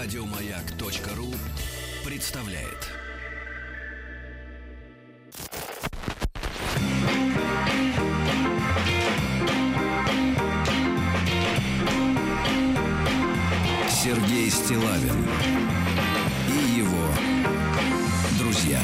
Радиомаяк.ру 0.00 1.26
представляет. 2.08 2.88
Сергей 13.90 14.48
Стилавин 14.48 15.26
и 16.48 16.78
его 16.78 16.96
друзья 18.38 18.80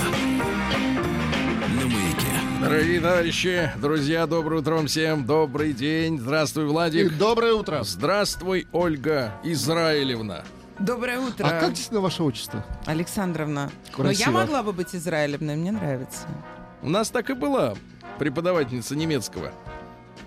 на 1.81 1.87
маяке. 1.87 2.27
Дорогие 2.61 3.01
товарищи, 3.01 3.73
друзья, 3.81 4.27
доброе 4.27 4.61
утро 4.61 4.87
всем. 4.87 5.25
Добрый 5.25 5.73
день. 5.73 6.19
Здравствуй, 6.19 6.65
И 6.65 6.67
Владик. 6.67 7.17
доброе 7.17 7.55
утро. 7.55 7.83
Здравствуй, 7.85 8.69
Ольга 8.73 9.33
Израилевна. 9.45 10.45
Доброе 10.79 11.21
утро, 11.21 11.47
А 11.47 11.51
как 11.61 11.71
действительно 11.71 12.01
ваше 12.01 12.23
отчество? 12.23 12.65
Александровна. 12.85 13.71
Ну, 13.97 14.05
я 14.05 14.15
Красиво. 14.15 14.31
могла 14.31 14.63
бы 14.63 14.73
быть 14.73 14.95
Израилевной, 14.95 15.57
мне 15.57 15.73
нравится. 15.73 16.27
У 16.83 16.91
нас 16.91 17.09
так 17.11 17.31
и 17.31 17.35
была 17.35 17.75
преподавательница 18.19 18.95
немецкого. 18.95 19.53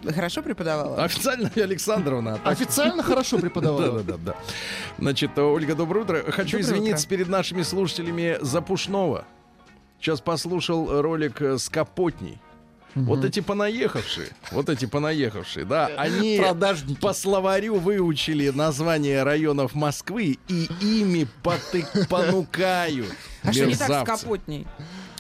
Хорошо 0.04 0.42
преподавала? 0.42 1.04
Официально 1.04 1.52
Александровна. 1.56 2.34
а 2.36 2.38
так- 2.44 2.54
Официально 2.54 3.04
хорошо 3.04 3.38
преподавала. 3.38 4.00
Да, 4.00 4.04
да, 4.04 4.14
да, 4.14 4.18
да. 4.26 4.36
Значит, 4.98 5.38
Ольга, 5.38 5.76
доброе 5.76 6.02
утро. 6.04 6.24
Хочу 6.32 6.58
Доброе 6.58 6.62
извиниться 6.62 7.06
утро. 7.06 7.10
перед 7.18 7.28
нашими 7.28 7.62
слушателями 7.62 8.38
за 8.42 8.62
Пушного. 8.62 9.26
Сейчас 10.00 10.22
послушал 10.22 11.02
ролик 11.02 11.42
с 11.42 11.70
Капотней. 11.70 12.40
Вот 12.96 13.24
эти 13.24 13.40
понаехавшие, 13.40 14.30
вот 14.52 14.70
эти 14.70 14.86
понаехавшие, 14.86 15.66
да, 15.66 15.88
они 15.98 16.38
Продажники. 16.40 17.00
по 17.00 17.14
словарю 17.14 17.76
выучили 17.76 18.50
названия 18.50 19.24
районов 19.24 19.76
Москвы 19.76 20.40
и 20.48 20.68
ими 20.82 21.28
потык- 21.44 22.08
понукают. 22.08 23.14
а 23.44 23.54
что 23.54 23.66
не 23.66 23.76
так 23.76 23.88
с 23.88 23.90
мерзавцы. 23.90 24.24
Капотней? 24.24 24.68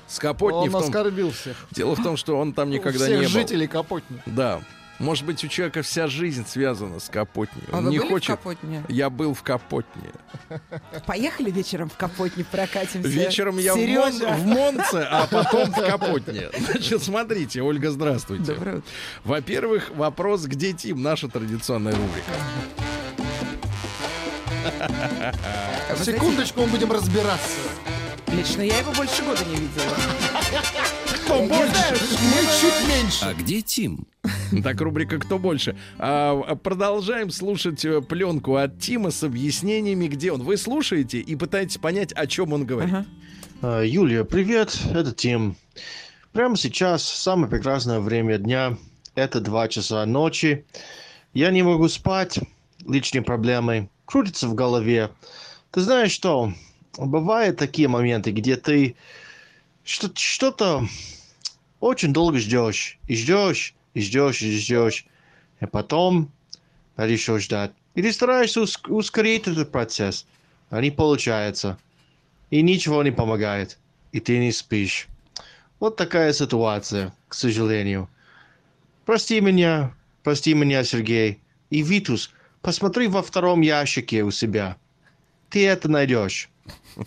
С 0.07 0.19
Капотней 0.19 0.61
Он 0.61 0.69
в 0.69 0.71
том... 0.71 0.83
оскорбил 0.83 1.31
всех. 1.31 1.55
Дело 1.71 1.95
в 1.95 2.03
том, 2.03 2.17
что 2.17 2.37
он 2.39 2.53
там 2.53 2.71
никогда 2.71 3.05
Всех 3.05 3.19
не 3.19 3.25
был. 3.25 3.29
жителей 3.31 3.67
Капотни. 3.67 4.21
Да. 4.25 4.61
Может 4.99 5.25
быть, 5.25 5.43
у 5.45 5.47
человека 5.47 5.81
вся 5.81 6.07
жизнь 6.07 6.45
связана 6.45 6.99
с 6.99 7.09
Капотней. 7.09 7.63
А 7.71 7.77
Он 7.77 7.85
вы 7.85 7.91
не 7.91 7.97
были 7.99 8.07
в 8.07 8.11
хочет. 8.11 8.35
Капотне? 8.37 8.83
Я 8.89 9.09
был 9.09 9.33
в 9.33 9.41
Капотне. 9.43 10.09
Поехали 11.05 11.51
вечером 11.51 11.89
в 11.89 11.95
Капотне 11.95 12.43
прокатимся. 12.43 13.07
Вечером 13.07 13.57
я 13.59 13.73
в, 13.73 13.77
Мон- 13.77 14.11
в 14.11 14.45
Монце, 14.45 15.07
а 15.09 15.25
потом 15.27 15.71
в 15.71 15.75
Капотне. 15.75 16.49
Значит, 16.59 17.01
смотрите, 17.01 17.61
Ольга, 17.61 17.91
здравствуйте. 17.91 18.53
Доброе 18.53 18.77
утро. 18.77 18.89
Во-первых, 19.23 19.89
вопрос 19.95 20.43
«Где 20.43 20.73
Тим?» 20.73 21.01
Наша 21.01 21.29
традиционная 21.29 21.93
рубрика. 21.95 22.33
Секундочку, 26.03 26.61
мы 26.61 26.67
будем 26.67 26.91
разбираться. 26.91 27.57
лично 28.27 28.61
я 28.63 28.79
его 28.79 28.91
больше 28.91 29.23
года 29.23 29.43
не 29.45 29.55
видела. 29.55 29.95
Кто 31.29 31.43
больше? 31.43 31.93
Мы 31.93 32.41
чуть 32.59 32.87
меньше. 32.89 33.23
А 33.25 33.33
где 33.35 33.61
Тим? 33.61 34.07
Так, 34.63 34.81
рубрика 34.81 35.19
«Кто 35.19 35.37
больше?». 35.37 35.77
А, 35.99 36.31
а, 36.47 36.55
продолжаем 36.55 37.29
слушать 37.29 37.85
э, 37.85 38.01
пленку 38.01 38.55
от 38.55 38.79
Тима 38.79 39.11
с 39.11 39.21
объяснениями, 39.21 40.07
где 40.07 40.31
он. 40.31 40.41
Вы 40.41 40.57
слушаете 40.57 41.19
и 41.19 41.35
пытаетесь 41.35 41.77
понять, 41.77 42.13
о 42.13 42.25
чем 42.25 42.51
он 42.51 42.65
говорит. 42.65 42.91
Ага. 42.91 43.05
А, 43.61 43.83
Юлия, 43.83 44.23
привет, 44.23 44.75
это 44.91 45.11
Тим. 45.11 45.55
Прямо 46.31 46.57
сейчас 46.57 47.03
самое 47.03 47.47
прекрасное 47.47 47.99
время 47.99 48.39
дня. 48.39 48.75
Это 49.13 49.39
2 49.39 49.67
часа 49.67 50.03
ночи. 50.07 50.65
Я 51.35 51.51
не 51.51 51.61
могу 51.61 51.89
спать. 51.89 52.39
Личные 52.87 53.21
проблемы. 53.21 53.91
Крутится 54.05 54.47
в 54.47 54.55
голове. 54.55 55.11
Ты 55.69 55.81
знаешь 55.81 56.11
что? 56.11 56.53
Бывают 56.97 57.57
такие 57.57 57.87
моменты, 57.87 58.31
где 58.31 58.55
ты 58.55 58.95
что- 59.83 60.09
что-то 60.15 60.87
очень 61.79 62.13
долго 62.13 62.39
ждешь. 62.39 62.97
И 63.07 63.15
ждешь, 63.15 63.73
и 63.93 64.01
ждешь, 64.01 64.41
и 64.41 64.57
ждешь. 64.57 65.05
И 65.61 65.65
потом 65.65 66.31
решил 66.97 67.39
ждать. 67.39 67.71
И 67.95 68.01
ты 68.01 68.11
стараешься 68.13 68.61
ус- 68.61 68.81
ускорить 68.87 69.47
этот 69.47 69.71
процесс. 69.71 70.25
А 70.69 70.81
не 70.81 70.91
получается 70.91 71.77
и 72.49 72.61
ничего 72.61 73.03
не 73.03 73.11
помогает, 73.11 73.77
и 74.11 74.19
ты 74.19 74.37
не 74.39 74.51
спишь. 74.51 75.07
Вот 75.79 75.95
такая 75.95 76.33
ситуация, 76.33 77.13
к 77.27 77.33
сожалению. 77.33 78.09
Прости 79.05 79.39
меня, 79.39 79.93
прости 80.23 80.53
меня, 80.53 80.83
Сергей. 80.83 81.39
И 81.69 81.81
Витус, 81.81 82.31
посмотри 82.61 83.07
во 83.07 83.21
втором 83.21 83.61
ящике 83.61 84.23
у 84.23 84.31
себя. 84.31 84.77
Ты 85.49 85.65
это 85.67 85.89
найдешь. 85.89 86.49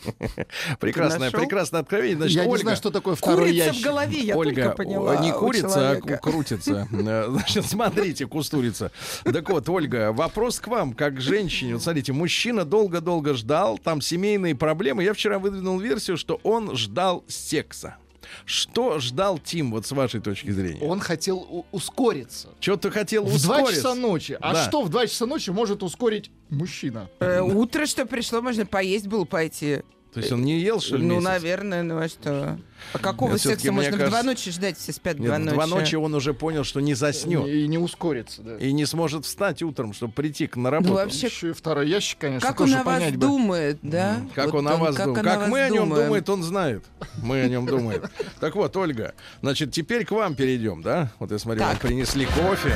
Прекрасное, 0.80 1.30
прекрасное 1.30 1.80
откровение. 1.80 2.16
Значит, 2.16 2.36
Я 2.36 2.44
не 2.44 2.50
Ольга, 2.50 2.62
знаю, 2.62 2.76
что 2.76 2.90
такое 2.90 3.14
второй 3.14 3.48
Курица 3.48 3.64
в 3.64 3.66
ящик. 3.74 3.84
голове, 3.84 4.20
я 4.20 4.36
Ольга, 4.36 4.62
только 4.62 4.76
поняла. 4.76 5.16
не 5.16 5.32
курица, 5.32 5.90
а 5.92 6.00
крутится. 6.18 6.88
Э, 7.12 7.26
Значит, 7.30 7.66
смотрите, 7.66 8.26
кустурица. 8.26 8.90
Так 9.24 9.50
вот, 9.50 9.68
Ольга, 9.68 10.12
вопрос 10.12 10.60
к 10.60 10.68
вам, 10.68 10.92
как 10.94 11.16
к 11.16 11.20
женщине. 11.20 11.74
Вот 11.74 11.82
смотрите, 11.82 12.12
мужчина 12.12 12.64
долго-долго 12.64 13.34
ждал, 13.34 13.78
там 13.78 14.00
семейные 14.00 14.54
проблемы. 14.54 15.02
Я 15.04 15.12
вчера 15.14 15.38
выдвинул 15.38 15.78
версию, 15.78 16.16
что 16.16 16.40
он 16.42 16.76
ждал 16.76 17.24
секса. 17.28 17.96
Что 18.44 18.98
ждал 19.00 19.38
Тим, 19.38 19.70
вот 19.70 19.86
с 19.86 19.92
вашей 19.92 20.20
точки 20.20 20.50
зрения? 20.50 20.80
Он 20.86 21.00
хотел 21.00 21.38
у- 21.38 21.64
ускориться. 21.72 22.48
Что 22.60 22.76
ты 22.76 22.90
хотел 22.90 23.24
В 23.24 23.28
2 23.42 23.56
ускориться? 23.58 23.74
часа 23.82 23.94
ночи. 23.94 24.36
А 24.40 24.52
Да. 24.54 24.64
что 24.68 24.82
в 24.82 24.88
2 24.88 25.06
часа 25.06 25.26
ночи 25.26 25.50
может 25.50 25.82
ускорить 25.82 26.30
мужчина? 26.48 27.08
Э, 27.20 27.40
Утро, 27.40 27.86
что 27.86 28.06
пришло, 28.06 28.40
можно 28.42 28.66
поесть 28.66 29.06
было 29.06 29.24
пойти. 29.24 29.82
То 30.12 30.20
есть 30.20 30.30
он 30.30 30.42
не 30.44 30.60
ел, 30.60 30.78
что 30.80 30.98
ли, 30.98 31.06
Ну, 31.06 31.14
месяц? 31.14 31.24
наверное, 31.24 31.82
ну 31.82 31.96
а 31.98 32.06
что? 32.06 32.58
А 32.92 32.98
какого 32.98 33.30
Нет, 33.32 33.40
секса 33.40 33.72
можно 33.72 33.92
в 33.92 33.96
два 33.96 34.06
кажется- 34.08 34.26
ночи 34.26 34.50
ждать? 34.50 34.76
Все 34.76 34.92
спят 34.92 35.16
в 35.16 35.20
Нет, 35.20 35.28
два 35.28 35.36
в 35.36 35.40
ночи. 35.40 35.54
два 35.54 35.66
ночи 35.66 35.94
он 35.94 36.14
уже 36.14 36.34
понял, 36.34 36.64
что 36.64 36.80
не 36.80 36.92
заснет. 36.92 37.46
И 37.46 37.66
не 37.66 37.78
ускорится, 37.78 38.42
да. 38.42 38.56
И 38.58 38.72
не 38.72 38.84
сможет 38.84 39.24
встать 39.24 39.62
утром, 39.62 39.94
чтобы 39.94 40.12
прийти 40.12 40.46
к- 40.48 40.56
на 40.56 40.70
работу. 40.70 40.90
Ну, 40.90 40.96
вообще, 40.96 41.28
Еще 41.28 41.50
и 41.50 41.52
второй 41.54 41.88
ящик, 41.88 42.18
конечно, 42.18 42.46
Как 42.46 42.60
он 42.60 42.74
о 42.74 42.82
вас 42.82 43.02
бы. 43.10 43.16
думает, 43.16 43.78
да? 43.80 44.20
Как 44.34 44.46
Вот 44.52 44.58
он 44.58 44.68
о 44.68 44.76
вас 44.76 44.96
как 44.96 45.06
думает. 45.06 45.24
Как 45.24 45.38
вас 45.40 45.48
мы 45.48 45.60
о 45.62 45.70
нем 45.70 45.88
думаем. 45.88 46.04
думает, 46.06 46.28
он 46.28 46.42
знает. 46.42 46.84
Мы 47.22 47.40
о 47.40 47.48
нем 47.48 47.64
думаем. 47.64 48.02
Так 48.38 48.54
вот, 48.54 48.76
Ольга, 48.76 49.14
значит, 49.40 49.72
теперь 49.72 50.04
к 50.04 50.10
вам 50.10 50.34
перейдем, 50.34 50.82
да? 50.82 51.10
Вот 51.20 51.30
я 51.30 51.38
смотрю, 51.38 51.62
вам 51.62 51.72
Так. 51.72 51.80
принесли 51.80 52.26
кофе. 52.26 52.74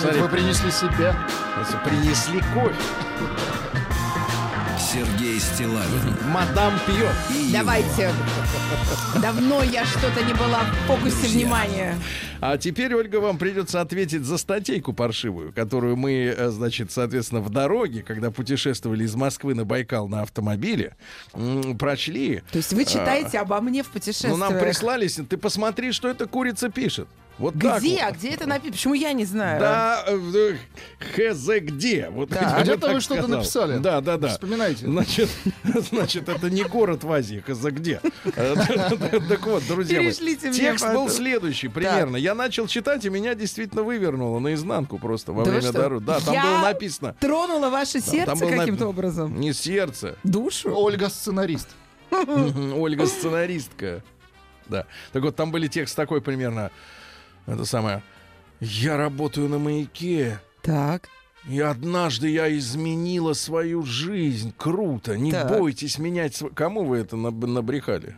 Смотри, 0.00 0.20
Вы 0.20 0.28
принесли 0.28 0.70
себе. 0.70 1.14
принесли 1.84 2.40
кофе. 2.52 2.74
Сергей 4.78 5.23
Стилавин 5.54 6.16
Мадам 6.32 6.72
пьет. 6.86 7.12
и 7.30 7.52
Давайте. 7.52 8.10
Давно 9.20 9.62
я 9.62 9.84
что-то 9.84 10.22
не 10.24 10.32
была 10.34 10.60
в 10.64 10.86
фокусе 10.86 11.16
Друзья. 11.20 11.38
внимания. 11.40 11.98
А 12.40 12.58
теперь, 12.58 12.94
Ольга, 12.94 13.16
вам 13.20 13.38
придется 13.38 13.80
ответить 13.80 14.22
за 14.24 14.36
статейку 14.38 14.92
паршивую, 14.92 15.52
которую 15.52 15.96
мы, 15.96 16.34
э, 16.36 16.48
значит, 16.50 16.92
соответственно, 16.92 17.40
в 17.40 17.48
дороге, 17.50 18.02
когда 18.02 18.30
путешествовали 18.30 19.04
из 19.04 19.14
Москвы 19.14 19.54
на 19.54 19.64
Байкал 19.64 20.08
на 20.08 20.22
автомобиле, 20.22 20.94
прочли. 21.78 22.42
То 22.50 22.58
есть 22.58 22.72
вы 22.72 22.84
читаете 22.84 23.38
обо 23.38 23.60
мне 23.60 23.82
в 23.82 23.88
путешествиях? 23.88 24.32
Ну, 24.32 24.38
нам 24.38 24.58
прислали, 24.58 25.06
с- 25.06 25.22
ты 25.24 25.36
посмотри, 25.36 25.92
что 25.92 26.08
эта 26.08 26.26
курица 26.26 26.68
пишет. 26.70 27.08
Вот 27.38 27.54
так 27.58 27.80
Где? 27.80 27.96
вот. 27.96 28.02
А 28.02 28.12
где 28.12 28.30
это 28.30 28.46
написано? 28.46 28.72
Почему 28.72 28.94
я 28.94 29.12
не 29.12 29.24
знаю? 29.24 29.58
Да, 29.58 30.04
э, 30.06 30.56
хз 31.00 31.48
где? 31.60 32.08
Вот 32.10 32.28
Да. 32.28 32.60
Где-то 32.62 32.80
так 32.80 32.94
вы 32.94 33.00
что-то 33.00 33.26
написали. 33.26 33.78
Да, 33.78 34.00
да, 34.00 34.16
да. 34.16 34.28
Вспоминайте. 34.28 34.86
Значит, 34.86 35.28
значит, 35.90 36.28
это 36.28 36.48
не 36.48 36.62
город 36.62 37.02
в 37.02 37.10
Азии, 37.10 37.42
хз 37.44 37.60
где. 37.64 38.00
Э, 38.36 38.54
Так 39.28 39.46
вот, 39.46 39.66
друзья 39.66 40.00
текст 40.10 40.86
был 40.92 41.08
следующий 41.08 41.68
примерно. 41.68 42.16
Я 42.16 42.34
начал 42.34 42.66
читать, 42.66 43.04
и 43.04 43.10
меня 43.10 43.34
действительно 43.34 43.82
вывернуло 43.82 44.38
наизуinku 44.38 44.98
просто 44.98 45.32
во 45.32 45.44
время 45.44 45.72
дороги. 45.72 46.04
Да, 46.04 46.20
там 46.20 46.34
было 46.34 46.58
написано. 46.60 47.14
Тронула 47.20 47.68
ваше 47.68 48.00
сердце 48.00 48.46
каким-то 48.46 48.86
образом? 48.86 49.40
Не 49.40 49.52
сердце. 49.52 50.16
Душу? 50.22 50.72
Ольга 50.74 51.08
сценарист. 51.08 51.68
Ольга 52.10 53.06
сценаристка. 53.06 54.02
Да. 54.66 54.86
Так 55.12 55.22
вот, 55.22 55.36
там 55.36 55.50
были 55.50 55.66
текст 55.66 55.96
такой 55.96 56.20
примерно. 56.20 56.70
Это 57.46 57.64
самое. 57.64 58.02
Я 58.60 58.96
работаю 58.96 59.48
на 59.48 59.58
маяке. 59.58 60.40
Так. 60.62 61.08
И 61.48 61.60
однажды 61.60 62.30
я 62.30 62.54
изменила 62.56 63.34
свою 63.34 63.82
жизнь. 63.82 64.54
Круто. 64.56 65.18
Не 65.18 65.30
Так. 65.32 65.48
бойтесь 65.58 65.98
менять. 65.98 66.42
Кому 66.54 66.84
вы 66.84 66.98
это 66.98 67.16
наб- 67.16 67.46
набрехали? 67.46 68.16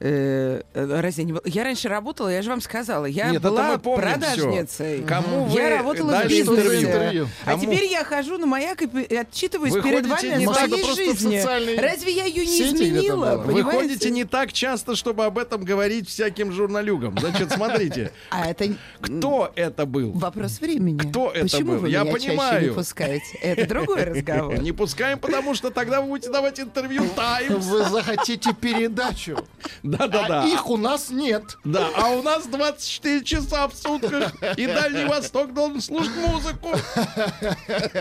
Разве 0.00 1.24
не 1.24 1.32
было? 1.32 1.42
Я 1.44 1.64
раньше 1.64 1.88
работала, 1.88 2.28
я 2.28 2.40
же 2.42 2.50
вам 2.50 2.60
сказала, 2.60 3.06
я 3.06 3.26
Нет, 3.30 3.40
это 3.40 3.50
была 3.50 3.72
мы 3.72 3.78
помним 3.78 4.02
продажницей. 4.08 4.98
всё. 4.98 5.06
Кому 5.06 5.48
я 5.48 5.62
вы 5.64 5.68
работала 5.70 6.20
в 6.22 6.28
бизнесе. 6.28 6.84
интервью? 6.84 7.28
А 7.44 7.50
Кому? 7.52 7.62
теперь 7.62 7.84
я 7.86 8.04
хожу 8.04 8.38
на 8.38 8.46
маяк 8.46 8.82
и 8.82 9.14
отчитываюсь 9.16 9.72
Вы 9.72 9.82
перед 9.82 10.06
вами 10.06 10.44
о 10.44 10.54
своей 10.54 10.94
жизни. 10.94 11.78
Разве 11.80 12.12
я 12.12 12.24
ее 12.26 12.46
не 12.46 12.62
изменила? 12.62 13.36
Вы 13.38 13.62
ходите 13.64 14.10
не 14.10 14.24
так 14.24 14.52
часто, 14.52 14.94
чтобы 14.94 15.24
об 15.24 15.36
этом 15.38 15.64
говорить 15.64 16.08
всяким 16.08 16.52
журналюгам. 16.52 17.18
Значит, 17.18 17.50
смотрите, 17.52 18.12
А 18.30 18.46
это 18.48 18.66
кто 19.00 19.50
это 19.56 19.84
был? 19.86 20.12
вопрос 20.12 20.60
времени. 20.60 20.98
Кто 20.98 21.30
это 21.32 21.42
Почему 21.42 21.72
был? 21.72 21.78
вы 21.80 21.90
Я 21.90 22.02
меня 22.02 22.12
чаще 22.14 22.28
понимаю. 22.28 22.68
не 22.68 22.74
пускаете? 22.74 23.38
Это 23.42 23.66
другой 23.66 24.04
разговор. 24.04 24.58
Не 24.60 24.72
пускаем, 24.72 25.18
потому 25.18 25.54
что 25.54 25.70
тогда 25.70 26.00
вы 26.00 26.08
будете 26.08 26.30
давать 26.30 26.60
интервью 26.60 27.02
Таймс. 27.16 27.64
Вы 27.66 27.84
захотите 27.84 28.54
передачу. 28.54 29.38
Да-да-да. 29.90 30.42
А 30.44 30.46
их 30.46 30.68
у 30.68 30.76
нас 30.76 31.10
нет. 31.10 31.56
Да, 31.64 31.88
а 31.96 32.10
у 32.10 32.22
нас 32.22 32.46
24 32.46 33.24
часа 33.24 33.68
в 33.68 33.74
сутках, 33.74 34.32
и 34.56 34.66
Дальний 34.66 35.04
Восток 35.04 35.54
должен 35.54 35.80
слушать 35.80 36.14
музыку. 36.16 36.70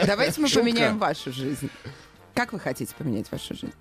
Давайте 0.05 0.41
мы 0.41 0.47
Шутка. 0.47 0.61
поменяем 0.61 0.97
вашу 0.97 1.31
жизнь. 1.31 1.69
Как 2.33 2.53
вы 2.53 2.59
хотите 2.59 2.93
поменять 2.97 3.31
вашу 3.31 3.53
жизнь? 3.53 3.73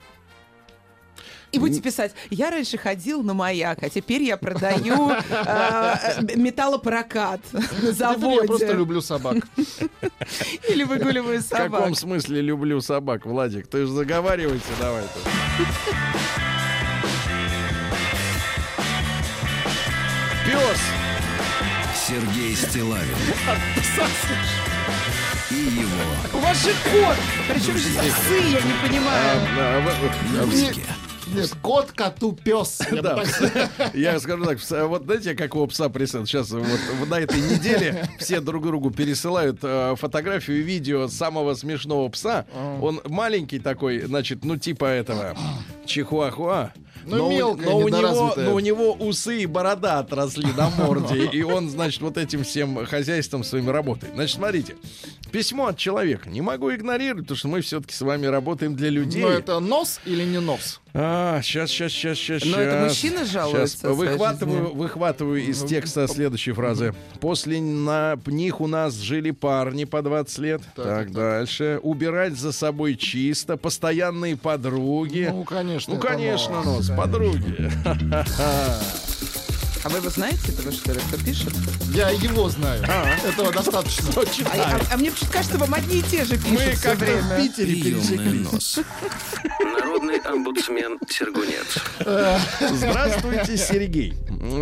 И 1.52 1.58
будете 1.58 1.80
писать, 1.80 2.12
я 2.28 2.50
раньше 2.50 2.76
ходил 2.76 3.22
на 3.22 3.32
маяк, 3.32 3.82
а 3.82 3.88
теперь 3.88 4.22
я 4.22 4.36
продаю 4.36 5.10
э, 5.10 5.94
металлопрокат 6.34 7.40
на 7.52 7.92
заводе. 7.92 8.40
Я 8.42 8.46
просто 8.46 8.72
люблю 8.72 9.00
собак. 9.00 9.36
Или 10.68 10.82
выгуливаю 10.84 11.40
В 11.40 11.48
каком 11.48 11.70
собак. 11.72 11.96
смысле 11.96 12.40
люблю 12.42 12.80
собак, 12.80 13.24
Владик? 13.26 13.68
Ты 13.68 13.86
же 13.86 13.92
заговаривайся 13.92 14.64
давай. 14.80 15.04
Сергей 22.06 22.54
Стилавин 22.54 23.16
и 25.50 25.54
его 25.54 25.88
У 26.34 26.38
вас 26.38 26.62
же 26.62 26.70
кот! 26.84 27.16
Причем 27.48 27.76
здесь 27.78 28.12
псы, 28.12 28.34
я 28.34 28.60
не 28.60 28.88
понимаю. 28.88 29.40
А, 29.58 29.80
в- 29.80 30.32
в- 30.32 30.46
друзья. 30.46 30.72
Нет, 31.34 31.52
кот, 31.60 31.90
коту, 31.90 32.32
пес. 32.32 32.80
Я 32.92 33.02
Да. 33.02 33.22
Я 33.94 34.20
скажу 34.20 34.44
так, 34.44 34.58
вот 34.88 35.04
знаете, 35.04 35.34
как 35.34 35.54
его 35.54 35.66
пса 35.66 35.88
присылают? 35.88 36.28
Сейчас 36.28 36.50
вот 36.50 37.08
на 37.08 37.18
этой 37.18 37.40
неделе 37.40 38.08
все 38.20 38.40
друг 38.40 38.64
другу 38.64 38.90
пересылают 38.92 39.58
э, 39.62 39.96
фотографию 39.98 40.60
и 40.60 40.62
видео 40.62 41.08
самого 41.08 41.54
смешного 41.54 42.08
пса. 42.08 42.46
Он 42.80 43.00
маленький 43.06 43.58
такой, 43.58 44.02
значит, 44.02 44.44
ну 44.44 44.56
типа 44.56 44.84
этого 44.84 45.36
чихуахуа. 45.86 46.72
Ну, 47.06 47.16
но, 47.16 47.30
мелкая, 47.30 47.70
но 47.70 47.78
у 47.78 47.88
него, 47.88 48.34
но 48.36 48.54
у 48.54 48.58
него 48.58 48.92
усы 48.92 49.42
и 49.42 49.46
борода 49.46 50.00
отросли 50.00 50.52
на 50.56 50.70
морде, 50.70 51.24
и 51.26 51.42
он, 51.42 51.70
значит, 51.70 52.00
вот 52.02 52.16
этим 52.18 52.42
всем 52.42 52.84
хозяйством 52.84 53.44
своим 53.44 53.70
работает. 53.70 54.14
Значит, 54.14 54.36
смотрите, 54.36 54.76
письмо 55.30 55.68
от 55.68 55.78
человека. 55.78 56.28
Не 56.28 56.40
могу 56.40 56.74
игнорировать, 56.74 57.24
потому 57.24 57.38
что 57.38 57.48
мы 57.48 57.60
все-таки 57.60 57.94
с 57.94 58.00
вами 58.00 58.26
работаем 58.26 58.74
для 58.74 58.90
людей. 58.90 59.22
Но 59.22 59.28
это 59.28 59.60
нос 59.60 60.00
или 60.04 60.24
не 60.24 60.40
нос? 60.40 60.80
А, 60.98 61.42
сейчас, 61.42 61.70
сейчас, 61.70 61.92
сейчас, 61.92 62.18
сейчас. 62.18 62.44
Но 62.44 62.58
это 62.58 62.84
мужчина 62.84 63.26
жалуется 63.26 63.76
своей 63.76 64.12
Выхватываю, 64.12 64.74
выхватываю 64.74 65.42
из 65.42 65.62
текста 65.62 66.08
следующей 66.08 66.52
фразы. 66.52 66.94
После 67.20 67.60
на 67.60 68.18
них 68.24 68.62
у 68.62 68.66
нас 68.66 68.94
жили 68.94 69.30
парни 69.30 69.84
по 69.84 70.00
20 70.00 70.38
лет. 70.38 70.62
Так, 70.74 70.84
так, 70.84 71.12
дальше. 71.12 71.80
Убирать 71.82 72.38
за 72.38 72.50
собой 72.50 72.96
чисто, 72.96 73.58
постоянные 73.58 74.38
подруги. 74.38 75.28
Ну, 75.30 75.44
конечно. 75.44 75.94
Ну, 75.94 76.00
конечно, 76.00 76.62
нос. 76.62 76.88
нос, 76.88 76.96
подруги. 76.96 77.70
А 79.86 79.88
вы 79.88 79.98
его 79.98 80.10
знаете, 80.10 80.50
этого 80.50 80.72
что 80.72 80.92
ли, 80.94 80.98
кто 80.98 81.16
пишет? 81.24 81.52
Я 81.94 82.10
его 82.10 82.48
знаю. 82.48 82.82
А. 82.88 83.06
Этого 83.24 83.52
достаточно. 83.52 84.08
А, 84.16 84.78
а- 84.80 84.94
а 84.94 84.96
мне 84.96 85.12
почему-то 85.12 85.32
кажется, 85.32 85.58
вам 85.58 85.72
одни 85.74 86.00
и 86.00 86.02
те 86.02 86.24
же 86.24 86.36
пишут 86.38 86.50
Мы 86.50 86.58
все 86.72 86.88
как-то 86.88 86.96
в 86.96 86.98
время. 86.98 87.36
Питере 87.40 87.66
приемный 87.82 88.00
пересеклись. 88.18 88.52
нос. 88.52 88.80
Народный 89.60 90.18
омбудсмен 90.18 90.98
Сергунец. 91.08 91.78
Здравствуйте, 92.60 93.56
Сергей. 93.56 94.14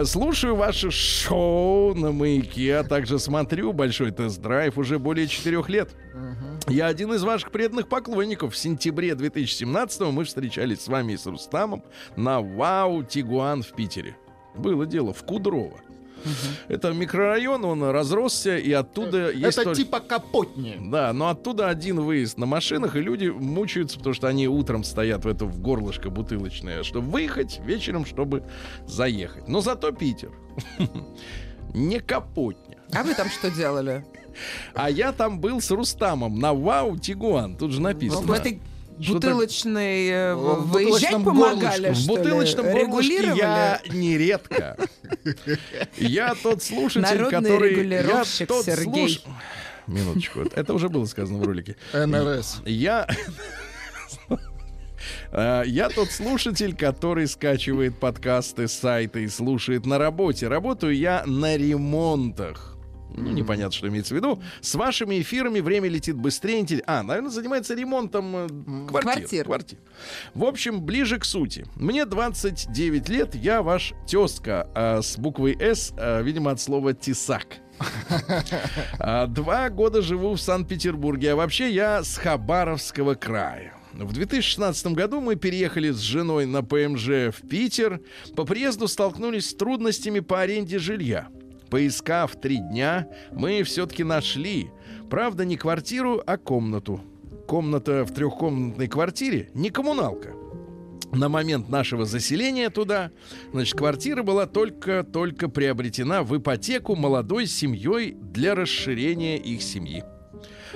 Слушаю 0.05 0.57
ваше 0.57 0.91
шоу 0.91 1.95
на 1.95 2.13
маяке, 2.13 2.77
а 2.77 2.85
также 2.85 3.19
смотрю 3.19 3.73
большой 3.73 4.11
тест-драйв 4.11 4.77
уже 4.77 4.99
более 4.99 5.27
четырех 5.27 5.71
лет. 5.71 5.89
Я 6.69 6.89
один 6.89 7.15
из 7.15 7.23
ваших 7.23 7.51
преданных 7.51 7.89
поклонников. 7.89 8.53
В 8.53 8.59
сентябре 8.59 9.15
2017 9.15 10.03
мы 10.03 10.25
встречались 10.25 10.83
с 10.83 10.89
вами 10.89 11.15
и 11.15 11.17
с 11.17 11.25
Рустамом 11.25 11.83
на 12.15 12.43
Вау 12.43 13.03
Тигуан 13.03 13.63
в 13.63 13.69
Питере. 13.69 14.19
Было 14.57 14.87
дело 14.87 15.13
в 15.13 15.23
Кудрово. 15.25 15.79
Это 16.69 16.93
микрорайон, 16.95 17.67
он 17.67 17.83
разросся, 17.85 18.57
и 18.57 18.73
оттуда 18.73 19.31
есть 19.31 19.59
Это 19.59 19.65
только- 19.65 19.77
типа 19.77 20.01
капотни. 20.01 20.79
да, 20.91 21.13
но 21.13 21.29
оттуда 21.29 21.69
один 21.69 22.01
выезд 22.01 22.39
на 22.39 22.47
машинах, 22.47 22.97
и 22.97 23.01
люди 23.01 23.27
мучаются, 23.27 23.99
потому 23.99 24.15
что 24.15 24.29
они 24.29 24.49
утром 24.49 24.85
стоят 24.85 25.27
в 25.27 25.29
это 25.29 25.45
в 25.45 25.61
горлышко 25.61 26.09
бутылочное, 26.09 26.83
чтобы 26.83 27.11
выехать, 27.11 27.61
вечером, 27.63 28.07
чтобы 28.07 28.43
заехать. 28.87 29.49
Но 29.49 29.61
зато 29.61 29.93
Питер. 29.93 30.31
Не 31.75 32.01
капотня. 32.01 32.79
А 32.93 33.03
вы 33.03 33.15
там 33.15 33.29
что 33.29 33.51
делали? 33.51 34.05
А 34.75 34.89
я 34.91 35.13
там 35.13 35.41
был 35.41 35.61
с 35.61 35.71
Рустамом 35.71 36.39
на 36.39 36.55
Вау 36.55 36.97
Тигуан. 36.97 37.57
Тут 37.57 37.73
же 37.73 37.81
написано. 37.81 38.23
В 38.27 38.31
этой 38.33 38.61
Что 39.01 39.15
бутылочной... 39.15 40.09
э, 40.09 40.35
В 40.35 40.69
Выезжать 40.71 41.13
бутылочном 41.13 41.25
помогали, 41.25 41.91
В 41.91 41.95
что 41.97 42.13
ли? 42.17 42.23
бутылочном 42.23 42.71
горлышке 42.71 43.33
я 43.37 43.81
нередко. 43.89 44.77
Я 45.97 46.35
тот 46.35 46.63
слушатель, 46.63 47.17
Народный 47.19 47.51
который... 47.51 47.89
Я 47.89 48.25
тот 48.47 48.65
Сергей. 48.65 49.07
слуш- 49.09 49.23
Минуточку. 49.87 50.41
Это 50.55 50.73
уже 50.75 50.89
было 50.89 51.05
сказано 51.07 51.39
в 51.41 51.45
ролике. 51.45 51.77
НРС. 51.93 52.63
Я... 52.65 53.07
А, 55.33 55.63
Я 55.63 55.89
тот 55.91 56.11
слушатель, 56.11 56.75
который 56.75 57.27
скачивает 57.27 57.99
подкасты 57.99 58.69
с 58.69 58.73
сайта 58.73 59.19
и 59.19 59.29
слушает 59.29 59.85
на 59.87 59.99
работе. 59.99 60.49
Работаю 60.49 60.97
я 60.97 61.25
на 61.27 61.57
ремонтах. 61.57 62.74
Ну, 63.17 63.31
непонятно, 63.31 63.71
что 63.73 63.89
имеется 63.89 64.13
в 64.15 64.17
виду. 64.17 64.43
С 64.61 64.75
вашими 64.75 65.21
эфирами 65.21 65.61
время 65.61 65.89
летит 65.89 66.17
быстрее. 66.17 66.61
интелли- 66.61 66.83
А, 66.87 67.03
наверное, 67.03 67.31
занимается 67.31 67.75
ремонтом 67.75 68.37
э, 68.37 68.49
квартир. 68.89 69.03
Квартир. 69.03 69.45
квартир. 69.45 69.79
В 70.35 70.45
общем, 70.45 70.83
ближе 70.83 71.19
к 71.19 71.25
сути. 71.25 71.65
Мне 71.77 72.07
29 72.07 73.09
лет, 73.09 73.35
я 73.37 73.63
ваш 73.63 73.93
тезка 74.09 74.69
а, 74.75 75.01
с 75.01 75.17
буквой 75.17 75.57
«С», 75.61 75.93
а, 75.97 76.23
видимо, 76.23 76.51
от 76.51 76.61
слова 76.61 76.93
«тесак». 76.93 77.47
А, 78.99 79.27
Два 79.27 79.69
года 79.71 80.03
живу 80.03 80.35
в 80.35 80.41
Санкт-Петербурге, 80.41 81.33
а 81.33 81.37
вообще 81.37 81.71
я 81.71 82.03
с 82.03 82.17
Хабаровского 82.17 83.15
края. 83.15 83.75
В 83.93 84.13
2016 84.13 84.87
году 84.89 85.21
мы 85.21 85.37
переехали 85.37 85.91
с 85.93 85.99
женой 86.01 86.47
на 86.47 86.63
ПМЖ 86.65 87.07
в 87.33 87.49
Питер. 87.49 88.01
По 88.35 88.45
приезду 88.45 88.89
столкнулись 88.89 89.51
с 89.51 89.55
трудностями 89.55 90.19
по 90.21 90.41
аренде 90.41 90.79
жилья. 90.81 91.29
Поискав 91.75 92.37
три 92.37 92.59
дня, 92.59 93.09
мы 93.33 93.65
все-таки 93.65 94.05
нашли. 94.05 94.71
Правда, 95.11 95.45
не 95.45 95.57
квартиру, 95.57 96.23
а 96.25 96.37
комнату. 96.37 97.01
Комната 97.49 98.05
в 98.05 98.15
трехкомнатной 98.15 98.87
квартире 98.87 99.51
не 99.55 99.71
коммуналка. 99.71 100.35
На 101.11 101.29
момент 101.29 101.69
нашего 101.71 102.05
заселения 102.05 102.71
туда, 102.71 103.11
значит, 103.53 103.77
квартира 103.77 104.23
была 104.23 104.47
только-только 104.47 105.49
приобретена 105.49 106.23
в 106.23 106.39
ипотеку 106.39 106.95
молодой 106.95 107.49
семьей 107.49 108.15
для 108.21 108.55
расширения 108.55 109.37
их 109.37 109.61
семьи. 109.61 110.05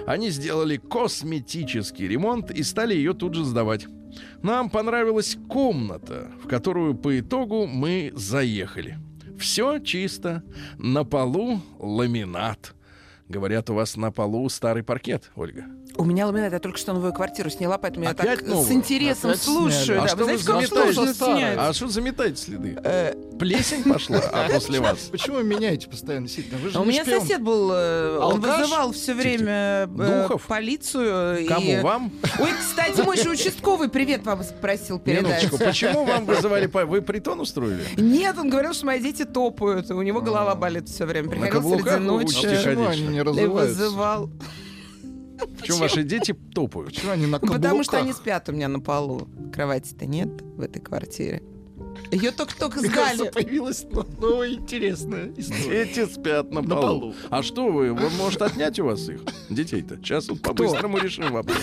Они 0.04 0.30
сделали 0.30 0.78
косметический 0.78 2.08
ремонт 2.08 2.50
и 2.50 2.64
стали 2.64 2.96
ее 2.96 3.14
тут 3.14 3.34
же 3.34 3.44
сдавать. 3.44 3.87
Нам 4.42 4.68
понравилась 4.68 5.38
комната, 5.49 6.32
в 6.42 6.49
которую 6.49 6.96
по 6.96 7.20
итогу 7.20 7.68
мы 7.68 8.11
заехали. 8.16 8.99
Все 9.38 9.78
чисто. 9.78 10.42
На 10.78 11.04
полу 11.04 11.61
ламинат. 11.78 12.75
Говорят, 13.28 13.71
у 13.71 13.75
вас 13.75 13.97
на 13.97 14.11
полу 14.11 14.49
старый 14.49 14.83
паркет, 14.83 15.30
Ольга. 15.37 15.64
У 16.00 16.05
меня 16.05 16.26
ламинат, 16.26 16.52
я 16.52 16.61
только 16.61 16.78
что 16.78 16.93
новую 16.93 17.12
квартиру 17.12 17.50
сняла, 17.50 17.76
поэтому 17.76 18.05
я 18.05 18.12
Опять 18.12 18.38
так 18.38 18.47
новую? 18.49 18.67
с 18.69 18.71
интересом 18.71 19.31
Опять 19.31 19.43
слушаю. 19.43 19.99
А 19.99 20.02
да. 20.02 20.09
что 20.09 20.17
Вы 20.19 20.25
вы 20.33 20.38
знаете, 20.38 20.69
как 20.69 20.95
заметаете? 20.95 21.61
А 21.61 21.73
что 21.73 21.88
заметаете 21.88 22.37
следы? 22.40 22.78
Э, 22.85 23.14
Плесень 23.37 23.83
пошла 23.83 24.19
а 24.33 24.49
после 24.55 24.78
вас? 24.78 24.99
Почему 25.11 25.37
вы 25.38 25.43
меняете 25.43 25.88
постоянно 25.88 26.26
действительно? 26.26 26.59
Вы 26.61 26.71
же 26.71 26.78
А 26.78 26.83
у 26.83 26.85
меня 26.85 27.02
шпион. 27.02 27.21
сосед 27.21 27.43
был, 27.43 27.71
э, 27.73 28.17
он 28.19 28.37
Алкаш? 28.37 28.61
вызывал 28.61 28.93
все 28.93 29.12
время 29.14 29.88
э, 29.99 30.23
Духов? 30.23 30.47
полицию. 30.47 31.40
и- 31.40 31.47
Кому? 31.49 31.81
Вам? 31.83 32.12
Ой, 32.38 32.50
кстати, 32.61 33.00
мой 33.00 33.17
же 33.17 33.31
участковый 33.31 33.88
привет 33.88 34.25
вам 34.25 34.40
просил 34.61 35.00
передать. 35.00 35.43
Минуточку, 35.43 35.59
почему 35.59 36.05
вам 36.05 36.26
вызывали... 36.26 36.67
Вы 36.67 37.02
притон 37.02 37.40
устроили? 37.40 37.83
Нет, 37.97 38.38
он 38.38 38.50
говорил, 38.50 38.73
что 38.73 38.87
мои 38.87 39.00
дети 39.00 39.25
топают, 39.25 39.90
и 39.90 39.95
у 39.95 40.02
него 40.02 40.21
голова 40.21 40.55
болит 40.55 40.88
все 40.88 41.07
время. 41.07 41.28
Приходил 41.28 41.62
среди 41.71 41.83
вы 41.83 41.99
ночи 41.99 42.26
Почему 42.37 42.85
ходить, 42.85 42.88
они 43.00 43.09
не 43.09 43.23
развиваются? 43.23 43.75
вызывал. 43.83 44.31
Почему 45.61 45.78
ваши 45.78 46.02
дети 46.02 46.33
топают? 46.54 46.95
Почему 46.95 47.12
они 47.12 47.26
на 47.26 47.38
Потому 47.38 47.83
что 47.83 47.92
каблуках? 47.92 48.00
они 48.02 48.12
спят 48.12 48.49
у 48.49 48.52
меня 48.52 48.68
на 48.68 48.80
полу. 48.80 49.28
Кровати-то 49.52 50.07
нет 50.07 50.28
в 50.42 50.61
этой 50.61 50.80
квартире. 50.80 51.42
Ее 52.12 52.30
только-только 52.30 52.80
кажется, 52.88 53.16
сдали. 53.16 53.30
появилась 53.30 53.85
но- 53.90 54.07
новая 54.21 54.50
интересная 54.52 55.33
история. 55.37 55.85
Дети 55.85 56.07
спят 56.07 56.50
на, 56.52 56.62
На 56.62 56.76
полу. 56.76 57.00
полу. 57.00 57.14
А 57.28 57.42
что 57.42 57.71
вы? 57.71 57.92
Вы 57.92 58.09
может 58.11 58.40
отнять 58.42 58.78
у 58.78 58.85
вас 58.85 59.09
их? 59.09 59.21
Детей-то. 59.50 59.97
Сейчас 59.97 60.28
вот 60.28 60.40
по-быстрому 60.40 60.99
решим 60.99 61.33
вопрос. 61.33 61.59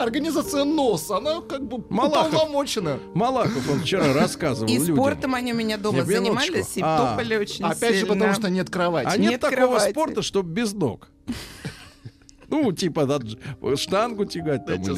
Организация 0.00 0.64
НОС, 0.64 1.10
она 1.10 1.40
как 1.42 1.62
бы 1.66 1.84
Малахов. 1.90 2.32
уполномочена. 2.32 2.98
Малахов 3.14 3.70
он 3.70 3.80
вчера 3.80 4.12
рассказывал 4.14 4.70
И 4.70 4.78
людям. 4.78 4.96
спортом 4.96 5.34
они 5.34 5.52
у 5.52 5.56
меня 5.56 5.76
дома 5.76 5.98
Не, 5.98 6.04
занимались 6.04 6.76
и 6.76 6.80
А. 6.82 7.10
топали 7.12 7.36
очень 7.36 7.64
Опять 7.64 7.94
же, 7.94 8.00
сильно. 8.00 8.14
потому 8.14 8.34
что 8.34 8.48
нет 8.50 8.70
кровати. 8.70 9.08
А 9.10 9.16
Нет 9.18 9.30
нет 9.32 9.40
такого 9.40 9.56
кровати. 9.56 9.90
спорта, 9.90 10.22
чтобы 10.22 10.50
без 10.50 10.72
ног. 10.72 11.08
Ну, 12.52 12.72
типа, 12.72 13.06
да, 13.06 13.20
штангу 13.76 14.24
тягать 14.24 14.66
там 14.66 14.82
Дайте 14.82 14.90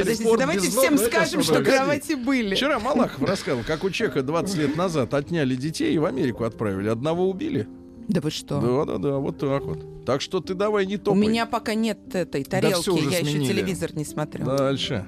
или 0.00 0.14
спорт 0.14 0.40
давайте 0.40 0.70
всем 0.70 0.96
скажем, 0.96 1.42
что 1.42 1.62
кровати 1.62 2.14
были. 2.14 2.54
Вчера 2.54 2.78
Малахов 2.80 3.28
рассказывал, 3.28 3.62
как 3.62 3.84
у 3.84 3.90
Чеха 3.90 4.22
20 4.22 4.56
лет 4.56 4.74
назад 4.74 5.12
отняли 5.12 5.54
детей 5.54 5.94
и 5.94 5.98
в 5.98 6.06
Америку 6.06 6.44
отправили. 6.44 6.88
Одного 6.88 7.28
убили. 7.28 7.68
Да 8.08 8.20
вы 8.20 8.30
что? 8.30 8.60
Да-да-да, 8.60 9.16
вот 9.18 9.38
так 9.38 9.62
вот. 9.64 10.04
Так 10.04 10.20
что 10.20 10.40
ты 10.40 10.54
давай 10.54 10.86
не 10.86 10.96
У 10.96 10.98
топай. 10.98 11.20
меня 11.20 11.44
пока 11.46 11.74
нет 11.74 12.14
этой 12.14 12.44
тарелки, 12.44 12.82
всё 12.82 12.94
уже 12.94 13.10
я 13.10 13.18
еще 13.18 13.32
сменили. 13.32 13.48
телевизор 13.52 13.94
не 13.96 14.04
смотрю. 14.04 14.44
Дальше. 14.44 15.06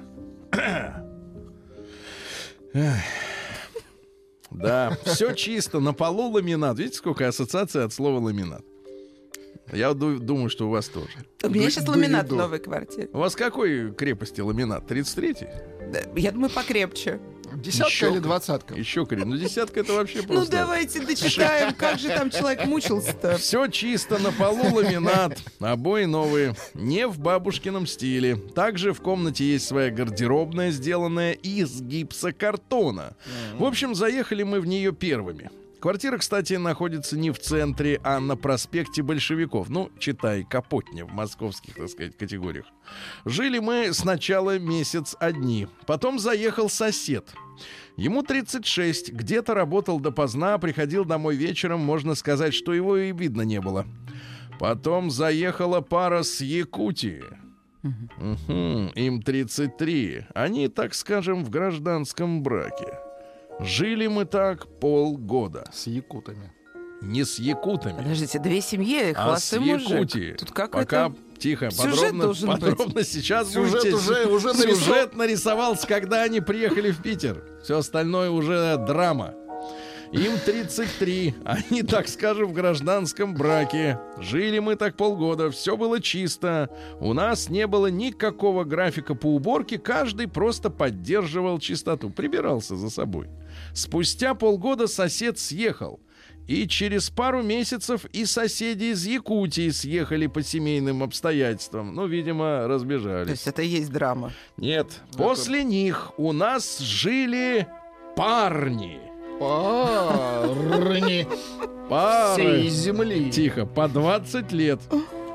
Да, 4.51 4.97
все 5.05 5.33
чисто, 5.33 5.79
на 5.79 5.93
полу 5.93 6.29
ламинат. 6.31 6.77
Видите, 6.79 6.97
сколько 6.97 7.27
ассоциаций 7.27 7.83
от 7.83 7.93
слова 7.93 8.19
ламинат? 8.19 8.63
Я 9.71 9.93
ду- 9.93 10.17
думаю, 10.17 10.49
что 10.49 10.65
у 10.67 10.71
вас 10.71 10.87
тоже. 10.89 11.11
У 11.43 11.49
меня 11.49 11.69
сейчас 11.69 11.87
ламинат 11.87 12.29
в 12.31 12.35
новой 12.35 12.57
квартире. 12.59 13.09
У 13.13 13.19
вас 13.19 13.35
какой 13.35 13.93
крепости 13.93 14.41
ламинат? 14.41 14.89
33-й? 14.91 15.47
Да, 15.93 15.99
Я 16.15 16.31
думаю, 16.31 16.49
покрепче. 16.49 17.19
Десятка 17.55 17.89
Еще- 17.91 18.11
или 18.11 18.19
двадцатка? 18.19 18.73
Еще 18.75 19.05
креп. 19.05 19.25
Ну, 19.25 19.37
десятка 19.37 19.79
это 19.81 19.93
вообще 19.93 20.19
Ну 20.21 20.27
просто... 20.27 20.51
давайте 20.51 21.01
дочитаем, 21.01 21.73
как 21.73 21.99
же 21.99 22.09
там 22.09 22.29
человек 22.29 22.65
мучился-то. 22.65 23.37
Все 23.37 23.67
чисто, 23.67 24.17
на 24.19 24.31
полу 24.31 24.75
ламинат, 24.75 25.37
обои 25.59 26.05
новые, 26.05 26.55
не 26.73 27.07
в 27.07 27.19
бабушкином 27.19 27.87
стиле. 27.87 28.35
Также 28.35 28.93
в 28.93 29.01
комнате 29.01 29.45
есть 29.45 29.67
своя 29.67 29.89
гардеробная, 29.91 30.71
сделанная 30.71 31.33
из 31.33 31.81
гипсокартона. 31.81 33.15
В 33.57 33.63
общем, 33.63 33.95
заехали 33.95 34.43
мы 34.43 34.59
в 34.61 34.65
нее 34.65 34.91
первыми. 34.91 35.49
Квартира, 35.79 36.17
кстати, 36.17 36.55
находится 36.55 37.17
не 37.17 37.31
в 37.31 37.39
центре, 37.39 38.01
а 38.03 38.19
на 38.19 38.35
проспекте 38.35 39.01
Большевиков. 39.01 39.69
Ну, 39.69 39.89
читай, 39.97 40.43
Капотня 40.43 41.05
в 41.05 41.13
московских, 41.13 41.75
так 41.75 41.87
сказать, 41.89 42.17
категориях. 42.17 42.65
Жили 43.23 43.59
мы 43.59 43.93
сначала 43.93 44.59
месяц 44.59 45.15
одни. 45.19 45.67
Потом 45.85 46.19
заехал 46.19 46.69
сосед. 46.69 47.29
Ему 47.95 48.23
36, 48.23 49.13
где-то 49.13 49.53
работал 49.53 49.99
допоздна, 50.01 50.57
приходил 50.57 51.05
домой 51.05 51.35
вечером, 51.35 51.79
можно 51.79 52.15
сказать, 52.15 52.53
что 52.53 52.73
его 52.73 52.97
и 52.97 53.13
видно 53.13 53.43
не 53.43 53.61
было. 53.61 53.85
Потом 54.59 55.09
заехала 55.09 55.79
пара 55.79 56.23
с 56.23 56.41
Якутии. 56.41 57.23
Мгм, 57.83 58.91
Им 58.95 59.21
33. 59.21 60.25
Они, 60.35 60.67
так 60.67 60.93
скажем, 60.93 61.45
в 61.45 61.49
гражданском 61.49 62.43
браке. 62.43 63.08
Жили 63.59 64.07
мы 64.07 64.25
так 64.25 64.67
полгода. 64.79 65.65
С 65.73 65.87
якутами. 65.87 66.51
Не 67.01 67.23
с 67.23 67.39
якутами, 67.39 67.97
Подождите, 67.97 68.39
две 68.39 68.59
семьи, 68.59 69.11
а 69.11 69.13
с 69.13 69.15
холостой 69.15 69.59
мужик. 69.59 69.89
Якутии. 69.89 70.31
Тут 70.33 70.51
как 70.51 70.71
Пока 70.71 71.07
это... 71.07 71.15
тихо, 71.37 71.71
сюжет 71.71 71.91
подробно, 71.95 72.23
должен 72.25 72.49
быть. 72.51 72.59
подробно 72.59 73.03
сейчас 73.03 73.53
Сюжет 73.53 73.71
будете- 73.83 73.95
уже- 73.95 74.25
уже 74.27 74.47
нарисован. 74.49 74.75
сюжет 74.75 75.15
нарисовался, 75.15 75.87
когда 75.87 76.23
они 76.23 76.41
приехали 76.41 76.91
в 76.91 77.01
Питер. 77.01 77.41
Все 77.63 77.77
остальное 77.77 78.29
уже 78.29 78.75
драма. 78.85 79.33
Им 80.11 80.39
33, 80.43 81.35
они, 81.45 81.83
так 81.83 82.07
скажем, 82.09 82.47
в 82.49 82.53
гражданском 82.53 83.35
браке. 83.35 83.99
Жили 84.17 84.57
мы 84.59 84.75
так 84.75 84.97
полгода, 84.97 85.51
все 85.51 85.77
было 85.77 86.01
чисто. 86.01 86.69
У 86.99 87.13
нас 87.13 87.47
не 87.49 87.65
было 87.67 87.87
никакого 87.87 88.63
графика 88.63 89.13
по 89.13 89.27
уборке, 89.27 89.77
каждый 89.77 90.27
просто 90.27 90.71
поддерживал 90.71 91.59
чистоту, 91.59 92.09
прибирался 92.09 92.75
за 92.75 92.89
собой. 92.89 93.27
Спустя 93.73 94.33
полгода 94.33 94.87
сосед 94.87 95.37
съехал. 95.39 95.99
И 96.47 96.67
через 96.67 97.11
пару 97.11 97.43
месяцев 97.43 98.05
и 98.05 98.25
соседи 98.25 98.85
из 98.85 99.05
Якутии 99.05 99.69
съехали 99.69 100.25
по 100.25 100.41
семейным 100.41 101.03
обстоятельствам. 101.03 101.93
Ну, 101.93 102.07
видимо, 102.07 102.61
То 102.63 102.67
разбежались. 102.69 103.29
есть 103.29 103.47
это 103.47 103.61
и 103.61 103.67
есть 103.67 103.91
драма. 103.91 104.31
Нет, 104.57 104.87
после 105.15 105.63
них 105.63 106.11
у 106.17 106.31
нас 106.31 106.79
жили 106.79 107.67
парни. 108.15 108.99
Парни 109.39 111.27
Пары. 111.87 112.41
всей 112.41 112.69
земли. 112.69 113.31
Тихо, 113.31 113.65
по 113.65 113.87
20 113.87 114.51
лет, 114.51 114.79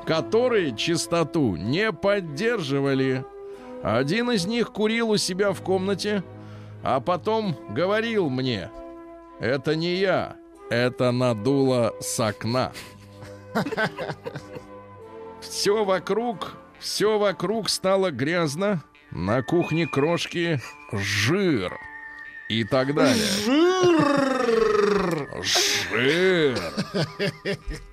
которые 0.05 0.75
чистоту 0.75 1.55
не 1.55 1.91
поддерживали. 1.91 3.23
Один 3.83 4.31
из 4.31 4.45
них 4.45 4.71
курил 4.71 5.11
у 5.11 5.17
себя 5.17 5.53
в 5.53 5.61
комнате, 5.61 6.23
а 6.85 6.99
потом 6.99 7.57
говорил 7.71 8.29
мне, 8.29 8.69
это 9.39 9.75
не 9.75 9.95
я, 9.95 10.35
это 10.69 11.11
надуло 11.11 11.95
с 11.99 12.19
окна. 12.19 12.71
Все 15.41 15.83
вокруг, 15.83 16.57
все 16.77 17.17
вокруг 17.17 17.69
стало 17.69 18.11
грязно, 18.11 18.83
на 19.09 19.41
кухне 19.41 19.87
крошки 19.87 20.61
жир 20.91 21.75
и 22.49 22.63
так 22.63 22.93
далее. 22.93 23.25
Жир. 23.45 24.94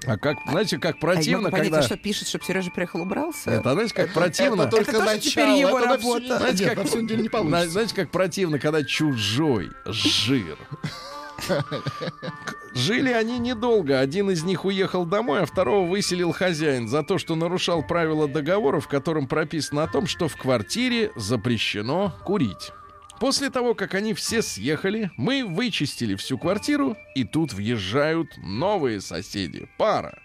А 0.07 0.17
как, 0.19 0.39
знаете, 0.49 0.79
как 0.79 0.97
а 0.97 0.99
противно, 0.99 1.43
могу 1.43 1.53
понять, 1.53 1.69
когда... 1.69 1.79
а 1.79 1.83
что 1.83 1.97
пишет, 1.97 2.29
чтобы 2.29 2.45
Сережа 2.45 2.71
приехал 2.71 3.03
убрался? 3.03 3.51
Это, 3.51 3.73
знаете, 3.73 3.95
как 3.95 4.13
противно... 4.13 4.63
Это 4.63 4.71
только 4.71 4.93
тоже 4.93 5.05
начало. 5.05 5.21
теперь 5.21 5.49
его 5.51 5.79
это 5.79 5.99
всю 5.99 6.15
работа. 6.15 6.39
Знаете, 6.39 6.65
Нет, 6.65 6.75
как- 6.75 6.95
на 6.95 6.99
неделю 6.99 7.23
не 7.23 7.29
получится. 7.29 7.71
Знаете, 7.71 7.95
как 7.95 8.11
противно, 8.11 8.59
когда 8.59 8.85
чужой 8.85 9.71
жир. 9.87 10.59
Жили 12.75 13.11
они 13.11 13.39
недолго. 13.39 14.01
Один 14.01 14.31
из 14.31 14.45
них 14.45 14.65
уехал 14.65 15.05
домой, 15.05 15.43
а 15.43 15.47
второго 15.47 15.89
выселил 15.89 16.33
хозяин 16.33 16.89
за 16.89 17.03
то, 17.03 17.19
что 17.19 17.35
нарушал 17.35 17.83
правила 17.83 18.29
договора, 18.29 18.81
в 18.81 18.89
котором 18.89 19.27
прописано 19.27 19.83
о 19.83 19.89
том, 19.89 20.07
что 20.07 20.29
в 20.29 20.37
квартире 20.37 21.13
запрещено 21.17 22.15
курить. 22.25 22.73
После 23.23 23.51
того, 23.51 23.77
как 23.77 23.95
они 23.95 24.15
все 24.15 24.43
съехали, 24.43 25.13
мы 25.17 25.45
вычистили 25.45 26.17
всю 26.17 26.39
квартиру, 26.39 26.97
и 27.15 27.23
тут 27.23 27.53
въезжают 27.53 28.27
новые 28.39 29.01
соседи, 29.01 29.69
пара. 29.79 30.19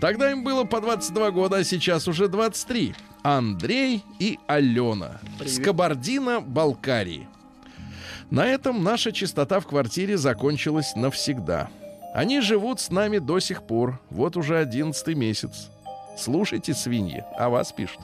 Тогда 0.00 0.32
им 0.32 0.42
было 0.42 0.64
по 0.64 0.80
22 0.80 1.30
года, 1.30 1.58
а 1.58 1.64
сейчас 1.64 2.08
уже 2.08 2.26
23. 2.26 2.92
Андрей 3.22 4.02
и 4.18 4.36
Алена 4.48 5.20
с 5.38 5.60
Кабардино-Балкарии. 5.60 7.28
На 8.32 8.46
этом 8.46 8.82
наша 8.82 9.12
чистота 9.12 9.60
в 9.60 9.68
квартире 9.68 10.18
закончилась 10.18 10.96
навсегда. 10.96 11.70
Они 12.14 12.40
живут 12.40 12.80
с 12.80 12.90
нами 12.90 13.18
до 13.18 13.38
сих 13.38 13.62
пор, 13.62 14.00
вот 14.10 14.36
уже 14.36 14.58
одиннадцатый 14.58 15.14
месяц. 15.14 15.70
Слушайте, 16.16 16.74
свиньи, 16.74 17.24
о 17.38 17.48
вас 17.48 17.72
пишут. 17.72 18.00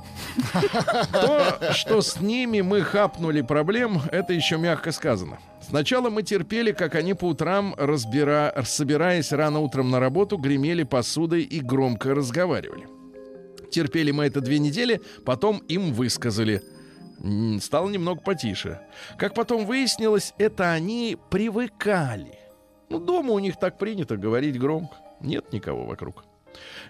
То, 1.13 1.73
что 1.73 2.01
с 2.01 2.21
ними 2.21 2.63
мы 2.63 2.83
хапнули 2.83 3.43
проблем, 3.43 4.01
это 4.11 4.33
еще 4.33 4.57
мягко 4.57 4.93
сказано. 4.93 5.39
Сначала 5.61 6.09
мы 6.09 6.23
терпели, 6.23 6.73
как 6.73 6.95
они 6.95 7.15
по 7.15 7.27
утрам, 7.27 7.75
разбира... 7.77 8.55
собираясь 8.65 9.33
рано 9.33 9.61
утром 9.61 9.91
на 9.91 10.01
работу, 10.01 10.39
гремели 10.39 10.85
посудой 10.85 11.43
и 11.43 11.61
громко 11.61 12.15
разговаривали. 12.15 12.87
Терпели 13.71 14.13
мы 14.13 14.25
это 14.25 14.41
две 14.41 14.59
недели, 14.59 15.03
потом 15.25 15.59
им 15.69 15.93
высказали. 15.93 16.63
Стало 17.61 17.91
немного 17.91 18.21
потише. 18.21 18.81
Как 19.19 19.35
потом 19.35 19.67
выяснилось, 19.67 20.35
это 20.39 20.73
они 20.73 21.19
привыкали. 21.31 22.39
Ну, 22.89 23.01
дома 23.01 23.33
у 23.33 23.39
них 23.39 23.59
так 23.59 23.79
принято 23.79 24.17
говорить 24.17 24.59
громко. 24.59 24.97
Нет 25.21 25.53
никого 25.53 25.85
вокруг. 25.85 26.25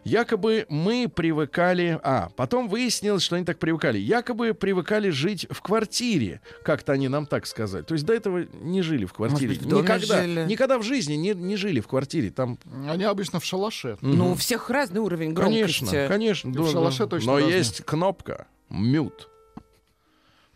Якобы 0.04 0.66
мы 0.68 1.08
привыкали... 1.12 1.98
А, 2.02 2.28
потом 2.36 2.68
выяснилось, 2.68 3.22
что 3.22 3.36
они 3.36 3.44
так 3.44 3.58
привыкали. 3.58 3.98
Якобы 3.98 4.54
привыкали 4.54 5.10
жить 5.10 5.46
в 5.50 5.60
квартире. 5.62 6.40
Как-то 6.64 6.92
они 6.92 7.08
нам 7.08 7.26
так 7.26 7.46
сказали. 7.46 7.82
То 7.82 7.94
есть 7.94 8.04
до 8.06 8.12
этого 8.12 8.46
не 8.60 8.82
жили 8.82 9.04
в 9.04 9.12
квартире. 9.12 9.48
быть, 9.48 9.62
в 9.62 9.68
доме 9.68 9.82
никогда, 9.82 10.22
жили. 10.22 10.46
никогда 10.46 10.78
в 10.78 10.82
жизни 10.82 11.14
не, 11.14 11.34
не 11.34 11.56
жили 11.56 11.80
в 11.80 11.88
квартире. 11.88 12.30
Там, 12.30 12.58
Они 12.88 13.04
обычно 13.04 13.40
в 13.40 13.44
шалаше. 13.44 13.98
Ну, 14.00 14.32
у 14.32 14.34
всех 14.34 14.70
разный 14.70 15.00
уровень 15.00 15.32
громкости. 15.32 15.80
конечно, 15.84 16.08
конечно. 16.08 16.48
И 16.50 16.52
в 16.58 16.70
шалаше 16.70 17.06
точно 17.06 17.32
Но 17.32 17.38
разные. 17.38 17.56
есть 17.56 17.84
кнопка 17.84 18.46
мют. 18.70 19.28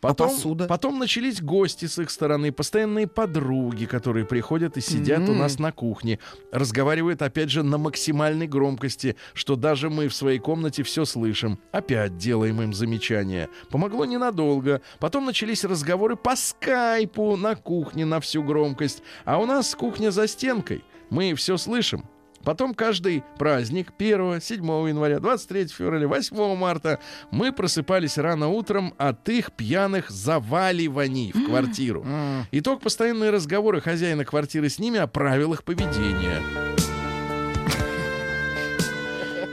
Потом, 0.01 0.31
посуда? 0.31 0.67
потом 0.67 0.99
начались 0.99 1.43
гости 1.43 1.87
с 1.87 1.99
их 1.99 2.11
стороны, 2.11 2.53
постоянные 2.53 3.07
подруги, 3.07 3.85
которые 3.85 4.25
приходят 4.25 4.77
и 4.77 4.81
сидят 4.81 5.29
у 5.29 5.35
нас 5.35 5.59
на 5.59 5.73
кухне, 5.73 6.19
разговаривают 6.53 7.23
опять 7.23 7.51
же 7.51 7.63
на 7.63 7.77
максимальной 7.77 8.47
громкости, 8.47 9.17
что 9.35 9.57
даже 9.57 9.91
мы 9.91 10.09
в 10.09 10.15
своей 10.15 10.39
комнате 10.39 10.83
все 10.83 11.05
слышим. 11.05 11.59
Опять 11.73 12.17
делаем 12.17 12.63
им 12.63 12.73
замечания. 12.73 13.49
Помогло 13.71 14.05
ненадолго. 14.05 14.81
Потом 14.99 15.27
начались 15.27 15.65
разговоры 15.65 16.17
по 16.17 16.35
скайпу 16.35 17.37
на 17.37 17.55
кухне 17.55 18.05
на 18.05 18.21
всю 18.21 18.43
громкость. 18.43 19.03
А 19.25 19.39
у 19.39 19.47
нас 19.47 19.75
кухня 19.75 20.11
за 20.11 20.27
стенкой. 20.27 20.83
Мы 21.11 21.35
все 21.35 21.57
слышим. 21.57 22.05
Потом 22.45 22.75
каждый 22.75 23.23
праздник 23.39 23.93
1, 23.99 24.41
7 24.41 24.65
января, 24.89 25.21
23 25.21 25.69
февраля, 25.69 26.09
8 26.09 26.57
марта 26.57 26.99
мы 27.31 27.53
просыпались 27.53 28.17
рано 28.19 28.49
утром 28.49 28.95
от 28.99 29.29
их 29.29 29.53
пьяных 29.53 30.11
заваливаний 30.11 31.33
в 31.33 31.47
квартиру. 31.47 32.05
Итог 32.51 32.81
постоянные 32.81 33.31
разговоры 33.31 33.81
хозяина 33.81 34.25
квартиры 34.25 34.69
с 34.69 34.79
ними 34.79 34.99
о 34.99 35.07
правилах 35.07 35.65
поведения. 35.65 36.41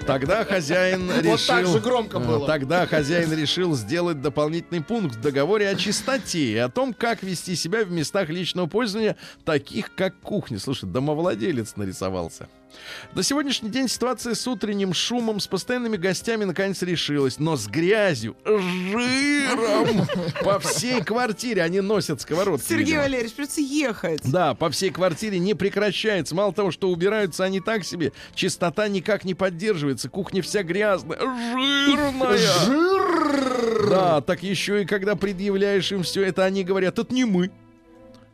Тогда 0.08 0.46
хозяин 0.46 1.12
решил... 1.20 1.32
Вот 1.32 1.48
так 1.48 1.68
же 1.68 1.80
громко 1.82 2.18
Э, 2.18 2.26
было. 2.26 2.48
Тогда 2.48 2.88
хозяин 2.88 3.34
решил 3.34 3.76
сделать 3.76 4.22
дополнительный 4.22 4.82
пункт 4.82 5.18
в 5.18 5.22
договоре 5.22 5.68
о 5.68 5.76
чистоте 5.76 6.54
и 6.54 6.58
о 6.58 6.70
том, 6.70 6.94
как 6.94 7.24
вести 7.24 7.56
себя 7.56 7.84
в 7.84 7.92
местах 7.92 8.30
личного 8.30 8.68
пользования, 8.68 9.18
таких 9.44 9.94
как 9.96 10.18
кухня. 10.22 10.60
Слушай, 10.60 10.90
домовладелец 10.90 11.76
нарисовался. 11.76 12.48
На 13.14 13.24
сегодняшний 13.24 13.70
день 13.70 13.88
ситуация 13.88 14.36
с 14.36 14.48
утренним 14.48 14.94
шумом, 14.94 15.40
с 15.40 15.48
постоянными 15.48 15.98
гостями 15.98 16.44
наконец 16.44 16.82
решилась, 16.82 17.40
но 17.40 17.56
с 17.56 17.68
грязью, 17.68 18.36
жиром 18.46 20.08
по 20.44 20.60
всей 20.60 21.02
квартире 21.02 21.64
они 21.64 21.82
носят 21.82 22.22
сковородки. 22.22 22.68
Сергей 22.68 22.86
видимо. 22.86 23.02
Валерьевич, 23.02 23.34
придется 23.34 23.62
ехать. 23.62 24.22
Да, 24.24 24.54
по 24.54 24.70
всей 24.70 24.92
квартире 24.92 25.40
не 25.40 25.54
прекращается. 25.54 26.36
Мало 26.36 26.54
того, 26.54 26.72
что 26.72 26.90
убираются 26.90 27.44
они 27.44 27.60
так 27.60 27.84
себе, 27.84 28.12
чистота 28.36 28.88
никак 28.88 29.24
не 29.24 29.34
поддерживается, 29.34 30.10
кухня 30.10 30.42
вся 30.42 30.64
грязная, 30.64 31.20
жирная. 31.20 32.38
Да, 33.90 34.22
так 34.22 34.44
еще 34.44 34.84
и 34.84 34.86
когда 34.86 35.16
предъявляешь 35.16 35.92
им 35.92 36.04
все 36.04 36.24
это, 36.24 36.44
они 36.44 36.64
говорят, 36.64 37.00
это 37.00 37.14
не 37.14 37.26
мы. 37.26 37.52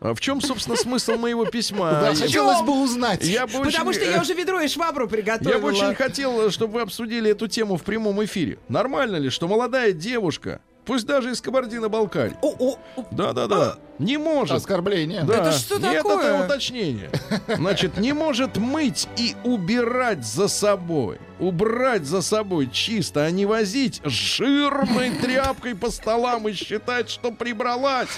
А 0.03 0.13
в 0.13 0.19
чем, 0.19 0.41
собственно, 0.41 0.75
смысл 0.75 1.13
моего 1.13 1.45
письма? 1.45 1.91
Да, 1.91 2.10
Я- 2.10 2.15
хотелось 2.15 2.62
бы 2.62 2.83
узнать. 2.83 3.24
я 3.24 3.48
бы 3.48 3.63
Потому 3.63 3.89
очень- 3.91 4.01
что 4.01 4.12
я 4.12 4.22
уже 4.22 4.33
ведро 4.33 4.60
и 4.60 4.67
швабру 4.67 5.07
приготовила. 5.07 5.53
я 5.53 5.60
бы 5.60 5.69
очень 5.69 5.95
хотел, 5.95 6.51
чтобы 6.51 6.74
вы 6.74 6.81
обсудили 6.81 7.31
эту 7.31 7.48
тему 7.48 7.77
в 7.77 7.83
прямом 7.83 8.22
эфире. 8.25 8.57
Нормально 8.67 9.15
ли, 9.15 9.29
что 9.29 9.48
молодая 9.48 9.93
девушка, 9.93 10.60
пусть 10.86 11.06
даже 11.06 11.32
из 11.32 11.42
Кабардино-Балкарии, 11.42 12.36
О, 12.42 12.54
о, 12.60 12.78
о, 12.98 13.06
да-да-да, 13.12 13.75
не 14.00 14.18
может 14.18 14.58
Оскорбление. 14.58 15.24
да, 15.24 15.36
Это 15.36 15.52
что 15.52 15.78
нет, 15.78 16.04
такое? 16.04 16.36
это 16.36 16.46
уточнение. 16.46 17.10
Значит, 17.48 17.98
не 17.98 18.13
может 18.13 18.58
мыть 18.58 19.08
и 19.18 19.36
убирать 19.44 20.25
за 20.25 20.48
собой. 20.48 21.20
Убрать 21.40 22.06
за 22.06 22.22
собой 22.22 22.70
чисто, 22.72 23.25
а 23.25 23.32
не 23.32 23.46
возить 23.46 24.02
жирной 24.04 25.12
тряпкой 25.12 25.75
по 25.75 25.90
столам 25.92 26.48
и 26.48 26.54
считать, 26.54 27.10
что 27.10 27.32
прибралась. 27.32 28.10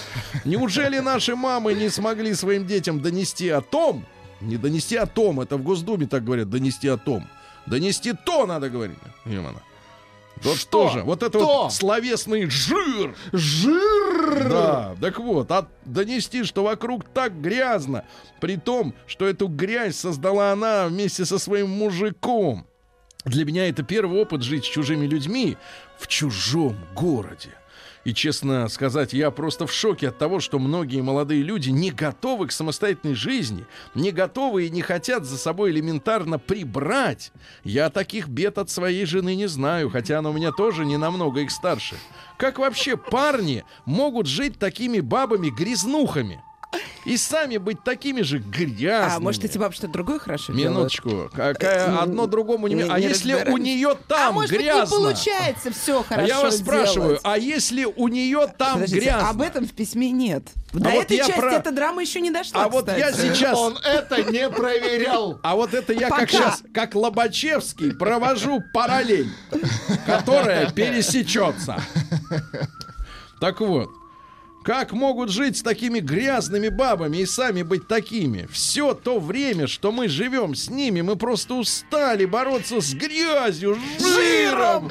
Неужели 0.43 0.99
наши 0.99 1.35
мамы 1.35 1.73
не 1.73 1.89
смогли 1.89 2.33
своим 2.33 2.65
детям 2.67 2.99
донести 3.01 3.49
о 3.49 3.61
том, 3.61 4.05
не 4.41 4.57
донести 4.57 4.95
о 4.95 5.05
том, 5.05 5.39
это 5.41 5.57
в 5.57 5.63
Госдуме 5.63 6.07
так 6.07 6.23
говорят, 6.23 6.49
донести 6.49 6.87
о 6.87 6.97
том. 6.97 7.27
Донести 7.65 8.13
то 8.13 8.45
надо 8.45 8.69
говорить. 8.69 8.97
Именно. 9.25 9.61
Вот 10.43 10.57
Что? 10.57 10.69
тоже. 10.83 11.01
Вот 11.03 11.23
это 11.23 11.39
То? 11.39 11.63
вот 11.63 11.73
словесный 11.73 12.49
жир. 12.49 13.15
Жир! 13.31 14.49
Да, 14.49 14.95
так 14.99 15.19
вот, 15.19 15.51
а 15.51 15.67
донести, 15.85 16.43
что 16.43 16.63
вокруг 16.63 17.05
так 17.05 17.39
грязно, 17.41 18.05
при 18.39 18.57
том, 18.57 18.93
что 19.07 19.27
эту 19.27 19.47
грязь 19.47 19.97
создала 19.97 20.51
она 20.51 20.87
вместе 20.87 21.25
со 21.25 21.39
своим 21.39 21.69
мужиком. 21.69 22.67
Для 23.23 23.43
меня 23.43 23.67
это 23.67 23.81
первый 23.81 24.21
опыт 24.21 24.43
жить 24.43 24.65
с 24.65 24.67
чужими 24.67 25.07
людьми 25.07 25.57
в 25.97 26.07
чужом 26.07 26.77
городе. 26.93 27.49
И, 28.05 28.13
честно 28.13 28.67
сказать, 28.67 29.13
я 29.13 29.31
просто 29.31 29.65
в 29.65 29.73
шоке 29.73 30.09
от 30.09 30.17
того, 30.19 30.39
что 30.39 30.59
многие 30.59 31.01
молодые 31.01 31.41
люди 31.41 31.71
не 31.71 31.89
готовы 31.89 32.47
к 32.47 32.51
самостоятельной 32.51 33.15
жизни, 33.15 33.65
не 33.95 34.11
готовы 34.11 34.67
и 34.67 34.69
не 34.69 34.83
хотят 34.83 35.25
за 35.25 35.39
собой 35.39 35.71
элементарно 35.71 36.37
прибрать. 36.37 37.31
Я 37.63 37.89
таких 37.89 38.27
бед 38.27 38.59
от 38.59 38.69
своей 38.69 39.05
жены 39.05 39.35
не 39.35 39.47
знаю, 39.47 39.89
хотя 39.89 40.19
она 40.19 40.29
у 40.29 40.33
меня 40.33 40.51
тоже 40.51 40.85
не 40.85 40.97
намного 40.97 41.41
их 41.41 41.49
старше. 41.49 41.95
Как 42.37 42.59
вообще 42.59 42.95
парни 42.95 43.63
могут 43.85 44.27
жить 44.27 44.59
такими 44.59 44.99
бабами-грязнухами? 44.99 46.43
И 47.05 47.17
сами 47.17 47.57
быть 47.57 47.83
такими 47.83 48.21
же 48.21 48.39
грязными. 48.39 49.15
А 49.17 49.19
может, 49.19 49.43
эти 49.45 49.57
бабы 49.57 49.73
что-то 49.75 49.93
другое 49.93 50.19
хорошо? 50.19 50.53
Минуточку. 50.53 51.29
Какая 51.33 51.87
Э, 51.87 51.97
одно 51.99 52.25
другому 52.27 52.67
не... 52.67 52.75
не- 52.75 52.81
А 52.83 52.99
не 52.99 53.07
если 53.07 53.33
у 53.33 53.37
разбираемся. 53.37 53.63
нее 53.63 53.91
А 53.91 53.95
там 53.95 54.33
может 54.33 54.51
быть, 54.51 54.59
не 54.59 54.65
грязно? 54.65 54.95
получается 54.97 55.71
все 55.71 55.99
А 55.99 56.03
хорошо 56.03 56.27
я 56.27 56.41
вас 56.41 56.57
спрашиваю, 56.57 57.07
делать? 57.09 57.21
а 57.23 57.37
если 57.37 57.85
у 57.85 58.07
нее 58.07 58.47
там 58.57 58.73
Подождите, 58.75 59.01
грязно? 59.05 59.29
об 59.29 59.41
этом 59.41 59.67
в 59.67 59.71
письме 59.73 60.11
нет. 60.11 60.43
До 60.73 60.89
вот 60.89 61.03
этой 61.03 61.17
я 61.17 61.25
части 61.27 61.39
про- 61.39 61.53
эта 61.53 61.71
драма 61.71 62.01
еще 62.01 62.19
не 62.21 62.31
дошла, 62.31 62.63
А 62.65 62.69
вот 62.69 62.87
я 62.89 63.11
кстати. 63.11 63.33
сейчас... 63.33 63.57
Он 63.57 63.77
это 63.83 64.23
не 64.31 64.49
проверял. 64.49 65.39
А 65.43 65.55
вот 65.55 65.73
это 65.73 65.93
я 65.93 66.09
Пока. 66.09 66.21
как 66.21 66.29
сейчас, 66.31 66.63
как 66.73 66.95
Лобачевский, 66.95 67.93
провожу 67.93 68.61
параллель, 68.73 69.29
которая 70.05 70.71
пересечется. 70.71 71.77
Так 73.39 73.59
вот, 73.61 73.89
как 74.65 74.93
могут 74.93 75.29
жить 75.29 75.57
с 75.57 75.61
такими 75.61 75.99
грязными 75.99 76.69
бабами 76.69 77.17
и 77.17 77.25
сами 77.27 77.61
быть 77.61 77.87
такими? 77.87 78.47
Все 78.51 78.95
то 78.95 79.19
время, 79.19 79.67
что 79.67 79.91
мы 79.91 80.07
живем 80.07 80.55
с 80.55 80.71
ними, 80.71 81.01
мы 81.01 81.15
просто 81.15 81.53
устали 81.53 82.25
бороться 82.25 82.81
с 82.81 82.95
грязью, 82.95 83.77
жиром. 83.99 84.89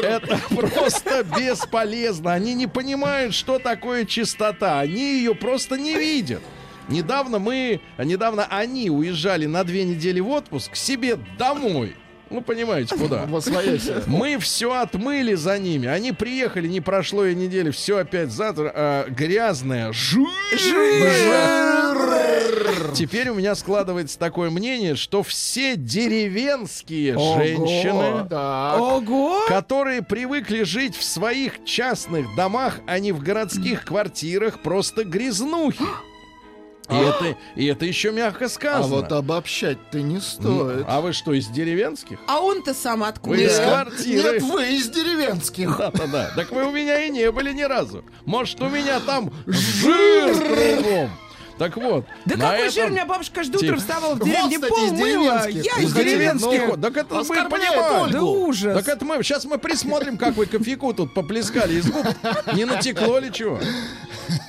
Это 0.00 0.38
просто 0.48 1.24
бесполезно. 1.24 2.32
Они 2.34 2.54
не 2.54 2.68
понимают, 2.68 3.34
что 3.34 3.58
такое 3.58 4.04
чистота. 4.04 4.78
Они 4.78 5.18
ее 5.18 5.34
просто 5.34 5.76
не 5.76 5.94
видят. 5.96 6.42
Недавно 6.88 7.40
мы, 7.40 7.80
недавно 7.98 8.46
они 8.46 8.90
уезжали 8.90 9.46
на 9.46 9.64
две 9.64 9.84
недели 9.84 10.20
в 10.20 10.28
отпуск 10.28 10.72
к 10.72 10.76
себе 10.76 11.18
домой. 11.36 11.96
Ну, 12.30 12.40
понимаете, 12.42 12.94
куда? 12.96 13.26
Мы 14.06 14.38
все 14.38 14.72
отмыли 14.72 15.34
за 15.34 15.58
ними. 15.58 15.88
Они 15.88 16.12
приехали, 16.12 16.68
не 16.68 16.80
прошло 16.80 17.24
и 17.24 17.34
недели, 17.34 17.70
все 17.70 17.98
опять 17.98 18.30
завтра 18.30 18.72
а, 18.74 19.08
грязное. 19.08 19.92
Жир! 19.92 20.28
Теперь 22.94 23.28
у 23.30 23.34
меня 23.34 23.54
складывается 23.54 24.18
такое 24.18 24.50
мнение, 24.50 24.96
что 24.96 25.22
все 25.22 25.76
деревенские 25.76 27.16
Ого. 27.16 27.38
женщины, 27.38 28.26
Так. 28.28 28.80
Ого! 28.80 29.46
которые 29.48 30.02
привыкли 30.02 30.62
жить 30.62 30.96
в 30.96 31.04
своих 31.04 31.64
частных 31.64 32.26
домах, 32.36 32.80
а 32.86 32.98
не 32.98 33.12
в 33.12 33.20
городских 33.20 33.84
квартирах, 33.84 34.60
просто 34.60 35.04
грязнухи. 35.04 35.84
И 36.90 36.94
это, 36.94 37.36
и 37.54 37.66
это 37.66 37.84
еще 37.84 38.12
мягко 38.12 38.46
А 38.46 38.48
сказано. 38.48 38.86
вот 38.96 39.12
обобщать-то 39.12 40.00
не 40.00 40.14
Ну, 40.14 40.20
стоит. 40.20 40.84
а 40.88 41.00
вы 41.00 41.12
что, 41.12 41.32
из 41.34 41.46
деревенских? 41.48 42.18
А 42.26 42.40
он-то 42.40 42.72
сам 42.74 43.04
откуда? 43.04 43.36
Вы 43.36 43.44
из 43.44 43.58
квартиры. 43.58 44.32
Нет, 44.32 44.42
вы 44.42 44.66
из 44.76 44.88
деревенских. 44.88 45.76
Да-да-да. 45.76 46.30
Так 46.34 46.50
вы 46.50 46.64
у 46.66 46.70
меня 46.70 47.00
и 47.04 47.10
не 47.10 47.30
были 47.30 47.52
ни 47.52 47.62
разу. 47.62 48.04
Может, 48.24 48.60
у 48.62 48.68
меня 48.68 49.00
там 49.00 49.30
жир 49.46 50.34
кругом. 50.34 51.10
Так 51.58 51.76
вот. 51.76 52.06
Да 52.24 52.36
какой 52.36 52.58
этом- 52.60 52.70
жир? 52.70 52.86
У 52.86 52.90
меня 52.90 53.04
бабушка 53.04 53.34
каждое 53.34 53.58
утро 53.58 53.76
вставала 53.78 54.14
в 54.14 54.18
Вот, 54.20 54.28
деревне, 54.28 54.54
кстати, 54.58 54.70
пол 54.70 54.84
из 54.84 54.92
мыла. 54.92 55.02
деревенских. 55.42 55.64
Я 55.64 55.82
Из 55.82 55.88
из 55.88 55.92
деревенских. 55.92 56.50
деревенских. 56.50 56.80
Так 56.80 56.96
это 56.96 57.14
мы 57.16 57.24
понимаем. 57.50 58.10
Да 58.12 58.22
ужас. 58.22 58.74
Так 58.78 58.88
это 58.96 59.04
мы, 59.04 59.22
сейчас 59.24 59.44
мы 59.44 59.58
присмотрим, 59.58 60.16
как 60.18 60.36
вы 60.36 60.46
кофейку 60.46 60.94
тут 60.94 61.12
поплескали 61.14 61.74
из 61.80 61.90
губ. 61.90 62.06
Не 62.54 62.64
натекло 62.64 63.18
ли 63.18 63.32
чего? 63.32 63.58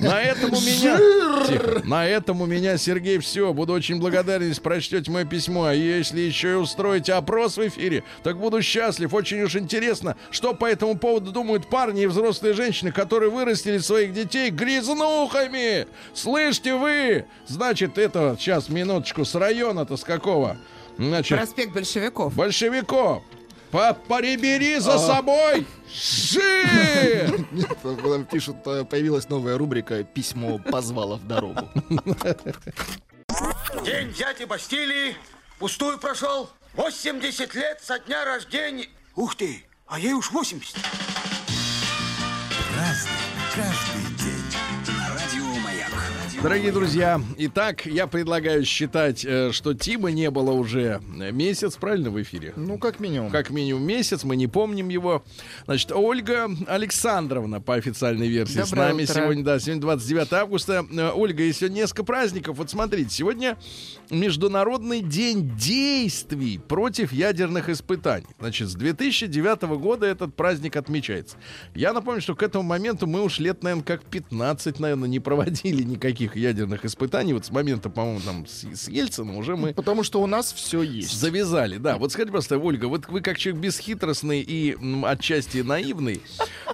На 0.00 0.22
этом 0.22 0.52
у 0.52 0.60
меня... 0.60 0.98
Тихо. 1.46 1.82
На 1.84 2.06
этом 2.06 2.40
у 2.42 2.46
меня, 2.46 2.76
Сергей, 2.76 3.18
все. 3.18 3.52
Буду 3.52 3.72
очень 3.72 3.98
благодарен, 3.98 4.48
если 4.48 4.60
прочтете 4.60 5.10
мое 5.10 5.24
письмо. 5.24 5.64
А 5.64 5.74
если 5.74 6.20
еще 6.20 6.52
и 6.52 6.54
устроите 6.54 7.12
опрос 7.14 7.56
в 7.56 7.66
эфире, 7.66 8.04
так 8.22 8.38
буду 8.38 8.62
счастлив. 8.62 9.12
Очень 9.14 9.42
уж 9.42 9.56
интересно, 9.56 10.16
что 10.30 10.54
по 10.54 10.66
этому 10.66 10.96
поводу 10.96 11.32
думают 11.32 11.68
парни 11.68 12.02
и 12.02 12.06
взрослые 12.06 12.54
женщины, 12.54 12.92
которые 12.92 13.30
вырастили 13.30 13.78
своих 13.78 14.12
детей 14.12 14.50
грязнухами. 14.50 15.86
Слышите 16.14 16.74
вы? 16.74 17.24
Значит, 17.46 17.98
это... 17.98 18.36
Сейчас, 18.38 18.68
минуточку, 18.68 19.24
с 19.24 19.34
района-то 19.34 19.96
с 19.96 20.04
какого? 20.04 20.56
Значит, 20.98 21.38
Проспект 21.38 21.72
большевиков. 21.72 22.34
большевиков. 22.34 23.22
По- 23.70 23.94
Прибери 23.94 24.78
за 24.78 24.98
собой 24.98 25.66
жир! 25.92 27.46
Нет, 27.52 27.78
э, 27.84 28.24
Пишут, 28.30 28.56
э, 28.66 28.84
появилась 28.84 29.28
новая 29.28 29.56
рубрика 29.56 30.02
«Письмо 30.04 30.58
позвало 30.58 31.16
в 31.16 31.26
дорогу». 31.26 31.68
День 33.84 34.12
дяди 34.12 34.44
Бастилии 34.44 35.16
пустую 35.58 35.98
прошел. 35.98 36.50
80 36.74 37.54
лет 37.54 37.80
со 37.82 37.98
дня 37.98 38.24
рождения. 38.24 38.88
Ух 39.16 39.34
ты, 39.36 39.64
а 39.86 39.98
ей 39.98 40.12
уж 40.14 40.30
80. 40.30 40.76
разный, 42.76 43.10
каждый. 43.54 44.09
Дорогие 46.42 46.72
друзья, 46.72 47.20
итак, 47.36 47.84
я 47.84 48.06
предлагаю 48.06 48.64
считать, 48.64 49.26
э, 49.26 49.52
что 49.52 49.74
Тима 49.74 50.10
не 50.10 50.30
было 50.30 50.52
уже 50.52 51.02
месяц, 51.32 51.76
правильно, 51.76 52.08
в 52.08 52.20
эфире? 52.22 52.54
Ну, 52.56 52.78
как 52.78 52.98
минимум. 52.98 53.30
Как 53.30 53.50
минимум 53.50 53.82
месяц, 53.82 54.24
мы 54.24 54.36
не 54.36 54.46
помним 54.46 54.88
его. 54.88 55.22
Значит, 55.66 55.92
Ольга 55.92 56.48
Александровна, 56.66 57.60
по 57.60 57.74
официальной 57.74 58.28
версии, 58.28 58.62
с 58.62 58.70
Доброе 58.70 58.88
нами 58.88 59.02
утро. 59.02 59.14
сегодня, 59.16 59.44
да, 59.44 59.58
сегодня 59.60 59.82
29 59.82 60.32
августа. 60.32 60.86
Э, 60.90 61.10
Ольга, 61.14 61.42
есть 61.42 61.58
сегодня 61.58 61.76
несколько 61.76 62.04
праздников. 62.04 62.56
Вот 62.56 62.70
смотрите, 62.70 63.10
сегодня 63.10 63.58
Международный 64.08 65.02
день 65.02 65.54
действий 65.58 66.58
против 66.58 67.12
ядерных 67.12 67.68
испытаний. 67.68 68.26
Значит, 68.38 68.68
с 68.68 68.74
2009 68.76 69.62
года 69.78 70.06
этот 70.06 70.34
праздник 70.34 70.76
отмечается. 70.76 71.36
Я 71.74 71.92
напомню, 71.92 72.22
что 72.22 72.34
к 72.34 72.42
этому 72.42 72.64
моменту 72.64 73.06
мы 73.06 73.22
уж 73.22 73.40
лет, 73.40 73.62
наверное, 73.62 73.84
как 73.84 74.02
15, 74.04 74.80
наверное, 74.80 75.06
не 75.06 75.20
проводили 75.20 75.82
никаких 75.82 76.29
ядерных 76.36 76.84
испытаний. 76.84 77.32
Вот 77.32 77.46
с 77.46 77.50
момента, 77.50 77.90
по-моему, 77.90 78.20
там 78.20 78.46
с, 78.46 78.64
с 78.64 78.88
Ельцином 78.88 79.36
уже 79.36 79.56
мы 79.56 79.74
Потому 79.74 80.02
что 80.02 80.20
у 80.22 80.26
нас 80.26 80.52
все 80.52 80.82
есть. 80.82 81.12
Завязали, 81.18 81.76
да. 81.76 81.96
Вот 81.98 82.12
скажите, 82.12 82.32
просто, 82.32 82.58
Ольга, 82.58 82.86
вот 82.86 83.08
вы 83.08 83.20
как 83.20 83.38
человек 83.38 83.62
бесхитростный 83.62 84.40
и 84.40 84.74
м, 84.74 85.04
отчасти 85.04 85.58
наивный, 85.58 86.20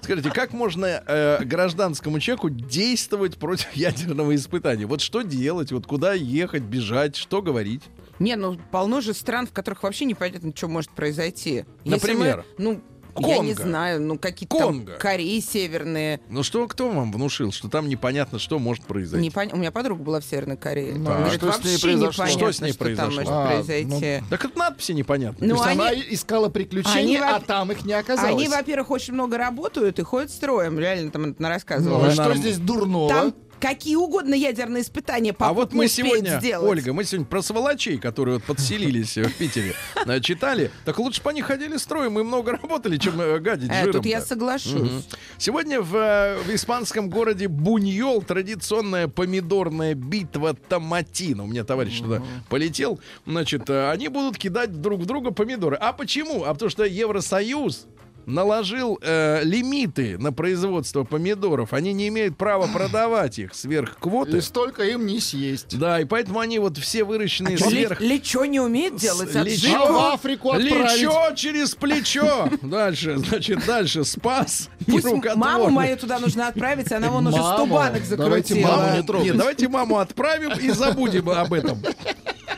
скажите, 0.01 0.29
как 0.31 0.53
можно 0.53 1.03
э, 1.05 1.43
гражданскому 1.43 2.19
человеку 2.19 2.49
действовать 2.49 3.37
против 3.37 3.71
ядерного 3.73 4.35
испытания? 4.35 4.85
Вот 4.85 5.01
что 5.01 5.21
делать? 5.21 5.71
Вот 5.71 5.87
куда 5.87 6.13
ехать, 6.13 6.63
бежать, 6.63 7.15
что 7.15 7.41
говорить? 7.41 7.83
Не, 8.19 8.35
ну 8.35 8.59
полно 8.71 9.01
же 9.01 9.13
стран, 9.13 9.45
в 9.47 9.51
которых 9.51 9.83
вообще 9.83 10.05
непонятно, 10.05 10.51
что 10.55 10.67
может 10.67 10.89
произойти. 10.91 11.65
Если 11.83 11.89
Например? 11.89 12.45
мы, 12.57 12.63
ну, 12.63 12.81
я 13.19 13.37
не 13.39 13.53
Конго. 13.53 13.63
знаю, 13.69 14.01
ну 14.01 14.17
какие-то 14.17 14.57
там 14.57 14.67
Конго. 14.67 14.91
Кореи 14.93 15.39
северные. 15.39 16.19
Ну 16.29 16.43
что, 16.43 16.67
кто 16.67 16.89
вам 16.89 17.11
внушил, 17.11 17.51
что 17.51 17.69
там 17.69 17.87
непонятно, 17.89 18.39
что 18.39 18.59
может 18.59 18.85
произойти? 18.85 19.27
Непон- 19.27 19.53
У 19.53 19.57
меня 19.57 19.71
подруга 19.71 20.03
была 20.03 20.19
в 20.19 20.25
Северной 20.25 20.57
Корее. 20.57 20.95
Ну, 20.95 21.09
Она 21.09 21.15
а 21.15 21.19
говорит, 21.21 21.39
что 21.41 21.51
с 21.53 21.63
ней 21.63 21.79
произошло? 21.79 22.23
непонятно, 22.25 22.27
Что 22.51 22.51
с 22.53 22.61
ней 22.61 22.71
что 22.73 22.95
там 22.95 23.05
может 23.15 23.29
А, 23.29 23.47
произойти. 23.47 24.23
Так 24.29 24.45
это 24.45 24.57
надписи 24.57 24.91
непонятно. 24.91 25.45
Ну, 25.47 25.55
То 25.55 25.63
есть 25.63 25.75
она 25.79 25.89
они- 25.89 26.05
искала 26.09 26.49
приключений, 26.49 26.99
они 26.99 27.17
а 27.17 27.39
там 27.39 27.71
их 27.71 27.85
не 27.85 27.93
оказалось. 27.93 28.31
Они, 28.31 28.47
во-первых, 28.47 28.91
очень 28.91 29.13
много 29.13 29.37
работают 29.37 29.99
и 29.99 30.03
ходят 30.03 30.31
строем. 30.31 30.79
Реально 30.79 31.11
там 31.11 31.23
она 31.23 31.35
Ну, 31.37 31.47
рассказывала. 31.49 32.03
а 32.03 32.07
Ну, 32.07 32.11
что 32.11 32.23
норм- 32.23 32.37
здесь 32.37 32.57
дурного? 32.57 33.09
Там 33.09 33.33
какие 33.59 33.95
угодно 33.95 34.33
ядерные 34.33 34.83
испытания 34.83 35.35
А 35.39 35.53
вот 35.53 35.73
мы 35.73 35.87
сегодня, 35.87 36.39
сделать. 36.39 36.69
Ольга, 36.69 36.93
мы 36.93 37.03
сегодня 37.03 37.25
про 37.27 37.41
сволочей, 37.41 37.97
которые 37.97 38.35
вот 38.35 38.43
подселились 38.43 39.17
в 39.17 39.31
Питере, 39.33 39.73
э, 40.05 40.19
читали. 40.21 40.71
Так 40.85 40.99
лучше 40.99 41.21
бы 41.23 41.29
они 41.31 41.41
ходили 41.41 41.77
строем, 41.77 42.13
мы 42.13 42.23
много 42.23 42.51
работали, 42.53 42.97
чем 42.97 43.19
э, 43.21 43.39
гадить 43.39 43.69
Э, 43.71 43.79
жиром. 43.81 43.93
тут 43.93 44.05
я 44.05 44.21
соглашусь. 44.21 45.07
Сегодня 45.37 45.81
в, 45.81 45.95
э, 45.95 46.55
испанском 46.55 47.09
городе 47.09 47.47
Буньол 47.47 48.21
традиционная 48.21 49.07
помидорная 49.07 49.93
битва 49.93 50.53
томатина. 50.53 51.43
У 51.43 51.47
меня 51.47 51.63
товарищ 51.63 51.99
туда 52.01 52.21
полетел. 52.49 52.99
Значит, 53.25 53.69
э, 53.69 53.89
они 53.91 54.07
будут 54.07 54.37
кидать 54.37 54.81
друг 54.81 55.01
в 55.01 55.05
друга 55.05 55.31
помидоры. 55.31 55.75
А 55.77 55.93
почему? 55.93 56.43
А 56.43 56.53
потому 56.53 56.69
что 56.69 56.83
Евросоюз 56.85 57.87
наложил 58.27 58.99
э, 59.01 59.41
лимиты 59.43 60.17
на 60.17 60.31
производство 60.31 61.03
помидоров. 61.03 61.73
Они 61.73 61.93
не 61.93 62.09
имеют 62.09 62.37
права 62.37 62.67
продавать 62.73 63.39
их 63.39 63.55
сверх 63.55 63.97
квоты. 63.97 64.37
И 64.37 64.41
столько 64.41 64.83
им 64.83 65.05
не 65.07 65.19
съесть. 65.19 65.79
Да, 65.79 65.99
и 65.99 66.05
поэтому 66.05 66.39
они 66.39 66.59
вот 66.59 66.77
все 66.77 67.03
выращенные 67.03 67.57
сверх... 67.57 67.99
Лечо 68.01 68.45
не 68.45 68.59
умеет 68.59 68.97
делать 68.97 69.33
лечо. 69.33 69.75
А 69.75 69.91
в 69.91 70.13
Африку 70.13 70.51
отправить. 70.51 70.99
Плечо 70.99 71.35
через 71.35 71.73
плечо. 71.73 72.49
Дальше, 72.61 73.17
значит, 73.17 73.65
дальше. 73.65 74.03
Спас. 74.03 74.69
Пусть 74.85 75.07
маму 75.35 75.69
мою 75.69 75.97
туда 75.97 76.19
нужно 76.19 76.49
отправить, 76.49 76.91
она 76.91 77.09
вон 77.09 77.27
уже 77.27 77.37
100 77.37 77.43
Маму. 77.43 77.75
банок 77.75 78.03
Давайте 78.09 78.53
закрутила. 78.53 78.67
маму 78.67 78.97
не 78.97 79.03
трогать. 79.03 79.27
Нет, 79.27 79.37
давайте 79.37 79.67
маму 79.69 79.97
отправим 79.99 80.51
и 80.51 80.69
забудем 80.71 81.29
об 81.29 81.53
этом. 81.53 81.81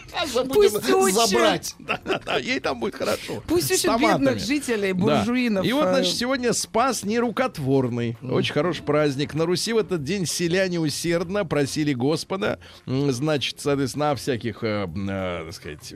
Пусть 0.53 0.89
учат. 0.89 1.29
забрать. 1.29 1.75
Да-да-да, 1.79 2.37
ей 2.37 2.59
там 2.59 2.79
будет 2.79 2.95
хорошо. 2.95 3.43
Пусть 3.47 3.71
учат 3.71 3.99
бедных 3.99 4.39
жителей, 4.39 4.93
буржуинов. 4.93 5.65
И 5.65 5.73
вот, 5.73 5.85
э, 5.85 5.93
значит, 5.93 6.15
сегодня 6.15 6.53
Спас 6.53 7.03
нерукотворный. 7.03 8.17
Очень 8.21 8.53
хороший 8.53 8.83
праздник. 8.83 9.33
На 9.33 9.45
Руси 9.45 9.73
в 9.73 9.77
этот 9.77 10.03
день 10.03 10.25
селяне 10.25 10.79
усердно 10.79 11.45
просили 11.45 11.93
Господа, 11.93 12.59
значит, 12.85 13.59
соответственно, 13.59 14.15
всяких, 14.15 14.63
э, 14.63 14.87
э, 14.87 15.43
так 15.45 15.53
сказать, 15.53 15.93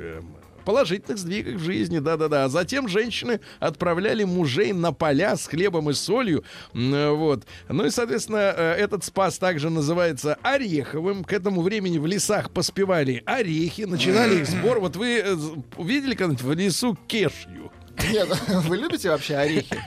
положительных 0.64 1.18
сдвигах 1.18 1.56
в 1.56 1.64
жизни, 1.64 2.00
да-да-да. 2.00 2.46
А 2.46 2.50
затем 2.50 2.88
женщины 2.88 3.40
отправляли 3.60 4.24
мужей 4.24 4.74
на 4.74 4.92
поля 4.92 5.36
с 5.36 5.48
хлебом 5.48 5.90
и 5.90 5.94
солью, 5.94 6.44
вот. 6.74 7.44
Ну 7.70 7.86
и, 7.86 7.90
соответственно, 7.90 8.54
э, 8.56 8.74
этот 8.74 9.04
спас 9.04 9.38
также 9.38 9.70
называется 9.70 10.38
ореховым. 10.44 11.24
К 11.24 11.34
этому 11.34 11.62
времени 11.62 11.98
в 11.98 12.06
лесах 12.06 12.52
поспевали 12.52 13.24
орехи, 13.26 13.84
начинали 13.84 14.42
их 14.42 14.48
сбор. 14.48 14.80
Вот 14.80 14.96
вы 14.96 15.22
э, 15.24 15.36
видели 15.78 16.16
когда-нибудь 16.16 16.42
в 16.44 16.54
лесу 16.54 16.98
кешью? 17.08 17.72
Нет, 18.12 18.28
вы 18.48 18.78
любите 18.78 19.10
вообще 19.10 19.36
орехи? 19.36 19.78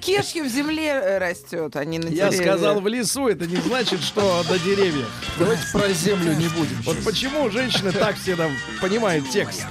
Кешью 0.00 0.44
в 0.44 0.48
земле 0.48 0.88
э, 0.88 1.18
растет, 1.18 1.74
а 1.76 1.84
не 1.84 1.98
на 1.98 2.08
Я 2.08 2.30
деревьях. 2.30 2.34
сказал 2.54 2.80
в 2.80 2.86
лесу, 2.86 3.28
это 3.28 3.46
не 3.46 3.56
значит, 3.56 4.00
что 4.02 4.44
до 4.48 4.58
деревьев. 4.58 5.08
Давайте 5.38 5.62
про 5.72 5.88
землю 5.92 6.32
не 6.34 6.48
будем. 6.48 6.80
Вот 6.84 6.96
почему 7.04 7.50
женщины 7.50 7.92
так 7.92 8.16
всегда 8.16 8.48
понимают 8.80 9.28
текст? 9.30 9.66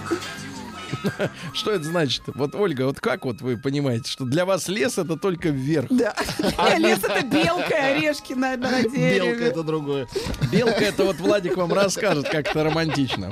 Что 1.53 1.71
это 1.71 1.83
значит? 1.83 2.23
Вот, 2.27 2.55
Ольга, 2.55 2.83
вот 2.83 2.99
как 2.99 3.25
вот 3.25 3.41
вы 3.41 3.57
понимаете, 3.57 4.09
что 4.09 4.25
для 4.25 4.45
вас 4.45 4.67
лес 4.67 4.97
это 4.97 5.17
только 5.17 5.49
вверх? 5.49 5.87
Да. 5.89 6.15
А 6.57 6.75
лес 6.77 6.99
это 7.03 7.25
белка, 7.25 7.69
и 7.69 7.97
орешки 7.97 8.33
на, 8.33 8.57
на 8.57 8.81
Белка 8.81 8.89
дереве. 8.89 9.45
это 9.47 9.63
другое. 9.63 10.07
Белка 10.51 10.85
это 10.85 11.03
вот 11.03 11.17
Владик 11.17 11.57
вам 11.57 11.73
расскажет, 11.73 12.29
как 12.29 12.49
это 12.49 12.63
романтично. 12.63 13.31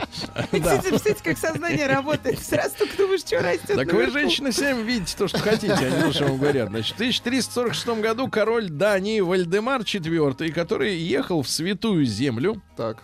Кстати, 0.52 0.90
представляете, 0.90 1.24
как 1.24 1.38
сознание 1.38 1.88
работает. 1.88 2.40
Сразу 2.40 2.76
только 2.80 2.98
думаешь, 2.98 3.22
что 3.22 3.40
растет. 3.40 3.76
Так 3.76 3.88
вы, 3.88 3.94
наверху. 3.94 4.12
женщины, 4.14 4.52
сами 4.52 4.84
видите 4.84 5.16
то, 5.18 5.28
что 5.28 5.40
хотите, 5.40 5.76
то, 5.76 6.12
что 6.12 6.26
вам 6.26 6.38
говорят. 6.38 6.70
Значит, 6.70 6.94
в 6.94 6.96
1346 6.96 8.02
году 8.02 8.28
король 8.28 8.70
Дании 8.70 9.20
Вальдемар 9.22 9.82
IV, 9.82 10.52
который 10.52 10.96
ехал 10.98 11.42
в 11.42 11.50
Святую 11.50 12.06
Землю, 12.06 12.62
Так. 12.78 13.04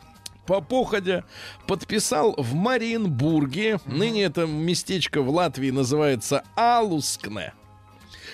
По 0.49 0.61
походе 0.61 1.23
подписал 1.67 2.33
в 2.35 2.55
Мариенбурге, 2.55 3.79
ныне 3.85 4.23
это 4.23 4.47
местечко 4.47 5.21
в 5.21 5.29
Латвии 5.29 5.69
называется 5.69 6.41
Алускне, 6.55 7.53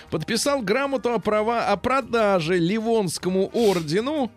подписал 0.10 0.62
грамоту 0.62 1.12
о 1.12 1.20
права 1.20 1.68
о 1.68 1.76
продаже 1.76 2.58
Ливонскому 2.58 3.50
ордену 3.52 4.32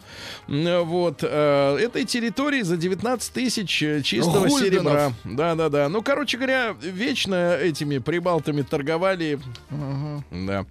вот 0.48 1.20
э, 1.22 1.76
этой 1.80 2.04
территории 2.04 2.62
за 2.62 2.76
19 2.76 3.32
тысяч 3.32 3.80
э, 3.80 4.02
чистого 4.02 4.48
Гульденов. 4.48 4.58
серебра. 4.58 5.12
Да, 5.22 5.54
да, 5.54 5.68
да. 5.68 5.88
Ну, 5.88 6.02
короче 6.02 6.36
говоря, 6.36 6.74
вечно 6.80 7.54
этими 7.54 7.98
прибалтами 7.98 8.62
торговали. 8.62 9.38
Да. 9.70 10.66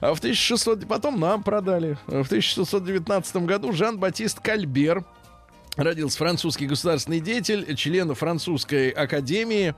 А 0.00 0.12
в 0.12 0.18
1600 0.18 0.88
потом 0.88 1.20
нам 1.20 1.44
продали. 1.44 1.96
В 2.08 2.26
1619 2.26 3.36
году 3.36 3.72
Жан-Батист 3.72 4.40
Кальбер 4.40 5.04
Родился 5.78 6.18
французский 6.18 6.66
государственный 6.66 7.20
деятель, 7.20 7.76
член 7.76 8.12
французской 8.16 8.90
академии. 8.90 9.76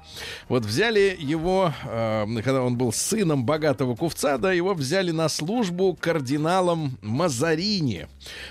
Вот 0.48 0.64
взяли 0.64 1.14
его, 1.20 1.74
э, 1.84 2.24
когда 2.42 2.62
он 2.62 2.78
был 2.78 2.90
сыном 2.90 3.44
богатого 3.44 3.94
купца, 3.94 4.38
да, 4.38 4.50
его 4.50 4.72
взяли 4.72 5.10
на 5.10 5.28
службу 5.28 5.94
кардиналом 6.00 6.96
Мазарини. 7.02 8.08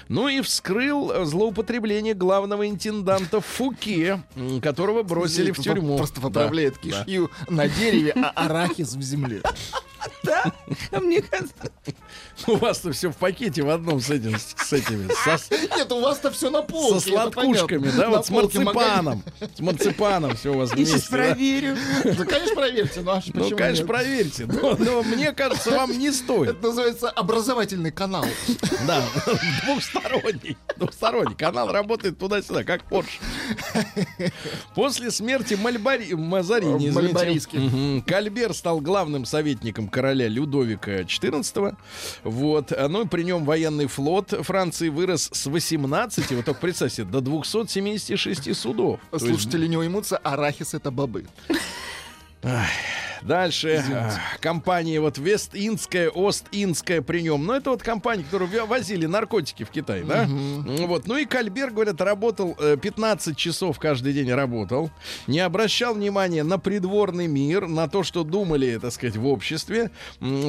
Ну 0.09 0.27
и 0.27 0.41
вскрыл 0.41 1.25
злоупотребление 1.25 2.13
главного 2.13 2.69
интенданта 2.69 3.41
Фуке, 3.41 4.21
которого 4.61 5.01
бросили 5.01 5.49
в 5.49 5.57
тюрьму. 5.59 5.97
Просто 5.97 6.21
Да, 6.21 6.27
поправляет 6.27 6.75
да. 6.83 7.03
кишью 7.03 7.31
на 7.49 7.67
дереве, 7.67 8.11
а 8.15 8.29
арахис 8.45 8.93
в 8.93 9.01
земле. 9.01 9.41
Да? 10.23 10.53
Мне 10.91 11.21
кажется, 11.21 11.71
У 12.47 12.55
вас-то 12.55 12.91
все 12.91 13.11
в 13.11 13.17
пакете 13.17 13.63
в 13.63 13.69
одном 13.69 13.99
с 13.99 14.09
этим, 14.09 14.37
с 14.37 14.71
этими, 14.71 15.09
Нет, 15.75 15.91
у 15.91 15.99
вас-то 16.01 16.31
все 16.31 16.49
на 16.49 16.61
полке. 16.61 16.99
со 16.99 17.05
понятно. 17.41 17.91
да, 17.97 18.09
вот 18.09 18.25
с 18.25 18.29
марципаном. 18.29 19.23
С 19.55 19.59
марципаном 19.59 20.35
все 20.35 20.53
у 20.53 20.57
вас 20.57 20.69
я 20.71 20.75
вместе. 20.75 21.09
проверю. 21.09 21.77
Да, 22.03 22.25
конечно, 22.25 22.55
проверьте. 22.55 23.01
Ну, 23.01 23.11
аж 23.11 23.25
Ну, 23.33 23.55
конечно, 23.57 23.85
проверьте. 23.87 24.45
Но, 24.45 25.03
мне 25.03 25.31
кажется, 25.31 25.71
вам 25.71 25.97
не 25.97 26.11
стоит. 26.11 26.49
Это 26.51 26.67
называется 26.67 27.09
образовательный 27.09 27.91
канал. 27.91 28.25
Да, 28.87 29.03
двухсторонний. 29.65 30.57
Двухсторонний. 30.77 31.35
Канал 31.35 31.71
работает 31.71 32.17
туда-сюда, 32.17 32.63
как 32.63 32.83
Порш. 32.83 33.19
После 34.75 35.11
смерти 35.11 35.55
Мальбари... 35.55 36.13
Мазарини, 36.13 36.89
извините, 36.89 38.03
Кальбер 38.05 38.53
стал 38.53 38.79
главным 38.81 39.25
советником 39.25 39.87
короля 39.87 40.27
Людовика 40.27 41.01
XIV. 41.01 41.75
Вот. 42.23 42.71
А, 42.71 42.87
Ну, 42.87 43.03
и 43.03 43.07
при 43.07 43.23
нем 43.23 43.45
военный 43.45 43.87
флот 43.87 44.33
Франции 44.41 44.89
вырос 44.89 45.29
с 45.31 45.45
18, 45.45 46.31
вот 46.31 46.45
только 46.45 46.59
представьте, 46.59 47.03
до 47.03 47.21
276 47.29 48.55
судов. 48.55 48.99
То 49.11 49.17
есть 49.17 49.27
Слушатели 49.27 49.67
не 49.67 49.77
уймутся, 49.77 50.17
арахис 50.17 50.73
это 50.73 50.89
бобы. 50.91 51.25
Дальше. 53.21 53.83
а, 53.93 54.11
Компания 54.39 55.01
вот 55.01 55.17
Вест-Индская, 55.17 56.09
Ост-Индская 56.09 57.01
при 57.01 57.19
нем. 57.21 57.45
Ну, 57.45 57.51
это 57.53 57.71
вот 57.71 57.83
компания, 57.83 58.23
которую 58.23 58.65
возили 58.65 59.07
наркотики 59.07 59.63
в 59.65 59.69
Китай, 59.71 60.03
да? 60.03 60.23
М, 60.23 60.63
Вот. 60.87 61.05
Ну 61.05 61.17
и 61.17 61.25
Кальбер, 61.25 61.71
говорят, 61.71 61.99
работал 61.99 62.55
э, 62.59 62.77
15 62.81 63.35
часов 63.35 63.77
каждый 63.77 64.13
день 64.13 64.31
работал. 64.31 64.89
Не 65.27 65.41
обращал 65.41 65.95
внимания 65.95 66.43
на 66.43 66.57
придворный 66.57 67.27
мир, 67.27 67.67
на 67.67 67.89
то, 67.89 68.03
что 68.03 68.23
думали, 68.23 68.77
так 68.81 68.93
сказать, 68.93 69.17
в 69.17 69.27
обществе. 69.27 69.91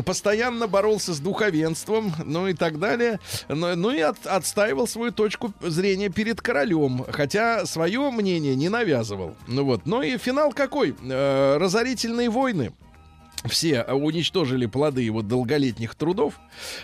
Постоянно 0.07 0.69
боролся 0.69 1.13
с 1.13 1.19
духовенством, 1.19 2.13
ну 2.25 2.47
и 2.47 2.55
так 2.55 2.79
далее. 2.79 3.19
Ну, 3.49 3.75
ну 3.75 3.91
и 3.91 4.01
от- 4.01 4.27
отстаивал 4.29 4.87
свою 4.87 5.11
точку 5.11 5.53
зрения 5.61 6.09
перед 6.09 6.41
королем. 6.41 7.05
Хотя 7.11 7.67
свое 7.67 8.11
мнение 8.13 8.55
не 8.55 8.69
навязывал. 8.69 9.35
Ну 9.49 9.65
вот. 9.65 9.87
Ну 9.87 10.03
и 10.03 10.17
финал 10.19 10.53
какой? 10.53 10.95
Э, 11.03 11.57
разорительные 11.81 12.29
войны 12.29 12.73
все 13.49 13.83
уничтожили 13.85 14.67
плоды 14.67 15.03
его 15.03 15.23
долголетних 15.23 15.95
трудов. 15.95 16.35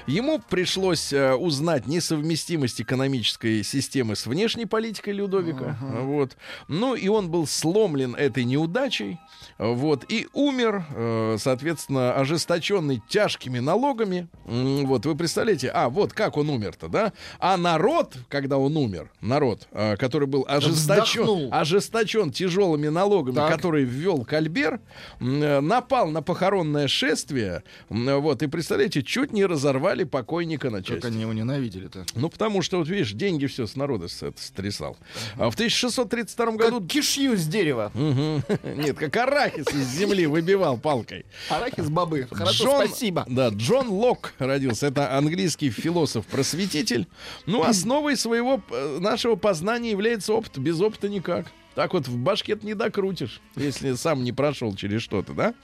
Ему 0.06 0.38
пришлось 0.38 1.12
э, 1.12 1.34
узнать 1.34 1.86
несовместимость 1.86 2.80
экономической 2.80 3.62
системы 3.62 4.16
с 4.16 4.26
внешней 4.26 4.66
политикой 4.66 5.12
Людовика. 5.12 5.76
Вот. 5.80 6.36
Ну 6.68 6.94
и 6.94 7.08
он 7.08 7.30
был 7.30 7.46
сломлен 7.46 8.14
этой 8.14 8.44
неудачей. 8.44 9.18
Вот. 9.58 10.04
И 10.08 10.28
умер, 10.32 10.84
э, 10.94 11.36
соответственно, 11.38 12.14
ожесточенный 12.14 13.02
тяжкими 13.08 13.58
налогами. 13.58 14.28
Вот, 14.44 15.04
вы 15.06 15.14
представляете, 15.14 15.68
а, 15.68 15.88
вот 15.88 16.12
как 16.12 16.36
он 16.36 16.48
умер-то, 16.50 16.88
да? 16.88 17.12
А 17.38 17.56
народ, 17.56 18.14
когда 18.28 18.58
он 18.58 18.76
умер, 18.76 19.10
народ, 19.20 19.68
э, 19.72 19.96
который 19.96 20.26
был 20.28 20.44
ожесточен, 20.48 21.22
Вздохнул. 21.22 21.48
ожесточен 21.52 22.30
тяжелыми 22.32 22.88
налогами, 22.88 23.34
Так. 23.36 23.52
который 23.52 23.84
ввел 23.84 24.24
Кальбер, 24.24 24.80
э, 25.20 25.60
напал 25.60 26.08
на 26.08 26.22
похоронное 26.50 26.86
шествие, 26.86 27.64
вот, 27.88 28.40
и, 28.42 28.46
представляете, 28.46 29.02
чуть 29.02 29.32
не 29.32 29.44
разорвали 29.44 30.04
покойника 30.04 30.70
на 30.70 30.78
Как 30.78 30.86
части. 30.86 31.06
они 31.06 31.22
его 31.22 31.32
ненавидели-то. 31.32 32.06
Ну, 32.14 32.28
потому 32.28 32.62
что, 32.62 32.78
вот 32.78 32.88
видишь, 32.88 33.12
деньги 33.12 33.46
все 33.46 33.66
с 33.66 33.74
народа 33.74 34.06
с- 34.06 34.22
это 34.22 34.40
стрясал. 34.40 34.96
А 35.36 35.50
в 35.50 35.54
1632 35.54 36.52
году... 36.52 36.80
Как 36.80 36.88
кишью 36.88 37.36
с 37.36 37.46
дерева. 37.46 37.90
Нет, 37.96 38.96
как 38.96 39.16
арахис 39.16 39.66
из 39.74 39.88
земли 39.88 40.26
выбивал 40.26 40.78
палкой. 40.78 41.26
Арахис 41.50 41.88
бобы. 41.88 42.28
Хорошо, 42.30 42.64
Джон- 42.64 42.86
спасибо. 42.86 43.24
Да, 43.28 43.48
Джон 43.48 43.88
Лок 43.88 44.32
родился. 44.38 44.86
Это 44.86 45.16
английский 45.16 45.70
философ-просветитель. 45.70 47.08
Ну, 47.46 47.64
основой 47.64 48.16
своего 48.16 48.62
э, 48.70 48.98
нашего 49.00 49.34
познания 49.34 49.90
является 49.90 50.32
опыт. 50.32 50.58
Без 50.58 50.80
опыта 50.80 51.08
никак. 51.08 51.46
Так 51.76 51.92
вот 51.92 52.08
в 52.08 52.16
башке 52.16 52.58
не 52.62 52.74
докрутишь, 52.74 53.40
если 53.54 53.92
сам 53.92 54.24
не 54.24 54.32
прошел 54.32 54.74
через 54.74 55.02
что-то, 55.02 55.34
да? 55.34 55.54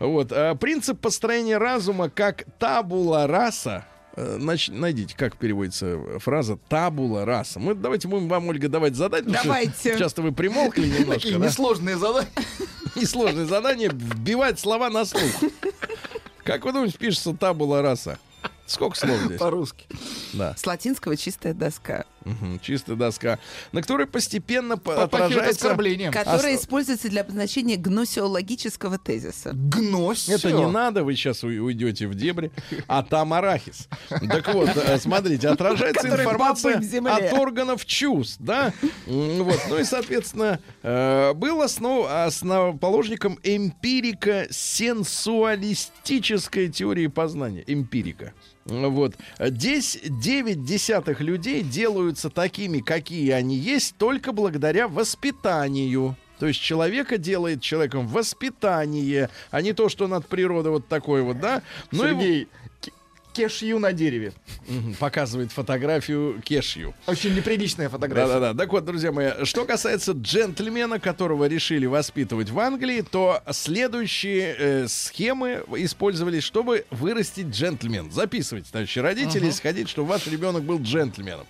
Вот. 0.00 0.32
а 0.32 0.54
принцип 0.56 0.98
построения 1.00 1.56
разума 1.56 2.10
как 2.10 2.44
табула 2.58 3.26
раса. 3.28 3.86
э, 4.16 4.38
нач- 4.38 4.72
найдите, 4.72 5.14
как 5.16 5.36
переводится 5.36 6.18
фраза 6.18 6.56
табула 6.68 7.24
раса. 7.24 7.60
Мы 7.60 7.74
давайте 7.74 8.08
будем 8.08 8.28
вам, 8.28 8.48
Ольга, 8.48 8.68
давать 8.68 8.96
задать. 8.96 9.24
Давайте. 9.24 9.96
Часто 9.96 10.20
вы 10.22 10.32
примолкли 10.32 10.84
немножко, 10.86 11.12
Такие 11.14 11.38
да? 11.38 11.46
несложные 11.46 11.96
задания. 11.96 12.28
Несложное 12.96 13.46
задание 13.46 13.88
вбивать 13.88 14.58
слова 14.58 14.90
на 14.90 15.04
слух. 15.06 15.30
Как 16.44 16.64
вы 16.64 16.72
думаете, 16.72 16.98
пишется 16.98 17.32
табула 17.34 17.80
раса? 17.82 18.18
Сколько 18.72 18.96
слов 18.96 19.18
здесь? 19.26 19.38
По-русски. 19.38 19.86
Да. 20.32 20.54
С 20.56 20.64
латинского 20.66 21.16
чистая 21.16 21.54
доска, 21.54 22.04
Мгм, 22.24 22.60
Чистая 22.60 22.94
доска, 22.96 23.38
на 23.72 23.82
которой 23.82 24.06
постепенно 24.06 24.78
по- 24.78 24.94
Попахивает 24.94 25.32
отражается... 25.32 25.66
оскорблением. 25.66 26.12
которая 26.12 26.54
Ос- 26.54 26.60
используется 26.62 27.08
для 27.08 27.22
обозначения 27.22 27.74
гносеологического 27.76 28.96
тезиса. 28.98 29.50
Гнось. 29.54 30.28
Это 30.28 30.52
не 30.52 30.64
надо, 30.68 31.02
вы 31.02 31.16
сейчас 31.16 31.42
уйдете 31.42 32.06
в 32.06 32.14
дебри. 32.14 32.52
А 32.86 33.02
там 33.02 33.32
арахис. 33.32 33.88
Так 34.08 34.54
вот, 34.54 34.68
э, 34.76 34.98
смотрите, 35.00 35.48
отражается 35.48 36.06
информация 36.08 36.80
от 37.10 37.32
органов 37.32 37.84
чувств, 37.84 38.36
да? 38.38 38.72
Вот, 39.06 39.60
ну 39.68 39.78
и, 39.78 39.84
соответственно, 39.84 40.60
э, 40.84 41.32
был 41.34 41.60
основ, 41.60 42.06
основоположником 42.08 43.36
эмпирика 43.42 44.46
сенсуалистической 44.50 46.68
теории 46.68 47.08
познания. 47.08 47.64
Эмпирика. 47.66 48.32
Вот. 48.64 49.14
Здесь 49.38 49.98
9 50.04 50.64
десятых 50.64 51.20
людей 51.20 51.62
делаются 51.62 52.30
такими, 52.30 52.78
какие 52.80 53.30
они 53.30 53.56
есть, 53.56 53.96
только 53.96 54.32
благодаря 54.32 54.88
воспитанию. 54.88 56.16
То 56.38 56.48
есть 56.48 56.60
человека 56.60 57.18
делает 57.18 57.60
человеком 57.62 58.08
воспитание, 58.08 59.30
а 59.52 59.62
не 59.62 59.72
то, 59.72 59.88
что 59.88 60.06
он 60.06 60.14
от 60.14 60.26
природы 60.26 60.70
вот 60.70 60.88
такой 60.88 61.22
вот, 61.22 61.38
да? 61.38 61.62
Ну 61.92 62.04
и 62.04 62.08
Сергей, 62.10 62.44
ке- 62.44 62.48
кешью 63.32 63.78
на 63.78 63.92
дереве. 63.92 64.32
Показывает 64.98 65.52
фотографию 65.52 66.40
Кешью. 66.44 66.94
Очень 67.06 67.34
неприличная 67.34 67.88
фотография. 67.88 68.28
Да-да-да. 68.34 68.58
Так 68.58 68.72
вот, 68.72 68.84
друзья 68.84 69.12
мои, 69.12 69.44
что 69.44 69.64
касается 69.64 70.12
джентльмена, 70.12 71.00
которого 71.00 71.46
решили 71.46 71.86
воспитывать 71.86 72.50
в 72.50 72.58
Англии, 72.58 73.02
то 73.02 73.42
следующие 73.50 74.54
э, 74.58 74.88
схемы 74.88 75.62
использовались, 75.76 76.42
чтобы 76.44 76.84
вырастить 76.90 77.46
джентльмен. 77.48 78.10
Записывайте, 78.12 78.70
товарищи 78.70 78.98
родители, 78.98 79.50
сходить, 79.50 79.88
чтобы 79.88 80.08
ваш 80.08 80.26
ребенок 80.26 80.62
был 80.64 80.80
джентльменом. 80.80 81.46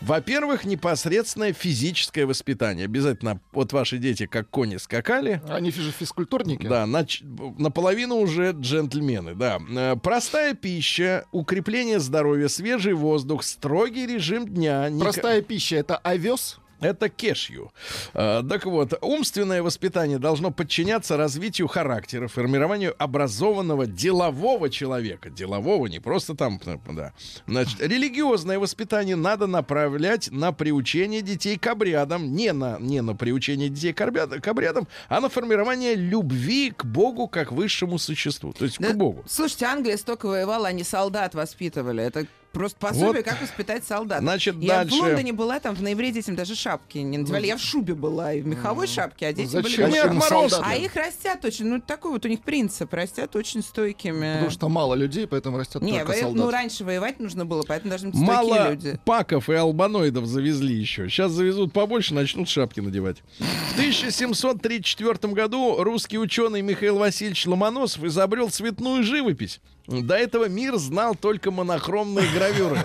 Во-первых, 0.00 0.64
непосредственное 0.64 1.52
физическое 1.52 2.26
воспитание. 2.26 2.84
Обязательно 2.84 3.40
вот 3.52 3.72
ваши 3.72 3.98
дети 3.98 4.26
как 4.26 4.48
кони 4.50 4.76
скакали, 4.76 5.40
Они 5.48 5.70
же 5.70 5.90
физкультурники. 5.90 6.66
да, 6.66 6.84
нач- 6.84 7.22
наполовину 7.58 8.16
уже 8.16 8.52
джентльмены, 8.52 9.34
да. 9.34 9.58
Э, 9.70 9.96
Простая 10.02 10.54
пища, 10.54 11.23
укрепление 11.32 12.00
здоровья, 12.00 12.48
свежий 12.48 12.92
воздух, 12.94 13.42
строгий 13.42 14.06
режим 14.06 14.46
дня. 14.46 14.88
Ника- 14.90 15.02
Простая 15.02 15.42
пища 15.42 15.76
это 15.76 15.96
овес. 15.98 16.58
Это 16.84 17.08
кешью. 17.08 17.72
Э, 18.12 18.42
так 18.46 18.66
вот, 18.66 18.92
умственное 19.00 19.62
воспитание 19.62 20.18
должно 20.18 20.50
подчиняться 20.50 21.16
развитию 21.16 21.66
характера, 21.66 22.28
формированию 22.28 22.94
образованного 22.98 23.86
делового 23.86 24.68
человека. 24.68 25.30
Делового, 25.30 25.86
не 25.86 25.98
просто 25.98 26.34
там, 26.34 26.60
э, 26.66 26.76
да. 26.92 27.12
Значит, 27.46 27.80
религиозное 27.80 28.58
воспитание 28.58 29.16
надо 29.16 29.46
направлять 29.46 30.30
на 30.30 30.52
приучение 30.52 31.22
детей 31.22 31.56
к 31.56 31.66
обрядам. 31.66 32.34
Не 32.34 32.52
на, 32.52 32.76
не 32.78 33.00
на 33.00 33.14
приучение 33.14 33.70
детей 33.70 33.94
к, 33.94 34.00
обряд- 34.02 34.40
к 34.42 34.46
обрядам, 34.48 34.86
а 35.08 35.20
на 35.20 35.30
формирование 35.30 35.94
любви 35.94 36.70
к 36.70 36.84
Богу 36.84 37.28
как 37.28 37.50
высшему 37.50 37.98
существу. 37.98 38.52
То 38.52 38.66
есть 38.66 38.78
Да, 38.78 38.90
к 38.90 38.96
Богу. 38.96 39.24
Слушайте, 39.26 39.64
Англия 39.66 39.96
столько 39.96 40.26
воевала, 40.26 40.68
они 40.68 40.84
солдат 40.84 41.34
воспитывали. 41.34 42.04
Это 42.04 42.26
просто 42.54 42.78
пособие, 42.78 43.08
Вот. 43.22 43.24
как 43.24 43.42
воспитать 43.42 43.84
солдат. 43.84 44.20
Значит, 44.20 44.56
я 44.60 44.76
дальше. 44.84 44.96
в 44.96 45.00
Лондоне 45.00 45.32
была, 45.34 45.60
там 45.60 45.74
в 45.74 45.82
ноябре 45.82 46.10
детям 46.12 46.36
даже 46.36 46.54
шапки 46.54 46.98
не 46.98 47.18
надевали. 47.18 47.46
Я 47.46 47.56
в 47.56 47.60
шубе 47.60 47.94
была 47.94 48.32
и 48.32 48.40
в 48.40 48.46
меховой 48.46 48.86
шапке, 48.86 49.26
а 49.26 49.32
дети 49.32 49.48
Зачем 49.48 49.90
были... 49.90 50.06
Им 50.06 50.16
мороз. 50.16 50.58
А 50.62 50.74
их 50.76 50.94
растят 50.96 51.44
очень, 51.44 51.66
ну 51.66 51.80
такой 51.80 52.12
вот 52.12 52.24
у 52.24 52.28
них 52.28 52.40
принцип, 52.40 52.92
растят 52.94 53.34
очень 53.36 53.62
стойкими. 53.62 54.32
Потому 54.34 54.50
что 54.50 54.68
мало 54.68 54.94
людей, 54.94 55.26
поэтому 55.26 55.58
растет 55.58 55.82
Не, 55.82 55.98
только 55.98 56.08
во- 56.08 56.14
солдат. 56.14 56.44
ну 56.44 56.50
раньше 56.50 56.84
воевать 56.84 57.20
нужно 57.20 57.44
было, 57.44 57.62
поэтому 57.66 57.90
должны 57.90 58.10
быть 58.10 58.20
Мало 58.20 58.70
люди. 58.70 58.98
паков 59.04 59.50
и 59.50 59.54
албаноидов 59.54 60.26
завезли 60.26 60.74
еще. 60.74 61.08
Сейчас 61.08 61.32
завезут 61.32 61.72
побольше, 61.72 62.14
начнут 62.14 62.48
шапки 62.48 62.80
надевать. 62.80 63.22
В 63.38 63.72
1734 63.74 65.32
году 65.34 65.82
русский 65.82 66.18
ученый 66.18 66.62
Михаил 66.62 66.98
Васильевич 66.98 67.46
Ломоносов 67.46 68.04
изобрел 68.04 68.50
цветную 68.50 69.02
живопись. 69.02 69.60
До 69.86 70.14
этого 70.14 70.48
мир 70.48 70.76
знал 70.76 71.14
только 71.14 71.50
монохромные 71.50 72.26
гравюры. 72.32 72.84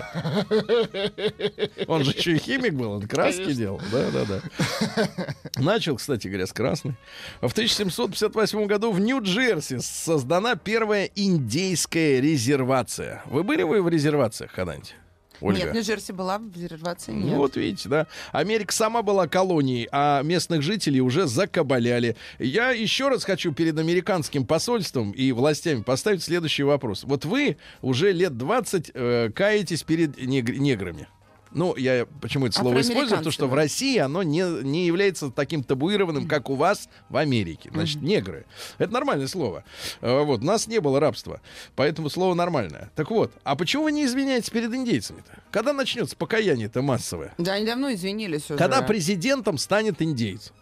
Он 1.86 2.04
же 2.04 2.10
еще 2.10 2.32
и 2.32 2.38
химик 2.38 2.74
был, 2.74 2.92
он 2.92 3.08
краски 3.08 3.52
делал. 3.52 3.80
Да, 3.90 4.10
да, 4.10 4.24
да. 4.26 4.40
Начал, 5.56 5.96
кстати 5.96 6.28
говоря, 6.28 6.46
с 6.46 6.52
красной. 6.52 6.94
В 7.40 7.52
1758 7.52 8.66
году 8.66 8.92
в 8.92 9.00
Нью-Джерси 9.00 9.78
создана 9.78 10.56
первая 10.56 11.10
индейская 11.14 12.20
резервация. 12.20 13.22
Вы 13.26 13.44
были 13.44 13.62
вы 13.62 13.82
в 13.82 13.88
резервациях 13.88 14.52
когда-нибудь? 14.52 14.94
Ольга? 15.40 15.64
Нет, 15.64 15.74
Нью-Джерси 15.74 16.12
была 16.12 16.38
в 16.38 16.54
резервации, 16.54 17.12
Ну, 17.12 17.26
нет. 17.26 17.36
Вот 17.36 17.56
видите, 17.56 17.88
да. 17.88 18.06
Америка 18.32 18.72
сама 18.72 19.02
была 19.02 19.26
колонией, 19.28 19.88
а 19.92 20.22
местных 20.22 20.62
жителей 20.62 21.00
уже 21.00 21.26
закабаляли. 21.26 22.16
Я 22.38 22.70
еще 22.70 23.08
раз 23.08 23.24
хочу 23.24 23.52
перед 23.52 23.78
американским 23.78 24.44
посольством 24.46 25.12
и 25.12 25.32
властями 25.32 25.82
поставить 25.82 26.22
следующий 26.22 26.62
вопрос. 26.62 27.04
Вот 27.04 27.24
вы 27.24 27.56
уже 27.82 28.12
лет 28.12 28.36
20 28.36 28.90
э, 28.94 29.30
каетесь 29.34 29.82
перед 29.82 30.16
нег- 30.18 30.56
неграми. 30.56 31.08
Ну, 31.52 31.74
я 31.76 32.06
почему 32.20 32.46
это 32.46 32.58
слово 32.58 32.80
использую? 32.80 33.18
Потому 33.18 33.32
что 33.32 33.46
в 33.48 33.54
России 33.54 33.98
оно 33.98 34.22
не, 34.22 34.42
не 34.62 34.86
является 34.86 35.30
таким 35.30 35.64
табуированным, 35.64 36.28
как 36.28 36.48
у 36.50 36.54
вас 36.54 36.88
в 37.08 37.16
Америке. 37.16 37.70
Значит, 37.72 38.02
негры. 38.02 38.46
Это 38.78 38.92
нормальное 38.92 39.26
слово. 39.26 39.64
Э, 40.00 40.22
Вот, 40.22 40.42
у 40.42 40.44
нас 40.44 40.66
не 40.68 40.80
было 40.80 41.00
рабства, 41.00 41.40
поэтому 41.74 42.08
слово 42.08 42.34
нормальное. 42.34 42.90
Так 42.94 43.10
вот, 43.10 43.32
а 43.42 43.56
почему 43.56 43.84
вы 43.84 43.92
не 43.92 44.04
извиняетесь 44.04 44.50
перед 44.50 44.72
индейцами-то? 44.72 45.42
Когда 45.50 45.72
начнется 45.72 46.16
покаяние-то 46.16 46.82
массовое? 46.82 47.34
Да, 47.38 47.54
они 47.54 47.66
давно 47.66 47.92
извинились 47.92 48.44
уже. 48.44 48.56
Когда 48.56 48.82
президентом 48.82 49.58
станет 49.58 50.00
индейец. 50.00 50.52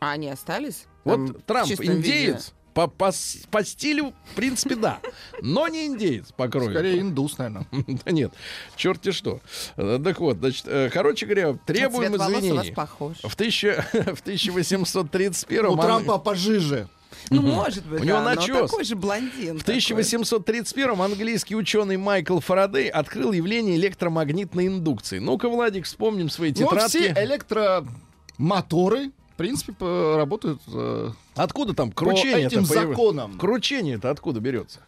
А 0.00 0.12
они 0.12 0.28
остались? 0.28 0.84
Вот 1.04 1.16
Там, 1.16 1.34
Трамп 1.46 1.68
чистом 1.68 1.96
виде? 1.96 2.38
По, 2.74 2.88
по, 2.88 3.12
по 3.50 3.64
стилю, 3.64 4.12
в 4.32 4.34
принципе, 4.34 4.74
да. 4.74 4.98
Но 5.40 5.68
не 5.68 5.86
индеец 5.86 6.32
по 6.32 6.48
крою. 6.48 6.70
Скорее 6.72 7.00
индус, 7.00 7.38
наверное. 7.38 7.66
Да 8.04 8.10
нет, 8.10 8.32
черти 8.76 9.12
что. 9.12 9.40
Э, 9.76 10.00
Так 10.04 10.18
вот, 10.20 10.38
значит, 10.38 10.64
э, 10.66 10.90
короче 10.92 11.24
говоря, 11.26 11.56
требуем 11.66 12.10
Цвет 12.10 12.18
волос 12.20 12.30
у 12.30 12.34
вас 12.34 12.44
извинений. 12.44 12.72
похож. 12.74 13.16
В, 13.22 13.36
тысяча- 13.36 13.86
в 13.92 14.20
1831 14.22 15.66
У 15.66 15.76
Трампа 15.76 16.18
пожиже. 16.18 16.88
Ну, 17.30 17.40
может 17.42 17.86
быть, 17.86 18.00
У 18.00 18.04
него 18.04 18.18
да, 18.18 18.24
но 18.24 18.34
начес. 18.34 18.56
такой 18.70 18.84
же 18.84 18.96
блондин. 18.96 19.58
В 19.58 19.64
такой. 19.64 19.76
1831 19.80 21.00
английский 21.00 21.54
ученый 21.54 21.96
Майкл 21.96 22.40
Фарадей 22.40 22.88
открыл 22.88 23.30
явление 23.32 23.76
электромагнитной 23.76 24.66
индукции. 24.66 25.20
Ну-ка, 25.20 25.48
Владик, 25.48 25.84
вспомним 25.86 26.28
свои 26.28 26.52
Ну, 26.58 26.68
все 26.88 26.88
тетрадки. 27.12 27.24
электромоторы, 27.24 29.10
в 29.34 29.36
принципе, 29.36 29.74
работают 30.16 30.60
э, 30.68 31.10
Откуда 31.34 31.74
там 31.74 31.90
кручение 31.90 32.46
этим 32.46 32.64
законам 32.64 33.36
Кручение-то 33.36 34.10
откуда 34.10 34.38
берется? 34.38 34.80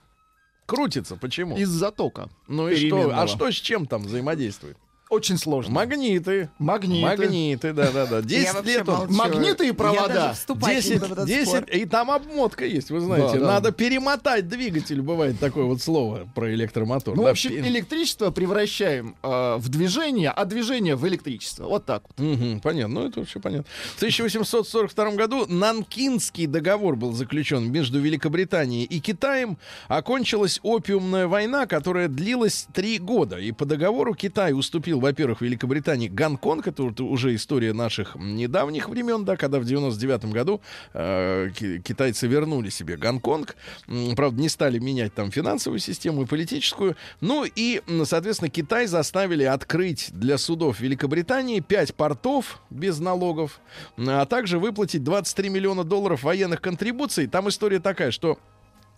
Крутится, 0.66 1.16
почему? 1.16 1.56
из 1.56 1.68
затока. 1.68 2.28
Ну 2.46 2.68
и 2.68 2.76
что? 2.76 3.10
А 3.12 3.26
что 3.26 3.50
с 3.50 3.54
чем 3.54 3.86
там 3.86 4.04
взаимодействует? 4.04 4.76
Очень 5.08 5.38
сложно. 5.38 5.72
Магниты. 5.72 6.50
Магниты. 6.58 7.02
Магниты, 7.06 7.72
да-да-да. 7.72 8.22
10 8.22 8.44
Я 8.44 8.52
вообще 8.54 8.72
лет 8.72 8.88
он... 8.88 9.12
Магниты 9.12 9.68
и 9.68 9.72
провода. 9.72 10.00
Я 10.00 10.08
даже 10.08 10.34
вступать 10.34 10.74
не 10.74 10.82
10, 10.82 10.92
буду 10.94 11.06
в 11.06 11.12
этот 11.12 11.26
10, 11.28 11.48
спор. 11.48 11.64
и 11.64 11.84
там 11.84 12.10
обмотка 12.10 12.64
есть, 12.66 12.90
вы 12.90 12.98
знаете. 13.00 13.34
Да, 13.34 13.40
да. 13.40 13.46
Надо 13.46 13.70
перемотать 13.72 14.48
двигатель, 14.48 15.00
бывает 15.00 15.38
такое 15.38 15.64
вот 15.64 15.80
слово 15.80 16.28
про 16.34 16.52
электромотор. 16.52 17.14
Ну, 17.14 17.22
Да, 17.22 17.28
в 17.28 17.30
общем, 17.32 17.52
электричество 17.52 18.32
превращаем 18.32 19.14
э, 19.22 19.56
в 19.58 19.68
движение, 19.68 20.30
а 20.30 20.44
движение 20.44 20.96
в 20.96 21.06
электричество. 21.06 21.64
Вот 21.64 21.84
так 21.86 22.02
вот. 22.08 22.18
Мгм, 22.18 22.60
понятно, 22.60 23.02
ну 23.02 23.08
это 23.08 23.20
вообще 23.20 23.38
понятно. 23.38 23.66
В 23.94 23.96
1842 23.98 25.10
году 25.12 25.46
Нанкинский 25.46 26.46
договор 26.46 26.96
был 26.96 27.12
заключен 27.12 27.70
между 27.70 28.00
Великобританией 28.00 28.84
и 28.84 28.98
Китаем. 28.98 29.56
Окончилась 29.86 30.58
опиумная 30.64 31.28
война, 31.28 31.66
которая 31.66 32.08
длилась 32.08 32.66
три 32.72 32.98
года. 32.98 33.38
И 33.38 33.52
по 33.52 33.64
договору 33.64 34.14
Китай 34.14 34.52
уступил, 34.52 34.95
во-первых, 35.00 35.40
Великобритании 35.40 36.08
Гонконг, 36.08 36.68
это 36.68 36.82
уже 36.82 37.34
история 37.34 37.72
наших 37.72 38.16
недавних 38.16 38.88
времен, 38.88 39.24
да, 39.24 39.36
когда 39.36 39.58
в 39.58 39.64
99 39.64 40.26
году 40.26 40.60
э, 40.94 41.50
ки- 41.54 41.80
китайцы 41.80 42.26
вернули 42.26 42.70
себе 42.70 42.96
Гонконг. 42.96 43.56
Правда, 44.16 44.40
не 44.40 44.48
стали 44.48 44.78
менять 44.78 45.14
там 45.14 45.30
финансовую 45.30 45.78
систему 45.80 46.22
и 46.22 46.26
политическую. 46.26 46.96
Ну 47.20 47.44
и, 47.44 47.82
соответственно, 48.04 48.50
Китай 48.50 48.86
заставили 48.86 49.44
открыть 49.44 50.10
для 50.12 50.38
судов 50.38 50.80
Великобритании 50.80 51.60
5 51.60 51.94
портов 51.94 52.60
без 52.70 52.98
налогов, 52.98 53.60
а 53.96 54.24
также 54.26 54.58
выплатить 54.58 55.04
23 55.04 55.48
миллиона 55.48 55.84
долларов 55.84 56.22
военных 56.22 56.60
контрибуций. 56.60 57.26
Там 57.26 57.48
история 57.48 57.80
такая, 57.80 58.10
что 58.10 58.38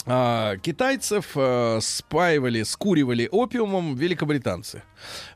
китайцев 0.05 1.33
а, 1.37 1.79
спаивали, 1.81 2.63
скуривали 2.63 3.29
опиумом 3.31 3.95
великобританцы. 3.95 4.83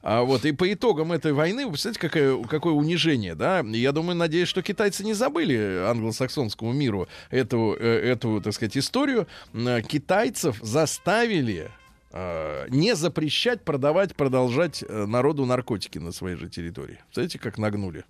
А, 0.02 0.22
вот, 0.22 0.44
и 0.44 0.52
по 0.52 0.72
итогам 0.72 1.12
этой 1.12 1.32
войны, 1.32 1.66
вы 1.66 1.72
представляете, 1.72 2.00
какое, 2.00 2.44
какое 2.44 2.72
унижение, 2.72 3.34
да? 3.34 3.60
Я 3.60 3.92
думаю, 3.92 4.16
надеюсь, 4.16 4.48
что 4.48 4.62
китайцы 4.62 5.04
не 5.04 5.14
забыли 5.14 5.84
англосаксонскому 5.88 6.72
миру 6.72 7.08
эту, 7.30 7.76
э, 7.78 8.12
эту 8.12 8.40
так 8.40 8.54
сказать, 8.54 8.76
историю. 8.76 9.26
М, 9.52 9.82
Китайцев 9.82 10.58
заставили 10.62 11.70
э, 12.12 12.66
не 12.68 12.94
запрещать 12.94 13.62
продавать, 13.64 14.14
продолжать 14.14 14.84
э, 14.86 15.06
народу 15.06 15.44
наркотики 15.44 15.98
на 15.98 16.12
своей 16.12 16.36
же 16.36 16.48
территории. 16.48 16.98
Знаете, 17.12 17.38
как 17.38 17.58
нагнули? 17.58 18.04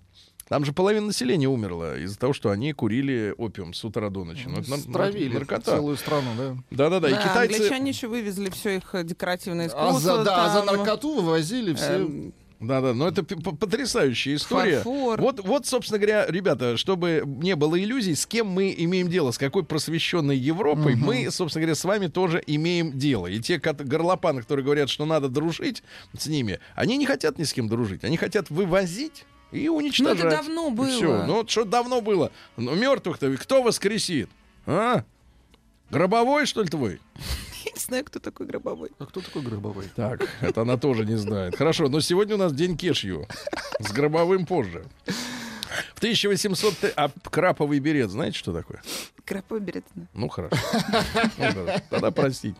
Там 0.49 0.65
же 0.65 0.73
половина 0.73 1.07
населения 1.07 1.47
умерла 1.47 1.97
из-за 1.97 2.17
того, 2.19 2.33
что 2.33 2.49
они 2.51 2.73
курили 2.73 3.33
опиум 3.37 3.73
с 3.73 3.83
утра 3.85 4.09
до 4.09 4.23
ночи. 4.25 4.45
Ну, 4.47 4.59
это 4.59 4.77
Стравили 4.77 5.33
наркота. 5.33 5.71
целую 5.77 5.97
страну, 5.97 6.27
да. 6.37 6.57
Да-да-да, 6.71 7.09
и 7.09 7.13
Да, 7.13 7.21
китайцы... 7.21 7.53
Англичане 7.55 7.89
еще 7.91 8.07
вывезли 8.07 8.49
все 8.49 8.75
их 8.77 8.93
э, 8.93 9.03
декоративное 9.03 9.67
искусство. 9.67 9.95
А 10.13 10.17
за, 10.17 10.23
да, 10.23 10.45
а 10.45 10.49
за 10.59 10.65
там, 10.65 10.77
наркоту 10.77 11.15
вывозили 11.21 11.73
все. 11.73 11.93
эм, 11.93 12.33
Да-да, 12.59 12.93
но 12.93 13.07
это 13.07 13.23
п- 13.23 13.35
п- 13.37 13.55
потрясающая 13.55 14.35
история. 14.35 14.75
Фарфор. 14.81 15.21
Вот, 15.21 15.39
вот, 15.39 15.65
собственно 15.65 15.97
говоря, 15.97 16.25
ребята, 16.27 16.75
чтобы 16.77 17.23
не 17.25 17.55
было 17.55 17.81
иллюзий, 17.81 18.13
с 18.13 18.25
кем 18.25 18.47
мы 18.47 18.75
имеем 18.77 19.07
дело, 19.07 19.31
с 19.31 19.37
какой 19.37 19.63
просвещенной 19.63 20.37
Европой, 20.37 20.95
мы, 20.95 21.31
собственно 21.31 21.61
говоря, 21.61 21.75
с 21.75 21.83
вами 21.85 22.07
тоже 22.07 22.43
имеем 22.45 22.97
дело. 22.97 23.27
И 23.27 23.39
те 23.39 23.57
горлопаны, 23.59 24.41
которые 24.41 24.63
говорят, 24.65 24.89
что 24.89 25.05
надо 25.05 25.29
дружить 25.29 25.83
с 26.17 26.27
ними, 26.27 26.59
они 26.75 26.97
не 26.97 27.05
хотят 27.05 27.39
ни 27.39 27.43
с 27.43 27.53
кем 27.53 27.69
дружить. 27.69 28.03
Они 28.03 28.17
хотят 28.17 28.49
вывозить 28.49 29.25
и 29.53 29.67
уничтожать. 29.69 30.21
Ну, 30.23 30.27
это 30.27 30.37
давно 30.37 30.69
было. 30.69 30.87
Всё. 30.87 31.25
Ну, 31.25 31.33
вот 31.35 31.49
что 31.49 31.63
давно 31.63 32.01
было? 32.01 32.31
Ну, 32.57 32.75
мертвых-то 32.75 33.35
кто 33.37 33.63
воскресит? 33.63 34.29
А? 34.65 35.03
Гробовой, 35.89 36.45
что 36.45 36.61
ли, 36.61 36.67
твой? 36.69 36.99
Я 37.65 37.71
не 37.71 37.79
знаю, 37.79 38.03
кто 38.05 38.19
такой 38.19 38.45
гробовой. 38.45 38.89
А 38.99 39.05
кто 39.05 39.21
такой 39.21 39.41
Гробовой? 39.41 39.85
Так, 39.95 40.27
это 40.41 40.61
она 40.61 40.77
тоже 40.77 41.05
не 41.05 41.15
знает. 41.15 41.55
Хорошо, 41.55 41.87
но 41.87 42.01
сегодня 42.01 42.35
у 42.35 42.37
нас 42.37 42.53
день 42.53 42.77
кешью. 42.77 43.27
С 43.79 43.91
гробовым 43.91 44.45
позже. 44.45 44.85
В 45.95 45.97
1800... 45.99 46.77
т- 46.77 46.93
А 46.95 47.09
краповый 47.29 47.79
берет, 47.79 48.09
знаете, 48.09 48.37
что 48.37 48.53
такое? 48.53 48.81
Гробовой 49.25 49.61
берет. 49.61 49.85
да. 49.95 50.03
Ну, 50.13 50.27
хорошо. 50.27 50.55
Ну, 51.37 51.65
да, 51.65 51.81
Тогда 51.89 52.11
простите. 52.11 52.57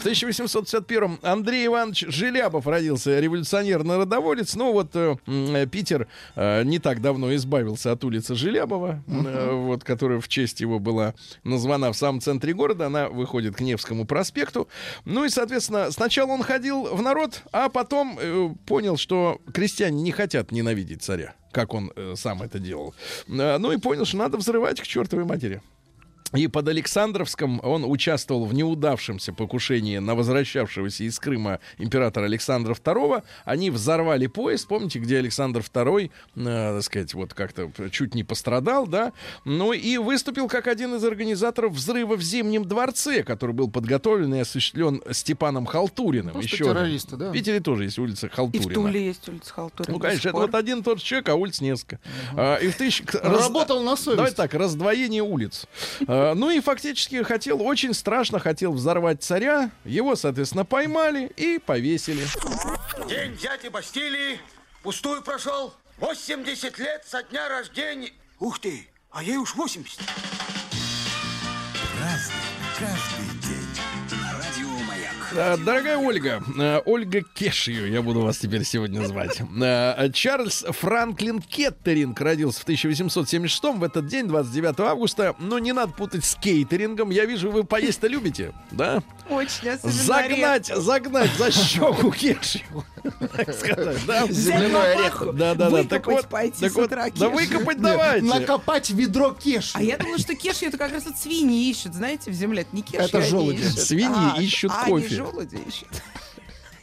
В 0.00 0.06
1861-м 0.06 1.20
Андрей 1.22 1.66
Иванович 1.66 2.06
Желябов 2.08 2.66
родился, 2.66 3.20
революционер-народоволец. 3.20 4.54
Ну, 4.56 4.72
вот 4.72 4.90
э, 4.94 5.16
э, 5.26 5.66
Питер 5.66 6.08
э, 6.34 6.64
не 6.64 6.78
так 6.80 7.00
давно 7.00 7.32
избавился 7.36 7.92
от 7.92 8.02
улицы 8.04 8.34
Желябова, 8.34 9.02
вот, 9.06 9.84
которая 9.84 10.20
в 10.20 10.28
честь 10.28 10.60
его 10.60 10.78
была 10.80 11.14
названа 11.44 11.92
в 11.92 11.96
самом 11.96 12.20
центре 12.20 12.54
города. 12.54 12.86
Она 12.86 13.08
выходит 13.08 13.54
к 13.56 13.60
Невскому 13.60 14.04
проспекту. 14.04 14.68
Ну 15.04 15.24
и, 15.24 15.28
соответственно, 15.28 15.90
сначала 15.92 16.30
он 16.32 16.42
ходил 16.42 16.84
в 16.94 17.02
народ, 17.02 17.42
а 17.52 17.68
потом 17.68 18.56
понял, 18.66 18.96
что 18.96 19.40
крестьяне 19.54 20.02
не 20.02 20.10
хотят 20.12 20.50
ненавидеть 20.50 21.02
царя, 21.02 21.34
как 21.50 21.74
он 21.74 21.92
э, 21.96 22.14
сам 22.16 22.42
это 22.42 22.58
делал. 22.58 22.94
Э, 23.28 23.58
ну 23.58 23.72
и 23.72 23.78
понял, 23.78 24.04
что 24.04 24.16
надо 24.16 24.36
взрывать 24.36 24.80
к 24.80 24.86
чертовой 24.86 25.24
матери. 25.24 25.60
И 26.34 26.46
под 26.46 26.68
Александровском 26.68 27.60
он 27.64 27.84
участвовал 27.84 28.44
в 28.44 28.54
неудавшемся 28.54 29.32
покушении 29.32 29.98
на 29.98 30.14
возвращавшегося 30.14 31.04
из 31.04 31.18
Крыма 31.18 31.58
императора 31.78 32.26
Александра 32.26 32.74
II. 32.74 33.22
Они 33.44 33.70
взорвали 33.70 34.26
поезд, 34.28 34.68
помните, 34.68 34.98
где 35.00 35.18
Александр 35.18 35.60
II, 35.60 36.10
э, 36.36 36.42
так 36.44 36.82
сказать, 36.82 37.14
вот 37.14 37.34
как-то 37.34 37.70
чуть 37.90 38.14
не 38.14 38.22
пострадал, 38.24 38.86
да? 38.86 39.12
Ну 39.44 39.72
и 39.72 39.98
выступил 39.98 40.46
как 40.48 40.66
один 40.68 40.94
из 40.94 41.04
организаторов 41.04 41.72
взрыва 41.72 42.14
в 42.16 42.22
Зимнем 42.22 42.64
дворце, 42.64 43.22
который 43.24 43.52
был 43.52 43.68
подготовлен 43.70 44.32
и 44.34 44.38
осуществлен 44.40 45.02
Степаном 45.10 45.66
Халтуриным. 45.66 46.32
Просто 46.32 46.50
Еще 46.54 46.64
один. 46.64 46.74
террористы, 46.76 47.16
да. 47.16 47.30
В 47.30 47.32
Питере 47.32 47.60
тоже 47.60 47.84
есть 47.84 47.98
улица 47.98 48.26
И 48.28 48.30
Халтурина. 48.30 48.70
в 48.70 48.74
Туле 48.74 49.06
есть 49.06 49.28
улица 49.28 49.52
Халтурина. 49.52 49.92
Ну, 49.94 50.00
конечно, 50.00 50.28
это 50.28 50.38
вот 50.38 50.54
один 50.54 50.78
и 50.80 50.82
тот 50.82 50.98
же 51.00 51.04
человек, 51.04 51.28
а 51.30 51.34
улиц 51.34 51.60
несколько. 51.60 51.98
А, 52.36 52.56
и 52.56 52.68
в 52.68 52.76
тысяч... 52.76 53.02
раз- 53.12 53.46
Работал 53.46 53.82
на 53.82 53.96
совесть. 53.96 54.16
Давайте 54.16 54.36
так, 54.36 54.54
раздвоение 54.54 55.22
улиц. 55.22 55.66
А, 56.22 56.34
Ну 56.34 56.50
и 56.50 56.60
фактически 56.60 57.22
хотел, 57.22 57.62
очень 57.62 57.94
страшно 57.94 58.38
хотел 58.38 58.72
взорвать 58.72 59.22
царя. 59.22 59.70
Его, 59.84 60.16
соответственно, 60.16 60.66
поймали 60.66 61.32
и 61.36 61.58
повесили. 61.58 62.26
День 63.08 63.36
дяди 63.36 63.68
Бастилии 63.68 64.38
пустую 64.82 65.22
прошел. 65.22 65.72
80 65.98 66.78
лет 66.78 67.04
со 67.06 67.22
дня 67.22 67.48
рождения. 67.48 68.12
Ух 68.38 68.58
ты, 68.58 68.86
а 69.10 69.22
ей 69.22 69.38
уж 69.38 69.54
80. 69.54 69.98
Праздник 71.96 72.36
каждый 72.78 73.19
Дорогая 75.32 75.96
Ольга, 75.96 76.42
а, 76.58 76.82
Ольга 76.84 77.22
Кешью, 77.22 77.90
я 77.90 78.02
буду 78.02 78.20
вас 78.20 78.38
теперь 78.38 78.64
сегодня 78.64 79.04
звать. 79.06 79.40
А, 79.62 80.08
Чарльз 80.10 80.64
Франклин 80.68 81.40
Кеттеринг 81.40 82.20
родился 82.20 82.60
в 82.60 82.62
1876 82.64 83.78
в 83.78 83.84
этот 83.84 84.06
день, 84.06 84.26
29 84.26 84.80
августа. 84.80 85.34
Но 85.38 85.58
не 85.58 85.72
надо 85.72 85.92
путать 85.92 86.24
с 86.24 86.34
кейтерингом. 86.34 87.10
Я 87.10 87.26
вижу, 87.26 87.50
вы 87.50 87.64
поесть-то 87.64 88.08
любите, 88.08 88.52
да? 88.70 89.02
Очень 89.28 89.68
особенно 89.70 89.92
Загнать, 89.92 90.66
загнать 90.66 91.30
за 91.38 91.52
щеку 91.52 92.10
Кешью. 92.10 92.84
Так 93.36 93.54
сказать, 93.54 93.98
да? 94.06 94.26
Земляной 94.28 94.94
орех. 94.94 95.22
Да, 95.34 95.54
да, 95.54 95.70
да. 95.70 95.84
Так 95.84 96.06
вот, 96.06 96.28
пойти 96.28 96.60
так 96.60 96.72
с 96.72 96.74
вот, 96.74 96.90
да 96.90 97.10
кешью. 97.10 97.30
выкопать 97.30 97.80
давайте. 97.80 98.26
Накопать 98.26 98.90
ведро 98.90 99.30
кеш. 99.30 99.72
А 99.74 99.82
я 99.82 99.96
думала, 99.96 100.18
что 100.18 100.34
кешью 100.34 100.68
это 100.68 100.78
как 100.78 100.92
раз 100.92 101.04
вот 101.06 101.16
свиньи 101.16 101.70
ищут, 101.70 101.94
знаете, 101.94 102.30
в 102.30 102.34
земле. 102.34 102.62
Это 102.62 102.76
не 102.76 102.82
кешью, 102.82 103.00
Это 103.04 103.18
они 103.18 103.28
желуди. 103.28 103.62
Свиньи 103.62 104.32
А, 104.36 104.40
ищут 104.40 104.72
а, 104.74 104.86
кофе. 104.86 105.19
Желуди 105.20 105.56
ищут. 105.56 105.88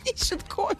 Ищут 0.05 0.43
кофе. 0.43 0.77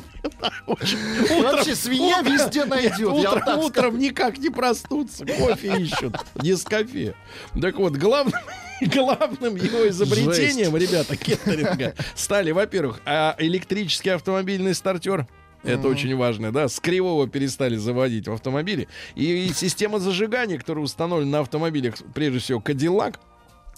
Вообще 1.42 1.76
свинья 1.76 2.22
везде 2.22 2.64
найдет. 2.66 3.12
Утром, 3.58 4.00
никак 4.00 4.38
не 4.38 4.50
проснуться. 4.50 5.26
Кофе 5.26 5.82
ищут. 5.82 6.16
Не 6.36 6.56
с 6.56 6.64
кофе. 6.64 7.14
Так 7.60 7.76
вот, 7.76 7.94
главным, 7.98 8.40
главным 8.82 9.56
его 9.56 9.88
изобретением, 9.90 10.78
ребята, 10.78 11.18
кеттеринга, 11.18 11.94
стали, 12.16 12.52
во-первых, 12.52 13.02
а, 13.06 13.36
электрический 13.40 14.12
автомобильный 14.12 14.74
стартер. 14.74 15.28
Это 15.64 15.90
очень 15.90 16.16
важно, 16.16 16.54
да. 16.54 16.70
С 16.70 16.80
кривого 16.80 17.28
перестали 17.28 17.76
заводить 17.76 18.30
в 18.30 18.32
автомобиле. 18.32 18.88
И, 19.16 19.48
и 19.48 19.54
система 19.54 20.00
зажигания, 20.00 20.58
которая 20.58 20.86
установлена 20.86 21.32
на 21.32 21.40
автомобилях, 21.40 21.96
прежде 22.14 22.40
всего, 22.40 22.62
Кадиллак, 22.62 23.20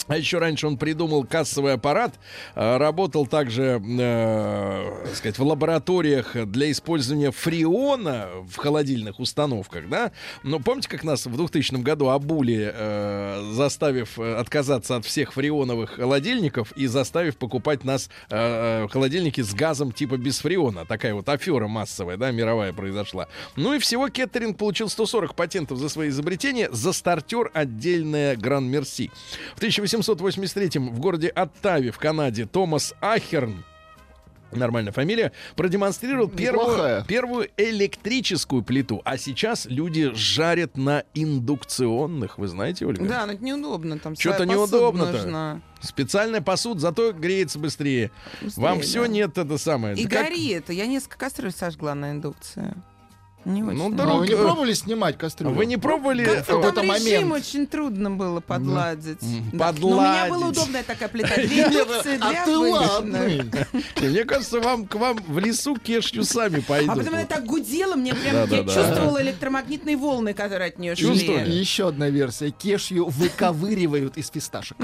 А 0.07 0.17
еще 0.17 0.39
раньше 0.39 0.65
он 0.65 0.77
придумал 0.77 1.23
кассовый 1.23 1.73
аппарат, 1.73 2.15
э, 2.55 2.77
работал 2.77 3.27
также, 3.27 3.81
э, 3.83 5.05
сказать, 5.13 5.37
в 5.37 5.43
лабораториях 5.43 6.35
для 6.47 6.71
использования 6.71 7.31
фреона 7.31 8.27
в 8.47 8.55
холодильных 8.57 9.19
установках, 9.19 9.87
да. 9.87 10.11
Но 10.43 10.59
помните, 10.59 10.89
как 10.89 11.03
нас 11.03 11.25
в 11.25 11.35
2000 11.35 11.81
году 11.83 12.09
обули, 12.09 12.71
э, 12.73 13.51
заставив 13.53 14.19
э, 14.19 14.35
отказаться 14.35 14.95
от 14.95 15.05
всех 15.05 15.33
фреоновых 15.33 15.91
холодильников 15.91 16.71
и 16.71 16.87
заставив 16.87 17.37
покупать 17.37 17.83
нас 17.83 18.09
э, 18.29 18.83
э, 18.85 18.87
холодильники 18.89 19.41
с 19.41 19.53
газом 19.53 19.91
типа 19.91 20.17
без 20.17 20.39
фреона. 20.39 20.85
Такая 20.85 21.13
вот 21.13 21.29
афера 21.29 21.67
массовая, 21.67 22.17
да, 22.17 22.31
мировая 22.31 22.73
произошла. 22.73 23.27
Ну 23.55 23.73
и 23.73 23.79
всего 23.79 24.09
Кеттеринг 24.09 24.57
получил 24.57 24.89
140 24.89 25.35
патентов 25.35 25.77
за 25.77 25.89
свои 25.89 26.09
изобретения, 26.09 26.69
за 26.71 26.93
стартер 26.93 27.51
отдельная 27.53 28.35
Гран-Мерси. 28.35 29.11
В 29.55 29.59
1883 29.89 30.79
в 30.89 30.99
городе 30.99 31.27
Оттаве 31.29 31.91
в 31.91 31.97
Канаде 31.97 32.45
Томас 32.45 32.93
Ахерн 33.01 33.63
Нормальная 34.51 34.91
фамилия. 34.91 35.31
Продемонстрировал 35.55 36.27
первую, 36.27 36.65
Неплохая. 36.71 37.03
первую 37.03 37.49
электрическую 37.57 38.63
плиту. 38.63 38.99
А 39.05 39.17
сейчас 39.17 39.67
люди 39.67 40.11
жарят 40.15 40.75
на 40.75 41.03
индукционных. 41.13 42.37
Вы 42.39 42.47
знаете, 42.47 42.85
Ольга? 42.85 43.05
Да, 43.05 43.25
но 43.27 43.33
это 43.33 43.43
неудобно. 43.43 43.99
Там 43.99 44.15
посуда 44.15 44.45
неудобно-то. 44.45 45.11
нужна. 45.11 45.61
Специальная 45.81 46.41
посуда, 46.41 46.79
зато 46.79 47.11
греется 47.13 47.59
быстрее. 47.59 48.09
Быстрее, 48.41 48.63
Вам 48.63 48.81
все 48.81 49.01
да. 49.03 49.07
нет 49.07 49.37
это 49.37 49.57
самое. 49.59 49.95
И 49.95 50.07
как- 50.07 50.25
горит. 50.29 50.69
Я 50.69 50.87
несколько 50.87 51.17
кастрюль 51.19 51.51
сожгла 51.51 51.93
на 51.93 52.11
индукции. 52.11 52.73
Не 53.49 53.63
очень. 53.63 53.77
Ну, 53.77 53.87
А 53.87 53.91
дорога- 53.91 54.19
вы 54.19 54.27
не 54.27 54.35
пробовали 54.35 54.73
снимать 54.73 55.17
кастрюлю? 55.17 55.55
Вы 55.55 55.65
не 55.65 55.77
пробовали? 55.77 56.23
Как-то 56.25 56.57
в 56.59 56.61
там 56.61 56.71
этот 56.71 56.83
режим 56.83 57.27
момент. 57.29 57.33
очень 57.33 57.67
трудно 57.67 58.11
было 58.11 58.39
подладить. 58.41 59.21
М, 59.23 59.49
Да. 59.53 59.73
Но 59.79 59.87
у 59.87 59.91
меня 60.01 60.25
была 60.27 60.29
подладить. 60.29 60.57
удобная 60.57 60.83
такая 60.83 61.09
плита. 61.09 61.35
Две 61.35 61.63
индукции, 61.63 62.17
А 62.21 62.29
две 62.29 62.45
ты 62.45 62.57
ладно. 62.57 63.19
Мне 64.01 64.23
кажется, 64.25 64.59
вам 64.59 64.87
к 64.87 64.95
вам 64.95 65.17
в 65.27 65.39
лесу 65.39 65.75
кешью 65.77 66.23
сами 66.23 66.59
пойдут. 66.59 66.91
А 66.91 66.95
потом 66.97 67.13
она 67.15 67.25
так 67.25 67.45
гудела, 67.45 67.95
мне 67.95 68.13
прям 68.13 68.33
Да, 68.33 68.41
я 68.41 68.47
да, 68.47 68.63
да. 68.63 68.73
чувствовала 68.73 69.21
электромагнитные 69.21 69.97
волны, 69.97 70.33
которые 70.33 70.69
от 70.69 70.77
нее 70.79 70.95
шли. 70.95 71.07
Чувствовали? 71.07 71.49
И 71.51 71.55
еще 71.57 71.87
одна 71.87 72.09
версия. 72.09 72.51
Кешью 72.51 73.07
выковыривают 73.07 74.17
из 74.17 74.29
фисташек. 74.29 74.77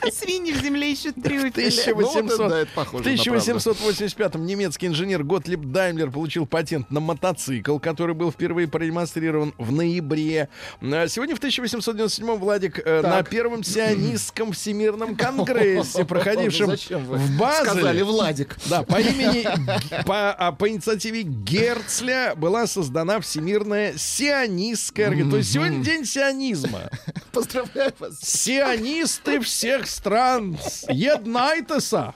А 0.00 0.10
свиньи 0.10 0.52
в 0.52 0.62
земле 0.62 0.92
ищут 0.92 1.14
трюфели. 1.22 1.50
1800 1.50 2.24
Ну, 2.24 2.36
вот, 2.36 2.48
да, 2.48 2.58
это 2.60 2.70
В 2.70 2.74
похоже 2.74 3.10
на 3.10 3.16
правду. 3.16 3.70
1885-м 3.70 4.46
немецкий 4.46 4.86
инженер 4.86 5.22
Готлиб 5.24 5.60
Даймлер 5.66 6.10
получил 6.10 6.46
патент 6.46 6.90
на 6.90 7.00
мотоцикл, 7.00 7.78
который 7.78 8.14
был 8.14 8.30
впервые 8.30 8.68
продемонстрирован 8.68 9.54
в 9.58 9.72
ноябре. 9.72 10.48
А 10.80 11.08
Сегодня 11.08 11.36
в 11.36 11.40
1897-м 11.40 12.38
Владик 12.38 12.80
э, 12.84 13.02
на 13.02 13.22
первом 13.22 13.62
сионистском 13.62 14.52
всемирном 14.52 15.16
конгрессе, 15.16 16.04
проходившем 16.06 16.70
в 16.70 17.38
Базеле, 17.38 17.70
Сказали 17.70 18.02
Владик. 18.02 18.56
Да, 18.66 18.82
по 18.82 19.00
имени, 19.00 19.46
по, 20.06 20.32
а, 20.32 20.52
по 20.52 20.68
инициативе 20.68 21.22
Герцля 21.22 22.34
была 22.36 22.66
создана 22.66 23.20
Всемирная 23.20 23.94
сионистская 23.96 25.08
организация. 25.08 25.30
То 25.30 25.36
есть 25.38 25.52
сегодня 25.52 25.84
день 25.84 26.04
сионизма. 26.04 26.90
Поздравляю 27.32 27.92
вас. 27.98 28.18
Сионисты 28.20 29.40
всех 29.56 29.86
стран, 29.86 30.58
еднайтеся. 30.90 32.12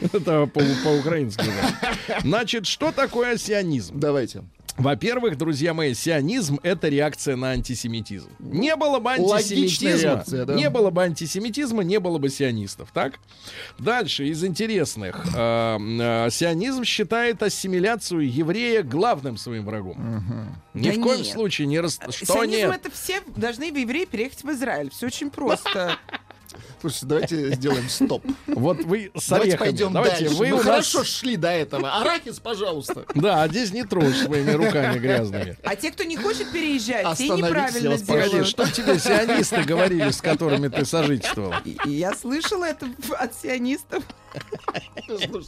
Это 0.00 0.46
по- 0.46 0.60
по-украински. 0.84 1.44
да. 2.08 2.20
Значит, 2.22 2.66
что 2.66 2.90
такое 2.90 3.38
сионизм? 3.38 3.98
Давайте. 4.00 4.42
Во-первых, 4.76 5.38
друзья 5.38 5.72
мои, 5.72 5.94
сионизм— 5.94 6.58
это 6.62 6.88
реакция 6.88 7.34
на 7.36 7.52
антисемитизм. 7.52 8.28
Не 8.40 8.76
было 8.76 8.98
бы 8.98 9.12
антисемитизма, 9.12 9.98
реакция, 10.02 10.44
да. 10.44 10.54
не 10.54 10.68
было 10.68 10.90
бы 10.90 11.02
антисемитизма, 11.02 11.82
не 11.82 11.98
было 11.98 12.18
бы 12.18 12.28
сионистов, 12.28 12.90
так? 12.92 13.14
Дальше, 13.78 14.26
из 14.26 14.44
интересных. 14.44 15.24
Э, 15.34 15.78
э, 15.78 16.28
сионизм 16.30 16.84
считает 16.84 17.42
ассимиляцию 17.42 18.30
еврея 18.30 18.82
главным 18.82 19.38
своим 19.38 19.64
врагом. 19.64 20.52
Ни 20.74 20.90
Да 20.90 20.94
в 20.94 21.00
коем 21.00 21.22
нет. 21.22 21.26
случае 21.32 21.68
не... 21.68 21.80
Рас... 21.80 21.98
Что 22.10 22.34
Сионизм 22.34 22.66
нет? 22.66 22.80
это 22.84 22.90
все 22.90 23.22
должны 23.34 23.64
евреи 23.64 24.04
переехать 24.04 24.42
в 24.44 24.50
Израиль. 24.50 24.90
Все 24.90 25.06
очень 25.06 25.30
просто. 25.30 25.96
Слушайте, 26.80 27.06
давайте 27.06 27.50
сделаем 27.54 27.88
стоп. 27.88 28.24
Вот 28.46 28.84
вы 28.84 29.10
с 29.14 29.28
Давайте 29.28 29.56
пойдем 29.58 29.92
Давайте, 29.92 30.24
дальше. 30.24 30.36
вы 30.36 30.46
Мы 30.48 30.52
у 30.52 30.56
нас- 30.56 30.64
хорошо 30.64 31.04
шли 31.04 31.36
до 31.36 31.48
этого. 31.48 32.00
Арахис, 32.00 32.38
пожалуйста. 32.38 33.04
Да, 33.14 33.42
а 33.42 33.48
здесь 33.48 33.72
не 33.72 33.84
трожь 33.84 34.16
своими 34.16 34.50
руками 34.52 34.98
грязными. 34.98 35.56
А 35.64 35.76
те, 35.76 35.90
кто 35.90 36.04
не 36.04 36.16
хочет 36.16 36.50
переезжать, 36.52 37.16
те 37.16 37.28
неправильно 37.28 37.96
делают. 37.98 38.46
что 38.46 38.70
тебе 38.70 38.98
сионисты 38.98 39.62
говорили, 39.62 40.10
с 40.10 40.20
которыми 40.20 40.68
ты 40.68 40.84
сожительствовал? 40.84 41.54
Я 41.84 42.14
слышала 42.14 42.64
это 42.64 42.86
от 43.18 43.34
сионистов. 43.34 44.04
Ну. 45.08 45.40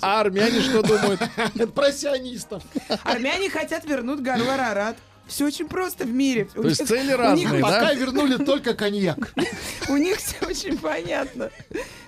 А 0.00 0.20
армяне 0.20 0.60
что 0.60 0.82
думают? 0.82 1.20
Про 1.74 1.92
сионистов. 1.92 2.62
Армяне 3.02 3.50
хотят 3.50 3.84
вернуть 3.84 4.20
гору 4.20 4.48
Арарат. 4.48 4.96
Все 5.26 5.46
очень 5.46 5.66
просто 5.68 6.04
в 6.04 6.10
мире. 6.10 6.48
У 6.54 6.62
То 6.62 6.68
есть 6.68 6.80
них- 6.80 6.88
цели 6.88 7.00
у 7.06 7.10
них- 7.10 7.16
разные, 7.18 7.62
Пока 7.62 7.80
да? 7.80 7.94
вернули 7.94 8.36
только 8.44 8.74
коньяк. 8.74 9.32
У 9.88 9.96
них 9.96 10.16
все 10.16 10.36
очень 10.46 10.78
понятно. 10.78 11.50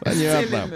Понятно. 0.00 0.70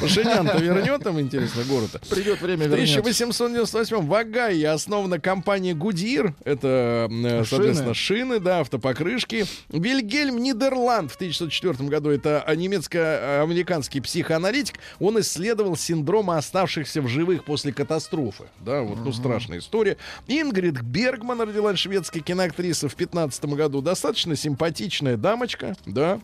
Пашинян-то 0.00 0.58
вернет 0.58 1.04
им, 1.06 1.20
интересно, 1.20 1.62
город 1.64 1.90
Придет 2.08 2.40
время 2.40 2.66
В 2.66 2.70
вернется. 2.70 2.98
1898 3.00 4.06
в 4.06 4.14
Огайо 4.14 4.72
основана 4.72 5.20
компания 5.20 5.74
Гудир. 5.74 6.34
Это, 6.44 7.08
э, 7.10 7.44
соответственно, 7.44 7.94
шины, 7.94 8.38
да, 8.40 8.60
автопокрышки. 8.60 9.44
Вильгельм 9.68 10.38
Нидерланд 10.38 11.10
в 11.12 11.16
1904 11.16 11.88
году. 11.88 12.10
Это 12.10 12.42
э, 12.46 12.54
немецко-американский 12.54 14.00
психоаналитик. 14.00 14.76
Он 15.00 15.20
исследовал 15.20 15.76
синдрома 15.76 16.38
оставшихся 16.38 17.02
в 17.02 17.08
живых 17.08 17.44
после 17.44 17.72
катастрофы. 17.72 18.44
Да, 18.60 18.82
вот, 18.82 18.98
ну, 19.04 19.12
страшная 19.12 19.58
история. 19.58 19.96
Ингрид 20.26 20.80
Бергман 20.80 21.40
родилась 21.40 21.71
шведская 21.76 22.20
киноактриса 22.20 22.88
в 22.88 22.94
15 22.94 23.44
году. 23.46 23.82
Достаточно 23.82 24.36
симпатичная 24.36 25.16
дамочка, 25.16 25.76
да. 25.86 26.20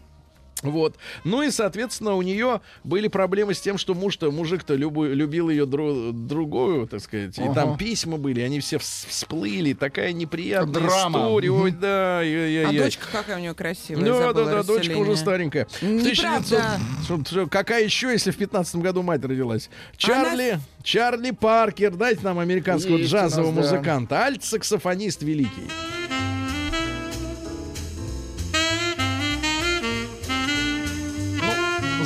Вот. 0.63 0.97
Ну 1.25 1.43
и, 1.43 1.51
соответственно, 1.51 2.15
у 2.15 2.23
нее 2.23 2.61
были 2.85 3.09
проблемы 3.09 3.55
с 3.55 3.61
тем, 3.61 3.79
что 3.79 3.95
муж-то, 3.95 4.31
мужик-то 4.31 4.75
любой, 4.75 5.15
любил 5.15 5.49
ее 5.51 5.65
дру- 5.65 6.13
другую, 6.13 6.87
так 6.87 7.01
сказать. 7.01 7.39
И 7.39 7.43
Ага. 7.43 7.55
там 7.55 7.77
письма 7.77 8.17
были, 8.19 8.41
они 8.41 8.61
все 8.61 8.77
вс- 8.77 9.07
всплыли. 9.09 9.73
Такая 9.73 10.13
неприятная 10.13 10.83
Драма. 10.83 11.19
история. 11.21 11.51
Ой, 11.51 11.71
да, 11.71 12.19
А 12.19 12.21
ой-ой-ой. 12.21 12.79
дочка 12.79 13.07
какая 13.13 13.37
у 13.37 13.41
нее 13.41 13.55
красивая. 13.55 14.05
Да, 14.05 14.33
да, 14.33 14.45
да, 14.45 14.63
дочка 14.63 14.97
уже 14.97 15.17
старенькая. 15.17 15.67
Неправда. 15.83 16.03
1900 16.03 16.61
Что- 17.05 17.25
что- 17.25 17.47
Какая 17.47 17.85
еще, 17.85 18.11
если 18.11 18.31
в 18.31 18.37
15 18.37 18.83
году 18.83 19.03
мать 19.03 19.25
родилась? 19.25 19.71
Чарли, 19.97 20.59
Чарли 20.83 21.31
Паркер, 21.33 21.95
дайте 21.95 22.21
нам 22.23 22.39
американского 22.39 22.97
Есть 22.97 23.13
у 23.13 23.17
нас, 23.17 23.25
джазового 23.33 23.53
да. 23.53 23.61
музыканта. 23.61 24.17
Альт-саксофонист 24.17 25.23
великий. 25.23 25.69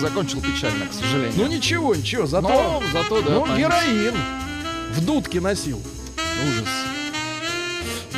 Закончил 0.03 0.41
печально, 0.41 0.87
к 0.87 0.93
сожалению. 0.93 1.33
Ну 1.37 1.47
ничего, 1.47 1.95
ничего, 1.95 2.27
зато... 2.27 2.49
Но 2.49 2.83
зато, 2.93 3.23
да. 3.23 3.31
ну, 3.31 3.57
героин. 3.57 4.15
В 4.91 5.05
дудке 5.07 5.41
носил. 5.41 5.81
Ужас. 6.19 6.69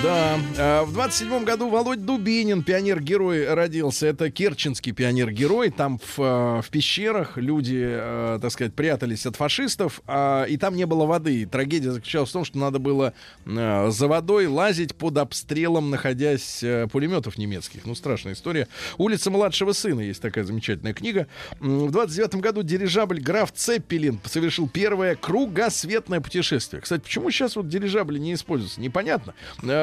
Да, 0.03 0.38
э, 0.59 0.82
в 0.82 0.92
27 0.92 1.45
году 1.45 1.68
Володь 1.68 2.05
Дубинин, 2.05 2.62
пионер-герой, 2.62 3.53
родился. 3.53 4.07
Это 4.07 4.30
керченский 4.30 4.92
пионер-герой. 4.92 5.70
Там 5.70 5.99
в, 5.99 6.18
э, 6.18 6.62
в 6.62 6.70
пещерах 6.70 7.36
люди, 7.36 7.82
э, 7.82 8.38
так 8.40 8.51
сказать, 8.51 8.74
прятались 8.74 9.26
от 9.26 9.36
фашистов, 9.36 10.03
а, 10.07 10.45
и 10.45 10.57
там 10.57 10.76
не 10.76 10.86
было 10.86 11.07
воды. 11.07 11.47
Трагедия 11.47 11.92
заключалась 11.92 12.30
в 12.30 12.32
том, 12.32 12.45
что 12.45 12.59
надо 12.59 12.78
было 12.78 13.14
за 13.45 14.09
водой 14.09 14.47
лазить 14.47 14.95
под 14.95 15.18
обстрелом, 15.18 15.90
находясь 15.90 16.64
пулеметов 16.90 17.38
немецких. 17.38 17.84
Ну, 17.84 17.95
страшная 17.95 18.32
история. 18.32 18.68
Улица 18.99 19.30
младшего 19.30 19.72
сына 19.72 20.01
есть 20.01 20.20
такая 20.20 20.45
замечательная 20.45 20.95
книга. 20.95 21.26
В 21.61 21.90
29 21.90 22.36
году 22.36 22.62
дирижабль 22.62 23.20
Граф 23.20 23.53
Цеппелин 23.53 24.20
совершил 24.24 24.68
первое 24.68 25.14
кругосветное 25.14 26.20
путешествие. 26.20 26.80
Кстати, 26.80 27.03
почему 27.03 27.30
сейчас 27.30 27.57
вот 27.57 27.68
дирижабли 27.68 28.18
не 28.18 28.34
используются? 28.34 28.80
Непонятно. 28.80 29.34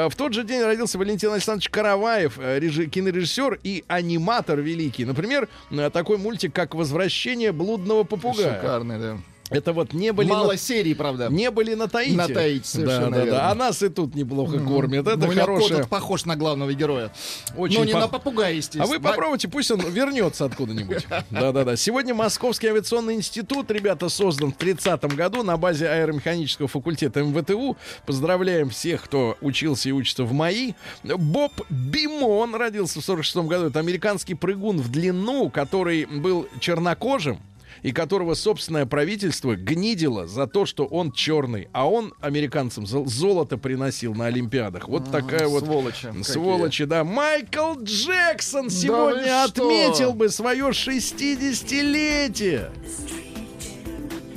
Э, 0.05 0.09
В 0.09 0.15
тот 0.15 0.33
же 0.33 0.43
день 0.43 0.61
родился 0.63 0.97
Валентин 0.97 1.31
Александрович 1.31 1.69
Караваев, 1.69 2.37
э, 2.39 2.59
режи- 2.59 2.87
кинорежиссер 2.87 3.59
и 3.63 3.83
аниматор 3.87 4.59
великий. 4.59 5.05
Например, 5.05 5.47
э, 5.71 5.89
такой 5.91 6.17
мультик, 6.17 6.53
как 6.53 6.75
«Возвращение 6.75 7.51
блудного 7.51 8.03
попугая». 8.03 8.55
Шикарный, 8.55 8.99
да. 8.99 9.17
Это 9.51 9.73
вот 9.73 9.93
не 9.93 10.11
были 10.13 10.29
Мало 10.29 10.53
на, 10.53 10.57
серий, 10.57 10.93
правда. 10.93 11.27
не 11.29 11.51
были 11.51 11.73
на 11.75 11.87
Таити. 11.87 12.15
На 12.15 12.27
Таити, 12.27 12.65
совершенно 12.65 13.09
да, 13.11 13.17
да, 13.17 13.23
верно. 13.25 13.31
да. 13.39 13.51
А 13.51 13.55
нас 13.55 13.83
и 13.83 13.89
тут 13.89 14.15
неплохо 14.15 14.59
кормят. 14.59 15.05
Это 15.05 15.17
Ну, 15.17 15.25
у 15.25 15.27
кот 15.29 15.37
хорошее. 15.37 15.79
этот 15.79 15.89
похож 15.89 16.25
на 16.25 16.35
главного 16.37 16.73
героя. 16.73 17.11
Очень 17.57 17.79
Но 17.79 17.85
не 17.85 17.91
по- 17.93 17.99
на 17.99 18.07
попугая, 18.07 18.53
естественно. 18.53 18.85
А 18.85 18.87
вы 18.87 18.99
попробуйте, 18.99 19.47
пусть 19.49 19.69
он 19.69 19.81
вернется 19.81 20.45
откуда-нибудь. 20.45 21.05
Да-да-да. 21.29 21.75
Сегодня 21.75 22.13
Московский 22.13 22.67
авиационный 22.67 23.15
институт, 23.15 23.69
ребята, 23.71 24.07
создан 24.09 24.53
в 24.53 24.55
30 24.55 25.03
году 25.15 25.43
на 25.43 25.57
базе 25.57 25.87
аэромеханического 25.89 26.67
факультета 26.69 27.21
МВТУ. 27.21 27.75
Поздравляем 28.05 28.69
всех, 28.69 29.03
кто 29.03 29.37
учился 29.41 29.89
и 29.89 29.91
учится 29.91 30.23
в 30.23 30.31
МАИ. 30.31 30.73
Боб 31.03 31.51
Бимон 31.69 32.55
родился 32.55 33.01
в 33.01 33.03
46 33.03 33.35
году. 33.47 33.65
Это 33.67 33.79
американский 33.79 34.33
прыгун 34.33 34.77
в 34.79 34.89
длину, 34.89 35.49
который 35.49 36.05
был 36.05 36.47
чернокожим 36.59 37.39
и 37.81 37.91
которого 37.91 38.33
собственное 38.33 38.85
правительство 38.85 39.55
гнидило 39.55 40.27
за 40.27 40.47
то, 40.47 40.65
что 40.65 40.85
он 40.85 41.11
черный, 41.11 41.67
а 41.73 41.89
он 41.89 42.13
американцам 42.21 42.85
зол- 42.85 43.07
золото 43.07 43.57
приносил 43.57 44.13
на 44.13 44.27
Олимпиадах. 44.27 44.87
Вот 44.87 45.11
такая 45.11 45.47
вот 45.47 45.65
сволочи 45.65 46.07
какие. 46.07 46.23
сволочи, 46.23 46.85
да. 46.85 47.03
Майкл 47.03 47.73
Джексон 47.81 48.69
сегодня 48.69 49.47
что? 49.47 49.63
отметил 49.63 50.13
бы 50.13 50.29
свое 50.29 50.69
60-летие. 50.69 52.69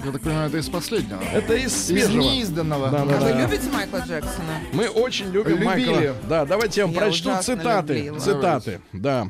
Я 0.05 0.13
так 0.13 0.21
понимаю, 0.21 0.49
это 0.49 0.59
из 0.59 0.69
последнего. 0.69 1.23
Это 1.33 1.55
из 1.55 1.73
Из 1.73 1.87
свежего. 1.87 2.21
неизданного. 2.21 2.91
Да, 2.91 3.03
А 3.03 3.07
да, 3.07 3.15
вы 3.21 3.33
да. 3.33 3.41
любите 3.43 3.71
Майкла 3.73 3.99
Джексона? 4.07 4.61
Мы 4.75 4.89
очень 4.89 5.31
любим 5.31 5.63
Любили. 5.63 5.65
Майкла. 5.91 6.15
Да, 6.29 6.45
давайте 6.45 6.81
я 6.83 6.87
вам 6.87 6.95
Я 6.95 7.01
прочту 7.01 7.31
цитаты. 7.43 7.95
любила. 7.95 8.19
Цитаты, 8.19 8.81
да. 8.93 9.29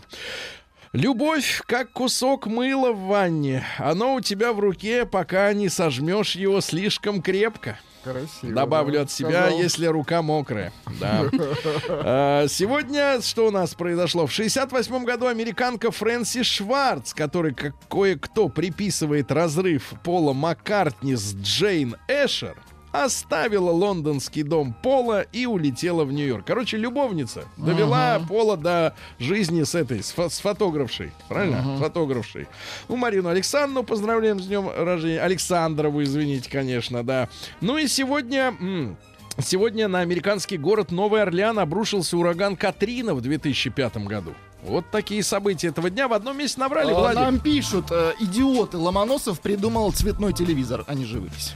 Любовь, 0.94 1.60
как 1.66 1.90
кусок 1.90 2.46
мыла 2.46 2.92
в 2.92 3.08
ванне. 3.08 3.64
Оно 3.78 4.14
у 4.14 4.20
тебя 4.20 4.52
в 4.52 4.60
руке, 4.60 5.04
пока 5.04 5.52
не 5.52 5.68
сожмешь 5.68 6.36
его 6.36 6.60
слишком 6.60 7.20
крепко. 7.20 7.80
Красиво. 8.04 8.52
Добавлю 8.52 8.94
да, 8.94 9.00
от 9.00 9.10
себя, 9.10 9.42
сказал. 9.46 9.58
если 9.58 9.86
рука 9.86 10.22
мокрая. 10.22 10.72
Да. 11.00 11.24
А, 11.88 12.46
Сегодня 12.46 13.20
что 13.22 13.48
у 13.48 13.50
нас 13.50 13.74
произошло? 13.74 14.28
В 14.28 14.32
68 14.32 15.04
году 15.04 15.26
американка 15.26 15.90
Фрэнсис 15.90 16.46
Шварц, 16.46 17.12
который 17.12 17.54
как 17.54 17.74
кое-кто 17.88 18.48
приписывает 18.48 19.32
разрыв 19.32 19.94
Пола 20.04 20.32
Маккартни 20.32 21.16
с 21.16 21.34
Джейн 21.34 21.96
Эшер, 22.06 22.56
оставила 22.94 23.70
лондонский 23.70 24.42
дом 24.44 24.72
Пола 24.82 25.22
и 25.22 25.46
улетела 25.46 26.04
в 26.04 26.12
Нью-Йорк. 26.12 26.44
Короче, 26.46 26.76
любовница 26.76 27.44
довела 27.56 28.20
Пола 28.28 28.56
до 28.56 28.94
жизни 29.18 29.64
с 29.64 29.74
этой, 29.74 30.02
с, 30.02 30.14
фо- 30.16 30.30
с 30.30 30.38
фотографшей. 30.38 31.12
Правильно? 31.28 31.76
С 31.76 31.80
Фотографшей. 31.80 32.46
Ну, 32.88 32.96
Марину 32.96 33.28
Александровну 33.28 33.82
поздравляем 33.82 34.38
с 34.40 34.46
днем 34.46 34.68
рождения. 34.74 35.20
Александрову, 35.20 36.02
извините, 36.02 36.48
конечно, 36.48 37.02
да. 37.02 37.28
Ну 37.60 37.76
и 37.78 37.86
сегодня... 37.88 38.54
м, 38.60 38.96
Сегодня 39.42 39.88
на 39.88 39.98
американский 39.98 40.56
город 40.56 40.92
Новый 40.92 41.20
Орлеан 41.20 41.58
обрушился 41.58 42.16
ураган 42.16 42.54
Катрина 42.54 43.14
в 43.16 43.20
2005 43.20 43.96
году. 44.06 44.32
Вот 44.62 44.84
такие 44.92 45.24
события 45.24 45.68
этого 45.68 45.90
дня 45.90 46.06
в 46.06 46.12
одном 46.12 46.38
месте 46.38 46.60
набрали, 46.60 46.92
А, 46.92 46.94
Владик. 46.94 47.20
Нам 47.20 47.40
пишут, 47.40 47.86
э, 47.90 48.12
идиоты, 48.20 48.76
Ломоносов 48.78 49.40
придумал 49.40 49.90
цветной 49.90 50.32
телевизор. 50.34 50.84
Они 50.86 51.04
живылись. 51.04 51.54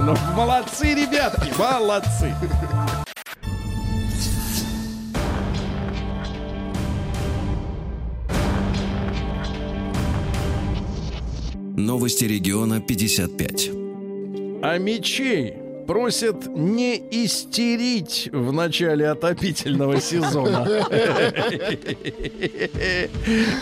Ну, 0.00 0.14
молодцы, 0.34 0.94
ребятки, 0.94 1.50
молодцы. 1.58 2.34
Новости 11.76 12.24
региона 12.24 12.80
55. 12.80 13.70
А 14.62 14.78
мечей 14.78 15.54
просят 15.90 16.46
не 16.46 17.02
истерить 17.10 18.28
в 18.32 18.52
начале 18.52 19.08
отопительного 19.08 20.00
сезона. 20.00 20.64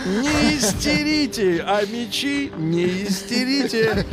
Не 0.05 0.55
истерите, 0.55 1.63
а 1.65 1.83
мечи 1.87 2.51
не 2.55 2.85
истерите. 3.05 4.05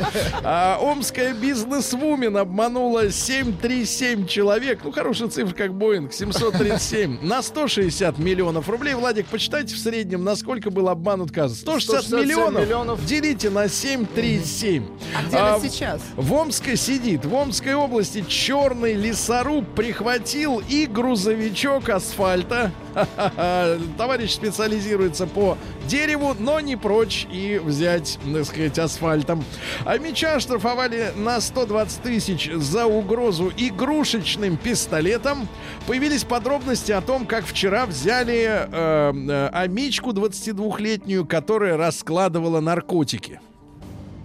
А 0.43 0.79
омская 0.81 1.35
бизнес-вумен 1.35 2.37
обманула 2.37 3.11
737 3.11 4.25
человек. 4.25 4.79
Ну, 4.83 4.91
хорошая 4.91 5.27
цифра, 5.29 5.53
как 5.53 5.75
Боинг. 5.75 6.11
737 6.11 7.19
на 7.21 7.43
160 7.43 8.17
миллионов 8.17 8.67
рублей. 8.67 8.95
Владик, 8.95 9.27
почитайте 9.27 9.75
в 9.75 9.77
среднем, 9.77 10.23
насколько 10.23 10.71
был 10.71 10.89
обманут 10.89 11.31
каз. 11.31 11.59
160 11.59 12.01
167 12.05 12.19
миллионов, 12.19 12.61
миллионов. 12.63 13.05
делите 13.05 13.51
на 13.51 13.69
737. 13.69 14.85
А 15.15 15.27
где 15.27 15.37
А, 15.37 15.59
сейчас? 15.61 16.01
в 16.15 16.33
Омске 16.33 16.75
сидит. 16.75 17.23
В 17.23 17.35
Омской 17.35 17.75
области 17.75 18.06
черный 18.27 18.93
лесоруб 18.93 19.65
прихватил 19.75 20.61
и 20.67 20.85
грузовичок 20.85 21.89
асфальта. 21.89 22.71
Товарищ 23.97 24.31
специализируется 24.31 25.27
по 25.27 25.57
дереву, 25.87 26.35
но 26.39 26.59
не 26.59 26.75
прочь 26.75 27.27
и 27.31 27.59
взять, 27.63 28.19
так 28.33 28.45
сказать, 28.45 28.79
асфальтом. 28.79 29.43
А 29.85 29.97
меча 29.97 30.35
оштрафовали 30.35 31.11
на 31.15 31.39
120 31.41 32.01
тысяч 32.01 32.49
за 32.53 32.85
угрозу 32.85 33.51
игрушечным 33.55 34.57
пистолетом. 34.57 35.47
Появились 35.85 36.23
подробности 36.23 36.91
о 36.91 37.01
том, 37.01 37.25
как 37.25 37.45
вчера 37.45 37.85
взяли 37.85 38.45
э, 38.47 38.67
э, 38.71 39.49
амичку 39.53 40.11
22-летнюю, 40.11 41.25
которая 41.25 41.77
раскладывала 41.77 42.59
наркотики. 42.59 43.39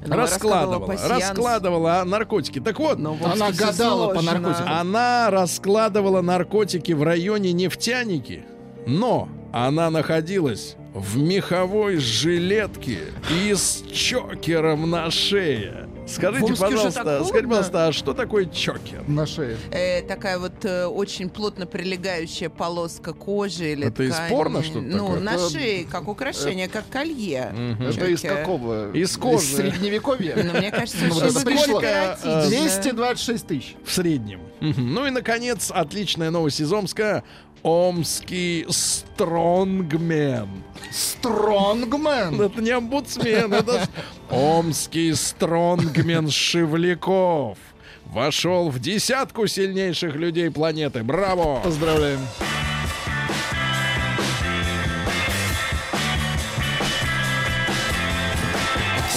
Раскладывала, 0.04 0.96
раскладывала 1.08 2.02
наркотики. 2.04 2.60
Так 2.60 2.78
вот, 2.78 2.98
Но 2.98 3.14
в 3.14 3.24
Она 3.24 3.52
гадала 3.52 4.14
по 4.14 4.22
наркотикам. 4.22 4.68
она 4.68 5.30
раскладывала 5.30 6.20
наркотики 6.22 6.92
в 6.92 7.02
районе 7.02 7.52
нефтяники, 7.52 8.44
но 8.86 9.28
она 9.52 9.90
находилась 9.90 10.76
в 10.94 11.18
меховой 11.18 11.96
жилетке 11.98 12.98
и 13.44 13.54
с 13.54 13.82
чокером 13.92 14.90
на 14.90 15.10
шее. 15.10 15.88
Скажите, 16.06 16.54
пожалуйста, 16.54 17.24
скажите, 17.24 17.46
пожалуйста, 17.48 17.86
а 17.86 17.92
что 17.92 18.12
такое 18.12 18.46
чокер? 18.46 19.04
На 19.08 19.24
шее. 19.26 19.56
Э, 19.70 20.02
такая 20.02 20.38
вот 20.38 20.64
э, 20.64 20.86
очень 20.86 21.30
плотно 21.30 21.66
прилегающая 21.66 22.48
полоска 22.50 23.12
кожи 23.12 23.72
или 23.72 23.86
Это 23.86 24.02
из 24.02 24.14
ткани. 24.14 24.30
порно 24.30 24.62
что-то 24.62 24.80
Ну, 24.80 25.06
такое? 25.06 25.20
на 25.20 25.34
Это- 25.34 25.50
шее, 25.50 25.84
как 25.84 26.08
украшение, 26.08 26.68
как 26.68 26.88
колье. 26.88 27.54
Это 27.80 28.06
из 28.06 28.20
какого? 28.20 28.92
Из 28.92 29.16
кожи. 29.16 29.46
средневековья? 29.56 30.36
Ну, 30.42 30.58
мне 30.58 30.70
кажется, 30.70 31.04
Ну, 31.08 31.14
очень 31.16 31.26
это 31.28 31.40
пришло. 31.46 31.82
эротично. 31.82 32.46
226 32.48 33.46
тысяч. 33.46 33.76
В 33.84 33.92
среднем. 33.92 34.40
Ну 34.60 35.06
и, 35.06 35.10
наконец, 35.10 35.70
отличная 35.72 36.30
новость 36.30 36.60
из 36.60 36.72
Омска. 36.72 37.22
Омский 37.62 38.66
стронгмен. 38.68 40.48
Стронгмен. 40.90 42.40
Это 42.40 42.60
не 42.60 42.70
омбудсмен, 42.70 43.52
это 43.52 43.88
омский 44.30 45.14
стронгмен 45.14 46.28
Шевляков. 46.28 47.58
Вошел 48.06 48.68
в 48.68 48.78
десятку 48.80 49.46
сильнейших 49.46 50.16
людей 50.16 50.50
планеты. 50.50 51.02
Браво! 51.02 51.60
Поздравляем. 51.62 52.20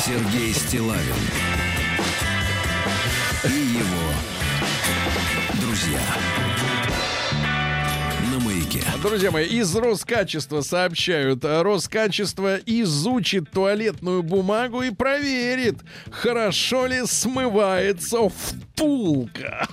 Сергей 0.06 0.54
Стилавин 0.54 1.02
и 3.44 3.78
его 3.78 3.95
Друзья 9.08 9.30
мои, 9.30 9.46
из 9.46 9.76
Роскачества 9.76 10.62
сообщают. 10.62 11.46
Роскачество 11.46 12.58
изучит 12.66 13.52
туалетную 13.52 14.24
бумагу 14.24 14.82
и 14.82 14.90
проверит, 14.90 15.76
хорошо 16.10 16.88
ли 16.88 17.06
смывается 17.06 18.18
втулка. 18.76 19.68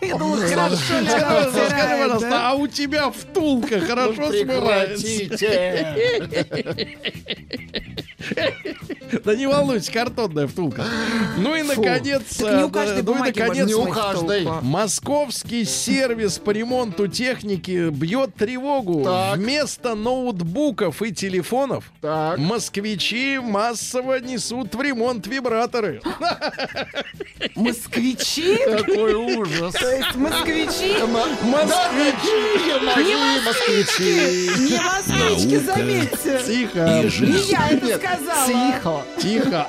Я 0.00 0.16
хорошо 0.16 1.00
ли 1.00 1.08
она 1.08 1.50
Скажи, 1.50 1.98
пожалуйста, 1.98 2.50
а 2.50 2.54
у 2.54 2.66
тебя 2.68 3.10
втулка 3.10 3.80
хорошо 3.80 4.30
смывается? 4.32 5.06
Да 9.24 9.34
не 9.34 9.46
волнуйтесь, 9.46 9.90
картонная 9.90 10.46
втулка. 10.46 10.84
Ну 11.38 11.54
и 11.54 11.62
наконец, 11.62 12.40
э, 12.40 12.68
ну 13.02 13.24
и 13.24 13.32
наконец. 13.32 13.68
Московский 14.62 15.64
сервис 15.64 16.38
по 16.38 16.50
ремонту 16.50 17.06
техники 17.08 17.90
бьет 17.90 18.34
тревогу. 18.34 19.06
Вместо 19.34 19.94
ноутбуков 19.94 21.02
и 21.02 21.12
телефонов 21.12 21.92
москвичи 22.36 23.38
массово 23.38 24.20
несут 24.20 24.74
в 24.74 24.80
ремонт 24.80 25.26
вибраторы. 25.26 26.00
Москвичи? 27.54 27.95
Какой 28.64 29.14
ужас. 29.14 29.74
То 29.74 29.90
есть 29.90 30.14
москвичи? 30.16 30.96
Москвичи, 31.02 32.36
мои 32.84 33.40
москвичи. 33.44 34.50
Не 34.70 34.80
москвички, 34.80 35.56
заметьте. 35.58 36.42
Тихо. 36.46 37.02
Не 37.24 37.50
я 37.50 37.68
это 37.70 37.98
сказала. 37.98 38.46
Тихо. 38.46 39.04
тихо. 39.18 39.66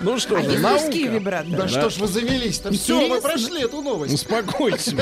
Ну 0.00 0.18
что 0.18 0.40
же, 0.40 0.58
наука. 0.58 1.44
Да 1.56 1.68
что 1.68 1.90
ж 1.90 1.96
вы 1.98 2.06
завелись-то? 2.06 2.72
Все, 2.72 3.06
мы 3.08 3.20
прошли 3.20 3.62
эту 3.62 3.82
новость. 3.82 4.14
Успокойтесь. 4.14 4.94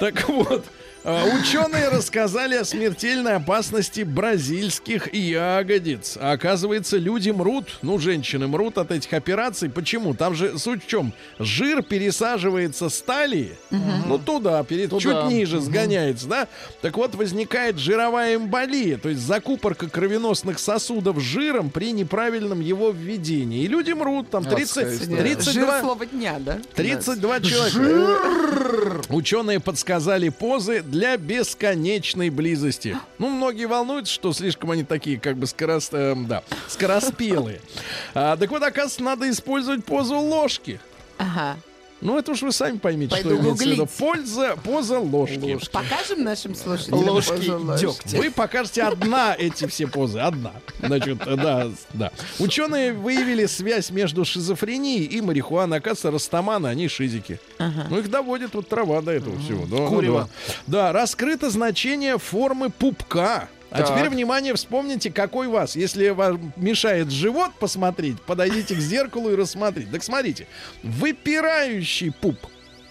Так 0.00 0.28
вот, 0.28 0.64
ученые 1.06 1.88
рассказали 1.88 2.56
о 2.56 2.64
смертельной 2.64 3.36
опасности 3.36 4.00
бразильских 4.00 5.14
ягодиц. 5.14 6.18
А 6.20 6.32
Оказывается, 6.32 6.96
люди 6.96 7.30
мрут, 7.30 7.78
ну, 7.82 7.98
женщины 7.98 8.48
мрут 8.48 8.76
от 8.78 8.90
этих 8.90 9.12
операций. 9.12 9.70
Почему? 9.70 10.14
Там 10.14 10.34
же 10.34 10.58
суть 10.58 10.84
в 10.84 10.88
чем? 10.88 11.12
Жир 11.38 11.82
пересаживается 11.82 12.88
с 12.88 13.00
талии, 13.02 13.52
ну, 13.70 14.18
туда, 14.18 14.64
перед, 14.64 14.90
Туда. 14.90 15.00
чуть 15.00 15.30
ниже 15.30 15.60
сгоняется, 15.60 16.26
да? 16.26 16.48
Так 16.82 16.96
вот, 16.96 17.14
возникает 17.14 17.78
жировая 17.78 18.34
эмболия, 18.36 18.98
то 18.98 19.08
есть 19.08 19.20
закупорка 19.20 19.88
кровеносных 19.88 20.58
сосудов 20.58 21.20
жиром 21.20 21.70
при 21.70 21.92
неправильном 21.92 22.60
его 22.60 22.90
введении. 22.90 23.62
И 23.62 23.68
люди 23.68 23.92
мрут, 23.92 24.30
там, 24.30 24.42
Адская 24.42 24.86
30, 24.86 25.02
история. 25.02 25.22
32... 25.22 25.52
Жир 25.52 25.80
слово 25.80 26.06
дня, 26.06 26.36
да? 26.40 26.58
32 26.74 27.40
человека. 27.40 29.02
Ученые 29.08 29.60
подсказали 29.60 30.30
позы 30.30 30.82
для 30.82 30.95
бесконечной 31.16 32.30
близости. 32.30 32.96
Ну, 33.18 33.30
многие 33.30 33.66
волнуются, 33.66 34.12
что 34.12 34.32
слишком 34.32 34.70
они 34.70 34.84
такие, 34.84 35.18
как 35.18 35.36
бы 35.36 35.46
скорос, 35.46 35.88
эм, 35.92 36.26
да, 36.26 36.42
скороспелые. 36.68 37.60
А, 38.14 38.36
так 38.36 38.50
вот, 38.50 38.62
оказывается, 38.62 39.02
надо 39.02 39.28
использовать 39.30 39.84
позу 39.84 40.18
ложки. 40.18 40.80
Ага. 41.18 41.56
Ну, 42.02 42.18
это 42.18 42.32
уж 42.32 42.42
вы 42.42 42.52
сами 42.52 42.76
поймите, 42.76 43.10
Пойду 43.10 43.30
что 43.30 43.40
имеется 43.40 43.64
в 43.64 43.66
виду. 43.68 43.88
Польза, 43.98 44.56
поза 44.62 44.98
ложки. 44.98 45.58
Покажем 45.72 46.24
нашим 46.24 46.54
слушателям 46.54 46.98
Ложки 47.08 47.48
ложки? 47.50 47.80
дегтя. 47.80 48.18
Вы 48.18 48.30
покажете 48.30 48.82
одна 48.82 49.34
эти 49.36 49.66
все 49.66 49.86
позы. 49.86 50.18
Одна. 50.18 50.52
Значит, 50.82 51.18
да, 51.18 51.68
да. 51.94 52.10
Ученые 52.38 52.92
выявили 52.92 53.46
связь 53.46 53.90
между 53.90 54.24
шизофренией 54.24 55.04
и 55.04 55.20
марихуаной. 55.22 55.78
Оказывается, 55.78 56.10
растаманы, 56.10 56.66
они 56.66 56.88
шизики. 56.88 57.40
Ну, 57.58 57.98
их 57.98 58.10
доводит 58.10 58.54
вот 58.54 58.68
трава 58.68 59.00
до 59.00 59.12
этого 59.12 59.38
всего. 59.38 59.64
Да, 59.66 59.86
Курево. 59.88 60.28
Да. 60.66 60.82
да, 60.86 60.92
раскрыто 60.92 61.48
значение 61.50 62.18
формы 62.18 62.70
пупка. 62.70 63.48
А 63.76 63.82
Так. 63.82 63.88
теперь, 63.88 64.08
внимание, 64.08 64.54
вспомните, 64.54 65.10
какой 65.10 65.48
вас. 65.48 65.76
Если 65.76 66.08
вам 66.08 66.52
мешает 66.56 67.10
живот 67.10 67.52
посмотреть, 67.58 68.20
подойдите 68.22 68.74
к 68.74 68.78
зеркалу 68.78 69.30
и 69.30 69.36
рассмотрите. 69.36 69.88
Так 69.92 70.02
смотрите, 70.02 70.46
выпирающий 70.82 72.10
пуп, 72.10 72.38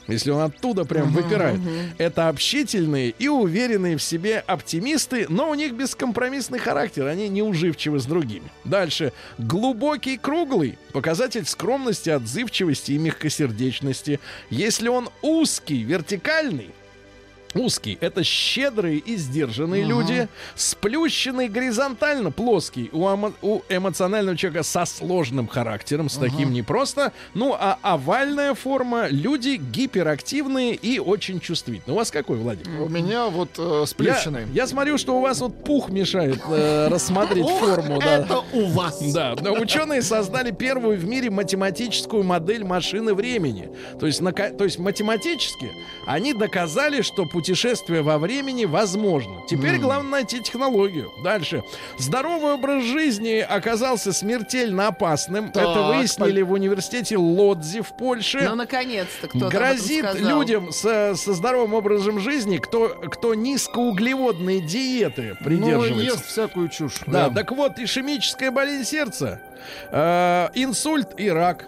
если 0.08 0.30
он 0.30 0.42
оттуда 0.42 0.86
прям 0.86 1.12
выпирает, 1.12 1.60
это 1.98 2.28
общительные 2.30 3.10
и 3.18 3.28
уверенные 3.28 3.98
в 3.98 4.04
себе 4.04 4.44
оптимисты, 4.46 5.26
но 5.30 5.50
у 5.50 5.56
них 5.56 5.74
бескомпромиссный 5.74 6.60
характер, 6.60 7.08
они 7.08 7.28
неуживчивы 7.28 8.00
с 8.00 8.06
другими. 8.06 8.52
Дальше. 8.64 9.14
Глубокий 9.40 10.18
круглый 10.18 10.78
показатель 10.94 11.46
скромности, 11.46 12.12
отзывчивости 12.12 12.92
и 12.92 12.98
мягкосердечности. 13.00 14.20
Если 14.52 14.90
он 14.90 15.10
узкий, 15.24 15.82
вертикальный, 15.82 16.70
Узкий— 17.56 17.98
это 18.02 18.24
щедрые 18.24 18.98
и 19.00 19.16
сдержанные 19.18 19.84
люди. 19.84 20.28
Сплющенный 20.56 21.48
горизонтально, 21.48 22.32
плоский 22.32 22.90
у, 22.92 23.04
эмо- 23.06 23.34
у 23.42 23.62
эмоционального 23.70 24.36
человека 24.38 24.64
со 24.64 24.86
сложным 24.86 25.48
характером, 25.48 26.10
с 26.10 26.18
таким 26.18 26.52
непросто. 26.52 27.14
Ну, 27.34 27.56
а 27.58 27.78
овальная 27.82 28.54
форма— 28.56 29.08
люди 29.10 29.56
гиперактивные 29.56 30.76
и 30.76 31.00
очень 31.00 31.40
чувствительные. 31.40 31.94
У 31.96 31.98
вас 31.98 32.12
какой, 32.12 32.38
Владимир? 32.38 32.82
У 32.82 32.90
меня 32.90 33.28
вот 33.28 33.50
э, 33.58 33.80
Я, 33.82 33.86
сплющенный. 33.86 34.48
я 34.54 34.68
смотрю, 34.68 34.98
что 34.98 35.18
у 35.18 35.22
вас 35.22 35.40
вот 35.40 35.64
пух 35.64 35.90
мешает 35.90 36.40
э, 36.50 36.88
рассмотреть 36.90 37.48
форму. 37.48 38.00
Да. 38.02 38.18
Это 38.18 38.40
у 38.54 38.66
вас. 38.66 39.02
Да, 39.14 39.36
да, 39.36 39.52
ученые 39.54 40.02
создали 40.02 40.52
первую 40.52 40.98
в 41.00 41.06
мире 41.06 41.30
математическую 41.30 42.24
модель 42.24 42.64
машины 42.66 43.14
времени. 43.14 43.70
То 44.00 44.08
есть, 44.08 44.20
нака- 44.22 44.50
то 44.56 44.64
есть 44.66 44.78
математически 44.80 45.72
они 46.06 46.34
доказали, 46.34 47.02
что 47.02 47.26
путешествие 47.46 48.02
во 48.02 48.18
времени 48.18 48.66
возможно. 48.66 49.44
Теперь 49.48 49.78
главное 49.78 50.12
найти 50.16 50.42
технологию. 50.42 51.12
Дальше. 51.24 51.64
Здоровый 52.00 52.54
образ 52.54 52.84
жизни 52.84 53.38
оказался 53.38 54.14
смертельно 54.14 54.88
опасным. 54.88 55.52
Так, 55.52 55.64
Это 55.64 55.84
выяснили 55.84 56.42
в 56.42 56.52
университете 56.54 57.18
Лодзи 57.18 57.82
в 57.82 57.96
Польше. 57.96 58.42
Ну, 58.50 58.56
наконец-то 58.56 59.28
кто-то 59.28 59.50
Грозит 59.50 60.16
людям 60.16 60.72
со, 60.72 61.14
со 61.16 61.34
здоровым 61.34 61.76
образом 61.76 62.20
жизни, 62.20 62.58
кто, 62.58 62.88
кто 63.12 63.36
низкоуглеводные 63.36 64.62
диеты 64.62 65.38
Ну, 65.40 65.46
придерживается. 65.46 66.04
ест 66.04 66.26
всякую 66.26 66.70
чушь. 66.70 67.02
Да, 67.06 67.30
так 67.30 67.52
вот, 67.52 67.78
ишемическая 67.78 68.50
болезнь 68.50 68.86
сердца, 68.90 69.40
э, 69.92 70.48
инсульт 70.56 71.20
и 71.20 71.30
рак. 71.30 71.68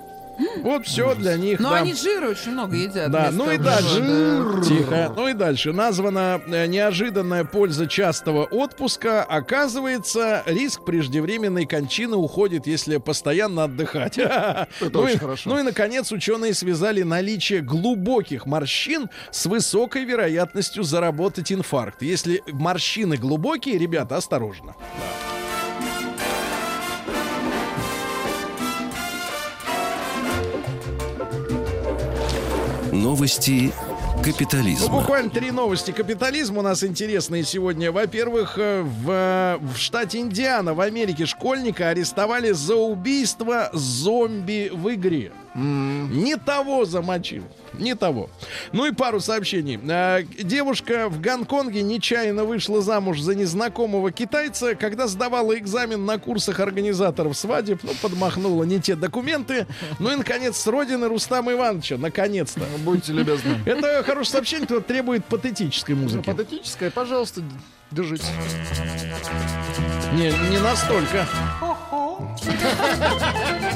Вот 0.61 0.85
все 0.85 1.15
для 1.15 1.37
них. 1.37 1.59
Но 1.59 1.71
да. 1.71 1.77
они 1.77 1.93
жира 1.93 2.29
очень 2.29 2.51
много 2.51 2.75
едят. 2.75 3.11
Да, 3.11 3.29
ну 3.31 3.51
и 3.51 3.57
дальше. 3.57 4.63
Тихо. 4.67 5.13
Ну 5.15 5.27
и 5.27 5.33
дальше. 5.33 5.73
Названа 5.73 6.41
э, 6.45 6.67
неожиданная 6.67 7.43
польза 7.43 7.87
частого 7.87 8.45
отпуска. 8.45 9.23
Оказывается, 9.23 10.43
риск 10.45 10.83
преждевременной 10.85 11.65
кончины 11.65 12.15
уходит, 12.15 12.67
если 12.67 12.97
постоянно 12.97 13.65
отдыхать. 13.65 14.17
ну, 14.81 14.87
и, 14.89 14.95
очень 14.95 15.19
хорошо. 15.19 15.49
ну 15.49 15.59
и, 15.59 15.63
наконец, 15.63 16.11
ученые 16.11 16.53
связали 16.53 17.03
наличие 17.03 17.61
глубоких 17.61 18.45
морщин 18.45 19.09
с 19.31 19.45
высокой 19.45 20.05
вероятностью 20.05 20.83
заработать 20.83 21.51
инфаркт. 21.51 22.01
Если 22.01 22.43
морщины 22.47 23.17
глубокие, 23.17 23.77
ребята, 23.77 24.17
осторожно. 24.17 24.75
Новости 32.97 33.71
Ну, 34.17 34.23
капитализма. 34.23 34.87
буквально 34.89 35.29
три 35.29 35.51
новости 35.51 35.91
капитализма 35.91 36.59
у 36.59 36.61
нас 36.63 36.83
интересные 36.83 37.43
сегодня. 37.43 37.91
Во-первых, 37.91 38.55
э, 38.57 38.81
в, 38.81 39.59
в 39.61 39.77
штате 39.77 40.19
Индиана 40.19 40.73
в 40.73 40.81
Америке 40.81 41.25
школьника 41.27 41.89
арестовали 41.89 42.51
за 42.51 42.75
убийство 42.75 43.69
зомби 43.73 44.71
в 44.73 44.93
игре. 44.93 45.31
Не 45.57 46.37
того 46.37 46.85
замочил. 46.85 47.43
Не 47.73 47.95
того. 47.95 48.29
Ну 48.73 48.85
и 48.85 48.91
пару 48.91 49.19
сообщений. 49.19 49.79
А, 49.89 50.21
Девушка 50.21 51.09
в 51.09 51.19
Гонконге 51.19 51.81
нечаянно 51.81 52.43
вышла 52.43 52.81
замуж 52.81 53.19
за 53.21 53.33
незнакомого 53.33 54.11
китайца, 54.11 54.75
когда 54.75 55.07
сдавала 55.07 55.57
экзамен 55.57 56.05
на 56.05 56.19
курсах 56.19 56.59
организаторов 56.59 57.35
свадеб, 57.35 57.79
ну, 57.83 57.91
подмахнула 58.01 58.65
не 58.65 58.79
те 58.79 58.95
документы. 58.95 59.65
Ну 59.99 60.11
и, 60.11 60.15
наконец, 60.15 60.57
с 60.57 60.67
родины 60.67 61.07
Рустама 61.07 61.53
Ивановича. 61.53 61.97
Наконец-то. 61.97 62.61
Будьте 62.83 63.13
любезны. 63.13 63.57
Это 63.65 64.03
хорошее 64.03 64.33
сообщение, 64.33 64.67
которое 64.67 64.83
требует 64.83 65.25
патетической 65.25 65.95
музыки. 65.95 66.23
Патетическое, 66.23 66.91
пожалуйста, 66.91 67.41
держите. 67.91 68.25
Не, 70.13 70.31
не 70.49 70.59
настолько. 70.59 71.25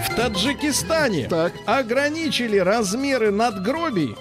В 0.10 0.16
Таджикистане 0.16 1.28
Так. 1.28 1.54
ограничили 1.66 2.58
размеры 2.58 3.32
надгробий, 3.32 4.16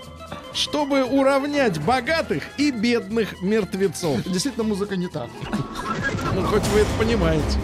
чтобы 0.53 1.05
уравнять 1.05 1.81
богатых 1.81 2.43
и 2.59 2.71
бедных 2.71 3.41
мертвецов. 3.43 4.23
Действительно, 4.25 4.65
музыка 4.65 4.97
не 4.97 5.09
та. 5.09 5.27
Ну, 6.35 6.43
хоть 6.45 6.67
вы 6.69 6.81
это 6.81 6.91
понимаете. 6.99 7.59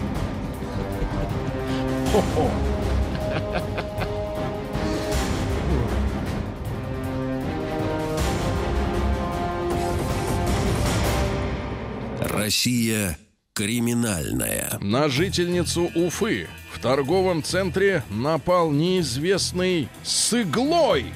Хо-хо. 2.11 2.49
Россия 12.47 13.17
криминальная. 13.53 14.77
На 14.79 15.09
жительницу 15.09 15.91
Уфы 15.95 16.47
в 16.71 16.79
торговом 16.79 17.43
центре 17.43 18.03
напал 18.09 18.71
неизвестный 18.71 19.89
с 20.01 20.33
иглой. 20.33 21.07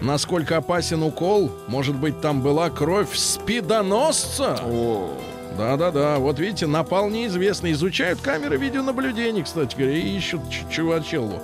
Насколько 0.00 0.56
опасен 0.56 1.04
укол? 1.04 1.52
Может 1.68 1.94
быть, 1.94 2.20
там 2.20 2.42
была 2.42 2.68
кровь 2.68 3.16
спидоносца? 3.16 4.58
О, 4.64 5.20
Да-да-да, 5.56 6.18
вот 6.18 6.40
видите, 6.40 6.66
напал 6.66 7.08
неизвестный. 7.08 7.70
Изучают 7.70 8.20
камеры 8.20 8.56
видеонаблюдения, 8.56 9.44
кстати 9.44 9.76
говоря, 9.76 9.96
и 9.96 10.16
ищут 10.16 10.40
чувачелу. 10.68 11.40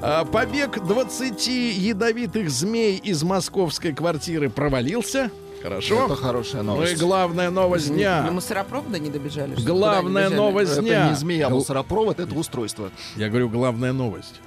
А, 0.00 0.24
побег 0.24 0.84
20 0.84 1.46
ядовитых 1.46 2.50
змей 2.50 2.96
из 2.96 3.22
московской 3.22 3.92
квартиры 3.92 4.50
провалился. 4.50 5.30
Хорошо. 5.62 6.06
это 6.06 6.16
хорошая 6.16 6.62
Ну 6.62 6.74
и 6.74 6.76
новость. 6.76 7.00
главная 7.00 7.50
новость 7.50 7.88
До 7.88 7.94
дня. 7.94 8.22
мусоропровода 8.30 8.98
не 8.98 9.10
добежали? 9.10 9.54
Главная 9.54 10.24
не 10.24 10.30
добежали? 10.30 10.34
новость 10.34 10.72
Это 10.72 10.82
дня. 10.82 11.08
не 11.10 11.14
змея, 11.16 11.46
а 11.46 11.50
мусоропровод, 11.50 12.18
это 12.20 12.34
устройство. 12.34 12.90
Я 13.16 13.28
говорю, 13.28 13.48
главная 13.48 13.92
новость. 13.92 14.40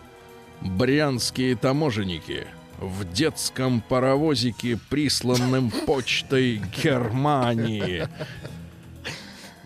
Брянские 0.61 1.55
таможенники 1.55 2.47
в 2.79 3.09
детском 3.11 3.81
паровозике, 3.81 4.77
присланном 4.89 5.71
почтой 5.85 6.61
Германии, 6.83 8.07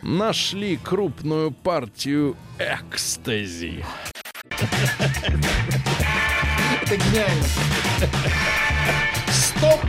нашли 0.02 0.78
крупную 0.78 1.52
партию 1.52 2.36
экстази. 2.60 3.84
Это 6.82 6.96
гениально. 6.98 7.46
Стоп! 9.32 9.80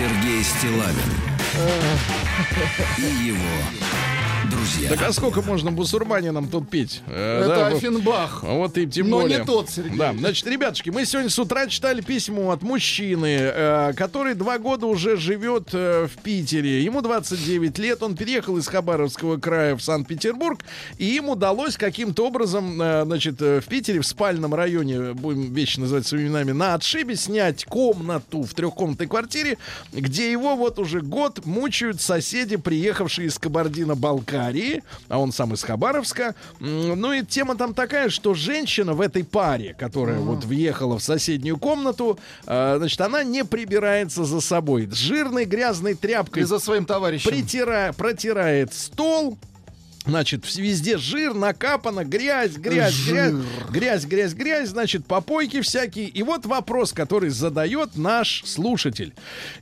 Сергей 0.00 0.42
Стилавин. 0.42 0.96
И 2.96 3.26
его 3.26 3.89
друзья. 4.60 4.88
Так 4.90 5.02
а 5.02 5.12
сколько 5.12 5.42
можно 5.42 5.72
бусурманинам 5.72 6.48
тут 6.48 6.68
петь? 6.68 7.02
Э, 7.06 7.40
Это 7.40 7.48
да, 7.48 7.70
вот- 7.70 7.78
Офенбах. 7.78 8.42
Вот 8.42 8.78
и 8.78 8.86
тем 8.86 9.08
Но 9.08 9.20
более. 9.20 9.38
не 9.38 9.44
тот, 9.44 9.70
Сергей. 9.70 9.96
Да, 9.98 10.12
значит, 10.12 10.46
ребятушки, 10.46 10.90
мы 10.90 11.04
сегодня 11.06 11.30
с 11.30 11.38
утра 11.38 11.66
читали 11.66 12.00
письмо 12.00 12.50
от 12.50 12.62
мужчины, 12.62 13.38
э, 13.40 13.92
который 13.96 14.34
два 14.34 14.58
года 14.58 14.86
уже 14.86 15.16
живет 15.16 15.70
э, 15.72 16.06
в 16.06 16.22
Питере. 16.22 16.82
Ему 16.82 17.00
29 17.00 17.78
лет, 17.78 18.02
он 18.02 18.16
переехал 18.16 18.56
из 18.58 18.66
Хабаровского 18.68 19.38
края 19.38 19.76
в 19.76 19.82
Санкт-Петербург, 19.82 20.60
и 20.98 21.06
ему 21.06 21.32
удалось 21.32 21.76
каким-то 21.76 22.26
образом, 22.26 22.76
значит, 22.76 23.40
в 23.40 23.62
Питере, 23.62 24.00
в 24.00 24.06
спальном 24.06 24.54
районе, 24.54 25.14
будем 25.14 25.52
вещи 25.52 25.80
называть 25.80 26.06
своими 26.06 26.28
именами, 26.28 26.52
на 26.52 26.74
отшибе 26.74 27.16
снять 27.16 27.64
комнату 27.64 28.42
в 28.42 28.52
трехкомнатной 28.54 29.06
квартире, 29.06 29.58
где 29.92 30.30
его 30.30 30.56
вот 30.56 30.78
уже 30.78 31.00
год 31.00 31.44
мучают 31.46 32.00
соседи, 32.00 32.56
приехавшие 32.56 33.28
из 33.28 33.38
Кабардино-Балкарии, 33.38 34.49
а 35.08 35.18
он 35.18 35.32
сам 35.32 35.54
из 35.54 35.62
Хабаровска. 35.62 36.34
Ну 36.58 37.12
и 37.12 37.24
тема 37.24 37.56
там 37.56 37.74
такая, 37.74 38.08
что 38.08 38.34
женщина 38.34 38.94
в 38.94 39.00
этой 39.00 39.24
паре, 39.24 39.74
которая 39.78 40.18
вот 40.18 40.44
въехала 40.44 40.98
в 40.98 41.02
соседнюю 41.02 41.58
комнату, 41.58 42.18
э, 42.46 42.74
значит, 42.78 43.00
она 43.00 43.22
не 43.24 43.44
прибирается 43.44 44.24
за 44.24 44.40
собой. 44.40 44.86
С 44.90 44.94
жирной 44.94 45.44
грязной 45.44 45.94
тряпкой 45.94 46.42
И 46.42 46.46
за 46.46 46.58
своим 46.58 46.84
товарищем. 46.84 47.30
притира- 47.30 47.92
протирает 47.94 48.74
стол. 48.74 49.38
Значит, 50.06 50.46
везде 50.56 50.96
жир, 50.96 51.34
накапано, 51.34 52.04
грязь, 52.06 52.52
грязь, 52.56 52.94
грязь, 53.06 53.34
грязь, 53.70 54.04
грязь, 54.06 54.32
грязь, 54.32 54.68
значит, 54.70 55.04
попойки 55.04 55.60
всякие. 55.60 56.06
И 56.08 56.22
вот 56.22 56.46
вопрос, 56.46 56.92
который 56.94 57.28
задает 57.28 57.96
наш 57.96 58.42
слушатель. 58.46 59.12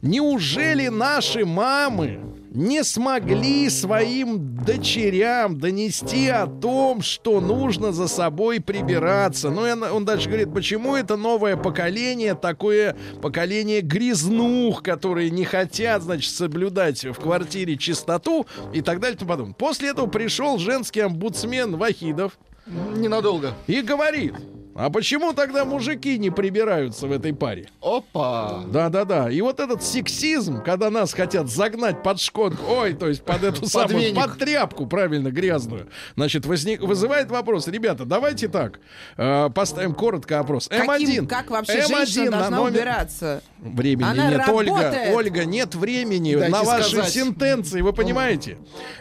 Неужели 0.01 0.87
наши 0.89 1.45
мамы 1.45 2.21
не 2.59 2.83
смогли 2.83 3.71
своим 3.71 4.57
дочерям 4.65 5.61
донести 5.61 6.27
о 6.29 6.49
том, 6.49 7.03
что 7.03 7.41
нужно 7.41 7.93
за 7.93 8.09
собой 8.09 8.61
прибираться? 8.61 9.51
Ну, 9.51 9.65
и 9.65 9.71
он, 9.71 9.85
он 9.85 10.05
дальше 10.05 10.27
говорит, 10.29 10.53
почему 10.53 10.97
это 10.97 11.17
новое 11.17 11.57
поколение, 11.57 12.35
такое 12.35 12.97
поколение 13.23 13.81
грязнух, 13.81 14.83
которые 14.83 15.31
не 15.31 15.45
хотят, 15.45 16.03
значит, 16.03 16.33
соблюдать 16.33 17.05
в 17.05 17.15
квартире 17.15 17.77
чистоту 17.77 18.45
и 18.75 18.81
так 18.81 18.99
далее 18.99 19.15
и 19.15 19.19
тому 19.19 19.31
подобное. 19.31 19.55
После 19.55 19.91
этого 19.91 20.09
пришел 20.09 20.59
женский 20.59 21.01
омбудсмен 21.01 21.77
Вахидов 21.77 22.39
Ненадолго. 22.67 23.55
и 23.69 23.83
говорит, 23.83 24.35
а 24.79 24.91
почему 24.91 25.33
тогда 25.33 25.65
мужики 25.65 26.19
не 26.19 26.31
прибираются 26.31 27.07
в 27.07 27.13
этой 27.13 27.35
паре? 27.35 27.69
Опа. 27.83 28.63
Да-да-да. 28.69 29.31
И 29.31 29.41
вот 29.41 29.59
этот 29.61 29.83
сексизм, 29.83 30.63
когда 30.63 30.89
нас 30.91 31.13
хотят 31.13 31.49
загнать 31.51 32.03
под 32.03 32.21
шконку, 32.21 32.63
ой, 32.69 32.95
то 32.95 33.09
есть 33.09 33.23
под 33.25 33.43
эту 33.43 33.67
самую, 33.67 34.15
под 34.15 34.39
тряпку, 34.39 34.87
правильно, 34.87 35.31
грязную, 35.31 35.89
значит, 36.17 36.47
возник, 36.47 36.81
вызывает 36.81 37.31
вопрос. 37.31 37.67
Ребята, 37.69 38.05
давайте 38.05 38.49
так, 38.49 38.79
э, 39.17 39.51
поставим 39.55 39.95
коротко 39.95 40.39
опрос. 40.39 40.69
Каким- 40.69 41.25
М1. 41.25 41.27
как 41.27 41.51
вообще 41.51 41.81
М1 41.81 41.89
женщина 42.07 42.31
на 42.31 42.39
должна 42.39 42.57
номер- 42.59 42.71
убираться? 42.81 43.43
Времени 43.59 44.05
Она 44.09 44.31
нет, 44.31 44.49
Ольга. 44.49 44.73
работает. 44.75 45.17
Ольга, 45.17 45.45
нет 45.45 45.75
времени 45.75 46.37
Дайте 46.37 46.53
на 46.53 46.63
ваши 46.63 46.91
сказать. 46.91 47.13
сентенции, 47.13 47.81
вы 47.81 47.93
понимаете? 47.93 48.59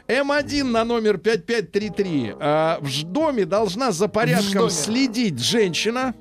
М1 0.07 0.63
на 0.71 0.84
номер 0.84 1.19
5533. 1.19 2.34
А, 2.39 2.80
в 2.82 3.03
доме 3.03 3.45
должна 3.45 3.91
за 3.91 4.07
порядком 4.07 4.69
следить 4.71 5.38
женщина, 5.39 5.66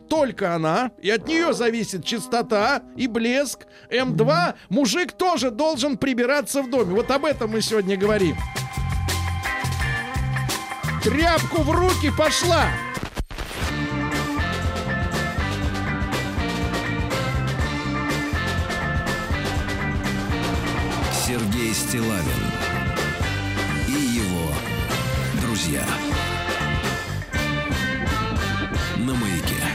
только 0.09 0.55
она, 0.55 0.91
и 1.01 1.11
от 1.11 1.27
нее 1.27 1.53
зависит 1.53 2.05
чистота 2.05 2.83
и 2.97 3.07
блеск. 3.07 3.67
М2 3.91 4.55
мужик 4.69 5.13
тоже 5.13 5.51
должен 5.51 5.97
прибираться 5.97 6.63
в 6.63 6.71
доме. 6.71 6.95
Вот 6.95 7.11
об 7.11 7.25
этом 7.25 7.51
мы 7.51 7.61
сегодня 7.61 7.97
говорим. 7.97 8.37
Тряпку 11.03 11.63
в 11.63 11.71
руки 11.71 12.11
пошла! 12.17 12.69
Сергей 21.27 21.73
Стилавин 21.75 22.23
и 23.89 23.93
его 23.93 24.51
друзья. 25.41 25.85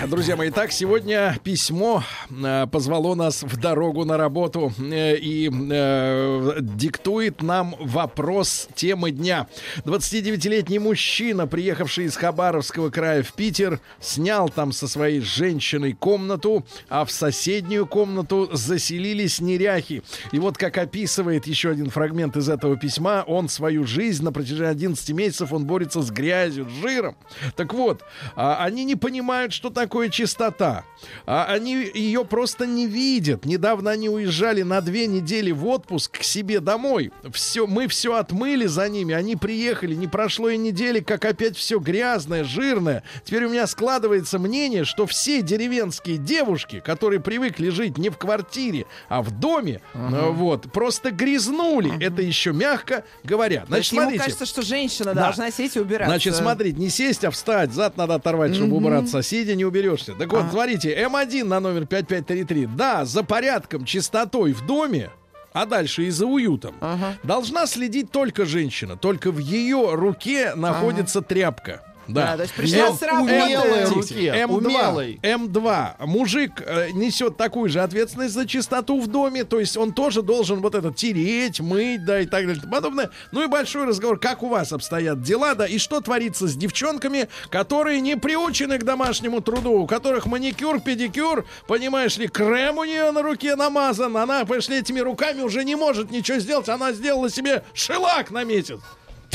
Друзья 0.08 0.36
мои, 0.36 0.50
так 0.50 0.72
сегодня 0.72 1.38
письмо 1.44 2.04
э, 2.30 2.66
позвало 2.72 3.14
нас 3.14 3.44
в 3.44 3.58
дорогу 3.58 4.04
на 4.04 4.18
работу 4.18 4.74
э, 4.80 5.16
и 5.16 5.50
э, 5.50 6.58
диктует 6.60 7.44
нам 7.44 7.76
вопрос 7.80 8.68
темы 8.74 9.12
дня. 9.12 9.48
29-летний 9.86 10.80
мужчина, 10.80 11.46
приехавший 11.46 12.06
из 12.06 12.16
Хабаровского 12.16 12.90
края 12.90 13.22
в 13.22 13.34
Питер, 13.34 13.80
снял 14.00 14.50
там 14.50 14.72
со 14.72 14.88
своей 14.88 15.22
женщиной 15.22 15.94
комнату, 15.94 16.66
а 16.90 17.06
в 17.06 17.12
соседнюю 17.12 17.86
комнату 17.86 18.50
заселились 18.52 19.40
неряхи. 19.40 20.02
И 20.32 20.40
вот 20.40 20.58
как 20.58 20.78
описывает 20.78 21.46
еще 21.46 21.70
один 21.70 21.92
фрагмент 21.92 22.38
из 22.38 22.50
этого 22.50 22.76
письма, 22.76 23.24
он 23.28 23.50
свою 23.50 23.86
жизнь 23.86 24.24
на 24.24 24.32
протяжении 24.32 24.72
11 24.72 25.10
месяцев 25.12 25.54
он 25.54 25.66
борется 25.66 26.02
с 26.02 26.10
грязью, 26.10 26.68
с 26.68 26.82
жиром. 26.82 27.16
Так 27.56 27.74
вот, 27.74 28.02
а, 28.36 28.64
они 28.64 28.84
не 28.84 28.96
понимают, 28.96 29.54
что 29.54 29.70
такое 29.70 30.01
чистота. 30.10 30.84
А 31.26 31.46
они 31.46 31.90
ее 31.94 32.26
просто 32.26 32.66
не 32.66 32.88
видят. 32.88 33.46
Недавно 33.46 33.92
они 33.92 34.10
уезжали 34.10 34.62
на 34.62 34.82
две 34.82 35.08
недели 35.08 35.52
в 35.52 35.66
отпуск 35.68 36.20
к 36.20 36.24
себе 36.24 36.60
домой. 36.60 37.12
Все, 37.34 37.66
мы 37.68 37.88
все 37.88 38.16
отмыли 38.16 38.66
за 38.68 38.88
ними. 38.90 39.14
Они 39.14 39.36
приехали, 39.36 39.96
не 39.96 40.08
прошло 40.08 40.50
и 40.50 40.58
недели, 40.58 41.00
как 41.00 41.26
опять 41.26 41.58
все 41.58 41.80
грязное, 41.80 42.44
жирное. 42.44 43.04
Теперь 43.24 43.46
у 43.46 43.50
меня 43.50 43.66
складывается 43.68 44.38
мнение, 44.40 44.84
что 44.86 45.06
все 45.08 45.42
деревенские 45.42 46.18
девушки, 46.18 46.80
которые 46.86 47.20
привыкли 47.20 47.70
жить 47.70 47.98
не 47.98 48.10
в 48.10 48.18
квартире, 48.18 48.86
а 49.10 49.22
в 49.22 49.32
доме, 49.32 49.82
э, 49.94 50.30
вот, 50.30 50.72
просто 50.72 51.12
грязнули. 51.12 51.92
Это 52.04 52.22
еще 52.22 52.54
мягко 52.54 53.04
говоря. 53.24 53.66
Значит, 53.68 53.92
ему 53.94 54.02
смотрите. 54.04 54.24
кажется, 54.24 54.46
что 54.46 54.62
женщина 54.62 55.14
Да. 55.14 55.22
должна 55.24 55.52
сесть 55.52 55.76
и 55.76 55.80
убираться. 55.80 56.12
Значит, 56.12 56.36
смотрите, 56.36 56.78
не 56.80 56.90
сесть, 56.90 57.24
а 57.24 57.32
встать. 57.32 57.72
Зад 57.74 57.98
надо 57.98 58.16
оторвать, 58.16 58.56
чтобы 58.56 58.76
убраться. 58.78 59.22
Сидя 59.22 59.56
не 59.56 59.66
уберешься. 59.82 60.14
Так 60.14 60.32
вот, 60.32 60.46
смотрите, 60.52 60.96
М1 60.96 61.44
на 61.44 61.60
номер 61.60 61.86
5533. 61.86 62.68
Да, 62.68 63.06
за 63.06 63.24
порядком, 63.24 63.86
чистотой 63.86 64.54
в 64.54 64.66
доме, 64.66 65.10
а 65.54 65.66
дальше 65.66 66.04
и 66.04 66.10
за 66.10 66.26
уютом. 66.26 66.76
Должна 67.24 67.66
следить 67.66 68.12
только 68.12 68.46
женщина. 68.46 68.96
Только 68.98 69.32
в 69.32 69.40
ее 69.40 69.96
руке 69.96 70.54
находится 70.56 71.22
тряпка. 71.22 71.84
Да. 72.08 72.32
Да, 72.32 72.36
то 72.38 72.42
есть 72.44 72.54
пришла 72.56 72.88
М- 72.88 72.96
с 72.96 73.02
работы. 73.02 73.34
Умелой 73.34 73.84
М2, 73.84 73.94
руке, 73.94 74.46
умелой. 74.48 75.20
М2. 75.22 76.06
Мужик 76.06 76.62
э, 76.66 76.90
несет 76.92 77.38
такую 77.38 77.70
же 77.70 77.82
ответственность 77.82 78.34
за 78.34 78.48
чистоту 78.48 79.00
в 79.00 79.08
доме, 79.08 79.44
то 79.44 79.60
есть 79.60 79.78
он 79.78 79.94
тоже 79.94 80.22
должен 80.22 80.62
вот 80.62 80.76
это 80.76 80.92
тереть, 80.92 81.60
мыть, 81.60 82.04
да, 82.06 82.20
и 82.20 82.26
так 82.26 82.42
далее 82.42 82.58
и 82.58 82.60
тому 82.60 82.74
подобное. 82.74 83.12
Ну 83.32 83.44
и 83.44 83.48
большой 83.48 83.86
разговор, 83.86 84.20
как 84.20 84.44
у 84.44 84.48
вас 84.50 84.72
обстоят 84.74 85.22
дела, 85.22 85.56
да, 85.56 85.66
и 85.66 85.78
что 85.78 86.02
творится 86.02 86.48
с 86.48 86.56
девчонками, 86.56 87.30
которые 87.50 88.02
не 88.02 88.18
приучены 88.18 88.78
к 88.78 88.84
домашнему 88.84 89.42
труду, 89.42 89.74
у 89.82 89.88
которых 89.88 90.26
маникюр, 90.26 90.80
педикюр, 90.80 91.46
понимаешь 91.68 92.18
ли, 92.18 92.28
крем 92.28 92.80
у 92.80 92.84
нее 92.84 93.12
на 93.12 93.22
руке 93.22 93.56
намазан, 93.56 94.18
она, 94.18 94.46
пошли 94.46 94.80
этими 94.80 95.00
руками 95.00 95.42
уже 95.42 95.64
не 95.64 95.76
может 95.76 96.12
ничего 96.12 96.40
сделать, 96.40 96.68
она 96.70 96.92
сделала 96.94 97.30
себе 97.30 97.64
шелак 97.74 98.32
на 98.32 98.44
месяц. 98.44 98.80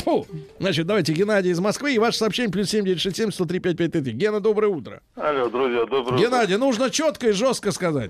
Фу. 0.03 0.25
Значит, 0.59 0.85
давайте 0.87 1.13
Геннадий 1.13 1.51
из 1.51 1.59
Москвы 1.59 1.93
и 1.93 1.99
ваше 1.99 2.17
сообщение 2.17 2.51
плюс 2.51 2.69
7967 2.69 3.31
103 3.31 3.59
5533. 3.59 4.13
Гена, 4.13 4.39
доброе 4.39 4.67
утро. 4.67 5.01
Алло, 5.15 5.49
друзья, 5.49 5.85
доброе 5.85 6.15
утро. 6.15 6.17
Геннадий, 6.17 6.57
нужно 6.57 6.89
четко 6.89 7.29
и 7.29 7.31
жестко 7.31 7.71
сказать. 7.71 8.09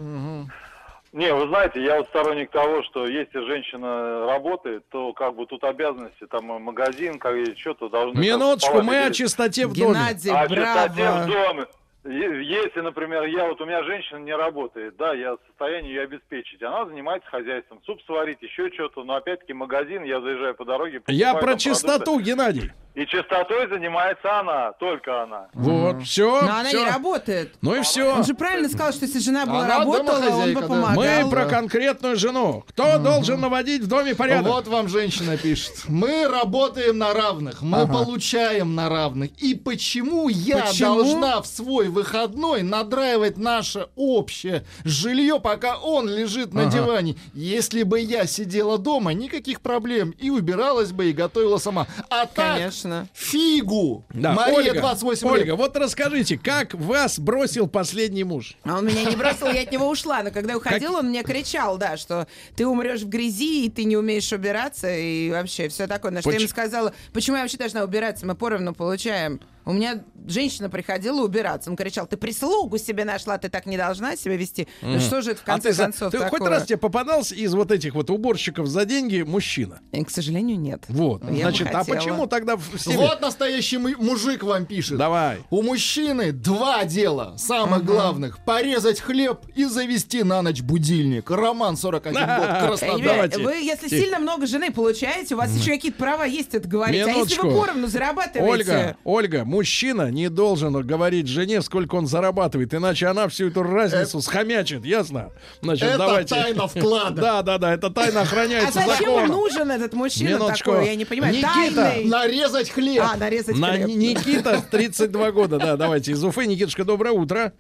Не, 1.13 1.33
вы 1.33 1.47
знаете, 1.47 1.81
я 1.81 1.97
вот 1.97 2.07
сторонник 2.09 2.51
того, 2.51 2.83
что 2.83 3.07
если 3.07 3.39
женщина 3.47 4.27
работает, 4.27 4.83
то 4.89 5.13
как 5.13 5.35
бы 5.35 5.45
тут 5.47 5.63
обязанности, 5.63 6.27
там 6.29 6.51
э, 6.51 6.59
магазин, 6.59 7.17
как 7.17 7.33
и 7.33 7.55
что-то 7.55 7.88
должны... 7.89 8.19
Минуточку, 8.19 8.81
мы 8.83 9.05
о 9.05 9.11
чистоте 9.11 9.67
в 9.67 9.73
доме. 9.73 9.93
Геннадий, 9.95 10.31
А 10.31 10.47
чистоте 10.47 10.91
в 10.91 10.95
браво. 10.95 11.25
доме. 11.27 11.65
Если, 12.07 12.79
например, 12.79 13.23
я 13.25 13.47
вот 13.47 13.59
у 13.59 13.65
меня 13.65 13.83
женщина 13.83 14.17
не 14.19 14.33
работает, 14.33 14.95
да, 14.97 15.13
я 15.13 15.33
в 15.33 15.39
состоянии 15.47 15.89
ее 15.89 16.01
обеспечить, 16.03 16.61
она 16.63 16.85
занимается 16.85 17.29
хозяйством, 17.29 17.81
суп 17.85 18.01
сварить, 18.05 18.41
еще 18.41 18.71
что-то, 18.71 19.03
но 19.03 19.15
опять-таки 19.15 19.53
магазин, 19.53 20.03
я 20.03 20.21
заезжаю 20.21 20.55
по 20.55 20.63
дороге. 20.63 21.01
Я 21.07 21.33
про 21.35 21.57
чистоту, 21.57 22.05
продукты. 22.05 22.23
Геннадий. 22.23 22.71
И 22.97 23.05
чистотой 23.05 23.69
занимается 23.69 24.39
она, 24.39 24.71
только 24.79 25.21
она. 25.21 25.49
Вот, 25.53 26.01
все. 26.01 26.41
Но 26.41 26.57
она 26.57 26.71
не 26.71 26.83
работает. 26.83 27.53
Ну 27.61 27.75
и 27.75 27.83
все. 27.83 28.11
Он 28.11 28.23
же 28.23 28.33
правильно 28.33 28.67
сказал, 28.69 28.91
что 28.91 29.05
если 29.05 29.19
жена 29.19 29.45
бы 29.45 29.51
Она 29.59 29.67
работала, 29.77 30.25
он 30.31 30.53
бы 30.55 30.61
помогал. 30.61 30.95
Мы 30.95 31.29
про 31.29 31.45
конкретную 31.45 32.15
жену. 32.15 32.63
Кто 32.69 32.97
должен 32.97 33.39
наводить 33.39 33.83
в 33.83 33.87
доме 33.87 34.15
порядок? 34.15 34.51
Вот 34.51 34.67
вам 34.67 34.87
женщина 34.87 35.37
пишет. 35.37 35.73
Мы 35.87 36.27
работаем 36.27 36.97
на 36.97 37.13
равных, 37.13 37.61
мы 37.61 37.81
Ага. 37.81 37.93
получаем 37.93 38.73
на 38.73 38.89
равных. 38.89 39.29
И 39.37 39.53
почему 39.53 40.27
я 40.27 40.65
Почему? 40.65 40.95
должна 40.95 41.41
в 41.43 41.45
свой 41.45 41.89
выходной 41.89 42.63
надраивать 42.63 43.37
наше 43.37 43.89
общее 43.95 44.65
жилье, 44.85 45.39
пока 45.39 45.77
он 45.77 46.09
лежит 46.09 46.51
на 46.51 46.63
Ага. 46.63 46.71
диване? 46.71 47.15
Если 47.35 47.83
бы 47.83 47.99
я 47.99 48.25
сидела 48.25 48.79
дома, 48.79 49.13
никаких 49.13 49.61
проблем. 49.61 50.15
И 50.17 50.31
убиралась 50.31 50.91
бы, 50.91 51.11
и 51.11 51.13
готовила 51.13 51.59
сама. 51.59 51.85
А 52.09 52.25
так, 52.25 52.55
Конечно. 52.55 52.86
Фигу. 53.13 54.05
Да, 54.13 54.33
Мария, 54.33 54.71
Ольга, 54.71 54.81
28 54.81 55.27
Ольга, 55.27 55.45
лет. 55.45 55.55
вот 55.57 55.77
расскажите, 55.77 56.38
как 56.38 56.73
вас 56.73 57.19
бросил 57.19 57.67
последний 57.67 58.23
муж? 58.23 58.57
А 58.63 58.77
он 58.77 58.85
меня 58.85 59.03
не 59.05 59.15
бросил, 59.15 59.47
я 59.47 59.61
от 59.61 59.71
него 59.71 59.89
ушла. 59.89 60.23
Но 60.23 60.31
когда 60.31 60.57
уходил, 60.57 60.95
он 60.95 61.09
мне 61.09 61.23
кричал, 61.23 61.77
да, 61.77 61.97
что 61.97 62.27
ты 62.55 62.65
умрешь 62.65 63.01
в 63.01 63.09
грязи, 63.09 63.65
и 63.65 63.69
ты 63.69 63.83
не 63.83 63.97
умеешь 63.97 64.31
убираться, 64.31 64.93
и 64.93 65.29
вообще 65.31 65.69
все 65.69 65.88
такое. 65.88 66.11
На 66.11 66.21
что 66.21 66.31
я 66.31 66.38
ему 66.38 66.47
сказала, 66.47 66.93
почему 67.13 67.38
я 67.38 67.43
вообще 67.43 67.57
должна 67.57 67.83
убираться, 67.83 68.25
мы 68.25 68.35
поровну 68.35 68.73
получаем. 68.73 69.39
У 69.68 69.74
меня 69.74 70.03
женщина 70.28 70.70
приходила 70.70 71.22
убираться. 71.24 71.70
Он 71.70 71.76
кричал, 71.76 72.07
ты 72.07 72.15
прислугу 72.18 72.78
себе 72.78 73.03
нашла, 73.05 73.38
ты 73.38 73.49
так 73.49 73.65
не 73.65 73.78
должна 73.78 74.15
себя 74.15 74.36
вести. 74.38 74.68
Ну 74.82 74.99
что 74.99 75.22
же 75.22 75.32
это 75.32 75.41
в 75.41 75.43
конце 75.43 75.70
а 75.70 75.72
ты, 75.72 75.76
за- 75.76 75.84
концов 75.84 76.11
ты 76.11 76.18
хоть 76.20 76.32
такое? 76.32 76.49
раз 76.49 76.65
тебе 76.65 76.78
попадался 76.78 77.36
из 77.36 77.53
вот 77.53 77.72
этих 77.72 77.93
вот 77.93 78.09
уборщиков 78.09 78.68
за 78.68 78.86
деньги 78.86 79.22
мужчина? 79.22 79.80
И, 79.91 80.03
к 80.03 80.09
сожалению, 80.09 80.57
нет. 80.59 80.84
Вот. 80.88 81.24
Я 81.30 81.43
Значит, 81.49 81.70
а 81.74 81.84
почему 81.84 82.28
тогда 82.28 82.55
в 82.55 82.78
семье? 82.80 82.97
Вот 82.97 83.22
настоящий 83.22 83.78
му- 83.78 83.97
мужик 84.01 84.43
вам 84.43 84.65
пишет. 84.65 84.97
Давай. 84.97 85.39
У 85.49 85.61
мужчины 85.61 86.32
два 86.32 86.86
дела, 86.86 87.36
самых 87.38 87.84
главных. 87.86 88.43
Порезать 88.45 88.99
хлеб 89.01 89.41
и 89.55 89.65
завести 89.65 90.24
на 90.24 90.41
ночь 90.41 90.61
будильник. 90.61 91.30
Роман 91.30 91.76
41 91.78 92.13
год, 92.20 92.26
Э, 92.49 92.68
Краснодар. 92.68 93.01
давайте. 93.03 93.39
Вы, 93.39 93.55
если 93.55 93.88
Тихо. 93.89 94.01
сильно 94.01 94.20
много 94.20 94.45
жены 94.47 94.72
получаете, 94.72 95.36
у 95.36 95.38
вас 95.38 95.51
еще 95.53 95.72
какие-то 95.72 95.97
права 95.97 96.24
есть 96.24 96.53
это 96.55 96.68
говорить. 96.68 97.05
А 97.05 97.09
если 97.11 97.41
вы 97.41 97.51
поровну 97.57 97.88
зарабатываете... 97.88 98.47
Ольга, 98.72 98.97
Ольга, 99.03 99.45
мужчина 99.57 100.11
не 100.11 100.29
должен 100.29 100.73
говорить 100.85 101.27
жене, 101.27 101.61
сколько 101.61 101.95
он 101.95 102.05
зарабатывает, 102.05 102.73
иначе 102.75 103.07
она 103.07 103.27
всю 103.27 103.47
эту 103.47 103.63
разницу 103.63 104.21
схомячит, 104.21 104.85
ясно? 104.85 105.31
Значит, 105.61 105.83
Это 105.89 105.97
давайте. 105.97 106.35
тайна 106.35 106.67
вклада. 106.67 107.21
Да, 107.21 107.41
да, 107.41 107.57
да, 107.57 107.73
это 107.73 107.89
тайна 107.89 108.19
А 108.19 108.23
охраняется 108.23 108.73
зачем 108.85 109.09
он 109.09 109.21
законом. 109.27 109.29
нужен, 109.29 109.71
этот 109.71 109.93
мужчина 109.93 110.29
Минуточку. 110.29 110.71
такой? 110.71 110.85
Я 110.85 110.95
не 110.95 111.05
понимаю. 111.05 111.33
Никита, 111.33 111.75
Тайный. 111.75 112.05
Нарезать 112.09 112.69
хлеб. 112.69 113.03
А, 113.03 113.17
нарезать 113.17 113.57
На 113.57 113.73
хлеб. 113.73 113.87
Никита, 113.87 114.61
32 114.69 115.31
года, 115.31 115.57
да, 115.57 115.75
давайте 115.75 116.11
из 116.11 116.23
Уфы. 116.23 116.45
Никитушка, 116.45 116.85
доброе 116.85 117.11
утро. 117.13 117.53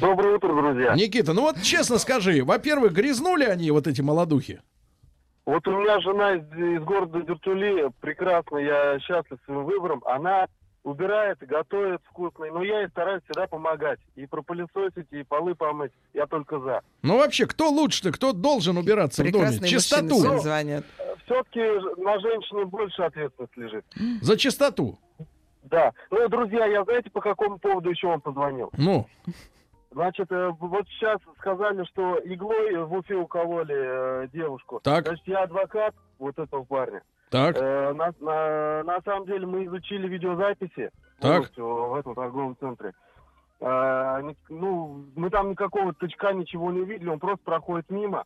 Доброе 0.00 0.36
утро, 0.36 0.54
друзья. 0.54 0.94
Никита, 0.94 1.32
ну 1.32 1.42
вот 1.42 1.60
честно 1.62 1.98
скажи, 1.98 2.44
во-первых, 2.44 2.92
грязнули 2.92 3.44
они, 3.44 3.70
вот 3.72 3.88
эти 3.88 4.00
молодухи? 4.02 4.60
Вот 5.46 5.66
у 5.66 5.72
меня 5.72 5.98
жена 6.00 6.34
из, 6.36 6.42
из 6.80 6.84
города 6.84 7.20
Дюртюли, 7.22 7.90
прекрасно, 8.00 8.58
я 8.58 9.00
счастлив 9.00 9.38
своим 9.44 9.64
выбором. 9.64 10.00
Она 10.06 10.46
убирает, 10.82 11.38
готовит 11.40 12.00
вкусно, 12.04 12.46
но 12.46 12.62
я 12.62 12.80
ей 12.80 12.88
стараюсь 12.88 13.22
всегда 13.24 13.46
помогать. 13.46 13.98
И 14.16 14.26
пропылесосить, 14.26 15.06
и 15.10 15.22
полы 15.22 15.54
помыть. 15.54 15.92
Я 16.14 16.26
только 16.26 16.58
за. 16.60 16.82
Ну 17.02 17.18
вообще, 17.18 17.46
кто 17.46 17.68
лучше-то, 17.68 18.12
кто 18.12 18.32
должен 18.32 18.76
убираться 18.76 19.22
в 19.22 19.30
доме? 19.30 19.46
Прекрасные 19.46 19.68
Чистоту. 19.70 20.38
звонят. 20.38 20.84
Все-таки 21.24 21.60
на 22.00 22.18
женщине 22.18 22.64
больше 22.64 23.02
ответственность 23.02 23.56
лежит. 23.56 23.84
За 24.20 24.36
чистоту. 24.36 24.98
Да. 25.62 25.92
Ну, 26.10 26.28
друзья, 26.28 26.66
я 26.66 26.82
знаете, 26.84 27.10
по 27.10 27.20
какому 27.20 27.58
поводу 27.58 27.90
еще 27.90 28.08
вам 28.08 28.20
позвонил? 28.20 28.70
Ну, 28.76 29.06
Значит, 29.92 30.30
э, 30.30 30.50
вот 30.60 30.86
сейчас 30.88 31.18
сказали, 31.38 31.84
что 31.84 32.20
иглой 32.24 32.76
в 32.84 32.92
Уфе 32.94 33.16
укололи 33.16 33.74
э, 34.24 34.28
девушку. 34.32 34.80
Так. 34.84 35.04
Значит, 35.04 35.26
я 35.26 35.42
адвокат 35.42 35.94
вот 36.18 36.38
этого 36.38 36.62
парня. 36.62 37.02
Так. 37.30 37.56
Э, 37.56 37.92
на, 37.94 38.12
на- 38.20 38.82
на 38.84 39.00
самом 39.02 39.26
деле 39.26 39.46
мы 39.46 39.64
изучили 39.64 40.08
видеозаписи 40.08 40.90
Так. 41.20 41.50
в 41.56 41.94
этом 41.94 42.14
торговом 42.14 42.56
центре. 42.58 42.92
Э, 43.60 44.20
ну, 44.48 45.06
мы 45.16 45.30
там 45.30 45.50
никакого 45.50 45.94
тычка, 45.94 46.32
ничего 46.32 46.70
не 46.72 46.80
увидели, 46.80 47.08
он 47.08 47.18
просто 47.18 47.44
проходит 47.44 47.90
мимо. 47.90 48.24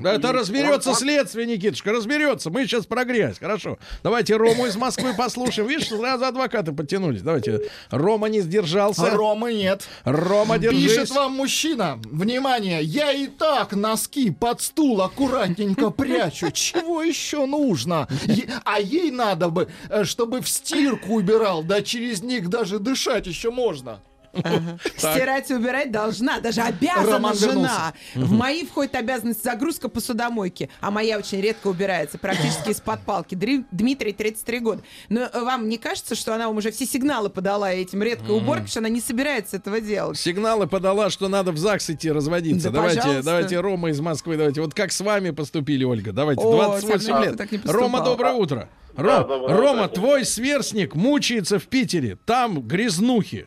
Да 0.00 0.12
Это 0.14 0.28
И 0.28 0.32
разберется 0.32 0.90
он- 0.90 0.96
следствие, 0.96 1.46
Никитушка, 1.46 1.92
разберется. 1.92 2.50
Мы 2.50 2.64
сейчас 2.66 2.86
про 2.86 3.04
грязь. 3.04 3.38
Хорошо. 3.38 3.78
Давайте 4.02 4.36
Рому 4.36 4.66
из 4.66 4.76
Москвы 4.76 5.14
послушаем. 5.14 5.68
Видишь, 5.68 5.88
сразу 5.88 6.24
адвокаты 6.26 6.72
подтянулись. 6.72 7.22
Давайте. 7.22 7.62
Рома 7.90 8.28
не 8.28 8.40
сдержался. 8.40 9.06
А 9.06 9.10
Ромы 9.16 9.54
нет. 9.54 9.82
Рома, 10.04 10.58
держись. 10.58 10.92
Пишет 10.92 11.10
вам 11.10 11.32
мужчина. 11.32 11.98
Внимание, 12.04 12.82
я 12.82 13.12
и 13.12 13.26
так 13.26 13.72
носки 13.72 14.30
под 14.30 14.60
стул 14.60 15.00
аккуратненько 15.02 15.90
прячу. 15.90 16.50
Чего 16.50 17.02
еще 17.02 17.46
нужно? 17.46 18.08
Е- 18.26 18.48
а 18.64 18.78
ей 18.80 19.10
надо 19.10 19.48
бы, 19.48 19.68
э, 19.88 20.04
чтобы 20.04 20.40
в 20.42 20.48
стирку 20.48 21.14
убирал. 21.14 21.62
Да 21.62 21.80
через 21.82 22.22
них 22.22 22.48
даже 22.48 22.78
дышать 22.78 23.26
еще 23.26 23.50
можно. 23.50 24.00
Стирать 24.96 25.50
и 25.50 25.54
убирать 25.54 25.90
должна, 25.90 26.40
даже 26.40 26.62
обязана 26.62 27.12
Роман 27.12 27.36
жена. 27.36 27.92
В 28.14 28.32
мои 28.32 28.64
входит 28.64 28.94
обязанность 28.94 29.42
загрузка 29.44 29.88
посудомойки, 29.88 30.70
а 30.80 30.90
моя 30.90 31.18
очень 31.18 31.40
редко 31.40 31.68
убирается, 31.68 32.18
практически 32.18 32.70
из-под 32.70 33.02
палки. 33.02 33.34
Дри- 33.34 33.64
Дмитрий, 33.70 34.12
33 34.12 34.58
года. 34.60 34.82
Но 35.08 35.22
э, 35.22 35.40
вам 35.44 35.68
не 35.68 35.78
кажется, 35.78 36.14
что 36.14 36.34
она 36.34 36.48
вам 36.48 36.56
уже 36.56 36.70
все 36.70 36.86
сигналы 36.86 37.28
подала 37.30 37.72
этим 37.72 38.02
редкой 38.02 38.36
уборкой, 38.36 38.68
что 38.68 38.80
она 38.80 38.88
не 38.88 39.00
собирается 39.00 39.56
этого 39.56 39.80
делать? 39.80 40.18
Сигналы 40.18 40.66
подала, 40.66 41.10
что 41.10 41.28
надо 41.28 41.52
в 41.52 41.58
ЗАГС 41.58 41.90
идти 41.90 42.10
разводиться. 42.10 42.70
Да, 42.70 42.76
давайте, 42.76 42.98
пожалуйста. 43.00 43.24
давайте, 43.24 43.60
Рома 43.60 43.90
из 43.90 44.00
Москвы, 44.00 44.36
давайте. 44.36 44.60
Вот 44.60 44.74
как 44.74 44.92
с 44.92 45.00
вами 45.00 45.30
поступили, 45.30 45.84
Ольга? 45.84 46.12
Давайте, 46.12 46.42
О, 46.42 46.52
28 46.52 46.98
со 47.00 47.14
мной 47.14 47.28
лет. 47.28 47.66
Рома, 47.66 48.02
доброе 48.02 48.32
утро. 48.32 48.68
Да, 48.96 49.20
Ром, 49.20 49.28
доброе 49.28 49.56
Рома, 49.56 49.84
утро. 49.84 49.94
твой 49.94 50.24
сверстник 50.24 50.94
мучается 50.94 51.58
в 51.58 51.66
Питере. 51.66 52.18
Там 52.26 52.60
грязнухи. 52.60 53.46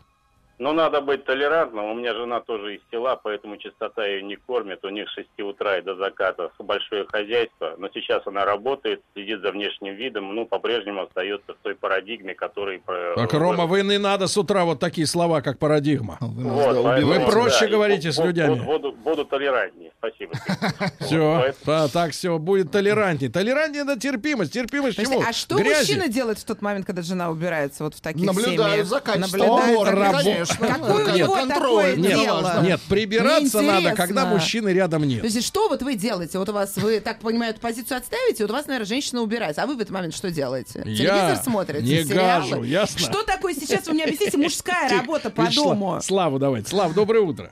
Ну, 0.58 0.72
надо 0.72 1.02
быть 1.02 1.26
толерантным. 1.26 1.86
У 1.86 1.94
меня 1.96 2.14
жена 2.14 2.40
тоже 2.40 2.76
из 2.76 2.82
села, 2.90 3.20
поэтому 3.22 3.58
чистота 3.58 4.06
ее 4.06 4.22
не 4.24 4.38
кормит. 4.38 4.86
У 4.86 4.90
них 4.90 5.10
с 5.10 5.14
6 5.14 5.28
утра 5.42 5.78
и 5.78 5.82
до 5.82 5.96
заката 5.96 6.50
большое 6.60 7.06
хозяйство. 7.06 7.76
Но 7.78 7.90
сейчас 7.94 8.26
она 8.26 8.46
работает, 8.46 9.02
следит 9.14 9.42
за 9.42 9.52
внешним 9.52 9.96
видом. 9.96 10.34
Ну, 10.34 10.46
по-прежнему 10.46 11.04
остается 11.04 11.54
в 11.54 11.58
той 11.62 11.76
парадигме, 11.76 12.34
которой... 12.34 12.80
про- 12.80 13.16
Так, 13.16 13.34
Рома, 13.34 13.66
вы 13.66 13.84
не 13.84 13.98
надо 13.98 14.28
с 14.28 14.38
утра 14.38 14.64
вот 14.64 14.80
такие 14.80 15.08
слова, 15.08 15.42
как 15.42 15.60
парадигма. 15.60 16.18
Вы 16.22 16.44
нас, 16.44 16.54
Вот, 16.54 16.74
да, 16.76 16.84
поэтому, 16.84 17.14
Вы 17.14 17.32
проще 17.32 17.66
и 17.66 17.68
говорите 17.70 18.12
с 18.12 18.18
людьми. 18.18 18.56
Буду, 18.62 18.94
буду 18.94 19.26
толерантнее. 19.26 19.92
Спасибо. 19.98 20.34
Все, 21.00 21.54
так, 21.94 22.12
все, 22.12 22.38
будет 22.38 22.72
толерантнее. 22.72 23.32
Толерантнее 23.32 23.84
это 23.84 24.00
терпимость. 24.00 24.54
Терпимость 24.54 24.98
чему? 24.98 25.22
а 25.22 25.34
что 25.34 25.58
мужчина 25.58 26.08
делает 26.08 26.40
в 26.40 26.46
тот 26.46 26.62
момент, 26.62 26.86
когда 26.86 27.02
жена 27.02 27.30
убирается 27.30 27.84
вот 27.84 27.96
в 27.96 28.02
таких 28.02 28.26
Наблюдаю 28.26 28.72
семьях? 28.72 28.86
за 28.86 29.00
качеством 29.02 29.42
Наблюдает 29.42 30.45
конечно. 30.46 30.68
Какое 30.68 31.06
у 31.06 31.18
него 31.18 31.46
такое 31.48 31.96
нет, 31.96 32.20
дело? 32.20 32.62
Нет, 32.62 32.82
прибираться 32.90 33.62
надо, 33.62 33.94
когда 33.94 34.26
мужчины 34.26 34.70
рядом 34.70 35.02
То 35.02 35.08
нет. 35.08 35.24
есть 35.24 35.46
что 35.46 35.70
вот 35.70 35.82
вы 35.82 35.96
делаете? 35.96 36.40
Вот 36.40 36.50
у 36.50 36.54
вас, 36.54 36.76
вы, 36.78 37.00
так 37.00 37.20
понимаю, 37.20 37.52
эту 37.52 37.62
позицию 37.62 37.98
отставите, 37.98 38.44
вот 38.44 38.52
у 38.52 38.54
вас, 38.54 38.68
наверное, 38.68 38.88
женщина 38.88 39.22
убирается. 39.22 39.64
А 39.64 39.66
вы 39.68 39.76
в 39.76 39.80
этот 39.80 39.92
момент 39.92 40.16
что 40.16 40.32
делаете? 40.32 40.84
Телевизор 40.84 41.38
смотрите? 41.44 41.84
не 41.84 42.04
сериалы? 42.04 42.50
гажу, 42.50 42.64
ясно? 42.64 43.00
Что 43.00 43.24
такое 43.24 43.54
сейчас, 43.54 43.88
вы 43.88 43.94
мне 43.94 44.04
объясните, 44.06 44.38
мужская 44.38 44.90
работа 44.90 45.30
по 45.30 45.50
дому? 45.52 46.00
Славу 46.02 46.40
давайте. 46.40 46.70
Слав, 46.70 46.94
доброе 46.94 47.22
утро. 47.22 47.52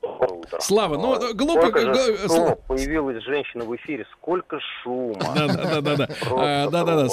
Утро. 0.00 0.60
Слава, 0.60 0.96
ну, 0.96 1.32
глупо- 1.34 1.76
же 1.80 1.92
г- 1.92 2.16
шума. 2.16 2.28
Слав- 2.28 2.58
Появилась 2.68 3.22
женщина 3.24 3.64
в 3.64 3.74
эфире, 3.76 4.06
сколько 4.12 4.58
шума. 4.82 5.14
Да, 5.34 5.46
да, 5.48 5.64
да, 5.64 5.80
да, 5.80 5.96
да. 5.96 6.06
Просто 6.20 7.06
А, 7.06 7.10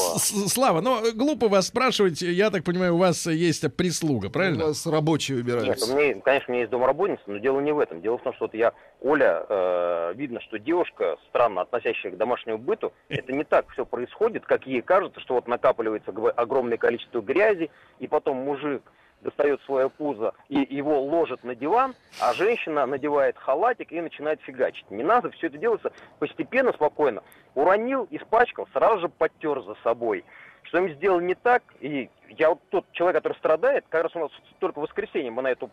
Слава, 0.48 0.82
ну 0.82 1.02
глупо 1.14 1.48
вас 1.48 1.68
спрашивать. 1.68 2.22
Я 2.22 2.52
так 2.52 2.64
понимаю, 2.64 2.96
у 2.96 2.98
вас 3.00 3.26
есть 3.26 3.66
прислуга, 3.76 4.28
У 4.28 4.30
правильно? 4.30 4.66
вас 4.68 4.86
рабочие 4.86 5.38
Нет, 5.38 5.46
убираются. 5.46 5.92
у 5.94 5.98
меня, 5.98 6.22
конечно, 6.22 6.46
у 6.50 6.52
меня 6.52 6.62
есть 6.62 6.72
домработница, 6.72 7.24
но 7.26 7.38
дело 7.38 7.60
не 7.60 7.72
в 7.72 7.80
этом. 7.80 8.02
Дело 8.02 8.18
в 8.20 8.22
том, 8.24 8.34
что 8.36 8.46
вот 8.46 8.54
я, 8.54 8.72
Оля, 9.02 9.46
э, 9.50 10.14
видно, 10.16 10.40
что 10.42 10.60
девушка, 10.60 11.18
странно 11.30 11.62
относящая 11.62 12.12
к 12.12 12.18
домашнему 12.18 12.60
быту, 12.60 12.94
это 13.10 13.32
не 13.34 13.44
так 13.44 13.68
все 13.72 13.86
происходит, 13.86 14.46
как 14.46 14.68
ей 14.68 14.82
кажется, 14.82 15.20
что 15.22 15.34
вот 15.34 15.48
накапливается 15.48 16.12
огромное 16.36 16.78
количество 16.78 17.22
грязи, 17.22 17.72
и 18.00 18.08
потом 18.08 18.38
мужик 18.38 18.84
достает 19.26 19.60
свое 19.64 19.90
пузо 19.90 20.34
и 20.50 20.60
его 20.60 21.02
ложит 21.02 21.44
на 21.44 21.56
диван, 21.56 21.96
а 22.22 22.34
женщина 22.34 22.86
надевает 22.86 23.38
халатик 23.38 23.92
и 23.92 24.00
начинает 24.00 24.40
фигачить. 24.42 24.90
Не 24.92 25.04
надо, 25.04 25.32
все 25.32 25.48
это 25.48 25.58
делается 25.58 25.92
постепенно, 26.20 26.72
спокойно. 26.72 27.24
Уронил, 27.56 28.08
испачкал, 28.12 28.68
сразу 28.72 29.02
же 29.02 29.10
подтер 29.10 29.62
за 29.64 29.76
собой. 29.84 30.24
Что-нибудь 30.64 30.98
сделал 30.98 31.20
не 31.20 31.34
так, 31.34 31.64
и 31.80 32.10
я 32.30 32.50
вот 32.50 32.60
тот 32.70 32.86
человек, 32.92 33.18
который 33.18 33.38
страдает, 33.38 33.86
как 33.90 34.04
раз 34.04 34.16
у 34.16 34.20
нас 34.20 34.32
только 34.60 34.80
в 34.80 34.84
воскресенье 34.84 35.32
мы 35.32 35.42
на 35.42 35.50
эту 35.50 35.70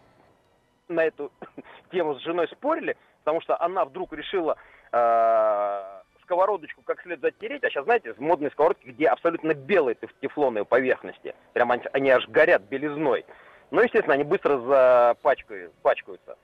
на 0.89 1.05
эту 1.05 1.31
тему 1.93 2.15
с 2.17 2.23
женой 2.23 2.49
спорили, 2.49 2.97
потому 3.21 3.41
что 3.43 3.61
она 3.61 3.85
вдруг 3.85 4.13
решила 4.15 4.57
э, 4.93 6.02
сковородочку 6.33 6.83
как 6.83 7.03
следует 7.03 7.35
затереть, 7.35 7.63
а 7.63 7.69
сейчас, 7.69 7.85
знаете, 7.85 8.15
модные 8.19 8.51
сковородки, 8.51 8.87
где 8.89 9.09
абсолютно 9.09 9.53
белые 9.53 9.95
теф- 9.97 10.15
тефлоновые 10.23 10.65
поверхности. 10.65 11.35
Прям 11.53 11.71
они, 11.71 11.83
они 11.93 12.11
аж 12.11 12.27
горят 12.29 12.63
белизной. 12.63 13.27
Ну, 13.71 13.83
естественно, 13.83 14.15
они 14.15 14.25
быстро 14.25 14.59
запачкают, 14.59 15.73
пачкаются. 15.83 16.37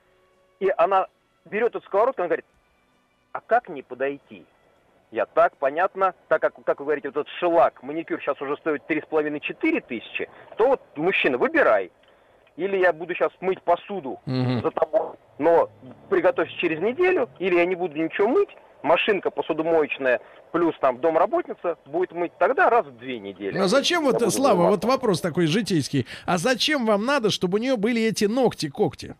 И 0.61 0.71
она 0.77 1.07
берет 1.47 1.75
эту 1.75 1.81
сковородку, 1.87 2.21
она 2.23 2.29
говорит, 2.29 2.45
а 3.33 3.41
как 3.41 3.69
не 3.71 3.83
подойти? 3.83 4.45
Я 5.11 5.25
так, 5.25 5.57
понятно, 5.57 6.15
так 6.29 6.43
как, 6.43 6.55
как 6.65 6.81
вы 6.81 6.85
говорите, 6.85 7.09
вот 7.09 7.23
этот 7.23 7.33
шелак, 7.39 7.83
маникюр 7.83 8.21
сейчас 8.21 8.39
уже 8.43 8.59
стоит 8.59 8.83
3,5-4 8.89 9.81
тысячи, 9.89 10.29
то 10.59 10.69
вот, 10.69 10.83
мужчина, 10.97 11.39
выбирай. 11.39 11.91
Или 12.57 12.77
я 12.77 12.93
буду 12.93 13.15
сейчас 13.15 13.33
мыть 13.41 13.63
посуду 13.63 14.21
Мгм. 14.27 14.61
за 14.61 14.71
тобой, 14.71 15.17
но 15.39 15.71
приготовься 16.11 16.55
через 16.59 16.81
неделю, 16.81 17.31
или 17.39 17.55
я 17.55 17.65
не 17.65 17.75
буду 17.75 17.97
ничего 17.97 18.29
мыть, 18.29 18.55
машинка 18.83 19.31
посудомоечная 19.31 20.21
плюс 20.53 20.75
там 20.81 21.01
домработница 21.01 21.77
будет 21.87 22.13
мыть 22.13 22.33
тогда 22.39 22.71
раз 22.71 22.87
в 22.87 22.97
две 22.99 23.19
недели. 23.19 23.59
А 23.59 23.69
зачем 23.69 24.05
вот, 24.05 24.21
Я 24.21 24.31
Слава, 24.31 24.57
заниматься. 24.57 24.71
вот 24.71 24.85
вопрос 24.93 25.21
такой 25.21 25.47
житейский. 25.47 26.07
А 26.27 26.39
зачем 26.39 26.87
вам 26.87 27.05
надо, 27.05 27.31
чтобы 27.31 27.59
у 27.59 27.61
нее 27.61 27.77
были 27.77 28.03
эти 28.03 28.25
ногти-когти? 28.25 29.15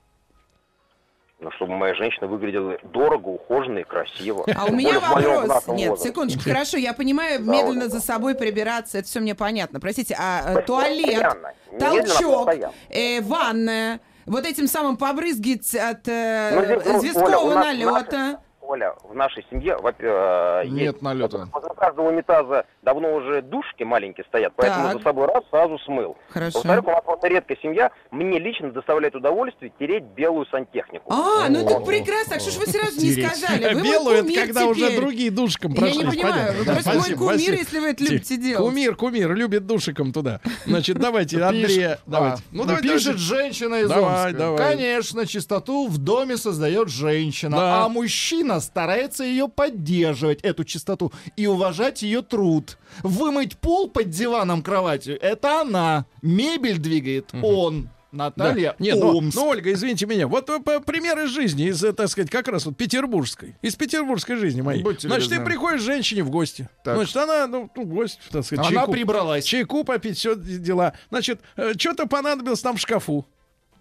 Ну, 1.41 1.53
чтобы 1.53 1.77
моя 1.77 1.95
женщина 1.95 2.27
выглядела 2.27 2.79
дорого, 2.83 3.29
ухоженно 3.29 3.79
и 3.79 3.85
красиво. 3.85 4.45
А 4.57 4.65
у 4.67 4.73
меня 4.73 4.99
вопрос. 4.99 5.69
Нет, 5.69 6.01
секундочку, 6.01 6.43
хорошо, 6.43 6.79
я 6.79 6.93
понимаю, 6.93 7.41
медленно 7.41 7.89
за 7.89 8.01
собой 8.01 8.35
прибираться, 8.35 8.99
это 8.99 9.07
все 9.07 9.21
мне 9.21 9.37
понятно. 9.37 9.79
Простите, 9.79 10.17
а 10.19 10.59
э, 10.59 10.63
туалет. 10.63 11.07
Немедленно, 11.07 11.53
толчок, 11.79 12.51
э, 12.91 13.21
ванная, 13.21 14.01
вот 14.27 14.47
этим 14.47 14.67
самым 14.67 14.97
побрызгать 14.97 15.77
от 15.77 16.09
э, 16.09 16.79
Ну, 16.85 17.55
нас- 17.55 17.65
налета. 17.65 18.41
Оля, 18.69 18.93
в 19.03 19.15
нашей 19.15 19.47
семье 19.51 19.79
э, 19.99 20.63
Нет 20.67 20.79
есть- 20.93 21.03
налета. 21.03 21.49
Возле 21.53 21.71
каждого 21.75 22.09
унитаза 22.11 22.67
давно 22.83 23.15
уже 23.15 23.41
душки 23.41 23.83
маленькие 23.83 24.27
стоят, 24.29 24.53
поэтому 24.57 24.89
Так. 24.89 24.97
за 24.99 25.03
собой 25.05 25.27
раз 25.27 25.43
сразу 25.51 25.79
смыл. 25.79 26.17
Хорошо. 26.29 26.59
Во-вторых, 26.59 26.87
у 26.87 26.91
нас 26.91 27.01
вот 27.07 27.25
редкая 27.25 27.57
семья, 27.63 27.91
мне 28.11 28.39
лично 28.39 28.71
доставляет 28.71 29.15
удовольствие 29.17 29.73
тереть 29.79 30.05
белую 30.05 30.45
сантехнику. 30.51 31.11
А, 31.11 31.49
ну 31.49 31.61
это 31.61 31.81
прекрасно, 31.81 32.37
а 32.37 32.41
что 32.41 32.51
ж 32.51 32.57
вы 32.59 32.67
сразу 32.67 33.01
не 33.01 33.13
сказали? 33.13 33.73
Вы 33.75 33.83
Белую 33.89 34.17
это 34.19 34.35
когда 34.47 34.67
уже 34.67 34.97
другие 35.01 35.31
душком 35.31 35.73
Я 35.73 35.81
прошлись. 35.81 36.05
не 36.05 36.11
понимаю, 36.11 36.65
просто 36.65 36.93
мой 36.95 37.15
кумир, 37.15 37.55
если 37.55 37.79
вы 37.81 37.87
это 37.89 38.05
любите 38.05 38.37
делать. 38.37 38.67
Кумир, 38.69 38.97
кумир, 38.97 39.35
любит 39.35 39.67
душиком 39.67 40.13
туда. 40.13 40.41
Значит, 40.67 40.99
давайте, 40.99 41.43
Андрея, 41.43 41.67
Пишет- 41.67 42.01
давайте. 42.07 42.43
а, 42.43 42.45
Ну, 42.53 42.65
давайте, 42.67 42.89
пишет 42.89 43.17
женщина 43.17 43.77
из 43.77 43.91
Омска. 43.91 44.57
Конечно, 44.59 45.27
чистоту 45.27 45.89
в 45.89 45.97
доме 45.97 46.37
создает 46.37 46.91
женщина, 46.91 47.85
а 47.85 47.89
мужчина 47.89 48.58
старается 48.61 49.25
ее 49.25 49.49
поддерживать, 49.49 50.41
эту 50.43 50.65
чистоту, 50.65 51.13
и 51.37 51.47
уважать 51.47 52.03
ее 52.03 52.23
труд. 52.23 52.79
Вымыть 53.03 53.57
пол 53.59 53.89
под 53.89 54.11
диваном 54.11 54.63
кроватью— 54.63 55.19
это 55.23 55.61
она. 55.63 56.07
Мебель 56.23 56.79
двигает 56.79 57.31
он. 57.43 57.85
Да. 57.85 57.91
Наталья 58.11 58.75
Нет, 58.79 58.97
ну, 58.99 59.19
Омск. 59.19 59.37
ну, 59.37 59.49
Ольга, 59.49 59.71
извините 59.71 60.07
меня. 60.07 60.27
Вот 60.29 60.49
э, 60.49 60.61
по- 60.61 60.81
пример 60.81 61.19
из 61.19 61.29
жизни, 61.29 61.67
из, 61.69 61.85
э, 61.85 61.93
так 61.93 62.09
сказать, 62.09 62.31
как 62.31 62.49
раз 62.49 62.65
вот 62.65 62.75
петербургской. 62.75 63.57
Из 63.61 63.75
петербургской 63.77 64.37
жизни 64.37 64.63
моей. 64.63 64.83
Будьте 64.83 65.09
Значит, 65.09 65.29
ты 65.29 65.35
любезны. 65.35 65.51
приходишь 65.53 65.81
к 65.83 65.85
женщине 65.85 66.23
в 66.23 66.31
гости. 66.31 66.71
Так. 66.83 66.97
Значит, 66.97 67.17
она, 67.19 67.47
ну, 67.47 67.71
ну, 67.77 67.85
гость, 67.85 68.19
так 68.31 68.47
сказать, 68.47 68.65
Она 68.67 68.77
чайку, 68.79 68.93
прибралась. 68.93 69.45
чайку 69.45 69.85
попить, 69.85 70.17
все 70.17 70.35
дела. 70.37 70.95
Значит, 71.11 71.41
что-то 71.77 72.07
понадобилось 72.07 72.63
там 72.63 72.79
в 72.79 72.81
шкафу. 72.81 73.27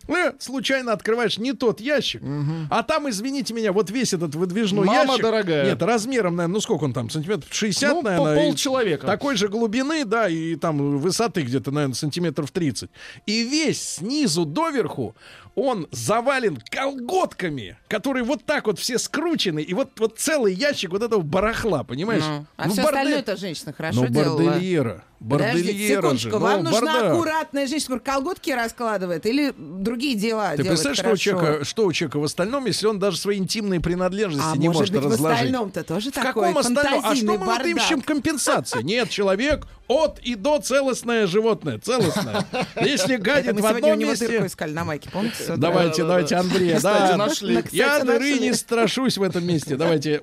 Э, 0.08 0.34
случайно 0.40 0.94
открываешь 0.94 1.38
не 1.38 1.54
тот 1.54 1.80
ящик, 1.82 2.22
а 2.70 2.84
там, 2.84 3.10
извините 3.10 3.54
меня, 3.54 3.72
вот 3.74 3.90
весь 3.90 4.14
этот 4.14 4.36
выдвижной 4.36 4.86
Мама 4.86 5.04
ящик. 5.12 5.22
дорогая. 5.24 5.66
Нет, 5.66 5.82
размером, 5.82 6.36
наверное, 6.36 6.54
ну 6.54 6.62
сколько 6.62 6.84
он 6.86 6.94
там, 6.94 7.10
сантиметров 7.10 7.48
60, 7.52 7.90
Ну, 7.92 8.02
по 8.04 8.10
наверное. 8.10 8.34
и 8.34 8.48
полчеловека. 8.50 9.06
Такой 9.08 9.36
же 9.36 9.48
глубины, 9.48 10.06
да, 10.06 10.30
и 10.30 10.56
там 10.56 10.98
высоты 11.00 11.42
где-то, 11.42 11.72
наверное, 11.72 11.96
сантиметров 11.96 12.52
30. 12.52 12.90
И 13.26 13.44
весь 13.44 13.82
снизу 13.96 14.46
доверху 14.46 15.16
он 15.56 15.88
завален 15.92 16.60
колготками, 16.70 17.78
которые 17.88 18.24
вот 18.24 18.44
так 18.46 18.68
вот 18.68 18.78
все 18.80 18.98
скручены, 19.00 19.60
и 19.62 19.74
вот, 19.74 19.90
вот 20.00 20.20
целый 20.20 20.54
ящик 20.54 20.92
вот 20.92 21.02
этого 21.04 21.22
барахла, 21.22 21.84
понимаешь? 21.84 22.24
Ну, 22.28 22.46
а 22.58 22.68
Ну, 22.68 22.74
все 22.74 22.82
бордель- 22.84 22.86
остальное-то 22.98 23.38
женщина 23.38 23.74
хорошо 23.74 24.02
Ну, 24.02 24.08
делала. 24.08 24.38
бордельера. 24.44 25.04
Подождите, 25.20 25.88
секундочку, 25.88 26.30
же. 26.30 26.38
вам 26.38 26.64
ну, 26.64 26.70
нужна 26.70 26.94
бардак. 26.94 27.12
аккуратная 27.12 27.68
женщина, 27.68 27.98
которая 28.00 28.18
колготки 28.22 28.52
раскладывает 28.52 29.26
или 29.26 29.52
другие 29.58 30.16
дела 30.16 30.52
Ты 30.56 30.64
представляешь, 30.64 30.98
что 30.98 31.04
у, 31.04 31.06
хорошо? 31.08 31.24
человека, 31.24 31.66
что 31.66 31.86
у 31.86 31.94
человека 31.94 32.20
в 32.20 32.24
остальном, 32.24 32.66
если 32.68 32.86
он 32.86 33.00
даже 33.00 33.18
свои 33.18 33.38
интимные 33.38 33.80
принадлежности 33.80 34.48
А 34.48 34.56
не 34.56 34.68
может 34.68 34.82
может 34.82 34.94
быть, 34.94 35.04
в 35.04 35.14
разложить? 35.14 35.38
остальном-то 35.38 35.84
тоже 35.84 36.12
В 36.12 36.14
такой 36.14 36.46
каком 36.46 36.58
остальном? 36.60 37.02
А 37.04 37.16
что 37.16 37.26
мы 37.26 37.38
вот 37.38 37.66
ищем 37.66 38.02
компенсации? 38.02 38.82
Нет, 38.84 39.10
человек 39.10 39.66
от 39.88 40.20
и 40.20 40.36
до 40.36 40.60
целостное 40.60 41.28
животное. 41.28 41.80
Целостное. 41.80 42.46
Если 42.82 43.16
гадит 43.16 43.56
в 43.56 43.58
сегодня 43.58 43.74
у 43.74 43.78
одном 43.78 44.00
него 44.00 44.16
дырку 44.16 44.34
месте... 44.34 44.48
искали 44.48 44.72
на 44.74 44.84
майке, 44.84 45.10
помните? 45.10 45.56
Давайте, 45.56 46.04
давайте. 46.04 46.38
Кстати, 46.38 47.70
Я 47.72 48.04
дыры 48.04 48.40
не 48.40 48.54
страшусь 48.54 49.18
в 49.18 49.24
этом 49.24 49.46
месте. 49.46 49.76
Давайте, 49.78 50.22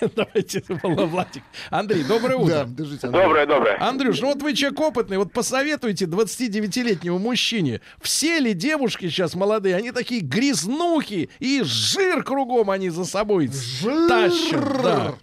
давайте, 0.16 0.62
Владик. 0.82 1.42
Андрей, 1.70 2.04
доброе 2.04 2.36
Да, 2.38 2.42
утро. 2.42 2.64
держите. 2.68 3.06
Андрей. 3.06 3.22
Доброе, 3.22 3.46
доброе. 3.46 3.76
Андрюш, 3.80 4.20
ну 4.20 4.28
вот 4.28 4.42
вы 4.42 4.54
человек 4.54 4.80
опытный, 4.80 5.18
вот 5.18 5.32
посоветуйте 5.32 6.06
29-летнему 6.06 7.18
мужчине, 7.18 7.80
все 8.00 8.38
ли 8.38 8.52
девушки 8.54 9.08
сейчас 9.08 9.34
молодые, 9.34 9.76
они 9.76 9.92
такие 9.92 10.20
грязнухи, 10.20 11.30
и 11.38 11.62
жир 11.64 12.22
кругом 12.22 12.70
они 12.70 12.88
за 12.90 13.04
собой 13.04 13.48
тащат. 14.08 14.82
Да. 14.82 15.14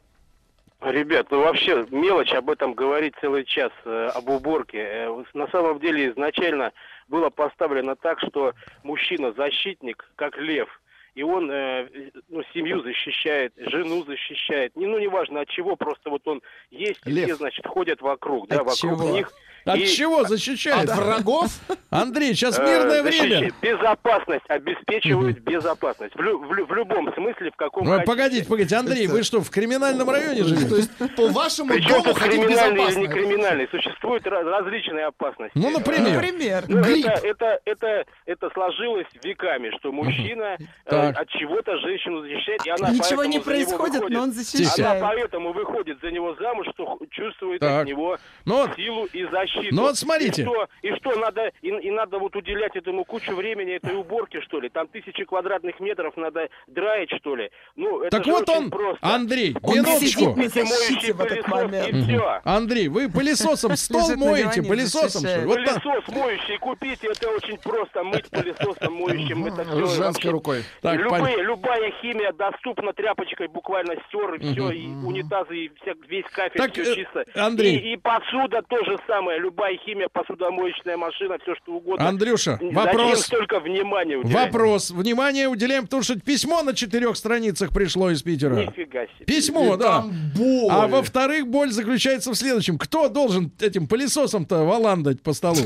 Ребят, 0.80 1.28
ну 1.32 1.40
вообще 1.42 1.88
мелочь 1.90 2.32
об 2.34 2.50
этом 2.52 2.74
говорить 2.76 3.16
целый 3.20 3.46
час, 3.46 3.72
э, 3.84 4.10
об 4.14 4.30
уборке. 4.30 4.78
Э, 4.78 5.24
на 5.34 5.48
самом 5.48 5.80
деле 5.80 6.12
изначально 6.12 6.72
было 7.08 7.30
поставлено 7.32 7.96
так, 7.96 8.20
что 8.20 8.54
мужчина 8.84 9.34
защитник, 9.36 10.06
как 10.16 10.38
лев. 10.38 10.70
И 11.18 11.24
он 11.24 11.50
э, 11.50 11.88
ну, 12.30 12.44
семью 12.54 12.84
защищает, 12.84 13.52
жену 13.58 14.06
защищает. 14.06 14.76
Не, 14.76 14.86
ну, 14.86 15.00
неважно 15.00 15.42
от 15.42 15.50
чего, 15.50 15.76
просто 15.76 16.12
вот 16.12 16.22
он 16.28 16.44
есть, 16.70 17.02
и 17.08 17.10
Лев. 17.10 17.26
все, 17.26 17.36
значит, 17.38 17.66
ходят 17.66 18.02
вокруг, 18.04 18.48
да, 18.48 18.58
вокруг 18.58 18.78
чего? 18.78 19.10
них. 19.10 19.32
От 19.68 19.78
И, 19.80 19.88
чего 19.88 20.24
защищает? 20.24 20.90
От 20.90 20.96
врагов? 20.98 21.48
Андрей, 21.90 22.34
сейчас 22.34 22.58
э, 22.58 22.64
мирное 22.64 23.04
время. 23.04 23.52
Безопасность, 23.62 24.44
обеспечивают 24.48 25.40
безопасность. 25.40 26.16
В, 26.16 26.22
лю- 26.22 26.40
в 26.40 26.54
лю- 26.54 26.66
в 26.66 26.74
любом 26.74 27.14
смысле, 27.14 27.52
в 27.52 27.56
каком 27.56 27.86
Ну, 27.86 28.02
погодите, 28.04 28.46
погодите, 28.48 28.76
Андрей, 28.76 29.08
вы 29.08 29.24
что, 29.24 29.42
в 29.42 29.50
криминальном 29.50 30.10
районе 30.10 30.42
То 30.44 30.48
живете? 30.48 30.76
есть, 30.78 31.16
по 31.16 31.28
вашему 31.28 31.70
Причем 31.74 32.02
дому 32.04 32.14
криминальный 32.14 32.84
или 32.92 33.00
не 33.00 33.08
криминальный? 33.08 33.68
Существуют 33.70 34.26
различные 34.26 35.06
опасности. 35.06 35.52
Ну, 35.58 35.70
например. 35.70 36.14
Например. 36.14 36.64
Ну, 36.68 36.80
это, 36.80 37.10
это, 37.28 37.60
это, 37.66 38.06
это 38.26 38.50
сложилось 38.54 39.08
веками, 39.24 39.72
что 39.80 39.92
мужчина 39.92 40.58
э, 40.60 40.66
Так. 40.86 41.20
от 41.20 41.30
чего-то 41.30 41.78
женщину 41.80 42.22
защищает, 42.22 42.66
и 42.66 42.70
она 42.70 42.90
Ничего 42.92 43.26
не 43.26 43.40
происходит, 43.40 44.02
но 44.10 44.20
он 44.20 44.24
Она 44.24 44.32
защищает. 44.34 45.02
поэтому 45.02 45.52
выходит 45.54 46.00
за 46.02 46.12
него 46.12 46.36
замуж, 46.36 46.68
что 46.74 46.98
чувствует 47.12 47.60
Так. 47.62 47.82
от 47.82 47.88
него 47.88 48.18
Ну 48.46 48.68
силу 48.76 49.06
и 49.14 49.24
защиту. 49.26 49.57
Ну 49.72 49.82
вот 49.84 49.98
смотрите. 49.98 50.42
И 50.42 50.46
что, 50.46 50.68
и 50.82 50.92
что 50.96 51.16
надо, 51.16 51.52
и, 51.62 51.70
и 51.70 51.92
надо 51.92 52.20
вот 52.20 52.36
уделять 52.36 52.76
этому 52.76 53.06
кучу 53.06 53.36
времени 53.36 53.76
этой 53.76 53.96
уборке, 53.96 54.42
что 54.42 54.60
ли? 54.60 54.70
Там 54.70 54.88
тысячи 54.88 55.24
квадратных 55.24 55.80
метров 55.80 56.16
надо 56.18 56.50
драить, 56.68 57.12
что 57.20 57.36
ли? 57.36 57.50
Ну, 57.76 58.02
это 58.02 58.18
Так 58.18 58.28
вот 58.28 58.50
он, 58.50 58.70
просто. 58.70 59.00
Андрей, 59.02 59.56
Он 59.62 59.76
минуточку. 59.76 60.36
сидит 60.36 60.36
на 60.38 61.24
в 61.24 61.26
этот 61.26 61.48
момент. 61.48 61.88
И 61.90 62.02
все. 62.04 62.42
Андрей, 62.44 62.88
вы 62.88 63.10
пылесосом 63.10 63.76
стол 63.76 64.16
моете, 64.16 64.62
пылесосом, 64.62 65.22
что 65.22 65.40
ли? 65.40 65.46
Вот. 65.46 65.56
Пылесос 65.56 66.08
моющий 66.10 66.58
купите, 66.58 67.08
это 67.08 67.30
очень 67.30 67.58
просто. 67.58 68.04
Мыть 68.04 68.30
пылесосом 68.30 68.94
моющим, 68.94 69.46
это 69.46 69.64
все 69.64 69.86
Женской 69.88 70.28
вообще 70.28 70.30
рукой. 70.30 70.64
Так, 70.82 71.00
Любые, 71.00 71.44
любая 71.44 71.92
химия 72.02 72.32
доступна 72.34 72.94
тряпочкой, 72.94 73.48
буквально 73.48 73.96
стер 74.08 74.34
и 74.36 74.54
все, 74.54 74.70
и 74.72 74.88
унитазы, 74.88 75.58
и 75.58 75.72
вся, 75.82 75.94
весь 76.08 76.26
кафель, 76.26 76.58
Так, 76.58 76.74
все 76.74 76.84
э, 76.84 76.96
чисто. 76.96 77.26
Андрей. 77.36 77.78
И, 77.78 77.94
и 77.94 77.98
посуда 77.98 78.62
то 78.68 78.84
же 78.86 78.98
самое, 79.08 79.40
любая 79.48 79.78
химия, 79.86 80.10
посудомоечная 80.12 80.98
машина, 80.98 81.38
все 81.42 81.56
что 81.56 81.74
угодно. 81.76 82.08
Андрюша, 82.08 82.54
Зачем 82.62 82.74
вопрос. 82.74 83.22
столько 83.26 83.60
внимания 83.62 84.18
уделять? 84.18 84.46
Вопрос. 84.46 84.92
Внимание 84.92 85.48
уделяем, 85.48 85.84
потому 85.84 86.04
что 86.04 86.20
письмо 86.20 86.64
на 86.64 86.74
четырех 86.74 87.16
страницах 87.16 87.72
пришло 87.74 88.12
из 88.12 88.22
Питера. 88.22 88.56
Нифига 88.56 89.06
себе. 89.06 89.26
Письмо, 89.26 89.76
И 89.76 89.78
да. 89.78 89.86
там 90.02 90.12
боль. 90.36 90.68
А 90.70 90.88
во-вторых, 90.88 91.48
боль 91.48 91.72
заключается 91.72 92.32
в 92.32 92.36
следующем. 92.36 92.78
Кто 92.78 93.08
должен 93.08 93.52
этим 93.62 93.88
пылесосом-то 93.88 94.66
валандать 94.66 95.22
по 95.22 95.32
столу? 95.34 95.62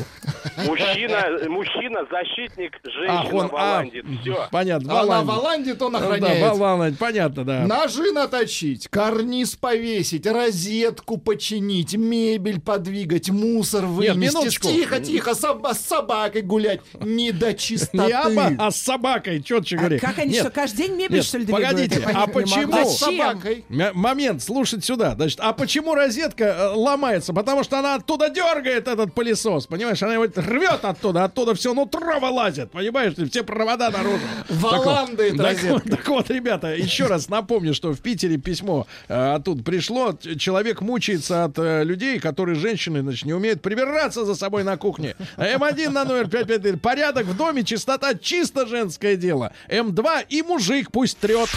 Мужчина, 0.68 1.40
мужчина, 1.50 2.06
защитник, 2.12 2.78
женщина 2.84 3.22
Ах, 3.26 3.34
он, 3.34 3.46
а, 3.46 3.48
валандит. 3.48 4.06
Все. 4.22 4.48
понятно, 4.52 4.92
Она 4.94 5.24
валандит. 5.24 5.30
валандит, 5.36 5.82
он 5.82 5.92
Да, 5.94 5.98
охраняет. 6.00 6.98
понятно, 7.00 7.44
да. 7.46 7.66
Ножи 7.66 8.12
наточить, 8.12 8.88
карниз 8.90 9.56
повесить, 9.56 10.28
розетку 10.28 11.18
починить, 11.18 11.96
мебель 11.96 12.60
подвигать, 12.62 13.30
мусор 13.32 13.71
вынести. 13.74 14.18
минуточку. 14.18 14.68
Тихо, 14.68 15.00
тихо, 15.00 15.34
с 15.36 15.80
собакой 15.80 16.42
гулять. 16.42 16.82
Не 17.00 17.32
до 17.32 17.54
чистоты. 17.54 17.98
Не 17.98 18.12
аба, 18.12 18.56
а 18.58 18.72
с 18.72 18.78
собакой, 18.78 19.42
четче 19.42 19.76
А 19.76 19.80
говори. 19.80 20.00
как 20.00 20.20
они 20.20 20.32
Нет, 20.34 20.42
что, 20.42 20.52
каждый 20.52 20.78
день 20.88 20.96
мебель, 20.96 21.18
нет, 21.18 21.26
что 21.26 21.38
ли, 21.38 21.46
погодите, 21.46 22.02
а 22.14 22.28
почему? 22.28 22.76
А 22.76 22.86
с 22.86 22.98
собакой. 22.98 23.66
Момент, 23.70 24.42
слушать 24.44 24.84
сюда. 24.86 25.16
Значит, 25.16 25.40
а 25.42 25.54
почему 25.54 25.96
розетка 25.96 26.44
э, 26.44 26.68
ломается? 26.76 27.34
Потому 27.34 27.64
что 27.64 27.80
она 27.80 27.96
оттуда 27.96 28.30
дергает 28.30 28.88
этот 28.88 29.14
пылесос, 29.14 29.68
понимаешь? 29.68 30.02
Она 30.04 30.14
его 30.14 30.26
рвет 30.36 30.84
оттуда, 30.84 31.24
оттуда 31.26 31.54
все 31.56 31.74
нутро 31.74 32.20
вылазит, 32.20 32.72
понимаешь? 32.72 33.14
Все 33.30 33.44
провода 33.44 33.90
наружу. 33.90 34.20
Валанда 34.50 35.30
Так 35.30 35.38
так 35.38 35.64
вот, 35.64 35.72
розетка. 35.82 35.90
так 35.90 36.08
вот, 36.08 36.30
ребята, 36.30 36.76
еще 36.76 37.06
раз 37.06 37.30
напомню, 37.30 37.74
что 37.74 37.94
в 37.94 38.00
Питере 38.02 38.38
письмо 38.38 38.88
э, 39.08 39.34
оттуда 39.34 39.64
пришло. 39.64 40.18
Человек 40.38 40.82
мучается 40.82 41.46
от 41.46 41.58
э, 41.58 41.84
людей, 41.84 42.20
которые, 42.20 42.56
женщины, 42.56 43.02
значит, 43.02 43.26
не 43.26 43.34
умеют 43.34 43.51
прибираться 43.60 44.24
за 44.24 44.36
собой 44.36 44.64
на 44.64 44.78
кухне. 44.78 45.16
М1 45.38 45.90
на 45.90 46.06
номер 46.06 46.30
553. 46.30 46.78
Порядок 46.78 47.26
в 47.26 47.36
доме, 47.36 47.64
чистота, 47.64 48.14
чисто 48.16 48.66
женское 48.68 49.16
дело. 49.18 49.52
М2 49.70 50.26
и 50.30 50.42
мужик 50.44 50.92
пусть 50.92 51.18
трет. 51.18 51.50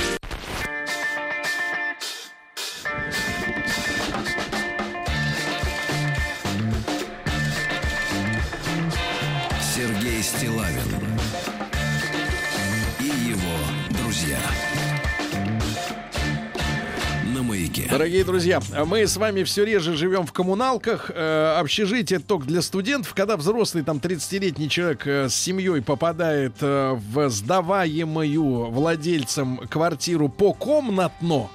Маяке. 17.84 17.90
Дорогие 17.90 18.24
друзья, 18.24 18.60
мы 18.86 19.06
с 19.06 19.16
вами 19.16 19.42
все 19.42 19.64
реже 19.64 19.96
живем 19.96 20.26
в 20.26 20.32
коммуналках. 20.32 21.10
Э, 21.14 21.56
общежитие 21.58 22.18
только 22.18 22.46
для 22.46 22.62
студентов. 22.62 23.14
Когда 23.14 23.36
взрослый, 23.36 23.84
там, 23.84 23.98
30-летний 23.98 24.68
человек 24.68 25.06
э, 25.06 25.28
с 25.28 25.34
семьей 25.34 25.82
попадает 25.82 26.54
э, 26.60 26.94
в 26.94 27.28
сдаваемую 27.28 28.70
владельцам 28.70 29.58
квартиру 29.68 30.28
покомнатно, 30.28 31.48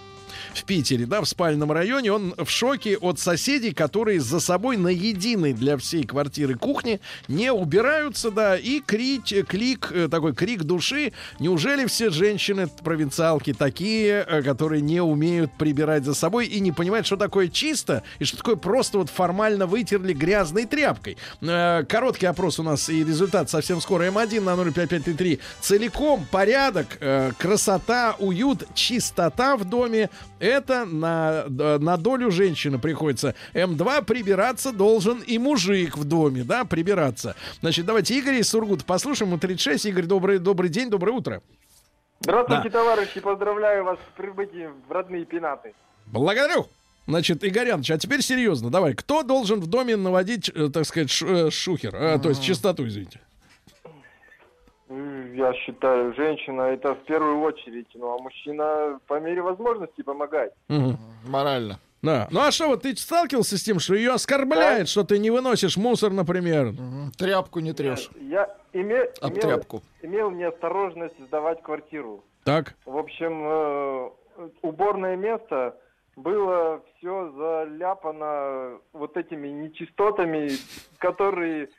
в 0.60 0.66
Питере, 0.66 1.06
да, 1.06 1.22
в 1.22 1.26
спальном 1.26 1.72
районе, 1.72 2.12
он 2.12 2.34
в 2.38 2.50
шоке 2.50 2.98
от 2.98 3.20
соседей, 3.20 3.74
которые 3.74 4.20
за 4.20 4.40
собой 4.40 4.78
на 4.78 4.90
единой 4.90 5.54
для 5.54 5.78
всей 5.78 6.04
квартиры 6.04 6.56
кухне 6.56 7.00
не 7.28 7.52
убираются, 7.52 8.32
да, 8.32 8.58
и 8.58 8.80
крик, 8.80 9.48
клик, 9.48 9.92
э, 9.92 10.08
такой 10.10 10.34
крик 10.34 10.64
души. 10.64 11.14
Неужели 11.40 11.86
все 11.86 12.10
женщины 12.10 12.68
провинциалки 12.68 13.54
такие, 13.54 14.26
э, 14.28 14.42
которые 14.44 14.82
не 14.82 15.02
умеют 15.02 15.52
прибирать 15.58 16.06
за 16.06 16.14
собой 16.14 16.48
и 16.48 16.60
не 16.60 16.72
понимают, 16.72 17.06
что 17.06 17.18
такое 17.18 17.48
чисто 17.48 18.04
и 18.20 18.26
что 18.26 18.38
такое 18.38 18.56
просто 18.56 18.98
вот 18.98 19.10
формально 19.10 19.66
вытерли 19.66 20.14
грязной 20.14 20.66
тряпкой? 20.66 21.18
Э, 21.42 21.84
Короткий 21.88 22.26
опрос 22.26 22.60
у 22.60 22.64
нас 22.64 22.90
и 22.90 23.04
результат 23.04 23.50
совсем 23.50 23.82
скоро. 23.82 24.04
М1 24.04 24.42
на 24.42 24.56
05533. 24.56 25.40
Целиком 25.62 26.26
порядок, 26.30 27.00
красота, 27.38 28.16
уют, 28.20 28.68
чистота 28.74 29.56
в 29.58 29.66
доме. 29.66 30.10
Это 30.50 30.86
на, 30.86 31.46
на 31.48 31.98
долю 31.98 32.32
женщины 32.32 32.80
приходится. 32.80 33.36
М2 33.54 34.04
прибираться 34.04 34.72
должен 34.72 35.20
и 35.20 35.38
мужик 35.38 35.96
в 35.96 36.06
доме, 36.06 36.44
да, 36.44 36.66
прибираться. 36.66 37.36
Значит, 37.62 37.86
давайте 37.86 38.18
Игорь 38.18 38.40
из 38.40 38.50
Сургута 38.50 38.84
послушаем. 38.84 39.30
Ему 39.30 39.40
36. 39.40 39.86
Игорь, 39.86 40.06
добрый, 40.06 40.40
добрый 40.40 40.70
день, 40.70 40.90
доброе 40.90 41.12
утро. 41.12 41.42
Здравствуйте, 42.22 42.70
товарищи, 42.72 43.20
поздравляю 43.20 43.84
вас 43.84 44.00
с 44.00 44.18
прибытием 44.18 44.74
в 44.88 44.92
родные 44.92 45.24
пенаты. 45.26 45.74
Благодарю. 46.08 46.68
Значит, 47.08 47.44
Игоряныч, 47.44 47.90
а 47.92 47.98
теперь 47.98 48.22
серьезно, 48.22 48.70
давай, 48.70 48.94
кто 48.94 49.24
должен 49.24 49.60
в 49.60 49.68
доме 49.68 49.96
наводить, 49.96 50.50
э, 50.54 50.70
так 50.72 50.86
сказать, 50.86 51.10
э, 51.24 51.50
шухер, 51.50 51.96
а, 51.96 52.20
то 52.20 52.30
есть 52.30 52.44
чистоту, 52.44 52.88
извините? 52.88 53.20
Я 54.90 55.54
считаю, 55.54 56.14
женщина 56.16 56.62
это 56.64 56.96
в 56.96 57.04
первую 57.06 57.42
очередь, 57.42 57.88
ну 57.94 58.16
а 58.16 58.22
мужчина 58.22 59.00
по 59.08 59.20
мере 59.20 59.42
возможности 59.42 60.02
помогать. 60.02 60.52
Мгм. 60.68 60.98
Морально. 61.28 61.80
Да. 62.02 62.28
Ну 62.32 62.40
а 62.40 62.52
что, 62.52 62.70
вот 62.70 62.82
ты 62.84 62.96
сталкивался 62.96 63.58
с 63.58 63.64
тем, 63.64 63.80
что 63.80 63.94
ее 63.94 64.12
оскорбляет, 64.14 64.88
что 64.90 65.04
ты 65.04 65.20
не 65.20 65.30
выносишь 65.30 65.78
мусор, 65.78 66.12
например? 66.12 66.72
Мгм. 66.72 67.12
Тряпку 67.18 67.60
не 67.60 67.74
трешь. 67.74 68.10
Я 68.20 68.50
име- 68.74 69.12
Об 69.22 69.34
имел, 69.34 69.42
тряпку. 69.42 69.82
имел 70.02 70.32
неосторожность 70.32 71.20
сдавать 71.20 71.62
квартиру. 71.62 72.24
Так. 72.46 72.74
В 72.86 72.98
общем, 72.98 73.44
э, 73.46 74.10
уборное 74.64 75.18
место 75.18 75.76
было 76.16 76.82
все 76.98 77.32
заляпано 77.38 78.80
вот 78.94 79.18
этими 79.18 79.50
нечистотами, 79.50 80.50
которые 80.98 81.70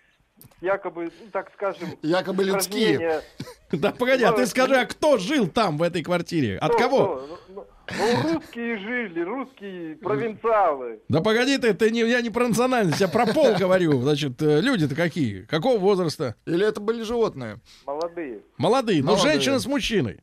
якобы, 0.61 1.11
ну, 1.20 1.30
так 1.32 1.51
скажем, 1.55 1.88
Якобы 2.03 2.45
людские. 2.45 3.22
Да 3.72 3.93
погоди, 3.93 4.24
а 4.24 4.32
ты 4.32 4.47
скажи, 4.47 4.74
а 4.74 4.84
кто 4.84 5.16
жил 5.16 5.47
там, 5.47 5.78
в 5.78 5.82
этой 5.82 6.03
квартире? 6.03 6.59
От 6.59 6.74
кого? 6.74 7.24
Ну, 7.28 7.38
ну, 7.55 7.66
ну, 7.99 8.32
русские 8.34 8.78
жили, 8.78 9.20
русские 9.20 9.97
провинциалы. 9.97 11.01
Да 11.09 11.20
погоди 11.20 11.57
ты, 11.59 11.72
ты 11.74 11.91
не, 11.91 12.01
я 12.01 12.20
не 12.20 12.30
про 12.30 12.49
национальность, 12.49 13.01
я 13.01 13.09
про 13.09 13.26
пол 13.26 13.55
говорю. 13.59 14.01
Значит, 14.01 14.43
э, 14.43 14.61
люди-то 14.61 14.95
какие? 14.97 15.43
Какого 15.43 15.78
возраста? 15.78 16.34
Или 16.47 16.66
это 16.66 16.80
были 16.80 17.03
животные? 17.03 17.61
Молодые. 17.86 18.41
Молодые, 18.59 19.03
но 19.03 19.12
Молодые. 19.12 19.34
женщина 19.34 19.59
с 19.61 19.66
мужчиной. 19.66 20.20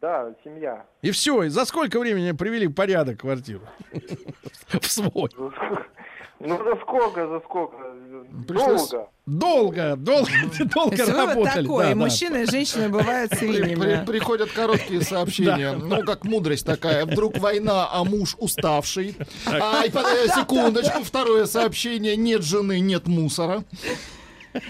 Да, 0.00 0.34
семья. 0.44 0.84
И 1.02 1.10
все, 1.12 1.44
и 1.44 1.48
за 1.48 1.64
сколько 1.64 1.98
времени 1.98 2.32
привели 2.32 2.66
в 2.66 2.74
порядок 2.74 3.20
квартиру? 3.20 3.62
В 4.68 4.86
свой. 4.86 5.30
Ну, 6.40 6.58
за 6.58 6.76
сколько, 6.82 7.26
за 7.26 7.40
сколько? 7.40 7.76
Пришлось- 8.46 8.90
Долго. 8.90 9.08
Долго, 9.26 9.96
долго, 9.96 10.30
долго 10.74 10.96
То 10.96 11.02
есть 11.02 11.12
вывод 11.12 11.28
работали. 11.34 11.62
такой, 11.62 11.84
да, 11.84 11.88
да. 11.90 11.94
мужчины 11.96 12.42
и 12.42 12.46
женщины 12.46 12.88
бывают 12.90 13.32
свиньями. 13.32 13.74
при- 13.74 14.04
приходят 14.12 14.50
короткие 14.52 15.00
сообщения. 15.04 15.72
Ну, 15.72 16.02
как 16.02 16.24
мудрость 16.24 16.66
такая. 16.66 17.06
Вдруг 17.06 17.38
война, 17.38 17.88
а 17.90 18.04
муж 18.04 18.36
уставший. 18.38 19.16
Ай, 19.46 19.90
под- 19.90 20.04
э, 20.06 20.28
секундочку. 20.28 21.02
Второе 21.02 21.46
сообщение. 21.46 22.16
Нет 22.16 22.42
жены, 22.42 22.80
нет 22.80 23.06
мусора. 23.06 23.64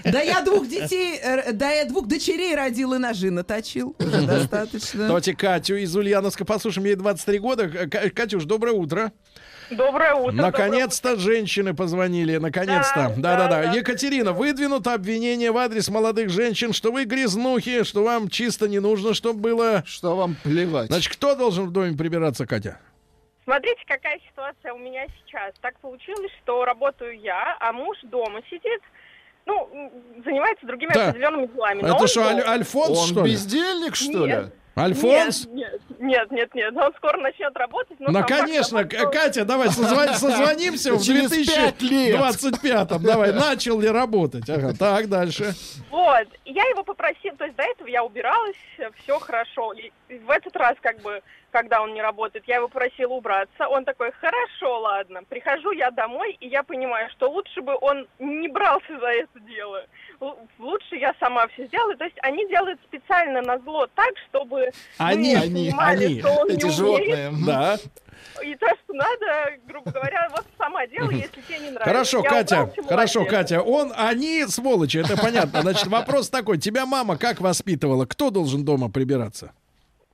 Да 0.03 0.19
я 0.19 0.41
двух 0.41 0.67
детей, 0.67 1.15
э, 1.21 1.51
да 1.51 1.69
я 1.71 1.85
двух 1.85 2.07
дочерей 2.07 2.55
родил 2.55 2.93
и 2.93 2.97
ножи 2.97 3.29
наточил. 3.29 3.95
Уже 3.99 4.21
достаточно. 4.23 5.05
Давайте 5.07 5.35
Катю 5.35 5.75
из 5.75 5.95
Ульяновска 5.95 6.43
послушаем. 6.45 6.87
Ей 6.87 6.95
23 6.95 7.37
года. 7.39 7.67
Катюш, 7.69 8.45
доброе 8.45 8.71
утро. 8.73 9.11
Доброе 9.71 10.13
утро. 10.13 10.33
Наконец-то 10.33 11.15
женщины 11.17 11.73
позвонили. 11.73 12.37
Наконец-то. 12.37 13.13
Да, 13.17 13.35
Да-да-да. 13.37 13.63
да, 13.63 13.71
да. 13.71 13.73
Екатерина, 13.73 14.31
выдвинуто 14.31 14.93
обвинение 14.93 15.51
в 15.51 15.57
адрес 15.57 15.89
молодых 15.89 16.29
женщин, 16.29 16.73
что 16.73 16.91
вы 16.91 17.05
грязнухи, 17.05 17.83
что 17.83 18.03
вам 18.03 18.29
чисто 18.29 18.67
не 18.67 18.79
нужно, 18.79 19.13
чтобы 19.13 19.39
было. 19.39 19.83
Что 19.85 20.15
вам 20.15 20.35
плевать? 20.43 20.87
Значит, 20.87 21.11
кто 21.13 21.35
должен 21.35 21.65
в 21.67 21.71
доме 21.71 21.97
прибираться, 21.97 22.45
Катя? 22.45 22.79
Смотрите, 23.43 23.81
какая 23.87 24.19
ситуация 24.29 24.73
у 24.73 24.77
меня 24.79 25.05
сейчас. 25.23 25.53
Так 25.61 25.79
получилось, 25.79 26.31
что 26.43 26.65
работаю 26.65 27.19
я, 27.19 27.55
а 27.59 27.71
муж 27.73 27.97
дома 28.03 28.41
сидит, 28.49 28.81
ну, 29.45 29.91
занимается 30.25 30.65
другими 30.65 30.91
Да. 30.93 31.09
определенными 31.09 31.47
делами. 31.47 31.81
Это 31.83 32.07
что. 32.07 32.21
Аль- 32.27 32.41
Альфонс, 32.41 32.97
Он 32.99 33.07
что 33.07 33.23
ли? 33.25 33.31
бездельник, 33.33 33.95
что 33.95 34.25
ли? 34.25 34.35
Альфонс? 34.77 35.47
Нет, 35.47 35.79
нет, 35.99 36.31
нет, 36.31 36.53
нет, 36.53 36.75
он 36.75 36.93
скоро 36.97 37.17
начнет 37.17 37.55
работать. 37.55 37.97
но 37.99 38.11
Ну, 38.11 38.19
факт 38.19 38.29
конечно, 38.29 38.83
К- 38.83 39.09
Катя, 39.11 39.45
давай 39.45 39.69
созвон- 39.69 40.13
созвонимся 40.15 40.93
в 40.93 41.01
Через 41.03 41.29
пять 41.47 41.81
лет. 41.81 42.17
2025. 42.17 43.01
Давай, 43.01 43.31
начал 43.33 43.79
ли 43.79 43.87
работать? 43.89 44.49
Ага, 44.49 44.73
так, 44.77 45.07
дальше. 45.07 45.53
Вот, 45.89 46.27
я 46.43 46.63
его 46.65 46.83
попросила, 46.83 47.35
то 47.37 47.45
есть 47.45 47.55
до 47.55 47.63
этого 47.63 47.87
я 47.87 48.03
убиралась, 48.03 48.55
все 49.03 49.19
хорошо. 49.19 49.73
И 49.73 49.91
в 50.09 50.29
этот 50.29 50.55
раз, 50.57 50.75
как 50.81 50.99
бы, 51.01 51.21
когда 51.51 51.81
он 51.81 51.93
не 51.93 52.01
работает, 52.01 52.43
я 52.47 52.57
его 52.57 52.67
просила 52.67 53.13
убраться. 53.13 53.67
Он 53.69 53.85
такой, 53.85 54.11
хорошо, 54.11 54.81
ладно. 54.81 55.21
Прихожу 55.29 55.71
я 55.71 55.89
домой, 55.91 56.35
и 56.41 56.47
я 56.49 56.63
понимаю, 56.63 57.09
что 57.11 57.29
лучше 57.31 57.61
бы 57.61 57.77
он 57.79 58.07
не 58.19 58.49
брался 58.49 58.99
за 58.99 59.07
это 59.07 59.39
дело. 59.39 59.85
Лучше 60.59 60.95
я 60.95 61.13
сама 61.19 61.47
все 61.49 61.65
сделаю. 61.67 61.97
То 61.97 62.05
есть 62.05 62.17
они 62.21 62.47
делают 62.49 62.79
специально 62.87 63.41
на 63.41 63.57
зло 63.59 63.87
так, 63.95 64.11
чтобы 64.29 64.69
Они, 64.97 65.35
мы 65.35 65.41
они, 65.41 65.65
понимали, 65.69 66.05
они, 66.05 66.19
что 66.19 66.29
он 66.31 66.47
не 66.47 66.53
Эти 66.55 66.63
умеет. 66.63 66.75
животные. 66.77 67.31
Да. 67.45 67.77
И 68.43 68.55
то, 68.55 68.67
что 68.67 68.93
надо, 68.93 69.57
грубо 69.67 69.91
говоря, 69.91 70.27
вот 70.31 70.45
сама 70.57 70.87
делай, 70.87 71.15
если 71.15 71.41
тебе 71.41 71.59
не 71.59 71.69
нравится. 71.71 71.83
Хорошо, 71.83 72.23
Я 72.23 72.29
Катя, 72.29 72.61
убрался, 72.63 72.83
хорошо, 72.89 73.19
молодец. 73.19 73.39
Катя. 73.39 73.61
Он, 73.61 73.93
они 73.95 74.45
сволочи, 74.47 74.97
это 74.97 75.15
понятно. 75.17 75.61
Значит, 75.61 75.87
вопрос 75.87 76.29
такой. 76.29 76.57
Тебя 76.57 76.85
мама 76.85 77.17
как 77.17 77.39
воспитывала? 77.41 78.05
Кто 78.05 78.31
должен 78.31 78.65
дома 78.65 78.89
прибираться? 78.89 79.53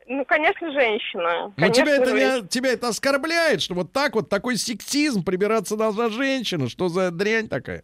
Ну, 0.08 0.26
конечно, 0.26 0.72
женщина. 0.74 1.47
Но 1.47 1.54
Конечно, 1.56 1.84
тебя 1.84 1.95
это, 1.95 2.10
женщина. 2.10 2.41
не, 2.41 2.47
тебя 2.47 2.74
это 2.74 2.88
оскорбляет, 2.89 3.62
что 3.62 3.76
вот 3.76 3.93
так 3.93 4.14
вот 4.16 4.28
такой 4.30 4.58
сексизм 4.58 5.24
прибираться 5.24 5.78
должна 5.78 6.10
женщина. 6.10 6.68
Что 6.68 6.89
за 6.89 7.12
дрянь 7.12 7.47
такая? 7.47 7.84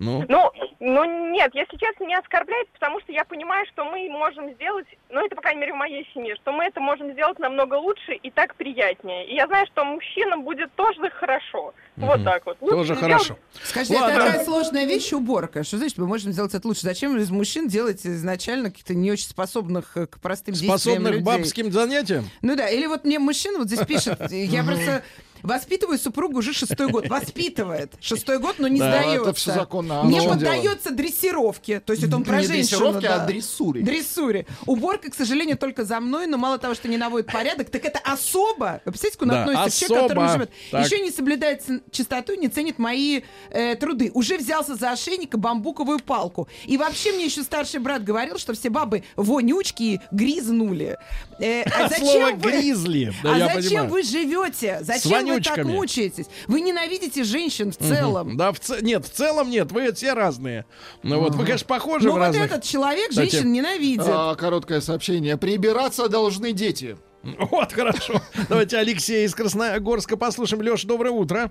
Ну, 0.00 0.24
Ну, 0.28 0.50
ну 0.80 1.30
нет, 1.32 1.54
если 1.54 1.76
честно, 1.76 2.04
не 2.04 2.14
оскорбляет, 2.16 2.68
потому 2.70 3.00
что 3.00 3.12
я 3.12 3.24
понимаю, 3.24 3.64
что 3.72 3.84
мы 3.84 4.08
можем 4.10 4.52
сделать, 4.54 4.86
ну 5.08 5.24
это, 5.24 5.36
по 5.36 5.42
крайней 5.42 5.60
мере, 5.60 5.72
в 5.72 5.76
моей 5.76 6.06
семье, 6.12 6.34
что 6.36 6.52
мы 6.52 6.64
это 6.64 6.80
можем 6.80 7.12
сделать 7.12 7.38
намного 7.38 7.74
лучше 7.74 8.14
и 8.14 8.30
так 8.30 8.56
приятнее. 8.56 9.26
И 9.28 9.34
я 9.36 9.46
знаю, 9.46 9.66
что 9.72 9.84
мужчинам 9.84 10.42
будет 10.42 10.72
тоже 10.74 11.10
хорошо. 11.10 11.72
Вот 11.96 12.24
так 12.24 12.44
вот. 12.44 12.56
Лучше 12.60 12.74
тоже 12.74 12.94
сделать- 12.96 13.12
хорошо. 13.12 13.38
Скажите, 13.62 13.94
Ладно. 14.00 14.12
это 14.16 14.26
такая 14.26 14.44
сложная 14.44 14.84
вещь 14.84 15.12
уборка. 15.12 15.62
Что 15.62 15.78
значит, 15.78 15.96
мы 15.98 16.06
можем 16.08 16.32
сделать 16.32 16.52
это 16.54 16.66
лучше? 16.66 16.80
Зачем 16.82 17.16
из 17.16 17.30
мужчин 17.30 17.68
делать 17.68 18.04
изначально 18.04 18.70
каких-то 18.70 18.94
не 18.94 19.12
очень 19.12 19.28
способных 19.28 19.96
э, 19.96 20.06
к 20.08 20.18
простым 20.20 20.54
действиям 20.54 20.78
Способных 20.78 21.22
бабским 21.22 21.70
занятиям? 21.70 22.24
Ну 22.42 22.56
да, 22.56 22.68
или 22.68 22.86
вот 22.86 23.04
мне 23.04 23.20
мужчина 23.20 23.58
вот 23.58 23.68
здесь 23.68 23.86
пишет, 23.86 24.18
я 24.32 24.64
просто 24.64 25.04
воспитываю 25.44 25.98
супругу 25.98 26.38
уже 26.38 26.52
шестой 26.52 26.88
год. 26.88 27.08
Воспитывает. 27.08 27.92
Шестой 28.00 28.38
год, 28.38 28.56
но 28.58 28.68
не 28.68 28.80
Да, 28.80 28.88
сдается. 28.90 29.22
это 29.30 29.32
всё 29.34 29.52
законно. 29.52 30.02
Не 30.04 30.20
поддается 30.26 30.90
дрессировке. 30.90 31.80
То 31.80 31.92
есть 31.92 32.04
это 32.04 32.16
он 32.16 32.24
про 32.24 32.40
Не 32.40 32.46
женщину. 32.46 32.80
дрессировке, 32.80 33.08
да. 33.08 33.22
а 33.22 33.26
дрессуре. 33.26 33.82
Дрессуре. 33.82 34.46
Уборка, 34.66 35.10
к 35.10 35.14
сожалению, 35.14 35.56
только 35.56 35.84
за 35.84 36.00
мной, 36.00 36.26
но 36.26 36.36
мало 36.38 36.58
того, 36.58 36.74
что 36.74 36.88
не 36.88 36.96
наводит 36.96 37.30
порядок, 37.30 37.70
так 37.70 37.84
это 37.84 37.98
особо. 38.04 38.80
Вы 38.84 38.92
представляете, 38.92 39.18
как 39.18 39.22
он 39.22 39.28
Да, 39.28 39.42
относится 39.60 39.84
к 39.84 39.88
человеку, 39.88 40.08
который 40.08 40.24
особо. 40.24 40.32
живет. 40.44 40.50
Так. 40.70 40.84
Еще 40.86 41.00
не 41.00 41.10
соблюдает 41.10 41.62
чистоту 41.90 42.32
и 42.32 42.38
не 42.38 42.48
ценит 42.48 42.78
мои 42.78 43.20
э, 43.50 43.74
труды. 43.76 44.10
Уже 44.14 44.36
взялся 44.38 44.74
за 44.74 44.90
ошейник 44.92 45.34
и 45.34 45.36
бамбуковую 45.36 46.00
палку. 46.00 46.48
И 46.66 46.76
вообще 46.76 47.12
мне 47.12 47.26
еще 47.26 47.42
старший 47.42 47.80
брат 47.80 48.02
говорил, 48.04 48.38
что 48.38 48.54
все 48.54 48.70
бабы 48.70 49.04
вонючки 49.16 50.00
гризнули. 50.10 50.96
Э, 51.38 51.62
а 51.62 51.88
зачем 51.88 52.06
Слово 52.06 52.30
вы- 52.32 52.50
«гризли», 52.50 53.12
да, 53.22 53.34
а 53.34 53.38
я 53.38 53.46
зачем 53.48 53.62
понимаю. 53.62 53.90
вы 53.90 54.02
живете? 54.02 54.78
Зачем 54.82 55.26
вы 55.26 55.33
так 55.40 55.56
вонючками. 55.56 55.72
мучаетесь? 55.76 56.26
Вы 56.46 56.60
ненавидите 56.60 57.24
женщин 57.24 57.72
в 57.72 57.76
целом. 57.76 58.36
Да, 58.36 58.52
в 58.52 58.60
ц- 58.60 58.80
нет, 58.82 59.04
в 59.06 59.10
целом 59.10 59.50
нет, 59.50 59.72
вы 59.72 59.92
все 59.92 60.12
разные. 60.14 60.64
Ну 61.02 61.20
вот, 61.20 61.34
вы, 61.34 61.44
конечно, 61.44 61.66
похожи 61.66 62.06
Но 62.06 62.12
в 62.12 62.14
вот 62.14 62.20
разных... 62.20 62.44
этот 62.46 62.62
человек 62.64 63.10
Кстати, 63.10 63.30
женщин 63.30 63.52
ненавидит. 63.52 64.04
А, 64.06 64.34
короткое 64.34 64.80
сообщение. 64.80 65.36
Прибираться 65.36 66.08
должны 66.08 66.52
дети. 66.52 66.96
Вот, 67.50 67.72
хорошо. 67.72 68.20
Давайте 68.50 68.76
Алексея 68.76 69.24
из 69.26 69.34
Красногорска 69.34 70.16
послушаем. 70.18 70.60
Леша, 70.62 70.86
доброе 70.86 71.10
утро. 71.10 71.50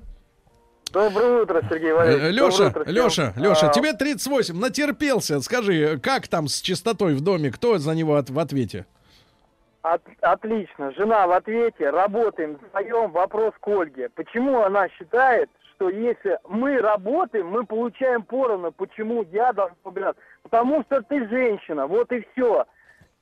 Доброе 0.91 1.41
утро, 1.41 1.61
Сергей 1.68 1.91
Валерьевич. 1.93 2.35
Леша, 2.35 2.68
утро. 2.68 2.84
Леша, 2.85 3.34
Леша, 3.35 3.69
А, 3.72 3.73
тебе 3.73 3.93
38, 3.93 4.55
натерпелся. 4.55 5.41
Скажи, 5.41 5.99
как 6.03 6.27
там 6.27 6.47
с 6.47 6.61
чистотой 6.61 7.15
в 7.15 7.22
доме? 7.22 7.49
Кто 7.51 7.80
за 7.80 7.95
него 7.95 8.15
от- 8.15 8.30
в 8.30 8.38
ответе? 8.38 8.85
От- 9.84 10.01
отлично. 10.22 10.91
Жена 10.91 11.27
в 11.27 11.31
ответе. 11.31 11.89
Работаем 11.89 12.55
вдвоем. 12.55 13.11
Вопрос 13.11 13.53
к 13.60 13.68
Ольге. 13.68 14.10
Почему 14.10 14.61
она 14.64 14.89
считает, 14.89 15.49
что 15.76 15.89
если 15.89 16.39
мы 16.47 16.80
работаем, 16.80 17.47
мы 17.47 17.65
получаем 17.65 18.23
поровну? 18.23 18.72
Почему 18.72 19.23
я 19.31 19.53
должен 19.53 19.76
убираться? 19.84 20.22
Потому 20.43 20.84
что 20.84 21.01
ты 21.01 21.27
женщина. 21.27 21.85
Вот 21.88 22.11
и 22.11 22.26
все. 22.34 22.65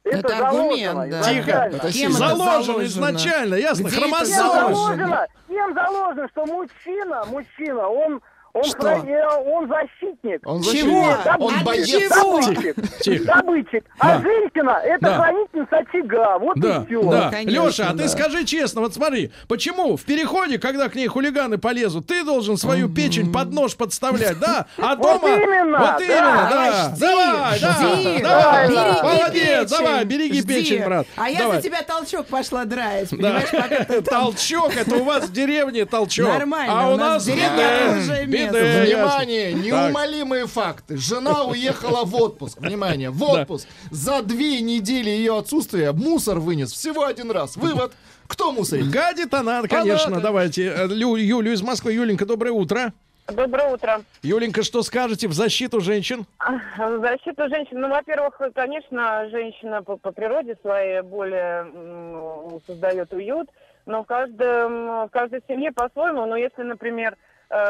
Это, 0.04 0.18
Это 0.18 0.30
заложено 0.30 0.62
аргумент, 1.02 1.12
да. 1.12 1.24
Тихо. 1.24 1.52
Это 1.52 1.92
Кем 1.92 2.12
Заложено 2.12 2.64
заложено? 2.64 2.84
изначально, 2.86 3.56
ясно. 3.56 3.88
Где 3.88 3.98
Хромосомы. 4.00 4.74
заложено? 4.74 5.28
всем 5.48 5.74
заложено, 5.76 6.28
что 6.30 6.46
мужчина, 6.48 7.24
мужчина, 7.28 7.88
он, 7.88 8.22
он, 8.54 8.64
Что? 8.64 8.78
храни- 8.80 9.52
он 9.54 9.68
защитник. 9.70 10.42
Он 10.46 10.62
Чего? 10.62 11.06
защитник. 11.06 11.40
Он 11.40 11.64
боец. 11.64 11.88
чего? 11.88 12.42
Добытчик. 12.42 12.76
Тихо. 13.02 13.26
Добытчик. 13.36 13.84
А 14.00 14.08
Да. 14.18 14.22
женщина 14.22 14.72
это 14.84 15.00
Да. 15.06 15.16
хранительница 15.22 15.78
очага. 15.78 16.38
Вот 16.40 16.60
Да, 16.60 16.84
и 16.84 16.86
все. 16.86 17.04
да. 17.12 17.30
конечно, 17.32 17.66
Леша, 17.68 17.88
а 17.90 17.94
да. 17.94 18.04
ты 18.04 18.10
скажи 18.10 18.44
честно, 18.46 18.82
вот 18.82 18.94
смотри, 18.94 19.32
почему 19.48 19.96
в 19.98 20.04
переходе, 20.04 20.58
когда 20.60 20.90
к 20.90 20.96
ней 20.96 21.08
хулиганы 21.08 21.58
полезут, 21.58 22.08
ты 22.08 22.24
должен 22.24 22.58
свою 22.58 22.90
печень 22.90 23.32
под 23.32 23.52
нож 23.54 23.76
подставлять, 23.76 24.40
да? 24.40 24.66
А 24.78 24.96
Вот 24.96 25.22
дома... 25.22 25.36
именно, 25.36 25.80
Вот 25.80 25.98
да. 26.00 26.04
именно, 26.06 26.48
да. 26.52 26.94
Давай, 27.00 27.60
да, 27.60 28.68
береги 28.68 29.02
Молодец, 29.04 29.70
давай, 29.70 30.06
береги 30.06 30.42
печень, 30.42 30.84
брат. 30.84 31.08
А 31.16 31.30
я 31.30 31.50
за 31.52 31.62
тебя 31.62 31.82
толчок 31.82 32.28
пошла 32.28 32.66
драить, 32.66 33.10
Да. 33.12 33.18
понимаешь, 33.18 34.04
Толчок, 34.10 34.76
это 34.76 34.96
у 34.98 35.04
вас 35.04 35.26
в 35.26 35.32
деревне 35.32 35.86
толчок. 35.86 36.28
Нормально, 36.28 36.74
А 36.82 36.90
у 36.94 36.98
нас 36.98 37.24
в 37.26 38.28
беды, 38.48 38.58
ясно. 38.90 39.06
Внимание, 39.20 39.54
неумолимые 39.54 40.48
факты. 40.48 40.98
Жена 40.98 41.44
уехала 41.44 42.04
в 42.06 42.16
отпуск. 42.16 42.60
Внимание, 42.60 43.10
в 43.10 43.22
отпуск. 43.30 43.68
За 43.92 44.22
две 44.22 44.62
недели 44.62 45.10
ее 45.10 45.38
отсутствия 45.38 45.92
мусор 45.92 46.40
вынес 46.40 46.72
всего 46.72 47.06
один 47.06 47.32
раз. 47.32 47.56
Вывод. 47.58 47.94
Кто 48.28 48.52
мусорит? 48.52 48.90
Гадит 48.90 49.34
она, 49.34 49.62
конечно. 49.64 50.08
Она- 50.14 50.20
Давайте. 50.22 50.68
Э, 50.68 50.88
Лю- 50.88 51.16
Юлю 51.18 51.52
из 51.54 51.62
Москвы. 51.62 51.94
Юленька, 51.94 52.26
доброе 52.26 52.52
утро. 52.52 52.94
Доброе 53.28 53.74
утро. 53.74 54.02
Юленька, 54.24 54.64
что 54.64 54.84
скажете 54.84 55.28
в 55.28 55.34
защиту 55.34 55.80
женщин? 55.80 56.26
В 56.40 57.00
защиту 57.02 57.48
женщин, 57.50 57.80
ну, 57.80 57.88
во-первых, 57.90 58.40
конечно, 58.56 59.30
женщина 59.32 59.84
по, 59.84 59.96
по 59.96 60.12
природе 60.12 60.58
своей 60.62 61.02
более 61.02 61.66
м, 61.74 62.60
создает 62.68 63.14
уют, 63.14 63.48
но 63.86 64.04
в, 64.04 64.08
каждом, 64.08 65.08
в 65.08 65.10
каждой 65.12 65.42
семье 65.48 65.72
по-своему, 65.72 66.26
но 66.26 66.36
если, 66.36 66.64
например, 66.64 67.16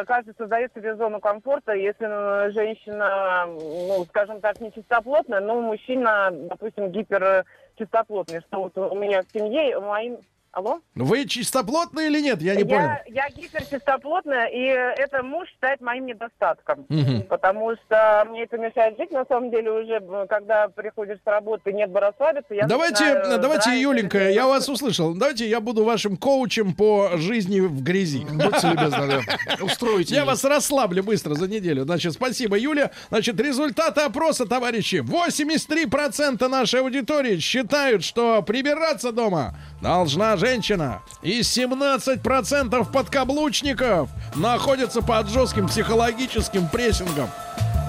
каждый 0.05 0.35
создает 0.37 0.71
себе 0.73 0.95
зону 0.95 1.19
комфорта, 1.19 1.73
если 1.73 2.05
э, 2.07 2.51
женщина, 2.51 3.45
ну, 3.47 4.05
скажем 4.05 4.39
так, 4.39 4.61
не 4.61 4.71
чистоплотная, 4.71 5.39
но 5.39 5.59
мужчина, 5.59 6.29
допустим, 6.31 6.91
гиперчистоплотный, 6.91 8.41
что 8.41 8.63
вот 8.63 8.77
у 8.77 8.95
меня 8.95 9.23
в 9.23 9.31
семье, 9.31 9.79
моим... 9.79 10.17
Алло? 10.53 10.81
Вы 10.95 11.25
чистоплотные 11.27 12.07
или 12.07 12.19
нет? 12.19 12.41
Я 12.41 12.55
не 12.55 12.65
понял. 12.65 12.81
Я, 12.81 13.01
я 13.07 13.29
гиперчистоплотная, 13.29 14.47
и 14.47 14.59
это 15.01 15.23
муж 15.23 15.47
считает 15.47 15.79
моим 15.79 16.05
недостатком. 16.07 16.85
Мгм. 16.89 17.21
Потому 17.23 17.73
что 17.75 18.25
мне 18.29 18.43
это 18.43 18.57
мешает 18.57 18.97
жить, 18.97 19.11
на 19.11 19.23
самом 19.29 19.49
деле, 19.49 19.71
уже, 19.71 20.01
когда 20.27 20.67
приходишь 20.67 21.19
с 21.23 21.25
работы, 21.27 21.71
нет 21.71 21.89
бы 21.89 22.01
расслабиться. 22.01 22.53
Я 22.53 22.67
Давайте, 22.67 23.05
начинаю 23.13 23.39
давайте, 23.41 23.65
драить, 23.69 23.81
Юленька, 23.81 24.17
или- 24.27 24.33
я 24.33 24.45
вас 24.45 24.67
услышал. 24.67 25.13
Давайте 25.13 25.47
я 25.47 25.61
буду 25.61 25.85
вашим 25.85 26.17
коучем 26.17 26.73
по 26.73 27.11
жизни 27.15 27.61
в 27.61 27.81
грязи. 27.81 28.25
Будьте 28.29 28.67
любезны, 28.71 29.07
да. 29.07 29.63
Устройте. 29.63 30.15
Я 30.15 30.25
вас 30.25 30.43
расслаблю 30.43 31.01
быстро 31.01 31.33
за 31.33 31.47
неделю. 31.47 31.83
Значит, 31.83 32.11
спасибо, 32.11 32.57
Юля. 32.57 32.91
Значит, 33.09 33.39
результаты 33.39 34.01
опроса, 34.01 34.45
товарищи. 34.45 34.97
83% 34.97 36.45
нашей 36.49 36.81
аудитории 36.81 37.37
считают, 37.37 38.03
что 38.03 38.41
прибираться 38.41 39.13
дома 39.13 39.55
должна 39.81 40.37
женщина. 40.37 41.01
И 41.21 41.41
17% 41.41 42.91
подкаблучников 42.91 44.09
находятся 44.35 45.01
под 45.01 45.29
жестким 45.29 45.67
психологическим 45.67 46.67
прессингом. 46.69 47.29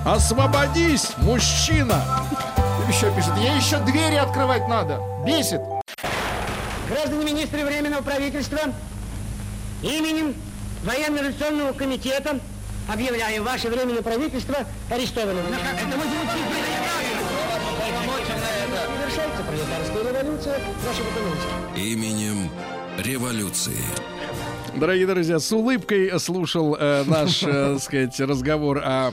Освободись, 0.05 1.12
мужчина! 1.19 2.02
Еще 2.89 3.14
пишет, 3.14 3.36
ей 3.39 3.56
еще 3.56 3.78
двери 3.78 4.16
открывать 4.16 4.66
надо. 4.69 5.01
Бесит. 5.24 5.60
Граждане 6.89 7.24
министры 7.24 7.64
Временного 7.64 8.02
правительства, 8.02 8.59
именем 9.82 10.35
Военно-революционного 10.85 11.73
комитета 11.73 12.40
объявляю 12.93 13.44
ваше 13.44 13.69
Временное 13.69 14.02
правительство 14.02 14.56
арестованным. 14.90 15.44
Это 15.47 15.97
вы 15.97 16.05
Завершается 19.12 19.43
пролетарская 19.43 20.10
революция 20.10 20.59
в 20.59 20.86
нашей 20.86 21.02
экономике. 21.02 21.93
Именем 21.93 22.51
революции. 22.98 23.76
Дорогие 24.74 25.06
друзья, 25.06 25.39
с 25.39 25.52
улыбкой 25.52 26.18
слушал 26.18 26.74
э, 26.80 27.05
наш, 27.06 27.43
э, 27.43 27.76
сказать, 27.80 28.18
разговор 28.20 28.78
о 28.78 29.12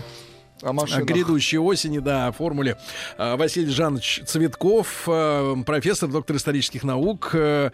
О 0.61 0.73
машинах. 0.73 1.05
грядущей 1.05 1.57
осени, 1.57 1.99
да, 1.99 2.27
о 2.27 2.31
формуле. 2.31 2.77
А, 3.17 3.37
Василий 3.37 3.71
Жанович 3.71 4.21
Цветков, 4.25 5.03
э, 5.07 5.55
профессор, 5.65 6.09
доктор 6.09 6.35
исторических 6.35 6.83
наук, 6.83 7.31
э, 7.33 7.71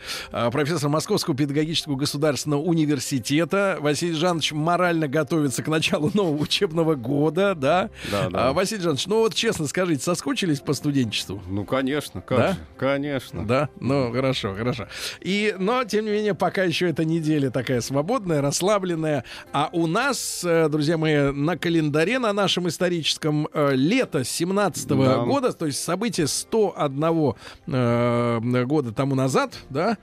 профессор 0.52 0.90
Московского 0.90 1.36
педагогического 1.36 1.96
государственного 1.96 2.62
университета. 2.62 3.78
Василий 3.80 4.14
Жанович 4.14 4.52
морально 4.54 5.08
готовится 5.08 5.64
к 5.64 5.68
началу 5.68 6.12
нового 6.14 6.42
учебного 6.42 6.96
года, 6.96 7.56
да? 7.56 7.90
Да, 8.12 8.30
да. 8.30 8.50
А, 8.50 8.54
Василий 8.54 8.82
Жанович, 8.82 9.08
ну 9.08 9.20
вот 9.20 9.34
честно 9.34 9.68
скажите, 9.68 10.04
соскучились 10.04 10.60
по 10.60 10.74
студенчеству? 10.74 11.42
Ну, 11.48 11.66
конечно, 11.66 12.22
как 12.22 12.38
Да? 12.38 12.52
же, 12.54 12.60
конечно. 12.78 13.46
Да, 13.46 13.70
ну 13.80 14.12
хорошо, 14.12 14.54
хорошо. 14.54 14.88
И, 15.22 15.56
но 15.58 15.84
тем 15.86 16.06
не 16.06 16.12
менее, 16.12 16.34
пока 16.36 16.64
еще 16.64 16.90
эта 16.90 17.04
неделя 17.04 17.50
такая 17.50 17.82
свободная, 17.82 18.42
расслабленная. 18.42 19.24
А 19.52 19.70
у 19.74 19.88
нас, 19.88 20.44
э, 20.44 20.70
друзья 20.70 20.98
мои, 20.98 21.32
на 21.32 21.58
календаре 21.58 22.20
на 22.20 22.32
нашем 22.34 22.68
историческом 22.76 23.48
э, 23.54 23.72
лето 23.74 24.24
17 24.24 24.88
Да. 24.90 25.20
года, 25.24 25.54
то 25.54 25.66
есть 25.66 25.82
событие 25.84 26.28
101 26.28 27.34
э, 27.68 28.66
года 28.66 28.92
тому 28.92 29.16
назад, 29.16 29.54
да. 29.70 29.98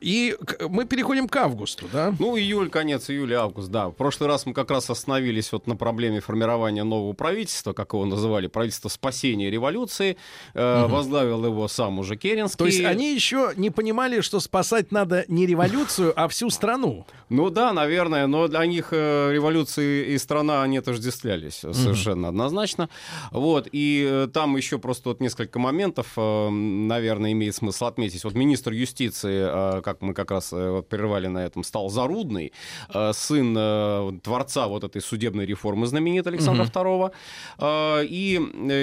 И 0.00 0.36
мы 0.68 0.84
переходим 0.86 1.28
к 1.28 1.36
августу, 1.36 1.86
да. 1.92 2.12
Ну, 2.18 2.36
июль, 2.36 2.68
конец 2.68 3.08
июля, 3.10 3.42
август, 3.42 3.68
да. 3.70 3.88
В 3.88 3.92
прошлый 3.92 4.28
раз 4.28 4.44
мы 4.46 4.54
как 4.54 4.70
раз 4.70 4.90
остановились 4.90 5.52
вот 5.52 5.66
на 5.66 5.76
проблеме 5.76 6.20
формирования 6.20 6.82
нового 6.84 7.12
правительства, 7.12 7.72
как 7.72 7.92
его 7.92 8.04
называли, 8.04 8.48
правительство 8.48 8.88
спасения 8.88 9.50
революции. 9.50 10.16
Э, 10.54 10.82
Мгм. 10.86 10.92
Возглавил 10.96 11.44
его 11.44 11.68
сам 11.68 11.98
уже 11.98 12.16
Керенский. 12.16 12.58
То 12.58 12.66
есть 12.66 12.84
они 12.84 13.14
еще 13.14 13.52
не 13.56 13.70
понимали, 13.70 14.20
что 14.20 14.40
спасать 14.40 14.90
надо 14.92 15.24
не 15.28 15.46
революцию, 15.46 16.12
а 16.16 16.26
всю 16.28 16.50
страну. 16.50 17.06
Ну 17.28 17.50
да, 17.50 17.72
наверное, 17.72 18.26
но 18.26 18.48
для 18.48 18.64
них 18.66 18.88
э, 18.90 19.30
революции 19.32 20.12
и 20.12 20.18
страна, 20.18 20.62
они 20.62 20.78
отождествлялись 20.78 21.54
совершенно. 21.72 22.15
Совершенно 22.16 22.28
однозначно. 22.28 22.88
Вот, 23.30 23.68
и 23.72 24.06
э, 24.08 24.28
там 24.32 24.56
еще 24.56 24.78
просто 24.78 25.10
вот 25.10 25.20
несколько 25.20 25.58
моментов, 25.58 26.12
э, 26.16 26.48
наверное, 26.50 27.32
имеет 27.32 27.54
смысл 27.54 27.86
отметить. 27.86 28.24
Вот 28.24 28.34
министр 28.34 28.72
юстиции, 28.72 29.78
э, 29.78 29.82
как 29.82 30.02
мы 30.02 30.14
как 30.14 30.30
раз 30.30 30.52
вот 30.52 30.88
прервали 30.88 31.28
на 31.28 31.44
этом, 31.44 31.64
стал 31.64 31.90
Зарудный, 31.90 32.52
сын 33.12 34.20
творца 34.22 34.66
вот 34.66 34.84
этой 34.84 35.00
судебной 35.00 35.46
реформы 35.46 35.86
знаменитой 35.86 36.32
Александра 36.32 36.64
Мгм. 36.64 37.12
II. 37.60 38.06
И 38.08 38.40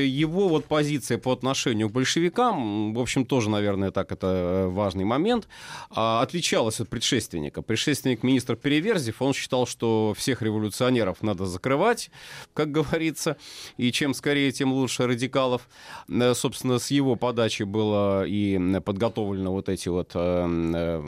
его 0.07 0.47
вот 0.47 0.65
позиция 0.65 1.17
по 1.17 1.31
отношению 1.31 1.89
к 1.89 1.91
большевикам, 1.91 2.93
в 2.93 2.99
общем, 2.99 3.25
тоже, 3.25 3.49
наверное, 3.49 3.91
так 3.91 4.11
это 4.11 4.67
важный 4.69 5.05
момент, 5.05 5.47
отличалась 5.89 6.79
от 6.79 6.89
предшественника. 6.89 7.61
Предшественник 7.61 8.23
министр 8.23 8.55
Переверзев, 8.55 9.21
он 9.21 9.33
считал, 9.33 9.67
что 9.67 10.13
всех 10.17 10.41
революционеров 10.41 11.21
надо 11.21 11.45
закрывать, 11.45 12.09
как 12.53 12.71
говорится, 12.71 13.22
и 13.77 13.91
чем 13.91 14.13
скорее, 14.13 14.51
тем 14.51 14.73
лучше 14.73 15.07
радикалов. 15.07 15.67
Э, 16.09 16.33
Собственно, 16.33 16.79
с 16.79 16.91
его 16.91 17.15
подачи 17.15 17.63
было 17.63 18.25
и 18.25 18.59
подготовлено 18.81 19.51
вот 19.51 19.69
эти 19.69 19.89
вот 19.89 20.11
э, 20.15 21.03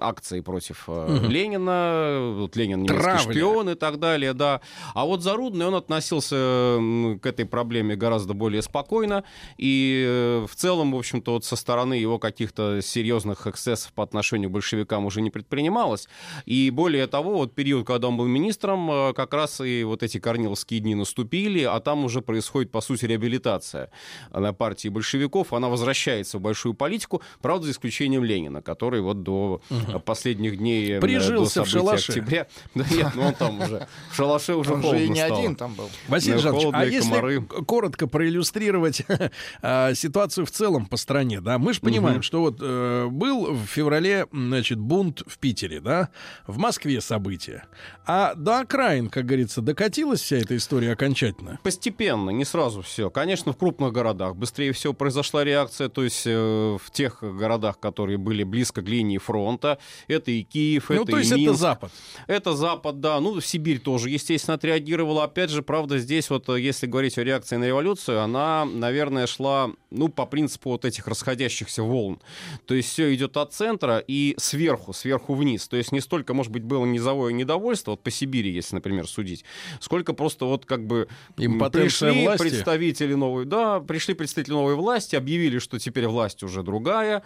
акции 0.00 0.40
против 0.40 0.88
Мгм. 0.88 1.28
Ленина, 1.30 2.34
вот 2.36 2.56
Ленин 2.56 2.82
немецкий 2.82 3.02
Травля. 3.02 3.32
шпион 3.32 3.70
и 3.70 3.74
так 3.74 3.98
далее, 3.98 4.32
да. 4.34 4.60
А 4.94 5.04
вот 5.04 5.22
Зарудный, 5.22 5.66
он 5.66 5.74
относился 5.74 6.78
к 7.20 7.26
этой 7.26 7.44
проблеме 7.46 7.96
гораздо 7.96 8.34
более 8.34 8.62
спокойно, 8.62 9.24
и 9.56 10.04
э, 10.06 10.46
в 10.48 10.54
целом, 10.54 10.92
в 10.92 10.96
общем-то, 10.96 11.32
вот 11.32 11.44
со 11.44 11.56
стороны 11.56 11.94
его 11.94 12.18
каких-то 12.18 12.80
серьезных 12.82 13.46
эксцессов 13.46 13.92
по 13.92 14.02
отношению 14.02 14.50
к 14.50 14.52
большевикам 14.52 15.06
уже 15.06 15.20
не 15.22 15.30
предпринималось. 15.30 16.08
И 16.46 16.70
более 16.70 17.06
того, 17.06 17.34
вот 17.38 17.54
период, 17.54 17.86
когда 17.86 18.08
он 18.08 18.16
был 18.16 18.26
министром, 18.26 19.14
как 19.14 19.32
раз 19.34 19.60
и 19.60 19.84
вот 19.84 20.02
эти 20.02 20.18
корниловские 20.18 20.80
дни 20.80 20.94
наступили, 20.94 21.53
а 21.62 21.80
там 21.80 22.04
уже 22.04 22.20
происходит, 22.20 22.70
по 22.70 22.80
сути, 22.80 23.04
реабилитация 23.06 23.90
на 24.32 24.52
партии 24.52 24.88
большевиков. 24.88 25.52
Она 25.52 25.68
возвращается 25.68 26.38
в 26.38 26.40
большую 26.40 26.74
политику, 26.74 27.22
правда, 27.40 27.66
за 27.66 27.72
исключением 27.72 28.24
Ленина, 28.24 28.62
который 28.62 29.00
вот 29.00 29.22
до 29.22 29.60
э, 29.70 29.98
последних 29.98 30.58
дней 30.58 30.96
э, 30.96 31.00
Прижился 31.00 31.60
до 31.60 31.64
в 31.66 31.68
шалаше. 31.68 32.12
октября. 32.12 32.46
Да 32.74 32.84
нет, 32.90 33.08
ну 33.14 33.22
он 33.22 33.34
там 33.34 33.60
уже 33.60 33.86
в 34.10 34.16
шалаше 34.16 34.54
уже 34.54 34.72
Он 34.74 34.82
же 34.82 35.04
и 35.04 35.08
не 35.08 35.16
стало. 35.24 35.38
один 35.38 35.56
там 35.56 35.74
был. 35.74 35.88
Василий 36.08 36.38
Жанович, 36.38 36.66
а 36.72 36.84
если 36.84 37.08
комары. 37.10 37.40
коротко 37.42 38.06
проиллюстрировать 38.06 39.02
а, 39.62 39.94
ситуацию 39.94 40.46
в 40.46 40.50
целом 40.50 40.86
по 40.86 40.96
стране, 40.96 41.40
да, 41.40 41.58
мы 41.58 41.72
же 41.74 41.80
понимаем, 41.80 42.16
Мгм. 42.16 42.22
что 42.22 42.40
вот 42.40 42.58
э, 42.60 43.06
был 43.10 43.52
в 43.54 43.66
феврале, 43.66 44.26
значит, 44.32 44.78
бунт 44.78 45.22
в 45.26 45.38
Питере, 45.38 45.80
да, 45.80 46.08
в 46.46 46.58
Москве 46.58 47.00
события, 47.00 47.64
а 48.06 48.34
до 48.34 48.60
окраин, 48.60 49.08
как 49.08 49.26
говорится, 49.26 49.60
докатилась 49.62 50.20
вся 50.20 50.36
эта 50.36 50.56
история 50.56 50.92
окончательно. 50.92 51.33
Постепенно, 51.62 52.30
не 52.30 52.44
сразу 52.44 52.82
все. 52.82 53.10
Конечно, 53.10 53.52
в 53.52 53.56
крупных 53.56 53.92
городах 53.92 54.36
быстрее 54.36 54.72
всего 54.72 54.92
произошла 54.92 55.44
реакция, 55.44 55.88
то 55.88 56.04
есть 56.04 56.22
э, 56.26 56.78
в 56.80 56.90
тех 56.90 57.18
городах, 57.22 57.78
которые 57.78 58.18
были 58.18 58.42
близко 58.44 58.82
к 58.82 58.88
линии 58.88 59.18
фронта, 59.18 59.78
это 60.08 60.30
и 60.30 60.42
Киев, 60.42 60.88
Ну, 60.90 61.02
это 61.02 61.12
то 61.12 61.16
и 61.16 61.20
есть 61.20 61.32
это 61.32 61.40
Минск. 61.40 61.58
Запад. 61.60 61.92
Это 62.26 62.54
Запад, 62.54 63.00
да. 63.00 63.20
Ну, 63.20 63.40
Сибирь 63.40 63.78
тоже, 63.80 64.10
естественно, 64.10 64.54
отреагировала. 64.54 65.24
Опять 65.24 65.50
же, 65.50 65.62
правда, 65.62 65.98
здесь 65.98 66.30
вот, 66.30 66.48
э, 66.48 66.60
если 66.60 66.86
говорить 66.86 67.18
о 67.18 67.24
реакции 67.24 67.56
на 67.56 67.64
революцию, 67.64 68.20
она, 68.20 68.64
наверное, 68.64 69.26
шла, 69.26 69.70
ну, 69.90 70.08
по 70.08 70.26
принципу 70.26 70.70
вот 70.70 70.84
этих 70.84 71.06
расходящихся 71.06 71.82
волн. 71.82 72.20
То 72.66 72.74
есть 72.74 72.88
все 72.90 73.14
идет 73.14 73.36
от 73.36 73.52
центра 73.52 73.98
и 73.98 74.34
сверху, 74.38 74.92
сверху 74.92 75.34
вниз. 75.34 75.68
То 75.68 75.76
есть 75.76 75.92
не 75.92 76.00
столько, 76.00 76.34
может 76.34 76.52
быть, 76.52 76.62
было 76.62 76.84
низовое 76.84 77.32
недовольство, 77.32 77.92
вот 77.92 78.02
по 78.02 78.10
Сибири, 78.10 78.52
если, 78.52 78.74
например, 78.76 79.06
судить, 79.06 79.44
сколько 79.80 80.12
просто 80.12 80.44
вот 80.46 80.66
как 80.66 80.86
бы 80.86 81.08
Импотенция 81.36 82.10
пришли 82.10 82.24
власти. 82.24 82.42
представители 82.42 83.14
новой, 83.14 83.44
да, 83.44 83.80
пришли 83.80 84.14
представители 84.14 84.54
новой 84.54 84.74
власти, 84.74 85.16
объявили, 85.16 85.58
что 85.58 85.78
теперь 85.78 86.06
власть 86.06 86.42
уже 86.42 86.62
другая, 86.62 87.22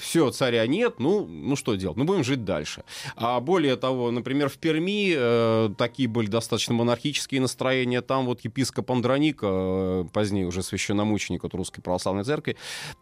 все, 0.00 0.30
царя 0.30 0.66
нет, 0.66 0.96
ну, 0.98 1.26
ну 1.26 1.56
что 1.56 1.74
делать, 1.74 1.96
ну 1.96 2.04
будем 2.04 2.24
жить 2.24 2.44
дальше. 2.44 2.84
А 3.16 3.40
более 3.40 3.76
того, 3.76 4.10
например, 4.10 4.48
в 4.48 4.58
Перми 4.58 5.14
э, 5.16 5.70
такие 5.76 6.08
были 6.08 6.26
достаточно 6.26 6.74
монархические 6.74 7.40
настроения, 7.40 8.02
там 8.02 8.26
вот 8.26 8.40
епископ 8.42 8.90
Андроник, 8.90 9.40
э, 9.42 10.04
позднее 10.12 10.46
уже 10.46 10.62
священномученик 10.62 11.44
от 11.44 11.54
Русской 11.54 11.80
Православной 11.80 12.24
Церкви, 12.24 12.56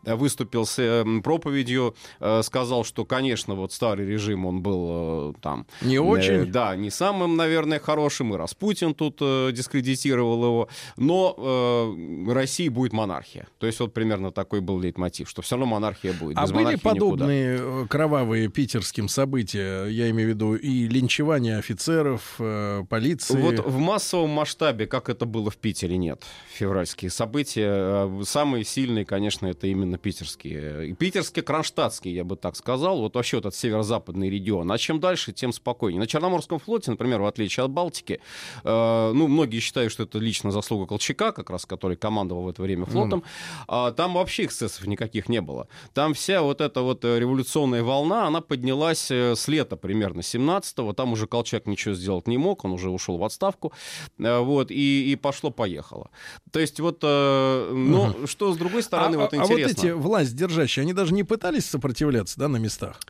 э, 0.04 0.14
выступил 0.14 0.66
с 0.66 0.78
э, 0.78 1.04
проповедью, 1.22 1.94
э, 2.20 2.42
сказал, 2.42 2.84
что, 2.84 3.04
конечно, 3.04 3.54
вот 3.54 3.72
старый 3.72 4.06
режим, 4.06 4.46
он 4.46 4.60
был 4.60 4.88
э, 4.90 5.32
там... 5.40 5.66
Не 5.82 5.98
очень. 5.98 6.34
э, 6.34 6.44
да, 6.44 6.76
не 6.76 6.90
самым, 6.90 7.36
наверное, 7.36 7.78
хорошим, 7.78 8.34
и 8.34 8.36
Распутин 8.36 8.94
тут 8.94 9.18
э, 9.20 9.50
дискредитировал 9.52 10.25
его, 10.34 10.68
но 10.96 11.34
э, 11.36 12.32
России 12.32 12.68
будет 12.68 12.92
монархия. 12.92 13.46
То 13.58 13.66
есть 13.66 13.80
вот 13.80 13.92
примерно 13.94 14.30
такой 14.32 14.60
был 14.60 14.78
лейтмотив, 14.78 15.28
что 15.28 15.42
все 15.42 15.56
равно 15.56 15.66
монархия 15.66 16.12
будет. 16.12 16.36
А 16.38 16.42
Без 16.42 16.52
были 16.52 16.64
монархии 16.64 16.78
никуда. 16.78 16.94
подобные 16.94 17.58
э, 17.60 17.86
кровавые 17.88 18.48
питерским 18.48 19.08
события, 19.08 19.86
я 19.86 20.10
имею 20.10 20.30
в 20.30 20.34
виду 20.34 20.54
и 20.54 20.88
линчевание 20.88 21.58
офицеров, 21.58 22.34
э, 22.38 22.84
полиции? 22.88 23.40
Вот 23.40 23.58
в 23.64 23.78
массовом 23.78 24.30
масштабе, 24.30 24.86
как 24.86 25.08
это 25.08 25.26
было 25.26 25.50
в 25.50 25.56
Питере, 25.56 25.96
нет. 25.96 26.22
Февральские 26.52 27.10
события. 27.10 27.68
э, 27.68 28.22
Самые 28.24 28.64
сильные, 28.64 29.04
конечно, 29.04 29.46
это 29.46 29.66
именно 29.66 29.98
питерские. 29.98 30.88
И 30.88 30.92
питерские, 30.94 31.42
кронштадтские, 31.42 32.14
я 32.14 32.24
бы 32.24 32.36
так 32.36 32.56
сказал. 32.56 33.00
Вот 33.00 33.14
вообще 33.14 33.36
вот 33.36 33.46
этот 33.46 33.58
северо-западный 33.58 34.30
регион. 34.30 34.70
А 34.72 34.78
чем 34.78 35.00
дальше, 35.00 35.32
тем 35.32 35.52
спокойнее. 35.52 36.00
На 36.00 36.06
Черноморском 36.06 36.58
флоте, 36.58 36.90
например, 36.90 37.20
в 37.20 37.26
отличие 37.26 37.64
от 37.64 37.70
Балтики, 37.70 38.20
э, 38.64 39.12
ну, 39.14 39.28
многие 39.28 39.60
считают, 39.60 39.92
что 39.92 40.02
это 40.04 40.15
лично 40.18 40.50
заслуга 40.50 40.86
Колчака, 40.86 41.32
как 41.32 41.50
раз, 41.50 41.66
который 41.66 41.96
командовал 41.96 42.42
в 42.44 42.48
это 42.48 42.62
время 42.62 42.84
флотом. 42.86 43.22
А 43.68 43.90
там 43.92 44.14
вообще 44.14 44.44
эксцессов 44.44 44.86
никаких 44.86 45.28
не 45.28 45.40
было. 45.40 45.68
Там 45.94 46.14
вся 46.14 46.42
вот 46.42 46.60
эта 46.60 46.80
вот 46.82 47.04
э, 47.04 47.18
революционная 47.18 47.82
волна, 47.82 48.26
она 48.26 48.40
поднялась 48.40 49.10
э, 49.10 49.34
с 49.36 49.48
лета 49.48 49.76
примерно 49.76 50.20
17-го. 50.20 50.92
Там 50.92 51.12
уже 51.12 51.26
Колчак 51.26 51.66
ничего 51.66 51.94
сделать 51.94 52.26
не 52.28 52.38
мог, 52.38 52.64
он 52.64 52.72
уже 52.72 52.90
ушел 52.90 53.18
в 53.18 53.24
отставку. 53.24 53.72
Э, 54.18 54.38
Вот, 54.40 54.70
и, 54.70 55.12
и 55.12 55.16
пошло-поехало. 55.16 56.10
То 56.50 56.60
есть 56.60 56.80
вот, 56.80 57.00
э, 57.02 57.70
но 57.72 58.14
что 58.26 58.52
с 58.52 58.56
другой 58.56 58.82
стороны, 58.82 59.16
а, 59.16 59.18
вот 59.18 59.34
а- 59.34 59.36
а 59.36 59.40
вот 59.40 59.50
интересно. 59.52 59.80
эти 59.80 59.90
власть 59.92 60.36
держащие, 60.36 60.82
они 60.82 60.92
даже 60.92 61.14
не 61.14 61.24
пытались 61.24 61.66
сопротивляться, 61.66 62.38
да, 62.38 62.48
на 62.48 62.56
местах? 62.58 63.00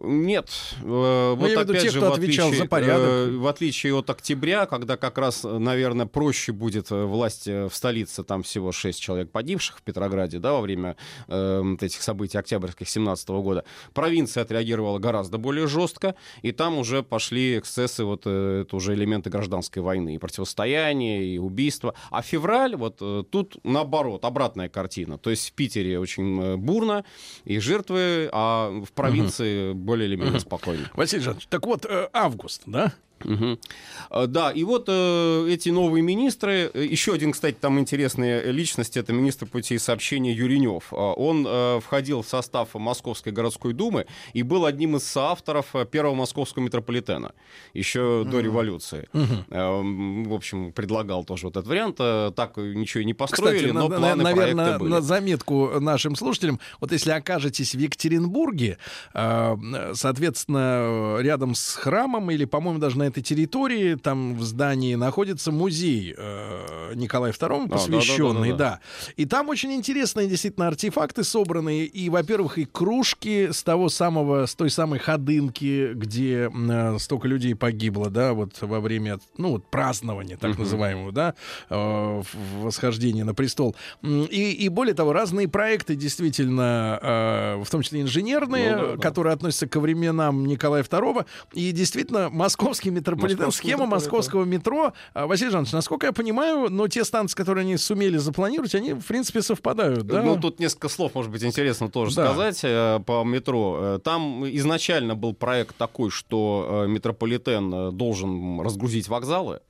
Нет, 0.00 0.48
э, 0.80 0.84
вот 0.84 1.40
Ну, 1.40 1.46
я 1.46 1.54
имею 1.54 1.58
в 1.58 1.62
виду 1.62 1.72
опять 1.72 1.82
тех, 1.82 1.92
же, 1.92 1.98
кто 1.98 2.10
в 2.10 2.12
отвечал 2.12 2.46
отличие, 2.46 2.64
за 2.64 2.68
порядок. 2.70 3.08
э, 3.08 3.30
в 3.36 3.46
отличие 3.48 3.94
от 3.96 4.08
октября, 4.08 4.66
когда 4.66 4.96
как 4.96 5.18
раз, 5.18 5.44
э, 5.44 5.58
наверное, 5.58 6.06
проще 6.06 6.52
будет 6.52 6.90
власть 6.90 7.48
в 7.48 7.70
столице, 7.72 8.22
там 8.22 8.44
всего 8.44 8.70
6 8.70 9.00
человек 9.00 9.32
погибших 9.32 9.78
в 9.78 9.82
Петрограде, 9.82 10.38
да, 10.38 10.52
во 10.52 10.60
время 10.60 10.96
э, 11.26 11.60
вот 11.64 11.82
этих 11.82 12.00
событий 12.02 12.38
октябрьских 12.38 12.88
17 12.88 13.28
года, 13.30 13.64
провинция 13.92 14.44
отреагировала 14.44 15.00
гораздо 15.00 15.36
более 15.36 15.66
жестко, 15.66 16.14
и 16.42 16.52
там 16.52 16.78
уже 16.78 17.02
пошли 17.02 17.58
эксцессы, 17.58 18.04
вот 18.04 18.20
это 18.20 18.68
уже 18.70 18.94
элементы 18.94 19.30
гражданской 19.30 19.82
войны, 19.82 20.14
и 20.14 20.18
противостояние, 20.18 21.24
и 21.24 21.38
убийства. 21.38 21.94
А 22.10 22.22
февраль, 22.22 22.76
вот 22.76 23.02
тут 23.30 23.56
наоборот, 23.64 24.24
обратная 24.24 24.68
картина. 24.68 25.18
То 25.18 25.30
есть 25.30 25.48
в 25.48 25.52
Питере 25.54 25.98
очень 25.98 26.56
бурно, 26.56 27.04
и 27.44 27.58
жертвы, 27.58 28.28
а 28.32 28.70
в 28.70 28.92
провинции 28.92 29.72
более 29.88 30.06
или 30.06 30.16
менее 30.16 30.38
спокойно. 30.40 30.88
Василий 30.94 31.22
Жанович, 31.22 31.46
так 31.48 31.66
вот, 31.66 31.86
э, 31.86 32.08
август, 32.12 32.62
да? 32.66 32.92
Э, 33.24 34.26
Да, 34.26 34.50
и 34.50 34.64
вот 34.64 34.84
э, 34.88 35.46
эти 35.50 35.68
новые 35.70 36.02
министры, 36.02 36.70
э, 36.72 36.84
еще 36.84 37.12
один, 37.14 37.32
кстати, 37.32 37.56
там 37.60 37.78
интересная 37.78 38.50
личность, 38.50 38.96
это 38.96 39.12
министр 39.12 39.46
путей 39.46 39.78
сообщения 39.78 40.32
Юринев. 40.32 40.92
Э, 40.92 40.96
Он 40.96 41.46
э, 41.48 41.80
входил 41.80 42.22
в 42.22 42.28
состав 42.28 42.74
Московской 42.74 43.32
городской 43.32 43.72
думы 43.72 44.06
и 44.32 44.42
был 44.42 44.64
одним 44.66 44.96
из 44.96 45.04
соавторов 45.04 45.66
э, 45.74 45.84
первого 45.86 46.14
московского 46.14 46.62
метрополитена, 46.62 47.32
еще 47.74 48.24
до 48.30 48.40
революции. 48.40 49.08
Мгм. 49.12 49.44
Э, 49.50 50.28
В 50.28 50.34
общем, 50.34 50.72
предлагал 50.72 51.24
тоже 51.24 51.46
вот 51.46 51.56
этот 51.56 51.68
вариант. 51.68 51.96
Э, 52.00 52.32
Так 52.34 52.56
ничего 52.56 53.02
и 53.02 53.04
не 53.04 53.14
построили, 53.14 53.56
Кстати, 53.58 53.72
но 53.72 53.88
на- 53.88 53.88
на- 53.88 53.98
планы, 53.98 54.22
наверное, 54.24 54.54
проекты 54.64 54.78
были. 54.80 54.90
на 54.92 55.00
заметку 55.00 55.80
нашим 55.80 56.16
слушателям, 56.16 56.60
вот 56.80 56.92
если 56.92 57.10
окажетесь 57.10 57.74
в 57.74 57.78
Екатеринбурге, 57.78 58.78
э, 59.14 59.56
соответственно, 59.94 61.18
рядом 61.20 61.54
с 61.54 61.74
храмом 61.74 62.30
или, 62.30 62.44
по-моему, 62.44 62.78
даже 62.78 62.98
на 62.98 63.07
этой 63.08 63.22
территории, 63.22 63.94
там 63.96 64.36
в 64.36 64.42
здании 64.44 64.94
находится 64.94 65.50
музей 65.52 66.14
э, 66.16 66.92
Николаю 66.94 67.32
II, 67.32 67.64
А, 67.64 67.68
посвященный, 67.68 68.50
да-да-да-да-да. 68.52 68.80
да. 69.06 69.12
И 69.16 69.24
там 69.26 69.48
очень 69.48 69.72
интересные 69.72 70.28
действительно 70.28 70.68
артефакты 70.68 71.24
собраны, 71.24 71.84
и, 71.84 72.08
во-первых, 72.10 72.58
и 72.58 72.64
кружки 72.64 73.48
с 73.52 73.62
того 73.62 73.88
самого, 73.88 74.46
с 74.46 74.54
той 74.54 74.70
самой 74.70 74.98
ходынки, 74.98 75.92
где 75.94 76.50
э, 76.52 76.98
столько 76.98 77.28
людей 77.28 77.54
погибло, 77.54 78.10
да, 78.10 78.32
вот 78.32 78.60
во 78.60 78.80
время, 78.80 79.18
ну, 79.36 79.50
вот 79.52 79.70
празднования, 79.70 80.36
так 80.36 80.52
Мгм. 80.52 80.62
называемого, 80.62 81.12
да, 81.12 81.34
э, 81.70 82.22
восхождения 82.60 83.24
на 83.24 83.34
престол. 83.34 83.74
И, 84.02 84.52
и 84.52 84.68
более 84.68 84.94
того, 84.94 85.12
разные 85.12 85.48
проекты 85.48 85.96
действительно, 85.96 86.98
э, 87.02 87.62
в 87.64 87.70
том 87.70 87.82
числе 87.82 88.02
инженерные, 88.02 88.76
Ну 88.76 88.82
да, 88.82 88.92
да. 88.96 89.02
которые 89.02 89.32
относятся 89.32 89.66
ко 89.66 89.80
временам 89.80 90.46
Николая 90.46 90.82
II, 90.82 91.26
и 91.52 91.72
действительно 91.72 92.28
московский 92.30 92.90
метрополитен, 92.98 93.50
схема 93.50 93.84
метрополитен. 93.84 93.88
московского 93.90 94.44
метро. 94.44 94.92
А, 95.14 95.26
Василий 95.26 95.50
Жанович, 95.50 95.72
насколько 95.72 96.06
я 96.06 96.12
понимаю, 96.12 96.68
но 96.70 96.88
те 96.88 97.04
станции, 97.04 97.36
которые 97.36 97.62
они 97.62 97.76
сумели 97.76 98.16
запланировать, 98.18 98.74
они, 98.74 98.92
в 98.92 99.04
принципе, 99.06 99.42
совпадают, 99.42 100.06
да? 100.06 100.22
Ну, 100.22 100.38
тут 100.40 100.60
несколько 100.60 100.88
слов, 100.88 101.14
может 101.14 101.30
быть, 101.30 101.42
интересно 101.44 101.88
тоже 101.90 102.14
Да. 102.14 102.26
сказать 102.26 102.60
э, 102.62 103.00
по 103.06 103.24
метро. 103.24 103.78
Э, 103.80 103.98
Там 104.02 104.46
изначально 104.48 105.14
был 105.14 105.34
проект 105.34 105.76
такой, 105.76 106.10
что 106.10 106.84
э, 106.84 106.88
метрополитен 106.88 107.96
должен 107.96 108.60
разгрузить 108.60 109.08
вокзалы. 109.08 109.60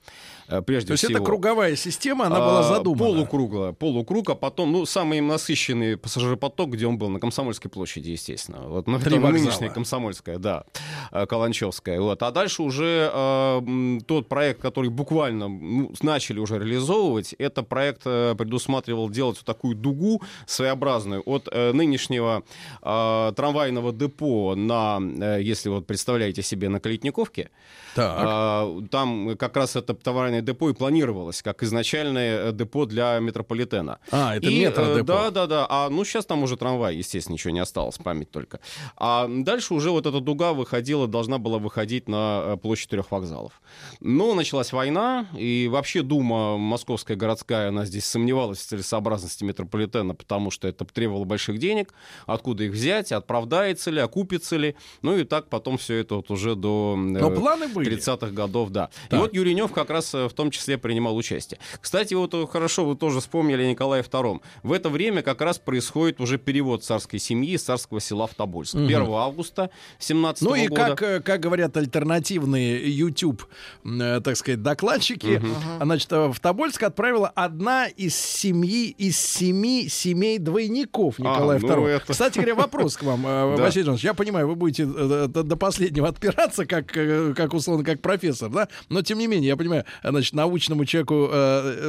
Прежде 0.67 0.87
То 0.87 0.93
есть 0.93 1.05
всего. 1.05 1.19
это 1.19 1.27
круговая 1.27 1.77
система, 1.77 2.25
она 2.25 2.39
была 2.39 2.61
А, 2.61 2.63
задумана. 2.63 3.05
Полукруглая, 3.13 3.73
полукруг, 3.73 4.31
а 4.31 4.35
потом, 4.35 4.73
ну, 4.73 4.87
самый 4.87 5.21
насыщенный 5.21 5.99
пассажиропоток, 5.99 6.71
где 6.71 6.87
он 6.87 6.97
был, 6.97 7.11
на 7.11 7.21
Комсомольской 7.21 7.71
площади, 7.71 8.13
естественно. 8.13 8.61
Вот, 8.67 8.87
ну, 8.87 8.99
Три 8.99 9.17
это 9.17 9.21
вокзала. 9.21 9.43
нынешняя 9.45 9.71
Комсомольская, 9.71 10.39
да, 10.39 10.65
Каланчевская. 11.11 12.01
Вот. 12.01 12.23
А 12.23 12.31
дальше 12.31 12.63
уже 12.63 13.11
э, 13.13 13.99
тот 14.07 14.29
проект, 14.29 14.61
который 14.61 14.91
буквально 14.91 15.49
ну, 15.49 15.93
начали 16.03 16.39
уже 16.39 16.59
реализовывать, 16.59 17.35
это 17.39 17.63
проект 17.63 18.03
э, 18.07 18.35
предусматривал 18.37 19.09
делать 19.11 19.37
вот 19.39 19.45
такую 19.47 19.75
дугу 19.75 20.23
своеобразную 20.47 21.23
от 21.27 21.49
э, 21.51 21.73
нынешнего 21.73 22.43
э, 22.83 23.33
трамвайного 23.37 23.93
депо 23.93 24.55
на, 24.57 24.99
э, 25.01 25.39
если 25.43 25.69
вот 25.69 25.87
представляете 25.87 26.43
себе, 26.43 26.69
на 26.69 26.81
Калитниковке, 26.81 27.51
Так. 27.95 28.15
а, 28.19 28.81
Там 28.91 29.37
как 29.37 29.57
раз 29.57 29.77
это 29.77 29.95
товарное 29.95 30.41
депо 30.43 30.71
и 30.71 30.73
планировалось, 30.75 31.43
как 31.43 31.63
изначальное 31.63 32.49
э, 32.49 32.53
депо 32.53 32.87
для 32.87 33.19
метрополитена. 33.21 33.99
А, 34.11 34.37
это 34.37 34.49
И, 34.49 34.61
метродепо. 34.61 34.99
э, 35.01 35.03
Да, 35.03 35.31
да, 35.31 35.47
да. 35.47 35.67
А 35.69 35.89
ну 35.91 36.05
сейчас 36.05 36.27
там 36.27 36.43
уже 36.43 36.57
трамвай, 36.57 36.97
естественно, 36.97 37.35
ничего 37.35 37.53
не 37.53 37.61
осталось, 37.61 37.99
память 37.99 38.31
только. 38.31 38.61
А 38.97 39.29
дальше 39.29 39.75
уже 39.75 39.91
вот 39.91 40.07
эта 40.07 40.21
дуга 40.21 40.53
выходила, 40.53 40.98
должна 41.07 41.39
была 41.39 41.59
выходить 41.59 42.09
на 42.09 42.43
э, 42.45 42.57
площадь 42.57 42.89
трех 42.91 43.11
вокзалов. 43.11 43.61
Но 44.01 44.35
началась 44.35 44.73
война, 44.73 45.27
и 45.37 45.69
вообще 45.71 46.03
Дума 46.03 46.57
Московская 46.57 47.17
городская, 47.17 47.69
она 47.69 47.85
здесь 47.85 48.05
сомневалась 48.07 48.59
в 48.59 48.67
целесообразности 48.67 49.45
метрополитена, 49.45 50.15
потому 50.15 50.51
что 50.51 50.69
это 50.69 50.85
требовало 50.85 51.25
больших 51.25 51.59
денег, 51.59 51.93
откуда 52.27 52.65
их 52.65 52.73
взять, 52.73 53.13
оправдается 53.13 53.91
ли, 53.91 54.01
окупится 54.01 54.57
ли. 54.57 54.75
Ну 55.03 55.17
и 55.17 55.25
так 55.25 55.49
потом 55.49 55.79
все 55.79 55.97
это 55.97 56.17
вот 56.17 56.31
уже 56.31 56.55
до... 56.55 56.95
э, 56.97 57.01
Но 57.21 57.31
планы 57.31 57.69
были. 57.69 57.97
30-х 57.97 58.29
годов, 58.33 58.71
да. 58.71 58.91
И 59.07 59.11
Так. 59.11 59.21
вот 59.21 59.35
Юринев 59.35 59.73
как 59.73 59.91
раз 59.91 60.15
э, 60.15 60.29
в 60.29 60.33
том 60.33 60.51
числе 60.51 60.79
принимал 60.79 61.17
участие. 61.17 61.59
Кстати, 61.81 62.15
вот 62.15 62.35
хорошо, 62.51 62.85
вы 62.85 62.97
тоже 62.97 63.21
вспомнили 63.21 63.63
о 63.63 63.71
Николае 63.71 64.03
II. 64.03 64.41
В 64.63 64.73
это 64.73 64.89
время 64.89 65.23
как 65.23 65.41
раз 65.41 65.59
происходит 65.59 66.21
уже 66.21 66.39
перевод 66.39 66.85
царской 66.85 67.19
семьи 67.19 67.53
из 67.53 67.63
царского 67.63 68.01
села 68.01 68.27
в 68.27 68.35
Тобольск. 68.35 68.75
Мгм. 68.75 68.87
1 68.87 69.03
августа 69.13 69.71
17 69.99 70.43
Ну 70.43 70.55
и 70.55 70.69
года. 70.69 70.88
Как, 70.97 71.03
э, 71.03 71.21
как 71.21 71.41
говорят 71.41 71.77
альтернативные 71.77 72.91
YouTube, 72.91 73.45
э, 73.85 74.21
так 74.23 74.37
сказать, 74.37 74.63
докладчики, 74.63 75.43
а, 75.81 75.85
значит, 75.85 76.13
э, 76.13 76.29
в 76.29 76.39
Тобольск 76.41 76.83
отправила 76.83 77.29
одна 77.29 77.87
из 77.87 78.17
семьи, 78.17 78.89
из 78.99 79.19
семи 79.19 79.89
семей 79.89 80.39
двойников 80.39 81.19
Николая 81.19 81.59
А, 81.59 81.63
ну 81.63 81.69
II. 81.69 81.89
это- 81.89 82.13
Кстати 82.13 82.37
говоря, 82.37 82.55
вопрос 82.55 82.97
к 82.97 83.03
вам. 83.03 83.23
Василий 83.57 83.85
Жанович. 83.85 84.05
Я 84.05 84.15
понимаю, 84.15 84.49
вы 84.49 84.55
будете 84.55 84.85
до, 84.87 85.57
последнего 85.57 86.09
отпираться, 86.09 86.67
как, 86.67 86.87
как 86.87 87.55
условно, 87.55 87.85
как 87.85 88.01
профессор, 88.01 88.51
да? 88.51 88.69
Но 88.89 89.03
тем 89.03 89.19
не 89.19 89.27
менее, 89.27 89.49
я 89.49 89.57
понимаю, 89.57 89.85
значит, 90.03 90.35
научному 90.35 90.85
человеку 90.85 91.29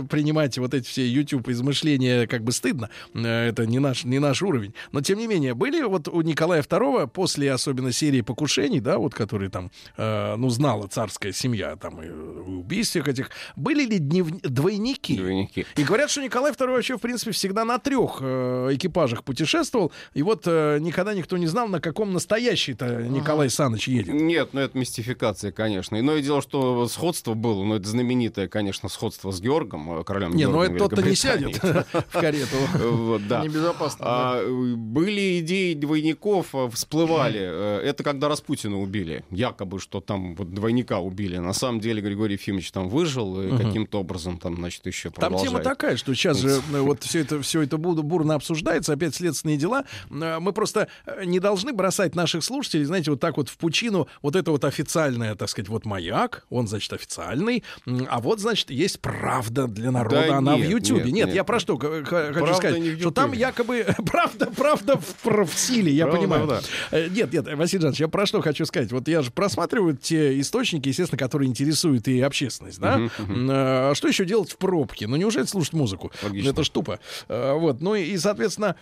принимать 0.09 0.57
вот 0.57 0.73
эти 0.73 0.87
все 0.87 1.07
YouTube 1.07 1.49
измышления 1.49 2.27
как 2.27 2.43
бы 2.43 2.51
стыдно. 2.51 2.89
Это 3.13 3.65
не 3.65 3.79
наш, 3.79 4.03
не 4.03 4.19
наш 4.19 4.41
уровень. 4.41 4.73
Но 4.91 5.01
тем 5.01 5.19
не 5.19 5.27
менее, 5.27 5.53
были 5.53 5.81
вот 5.83 6.07
у 6.07 6.21
Николая 6.21 6.61
II 6.61 7.07
после 7.07 7.51
особенно 7.51 7.91
серии 7.91 8.21
покушений, 8.21 8.79
да, 8.79 8.88
вот 8.97 9.13
которые 9.13 9.49
там, 9.49 9.71
э, 9.97 10.35
ну, 10.35 10.49
знала 10.49 10.87
царская 10.87 11.31
семья, 11.31 11.75
там, 11.75 12.01
и 12.01 12.07
э, 12.07 12.11
убийств 12.11 12.91
всех 12.91 13.07
этих, 13.07 13.29
были 13.55 13.85
ли 13.85 13.99
днев- 13.99 14.41
двойники? 14.41 15.15
Двойники. 15.17 15.65
И 15.75 15.83
говорят, 15.83 16.09
что 16.09 16.21
Николай 16.21 16.51
II 16.51 16.67
вообще, 16.71 16.97
в 16.97 17.01
принципе, 17.01 17.31
всегда 17.31 17.65
на 17.65 17.77
трех 17.79 18.17
э, 18.21 18.69
экипажах 18.73 19.23
путешествовал. 19.23 19.91
И 20.13 20.23
вот 20.23 20.43
э, 20.45 20.77
никогда 20.79 21.13
никто 21.13 21.37
не 21.37 21.47
знал, 21.47 21.67
на 21.67 21.79
каком 21.79 22.13
настоящий-то 22.13 23.03
Николай 23.03 23.49
Саныч 23.49 23.87
едет. 23.87 24.13
Нет, 24.13 24.49
ну 24.53 24.61
это 24.61 24.77
мистификация, 24.77 25.51
конечно. 25.51 25.99
Иное 25.99 26.21
дело, 26.21 26.41
что 26.41 26.87
сходство 26.87 27.33
было, 27.33 27.63
но 27.63 27.75
это 27.75 27.87
знаменитое, 27.87 28.47
конечно, 28.47 28.89
сходство 28.89 29.31
с 29.31 29.41
Георгом, 29.41 29.99
э, 29.99 30.03
королем 30.03 30.35
Не, 30.35 30.45
ну 30.45 30.53
Георгом 30.53 30.75
это 30.75 30.89
тот-то 30.89 31.01
не 31.09 31.15
сядет 31.15 31.61
в 31.63 32.11
карету. 32.11 32.55
Вот, 32.79 33.27
да. 33.27 33.43
Небезопасно. 33.43 34.05
А, 34.07 34.75
были 34.75 35.39
идеи 35.39 35.73
двойников, 35.73 36.53
э, 36.53 36.69
всплывали. 36.71 37.39
Э, 37.41 37.79
Это 37.83 38.03
когда 38.03 38.27
Распутина 38.29 38.78
убили. 38.81 39.23
Якобы, 39.31 39.79
что 39.79 40.01
там 40.01 40.35
вот 40.35 40.53
двойника 40.53 40.99
убили. 40.99 41.37
На 41.37 41.53
самом 41.53 41.79
деле 41.79 42.01
Григорий 42.01 42.33
Ефимович 42.33 42.71
там 42.71 42.89
выжил, 42.89 43.41
и 43.41 43.47
Мгм. 43.47 43.57
каким-то 43.57 43.99
образом 43.99 44.37
там, 44.37 44.55
значит, 44.55 44.85
еще 44.85 45.09
Там 45.09 45.13
продолжает. 45.31 45.49
тема 45.51 45.63
такая, 45.63 45.97
что 45.97 46.13
сейчас 46.13 46.37
же 46.39 46.49
э, 46.73 46.79
вот 46.79 47.03
все 47.03 47.19
это, 47.21 47.41
все 47.41 47.61
это 47.61 47.77
бур- 47.77 48.01
бурно 48.03 48.35
обсуждается, 48.35 48.93
опять 48.93 49.15
следственные 49.15 49.57
дела. 49.57 49.83
Э, 50.09 50.39
Мы 50.39 50.53
просто 50.53 50.87
э, 51.05 51.25
не 51.25 51.39
должны 51.39 51.73
бросать 51.73 52.15
наших 52.15 52.43
слушателей, 52.43 52.85
знаете, 52.85 53.11
вот 53.11 53.19
так 53.19 53.37
вот 53.37 53.49
в 53.49 53.57
пучину, 53.57 54.07
вот 54.21 54.35
это 54.35 54.51
вот 54.51 54.63
официальное, 54.65 55.35
так 55.35 55.49
сказать, 55.49 55.69
вот 55.69 55.85
маяк, 55.85 56.45
он, 56.49 56.67
значит, 56.67 56.91
официальный, 56.93 57.63
а 58.09 58.19
вот, 58.19 58.39
значит, 58.39 58.71
есть 58.71 58.99
правда 58.99 59.67
для 59.67 59.91
народа, 59.91 60.25
Да 60.27 60.37
она 60.37 60.55
в 60.55 60.59
нет, 60.59 60.69
Ютьюбе. 60.69 61.03
Нет, 61.05 61.13
нет, 61.13 61.25
нет. 61.27 61.35
я 61.35 61.43
про 61.43 61.59
что 61.59 61.77
хочу 61.77 62.05
Правда 62.05 62.53
сказать, 62.55 62.79
в 62.81 62.99
что 62.99 63.11
там 63.11 63.33
якобы 63.33 63.85
правда, 64.05 64.49
правда 64.55 64.95
в, 65.23 65.45
в 65.45 65.53
силе, 65.59 65.91
я 65.91 66.05
Правда, 66.07 66.21
понимаю. 66.21 66.47
да. 66.47 66.61
Нет, 67.09 67.33
нет, 67.33 67.53
Василий 67.55 67.81
Жанович, 67.81 67.99
я 68.01 68.07
про 68.07 68.25
что 68.25 68.41
хочу 68.41 68.65
сказать. 68.69 68.91
Вот 68.93 69.07
я 69.09 69.21
же 69.21 69.29
просматриваю 69.31 69.95
те 69.97 70.39
источники, 70.39 70.87
естественно, 70.87 71.19
которые 71.19 71.49
интересуют 71.49 72.07
и 72.07 72.21
общественность, 72.21 72.79
да? 72.79 72.97
Мгм. 72.97 73.49
Э, 73.51 73.89
А 73.89 73.93
что 73.95 74.07
еще 74.07 74.23
делать 74.25 74.51
в 74.51 74.57
пробке? 74.57 75.05
Ну, 75.07 75.17
неужели 75.17 75.43
слушать 75.45 75.73
музыку? 75.73 76.11
Логично. 76.23 76.49
Это 76.49 76.63
ж 76.63 76.69
тупо. 76.69 76.99
Э, 77.27 77.53
Вот, 77.53 77.81
ну 77.81 77.95
и, 77.95 78.17
соответственно, 78.17 78.75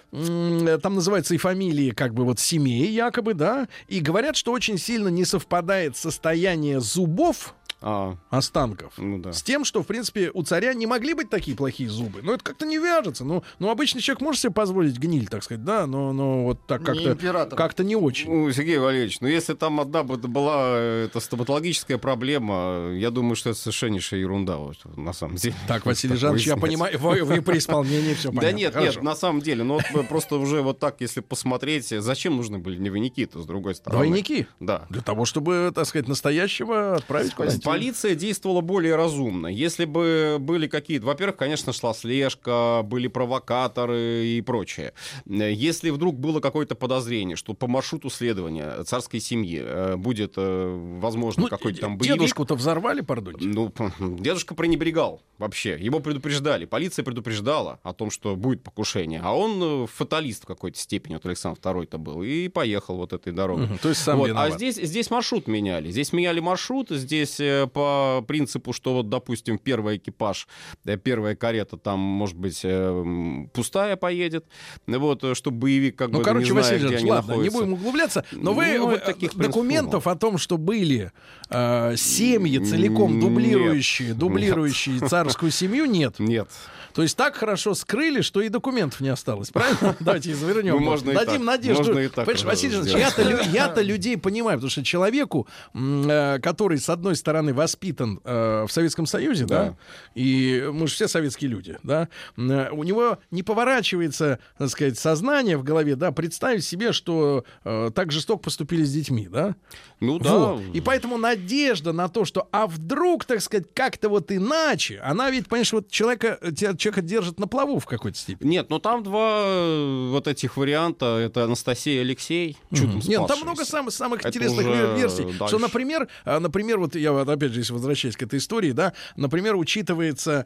там 0.81 0.95
называются 0.95 1.33
и 1.33 1.37
фамилии, 1.37 1.89
как 1.91 2.13
бы 2.13 2.23
вот 2.23 2.39
семей 2.39 2.91
якобы, 2.91 3.33
да? 3.33 3.67
И 3.87 3.99
говорят, 3.99 4.35
что 4.35 4.51
очень 4.51 4.77
сильно 4.77 5.07
не 5.07 5.25
совпадает 5.25 5.97
состояние 5.97 6.79
зубов 6.79 7.55
А, 7.79 8.15
останков 8.31 8.93
ну 8.97 9.19
да. 9.19 9.33
с 9.33 9.43
тем, 9.43 9.63
что, 9.63 9.83
в 9.83 9.87
принципе, 9.87 10.31
у 10.33 10.41
царя 10.41 10.73
не 10.73 10.87
могли 10.87 11.13
быть 11.13 11.29
такие 11.29 11.55
плохие 11.55 11.89
зубы. 11.89 12.21
Ну, 12.23 12.33
это 12.33 12.43
как-то 12.43 12.65
не 12.65 12.79
вяжется. 12.79 13.23
Ну, 13.23 13.43
ну 13.59 13.69
обычный 13.69 14.01
человек 14.01 14.21
может 14.21 14.41
себе 14.41 14.51
позволить 14.51 14.97
гниль, 14.97 15.27
так 15.27 15.43
сказать, 15.43 15.63
да, 15.63 15.85
но, 15.85 16.11
но 16.11 16.43
вот 16.43 16.65
так 16.65 16.81
Не 16.81 16.85
как-то 16.85 17.11
император. 17.11 17.57
как-то 17.57 17.83
не 17.83 17.95
очень. 17.95 18.31
Ну, 18.31 18.51
Сергей 18.51 18.79
Валерьевич, 18.79 19.21
ну 19.21 19.27
если 19.27 19.53
там 19.53 19.79
одна 19.79 20.03
бы 20.03 20.17
была 20.17 20.75
это 20.77 21.19
стоматологическая 21.19 21.99
проблема, 21.99 22.93
я 22.93 23.11
думаю, 23.11 23.35
что 23.35 23.51
это 23.51 23.59
совершеннейшая 23.59 24.21
ерунда, 24.21 24.57
вот, 24.57 24.77
на 24.97 25.13
самом 25.13 25.35
деле. 25.35 25.55
Так, 25.67 25.85
Василий 25.85 26.15
Жанович, 26.15 26.47
я 26.47 26.57
понимаю, 26.57 26.97
вы, 26.97 27.23
вы 27.23 27.41
при 27.43 27.59
исполнении 27.59 28.15
все 28.15 28.29
понятно. 28.29 28.49
Да 28.49 28.57
нет, 28.57 28.73
Хорошо. 28.73 28.91
нет, 28.93 29.03
на 29.03 29.15
самом 29.15 29.41
деле, 29.41 29.63
ну 29.63 29.79
вот 29.93 30.07
просто 30.07 30.37
уже 30.37 30.61
вот 30.63 30.79
так, 30.79 30.99
если 31.01 31.21
посмотреть, 31.21 31.89
зачем 31.89 32.37
нужны 32.37 32.57
были 32.57 32.77
двойники-то, 32.77 33.41
с 33.41 33.45
другой 33.45 33.75
стороны? 33.75 34.05
Двойники? 34.05 34.47
Да. 34.59 34.87
Для 34.89 35.01
того, 35.01 35.25
чтобы, 35.25 35.71
так 35.75 35.85
сказать, 35.85 36.07
настоящего 36.07 36.95
отправить 36.95 37.35
куда-нибудь. 37.35 37.66
Полиция 37.67 38.15
действовала 38.15 38.61
более 38.61 38.95
разумно. 38.95 39.47
Если 39.47 39.85
бы 39.85 40.37
были 40.39 40.67
какие-то... 40.67 41.05
Во-первых, 41.05 41.37
конечно, 41.37 41.73
шла 41.73 41.93
слежка, 41.93 42.81
были 42.83 43.07
провокаторы 43.07 44.25
и 44.25 44.41
прочее. 44.41 44.93
Э, 45.27 45.51
Если 45.51 45.89
вдруг 45.89 46.19
было 46.19 46.39
какое-то 46.39 46.75
подозрение, 46.75 47.35
что 47.35 47.53
по 47.53 47.67
маршруту 47.67 48.09
следования 48.09 48.83
царской 48.83 49.19
семьи 49.19 49.61
э, 49.63 49.95
будет, 49.97 50.33
э, 50.37 50.97
возможно, 50.99 51.43
Ну, 51.43 51.49
какой-то 51.49 51.81
там 51.81 51.97
боевик... 51.97 52.15
Дедушку-то 52.15 52.55
взорвали, 52.55 53.01
пардоньте. 53.01 53.45
Ну, 53.47 53.71
дедушка 53.99 54.55
пренебрегал 54.55 55.21
вообще. 55.37 55.77
Его 55.79 55.99
предупреждали. 55.99 56.65
Полиция 56.65 57.03
предупреждала 57.03 57.79
о 57.83 57.93
том, 57.93 58.11
что 58.11 58.35
будет 58.35 58.63
покушение. 58.63 59.21
А 59.23 59.35
он 59.35 59.83
э, 59.83 59.87
фаталист 59.87 60.43
в 60.43 60.47
какой-то 60.47 60.79
степени, 60.79 61.13
вот 61.15 61.25
Александр 61.25 61.59
II-то 61.61 61.97
был, 61.97 62.23
и 62.23 62.47
поехал 62.47 62.97
вот 62.97 63.13
этой 63.13 63.33
дорогой. 63.33 63.65
Мгм, 63.65 63.77
то 63.79 63.89
есть 63.89 64.01
сам 64.01 64.19
Вот, 64.19 64.29
виноват. 64.29 64.53
А 64.53 64.55
здесь, 64.55 64.75
здесь 64.75 65.09
маршрут 65.09 65.47
меняли. 65.47 65.91
Здесь 65.91 66.13
меняли 66.13 66.39
маршрут. 66.39 66.89
Здесь 66.89 67.39
э, 67.39 67.56
по 67.65 68.23
принципу, 68.27 68.73
что 68.73 68.93
вот, 68.93 69.09
допустим, 69.09 69.57
первый 69.57 69.97
экипаж, 69.97 70.47
э, 70.85 70.97
первая 70.97 71.35
карета 71.35 71.77
там, 71.77 71.99
может 71.99 72.37
быть, 72.37 72.61
э, 72.63 73.45
пустая 73.53 73.95
поедет. 73.95 74.45
Вот, 74.85 75.23
э, 75.23 75.33
чтобы 75.33 75.57
боевик 75.57 75.95
как 75.97 76.11
Ну, 76.11 76.19
бы 76.19 76.23
короче, 76.23 76.45
не 76.47 76.51
Василий 76.51 76.77
где 76.77 76.97
Жанович, 76.97 77.01
они 77.01 77.11
ладно, 77.11 77.31
не 77.31 77.37
находятся. 77.37 77.59
будем 77.59 77.73
углубляться, 77.73 78.25
но 78.33 78.53
вы, 78.53 78.77
Ну, 78.77 78.87
вы- 78.87 78.97
таких 78.99 79.31
принципов 79.31 79.47
документов 79.47 80.07
о 80.07 80.15
том, 80.15 80.37
что 80.37 80.57
были 80.57 81.11
э, 81.49 81.95
семьи 81.95 82.59
целиком 82.59 83.13
Нет. 83.13 83.21
дублирующие, 83.21 84.13
дублирующие 84.13 84.99
царскую 84.99 85.51
семью, 85.51 85.85
нет. 85.85 86.15
Нет. 86.19 86.49
То 86.97 87.03
есть 87.03 87.15
так 87.15 87.35
хорошо 87.35 87.75
скрыли, 87.75 88.21
что 88.21 88.41
и 88.41 88.49
документов 88.49 89.01
не 89.01 89.09
осталось, 89.09 89.51
правильно? 89.51 89.95
Давайте 89.99 90.31
извернем. 90.31 90.77
Ну, 90.77 90.79
можно 90.79 91.11
и 91.11 91.13
Дадим 91.13 91.33
так. 91.33 91.45
надежду. 91.45 91.83
Можно 91.83 91.99
и 91.99 92.07
так 92.07 92.25
Понимаешь, 92.25 92.43
Василий 92.43 92.99
я-то, 92.99 93.21
я-то 93.21 93.81
людей 93.83 94.17
понимаю, 94.17 94.57
потому 94.57 94.71
что 94.71 94.83
человеку, 94.83 95.47
э, 95.75 96.39
который, 96.41 96.79
с 96.79 96.89
одной 96.89 97.15
стороны, 97.15 97.53
воспитан 97.53 98.19
э, 98.23 98.65
в 98.67 98.71
Советском 98.71 99.05
Союзе, 99.05 99.45
да. 99.45 99.63
Да. 99.63 99.77
и 100.15 100.71
мы 100.73 100.87
же 100.87 100.95
все 100.95 101.07
советские 101.07 101.51
люди, 101.51 101.77
да, 101.83 102.09
э, 102.35 102.69
у 102.71 102.83
него 102.83 103.19
не 103.29 103.43
поворачивается, 103.43 104.39
так 104.57 104.69
сказать, 104.69 104.97
сознание 104.97 105.57
в 105.57 105.63
голове, 105.63 105.95
да, 105.95 106.11
представить 106.11 106.63
себе, 106.63 106.93
что 106.93 107.45
так 107.63 108.11
жестоко 108.11 108.45
поступили 108.45 108.83
с 108.83 108.91
детьми, 108.91 109.27
да. 109.27 109.55
Ну 109.99 110.17
да. 110.17 110.35
Вот. 110.35 110.61
И 110.73 110.81
поэтому 110.81 111.17
надежда 111.17 111.93
на 111.93 112.09
то, 112.09 112.25
что 112.25 112.47
а 112.51 112.65
вдруг, 112.65 113.25
так 113.25 113.41
сказать, 113.41 113.67
как-то 113.75 114.09
вот 114.09 114.31
иначе, 114.31 114.99
она 115.03 115.29
ведь, 115.29 115.47
понимаешь, 115.47 115.73
вот 115.73 115.91
человека, 115.91 116.39
человека 116.87 117.01
держит 117.01 117.39
на 117.39 117.47
плаву 117.47 117.79
в 117.79 117.85
какой-то 117.85 118.17
степени. 118.17 118.49
Нет, 118.51 118.69
ну 118.69 118.79
там 118.79 119.03
два 119.03 119.41
э, 119.45 120.09
вот 120.11 120.27
этих 120.27 120.57
варианта. 120.57 121.05
Это 121.17 121.43
Анастасия 121.43 121.97
и 121.97 121.99
Алексей. 121.99 122.57
Чудом 122.73 122.99
Нет, 123.05 123.27
там 123.27 123.39
много 123.41 123.65
самых, 123.65 123.93
самых 123.93 124.19
Это 124.21 124.29
интересных 124.29 124.65
версий. 124.65 125.23
дальше. 125.23 125.47
Что, 125.47 125.59
например, 125.59 126.07
а, 126.25 126.39
например, 126.39 126.79
вот 126.79 126.95
я 126.95 127.11
вот 127.11 127.27
опять 127.29 127.51
же, 127.51 127.59
если 127.59 127.73
возвращаясь 127.73 128.15
к 128.15 128.23
этой 128.23 128.39
истории, 128.39 128.71
да, 128.71 128.93
например, 129.15 129.55
учитывается 129.55 130.45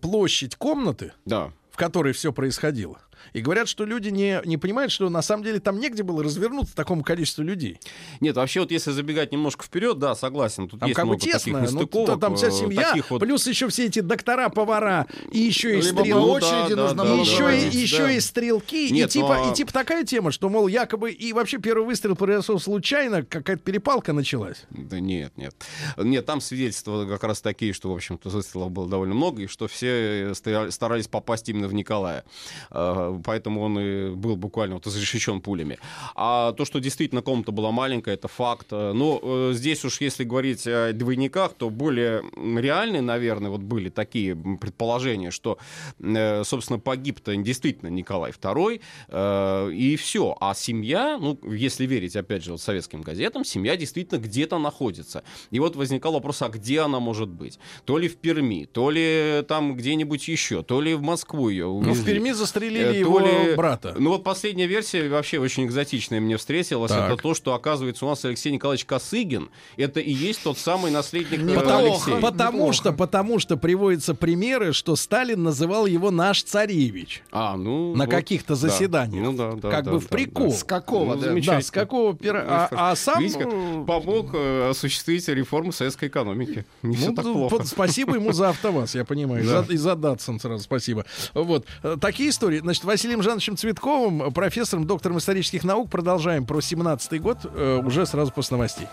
площадь 0.00 0.56
комнаты, 0.56 1.12
Да. 1.24 1.52
в 1.70 1.76
которой 1.76 2.12
все 2.12 2.32
происходило. 2.32 2.98
И 3.32 3.40
говорят, 3.40 3.68
что 3.68 3.84
люди 3.84 4.08
не, 4.08 4.40
не 4.44 4.56
понимают, 4.56 4.92
что 4.92 5.08
на 5.08 5.22
самом 5.22 5.44
деле 5.44 5.60
там 5.60 5.78
негде 5.78 6.02
было 6.02 6.22
развернуться 6.22 6.74
такому 6.74 7.02
количеству 7.02 7.42
людей. 7.42 7.78
Нет, 8.20 8.36
вообще 8.36 8.60
вот 8.60 8.70
если 8.70 8.90
забегать 8.90 9.32
немножко 9.32 9.64
вперед, 9.64 9.98
да, 9.98 10.14
согласен. 10.14 10.68
Тут 10.68 10.80
Там 10.80 10.88
есть 10.88 10.96
как 10.96 11.04
много 11.06 11.18
таких 11.20 11.34
тесно, 11.34 11.52
ну, 11.58 11.64
нестыковок, 11.64 12.06
то- 12.06 12.16
там 12.16 12.36
вся 12.36 12.48
э, 12.48 12.50
семья, 12.50 12.88
таких 12.90 13.10
вот- 13.10 13.20
плюс 13.20 13.46
еще 13.46 13.68
все 13.68 13.86
эти 13.86 14.00
доктора, 14.00 14.48
повара, 14.48 15.06
и 15.30 15.38
еще 15.38 15.78
и 15.78 15.82
Либо 15.82 16.00
стрелки. 16.00 16.12
очереди 16.44 16.74
да, 16.74 16.82
нужно 16.82 16.96
да, 16.96 17.04
И 17.04 17.06
было 17.08 17.16
да, 17.16 17.22
еще, 17.52 17.58
и, 17.68 17.76
еще 17.80 17.98
да. 17.98 18.12
и 18.12 18.20
стрелки, 18.20 18.90
Нет, 18.92 19.10
и, 19.10 19.12
типа, 19.12 19.36
ну, 19.36 19.48
а- 19.48 19.52
и 19.52 19.54
типа 19.54 19.72
такая 19.72 20.04
тема, 20.04 20.30
что, 20.32 20.48
мол, 20.48 20.66
якобы 20.68 21.10
и 21.12 21.32
вообще 21.32 21.58
первый 21.58 21.84
выстрел 21.86 22.16
произошел 22.16 22.58
случайно, 22.60 23.22
какая-то 23.24 23.62
перепалка 23.62 24.12
началась. 24.12 24.64
Да 24.70 25.00
нет, 25.00 25.32
нет. 25.36 25.54
Нет, 25.96 26.26
там 26.26 26.40
свидетельства 26.40 27.06
как 27.06 27.22
раз 27.24 27.40
такие, 27.40 27.72
что, 27.72 27.90
в 27.90 27.94
общем-то, 27.94 28.28
выстрелов 28.28 28.70
было 28.70 28.88
довольно 28.88 29.14
много, 29.14 29.42
и 29.42 29.46
что 29.46 29.68
все 29.68 30.32
старались 30.34 31.08
попасть 31.08 31.48
именно 31.48 31.68
в 31.68 31.74
Николая. 31.74 32.24
Э, 32.70 33.19
Поэтому 33.24 33.62
он 33.62 33.78
и 33.78 34.10
был 34.10 34.36
буквально 34.36 34.76
вот 34.76 34.86
изрешечен 34.86 35.40
пулями. 35.40 35.78
А 36.14 36.52
то, 36.52 36.64
что 36.64 36.80
действительно 36.80 37.22
комната 37.22 37.52
была 37.52 37.70
маленькая, 37.70 38.14
это 38.14 38.28
факт. 38.28 38.70
Но 38.70 39.20
э, 39.22 39.52
здесь 39.54 39.84
уж, 39.84 40.00
если 40.00 40.24
говорить 40.24 40.66
о 40.66 40.92
двойниках, 40.92 41.54
то 41.54 41.70
более 41.70 42.22
реальные, 42.36 43.02
наверное, 43.02 43.50
вот 43.50 43.60
были 43.60 43.88
такие 43.88 44.36
предположения, 44.36 45.30
что, 45.30 45.58
э, 45.98 46.44
собственно, 46.44 46.78
погиб-то 46.78 47.34
действительно 47.36 47.88
Николай 47.88 48.32
II, 48.32 48.80
э, 49.08 49.72
и 49.72 49.96
все. 49.96 50.36
А 50.40 50.54
семья, 50.54 51.18
ну, 51.20 51.38
если 51.50 51.86
верить, 51.86 52.16
опять 52.16 52.44
же, 52.44 52.52
вот 52.52 52.60
советским 52.60 53.02
газетам, 53.02 53.44
семья 53.44 53.76
действительно 53.76 54.18
где-то 54.18 54.58
находится. 54.58 55.22
И 55.50 55.58
вот 55.60 55.76
возникал 55.76 56.12
вопрос, 56.12 56.42
а 56.42 56.48
где 56.48 56.80
она 56.80 57.00
может 57.00 57.28
быть? 57.28 57.58
То 57.84 57.98
ли 57.98 58.08
в 58.08 58.16
Перми, 58.16 58.66
то 58.66 58.90
ли 58.90 59.44
там 59.48 59.76
где-нибудь 59.76 60.28
еще, 60.28 60.62
то 60.62 60.80
ли 60.80 60.94
в 60.94 61.02
Москву 61.02 61.48
ее 61.48 61.66
Ну, 61.66 61.80
в 61.80 61.88
увезли. 61.90 62.04
Перми 62.04 62.32
застрелили 62.32 63.00
Э, 63.00 63.04
его 63.18 63.56
брата. 63.56 63.94
Ну 63.98 64.10
вот 64.10 64.22
последняя 64.24 64.66
версия 64.66 65.08
вообще 65.08 65.38
очень 65.38 65.66
экзотичная 65.66 66.20
мне 66.20 66.36
встретилась. 66.36 66.90
Так. 66.90 67.12
Это 67.12 67.22
то, 67.22 67.34
что 67.34 67.54
оказывается 67.54 68.06
у 68.06 68.08
нас 68.08 68.24
Алексей 68.24 68.52
Николаевич 68.52 68.84
Косыгин. 68.84 69.50
Это 69.76 70.00
и 70.00 70.12
есть 70.12 70.42
тот 70.42 70.58
самый 70.58 70.90
наследник 70.90 71.40
э, 71.40 71.42
Неплохо. 71.42 71.78
Алексея. 71.78 72.20
Потому 72.20 72.58
Неплохо. 72.58 72.72
что, 72.74 72.92
потому 72.92 73.38
что 73.38 73.56
приводятся 73.56 74.14
примеры, 74.14 74.72
что 74.72 74.96
Сталин 74.96 75.42
называл 75.42 75.86
его 75.86 76.10
наш 76.10 76.42
царевич 76.42 77.22
А, 77.32 77.56
ну, 77.56 77.94
на 77.96 78.04
вот, 78.04 78.10
каких-то 78.10 78.50
да. 78.54 78.56
заседаниях. 78.56 79.24
Ну 79.24 79.32
да, 79.32 79.52
да. 79.52 79.70
как 79.70 79.84
да, 79.84 79.90
бы 79.92 79.98
в 80.00 80.04
да, 80.04 80.08
прикол. 80.08 80.50
да. 80.50 80.56
С 80.56 80.64
какого, 80.64 81.14
Ну, 81.14 81.20
да? 81.20 81.28
замечательно. 81.28 81.56
Да, 81.58 81.62
с 81.62 81.70
какого 81.70 82.14
пера... 82.16 82.44
А, 82.46 82.90
а 82.92 82.96
сам... 82.96 83.20
Видите, 83.22 83.44
помог 83.86 84.30
э, 84.34 84.68
осуществить 84.70 85.26
реформу 85.28 85.72
советской 85.72 86.08
экономики. 86.08 86.64
Не 86.82 86.96
все 86.96 87.08
ну, 87.10 87.14
так 87.14 87.24
п- 87.24 87.32
плохо. 87.32 87.64
Спасибо 87.64 88.14
ему 88.14 88.32
за 88.32 88.50
АвтоВАЗ, 88.50 88.94
я 88.94 89.04
понимаю. 89.04 89.42
И 89.44 89.46
Да. 89.46 89.62
за- 89.62 89.72
И 89.72 89.76
за 89.76 89.94
Датсон 89.96 90.40
сразу 90.40 90.62
спасибо. 90.64 91.04
Вот. 91.34 91.66
Э, 91.82 91.96
Такие 92.00 92.30
истории. 92.30 92.58
Значит, 92.58 92.84
Василием 93.00 93.22
Жановичем 93.22 93.56
Цветковым, 93.56 94.30
профессором, 94.30 94.86
доктором 94.86 95.16
исторических 95.16 95.64
наук, 95.64 95.88
продолжаем 95.88 96.44
про 96.44 96.58
17-й 96.58 97.18
год 97.18 97.38
э, 97.44 97.80
уже 97.82 98.04
сразу 98.04 98.30
после 98.30 98.58
новостей. 98.58 98.88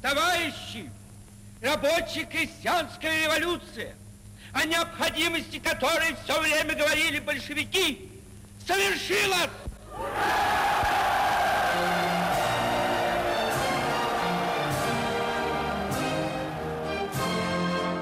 Товарищи, 0.00 0.88
рабочая 1.60 2.24
крестьянская 2.30 3.24
революция, 3.24 3.96
о 4.52 4.64
необходимости 4.64 5.58
которой 5.58 6.14
все 6.22 6.40
время 6.40 6.76
говорили 6.76 7.18
большевики, 7.18 8.08
совершилась! 8.64 9.50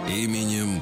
Именем 0.06 0.75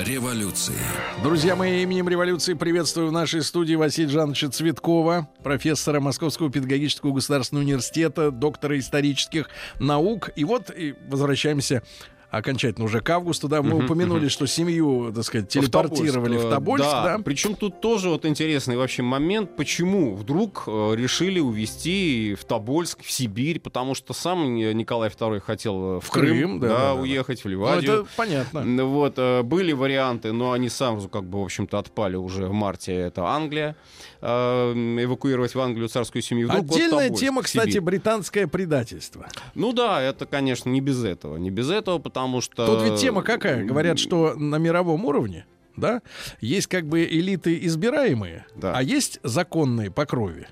революции. 0.00 0.74
Друзья 1.22 1.56
мои, 1.56 1.82
именем 1.82 2.08
революции 2.08 2.54
приветствую 2.54 3.08
в 3.08 3.12
нашей 3.12 3.42
студии 3.42 3.74
Василия 3.74 4.10
Жановича 4.10 4.50
Цветкова, 4.50 5.28
профессора 5.42 6.00
Московского 6.00 6.50
педагогического 6.50 7.12
государственного 7.12 7.64
университета, 7.64 8.30
доктора 8.30 8.78
исторических 8.78 9.48
наук. 9.78 10.30
И 10.36 10.44
вот 10.44 10.70
и 10.70 10.94
возвращаемся 11.08 11.82
окончательно 12.30 12.84
уже 12.84 13.00
к 13.00 13.10
августу, 13.10 13.48
да, 13.48 13.62
мы 13.62 13.84
упомянули, 13.84 14.28
что 14.28 14.46
семью, 14.46 15.12
так 15.14 15.24
сказать, 15.24 15.48
телепортировали 15.48 16.36
в 16.36 16.50
Тобольск, 16.50 16.84
да. 16.84 17.18
Причем 17.24 17.54
тут 17.54 17.80
тоже 17.80 18.10
вот 18.10 18.24
интересный 18.24 18.76
вообще 18.76 19.02
момент, 19.02 19.56
почему 19.56 20.14
вдруг 20.14 20.64
э, 20.66 20.94
решили 20.96 21.40
увезти 21.40 22.36
в 22.38 22.44
Тобольск, 22.44 23.02
в 23.02 23.10
Сибирь, 23.10 23.60
потому 23.60 23.94
что 23.94 24.12
сам 24.12 24.54
Николай 24.54 25.10
II 25.10 25.40
хотел 25.40 25.96
э, 25.96 26.00
в, 26.00 26.10
Крым, 26.10 26.26
Крым, 26.26 26.60
да, 26.60 26.68
да, 26.68 26.74
да, 26.74 26.80
да, 26.80 26.94
да. 26.94 27.00
уехать, 27.00 27.40
в 27.40 27.44
Ну, 27.44 27.50
Ливадию. 27.50 27.92
это 27.92 28.06
понятно. 28.16 28.64
Ну, 28.64 28.88
Вот, 28.88 29.14
э, 29.16 29.42
были 29.42 29.72
варианты, 29.72 30.32
но 30.32 30.52
они 30.52 30.68
сразу, 30.68 31.08
как 31.08 31.24
бы, 31.24 31.40
в 31.40 31.44
общем-то, 31.44 31.78
отпали 31.78 32.16
уже 32.16 32.46
в 32.46 32.52
марте. 32.52 32.94
Это 32.94 33.26
Англия. 33.26 33.76
Э, 34.20 34.72
эвакуировать 34.72 35.54
в 35.54 35.60
Англию 35.60 35.88
царскую 35.88 36.22
семью. 36.22 36.48
Вдруг 36.48 36.64
вот 36.64 36.76
Отдельная 36.76 37.04
Тобольск, 37.04 37.20
тема, 37.24 37.42
кстати, 37.42 37.78
британское 37.78 38.46
предательство. 38.46 39.26
Ну 39.54 39.72
да, 39.72 40.00
это, 40.02 40.26
конечно, 40.26 40.68
не 40.70 40.80
без 40.80 41.04
этого. 41.04 41.36
Не 41.36 41.50
без 41.50 41.70
этого, 41.70 41.98
потому 42.16 42.40
что... 42.40 42.66
Тут 42.66 42.82
ведь 42.82 43.00
тема 43.00 43.22
какая? 43.22 43.64
Говорят, 43.64 43.98
что 43.98 44.34
на 44.34 44.56
мировом 44.56 45.04
уровне, 45.04 45.44
да, 45.76 46.00
есть 46.40 46.66
как 46.66 46.86
бы 46.86 47.04
элиты 47.04 47.58
избираемые, 47.66 48.46
Да. 48.54 48.72
а 48.74 48.82
есть 48.82 49.20
законные 49.22 49.90
по 49.90 50.06
крови. 50.06 50.48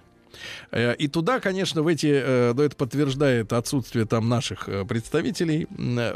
Э, 0.70 0.94
И 0.96 1.08
туда, 1.08 1.40
конечно, 1.40 1.82
в 1.82 1.86
эти, 1.86 2.10
э, 2.12 2.52
да, 2.54 2.64
это 2.64 2.76
подтверждает 2.76 3.52
отсутствие 3.52 4.04
там 4.04 4.28
наших 4.28 4.68
э, 4.68 4.84
представителей. 4.84 5.66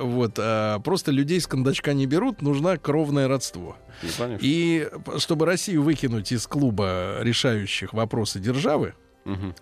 Вот, 0.00 0.34
а 0.38 0.78
просто 0.80 1.12
людей 1.12 1.40
с 1.40 1.46
кондачка 1.46 1.94
не 1.94 2.06
берут, 2.06 2.42
нужно 2.42 2.76
кровное 2.76 3.26
родство. 3.28 3.76
Ну, 4.02 4.08
конечно. 4.18 4.44
И 4.46 4.90
чтобы 5.18 5.46
Россию 5.46 5.82
выкинуть 5.82 6.30
из 6.32 6.46
клуба 6.46 7.18
решающих 7.22 7.94
вопросы 7.94 8.38
державы, 8.40 8.92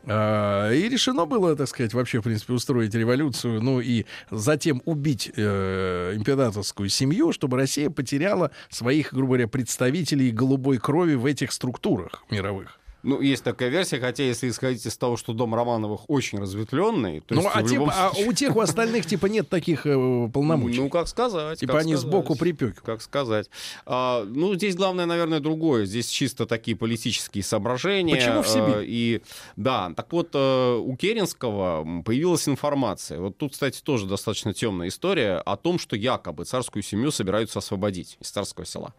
А, 0.06 0.70
И 0.70 0.88
решено 0.88 1.26
было, 1.26 1.56
так 1.56 1.68
сказать, 1.68 1.94
вообще, 1.94 2.20
в 2.20 2.24
принципе, 2.24 2.52
устроить 2.52 2.94
революцию, 2.94 3.62
ну 3.62 3.80
и 3.80 4.04
затем 4.30 4.82
убить 4.84 5.30
э, 5.36 6.14
императорскую 6.16 6.88
семью, 6.88 7.32
чтобы 7.32 7.56
Россия 7.56 7.90
потеряла 7.90 8.50
своих, 8.68 9.12
грубо 9.12 9.28
говоря, 9.28 9.48
представителей 9.48 10.30
голубой 10.30 10.78
крови 10.78 11.14
в 11.14 11.26
этих 11.26 11.52
структурах 11.52 12.24
мировых. 12.30 12.78
Ну, 13.06 13.20
есть 13.20 13.44
такая 13.44 13.68
версия, 13.68 14.00
хотя 14.00 14.24
если 14.24 14.48
исходить 14.48 14.84
из 14.84 14.96
того, 14.96 15.16
что 15.16 15.32
дом 15.32 15.54
Романовых 15.54 16.10
очень 16.10 16.40
разветвленный, 16.40 17.20
то 17.20 17.36
ну, 17.36 17.42
есть 17.42 17.52
а, 17.54 17.62
типа, 17.62 17.72
любом 17.72 17.90
а 17.90 18.10
случае- 18.10 18.28
у 18.28 18.32
тех, 18.32 18.56
у 18.56 18.60
остальных, 18.60 19.06
типа, 19.06 19.26
нет 19.26 19.48
таких 19.48 19.86
э, 19.86 20.28
полномочий. 20.32 20.80
Ну, 20.80 20.88
как 20.88 21.06
сказать. 21.06 21.60
типа 21.60 21.74
как 21.74 21.82
они 21.82 21.94
сказать. 21.94 22.10
сбоку 22.10 22.34
припеки. 22.34 22.80
Как 22.84 23.00
сказать. 23.00 23.48
А, 23.84 24.24
ну, 24.24 24.56
здесь 24.56 24.74
главное, 24.74 25.06
наверное, 25.06 25.38
другое. 25.38 25.84
Здесь 25.84 26.08
чисто 26.08 26.46
такие 26.46 26.76
политические 26.76 27.44
соображения. 27.44 28.16
Почему 28.16 28.42
в 28.42 28.48
Сибирь? 28.48 28.78
А, 28.78 28.82
И, 28.82 29.22
да, 29.54 29.92
так 29.96 30.12
вот, 30.12 30.30
э, 30.34 30.74
у 30.74 30.96
Керенского 30.96 32.02
появилась 32.02 32.48
информация. 32.48 33.20
Вот 33.20 33.38
тут, 33.38 33.52
кстати, 33.52 33.82
тоже 33.82 34.06
достаточно 34.06 34.52
темная 34.52 34.88
история 34.88 35.36
о 35.36 35.56
том, 35.56 35.78
что 35.78 35.94
якобы 35.94 36.44
царскую 36.44 36.82
семью 36.82 37.12
собираются 37.12 37.60
освободить 37.60 38.18
из 38.20 38.30
царского 38.30 38.66
села. 38.66 38.94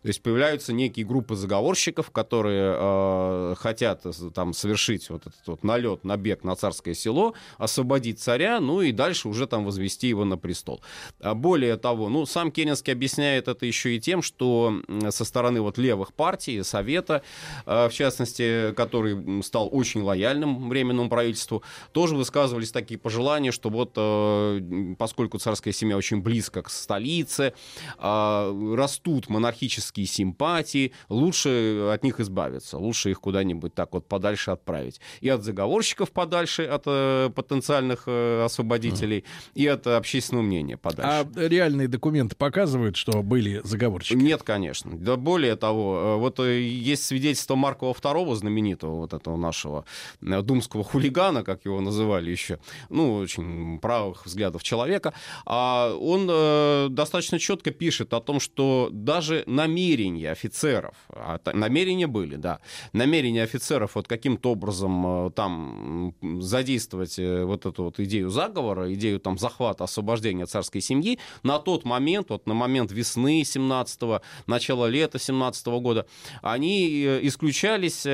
То 0.00 0.08
есть 0.08 0.22
появляются 0.22 0.72
некие 0.72 1.04
группы 1.04 1.36
заговорщиков, 1.36 2.10
которые 2.10 2.74
э, 2.74 3.49
хотят 3.56 4.04
э, 4.04 4.12
там 4.34 4.52
совершить 4.52 5.10
вот 5.10 5.22
этот 5.26 5.46
вот 5.46 5.64
налет, 5.64 6.04
набег 6.04 6.44
на 6.44 6.56
царское 6.56 6.94
село, 6.94 7.34
освободить 7.58 8.20
царя, 8.20 8.60
ну 8.60 8.80
и 8.82 8.92
дальше 8.92 9.28
уже 9.28 9.46
там 9.46 9.64
возвести 9.64 10.08
его 10.08 10.24
на 10.24 10.36
престол. 10.36 10.80
А 11.20 11.34
Более 11.34 11.76
того, 11.76 12.08
ну, 12.08 12.26
сам 12.26 12.50
Керенский 12.50 12.92
объясняет 12.92 13.48
это 13.48 13.66
еще 13.66 13.96
и 13.96 14.00
тем, 14.00 14.22
что 14.22 14.74
со 15.10 15.24
стороны 15.24 15.60
вот 15.60 15.78
левых 15.78 16.12
партий, 16.12 16.62
Совета, 16.62 17.22
э, 17.66 17.88
в 17.88 17.92
частности, 17.92 18.72
который 18.74 19.42
стал 19.42 19.68
очень 19.70 20.02
лояльным 20.02 20.68
временному 20.68 21.08
правительству, 21.08 21.62
тоже 21.92 22.16
высказывались 22.16 22.72
такие 22.72 22.98
пожелания, 22.98 23.52
что 23.52 23.70
вот 23.70 23.92
э, 23.96 24.94
поскольку 24.98 25.38
царская 25.38 25.72
семья 25.72 25.96
очень 25.96 26.20
близко 26.22 26.62
к 26.62 26.70
столице, 26.70 27.54
а, 27.98 28.52
растут 28.76 29.28
монархические 29.28 30.06
симпатии, 30.06 30.92
лучше 31.08 31.90
от 31.92 32.02
них 32.02 32.20
избавиться, 32.20 32.78
лучше 32.78 33.10
их 33.10 33.20
куда 33.20 33.39
куда-нибудь 33.40 33.74
так 33.74 33.94
вот 33.94 34.06
подальше 34.06 34.50
отправить. 34.50 35.00
И 35.22 35.28
от 35.30 35.42
заговорщиков 35.42 36.10
подальше, 36.10 36.64
от 36.64 36.82
э, 36.86 37.30
потенциальных 37.34 38.02
э, 38.06 38.44
освободителей, 38.44 39.24
и 39.54 39.66
от 39.66 39.86
общественного 39.86 40.44
мнения 40.44 40.76
подальше. 40.76 41.26
А 41.36 41.48
реальные 41.48 41.88
документы 41.88 42.36
показывают, 42.36 42.96
что 42.96 43.22
были 43.22 43.62
заговорщики? 43.64 44.14
Нет, 44.14 44.42
конечно. 44.42 44.90
Да 44.98 45.16
более 45.16 45.56
того, 45.56 45.96
э, 45.96 46.16
вот 46.16 46.38
э, 46.40 46.60
есть 46.60 47.04
свидетельство 47.04 47.56
Маркова 47.56 47.94
II, 47.94 48.34
знаменитого 48.34 48.96
вот 48.96 49.14
этого 49.14 49.36
нашего 49.36 49.84
э, 50.20 50.42
думского 50.42 50.84
хулигана, 50.84 51.42
как 51.42 51.64
его 51.64 51.80
называли 51.80 52.30
еще, 52.30 52.58
ну, 52.90 53.14
очень 53.14 53.78
правых 53.78 54.26
взглядов 54.26 54.62
человека, 54.62 55.14
а 55.46 55.94
он 55.94 56.28
э, 56.30 56.88
достаточно 56.90 57.38
четко 57.38 57.70
пишет 57.70 58.12
о 58.12 58.20
том, 58.20 58.38
что 58.38 58.90
даже 58.92 59.44
намерения 59.46 60.30
офицеров, 60.30 60.94
а 61.08 61.38
намерения 61.54 62.06
были, 62.06 62.36
да, 62.36 62.58
намерения 62.92 63.29
офицеров 63.38 63.94
вот 63.94 64.08
каким-то 64.08 64.52
образом 64.52 65.26
э, 65.26 65.30
там 65.30 66.14
задействовать 66.40 67.18
э, 67.18 67.44
вот 67.44 67.66
эту 67.66 67.84
вот 67.84 68.00
идею 68.00 68.30
заговора, 68.30 68.92
идею 68.94 69.20
там 69.20 69.38
захвата, 69.38 69.84
освобождения 69.84 70.46
царской 70.46 70.80
семьи, 70.80 71.18
на 71.42 71.58
тот 71.58 71.84
момент, 71.84 72.30
вот 72.30 72.46
на 72.46 72.54
момент 72.54 72.92
весны 72.92 73.42
17-го, 73.42 74.22
начала 74.46 74.86
лета 74.86 75.18
17 75.18 75.66
года, 75.66 76.06
они 76.42 77.04
э, 77.04 77.20
исключались 77.22 78.04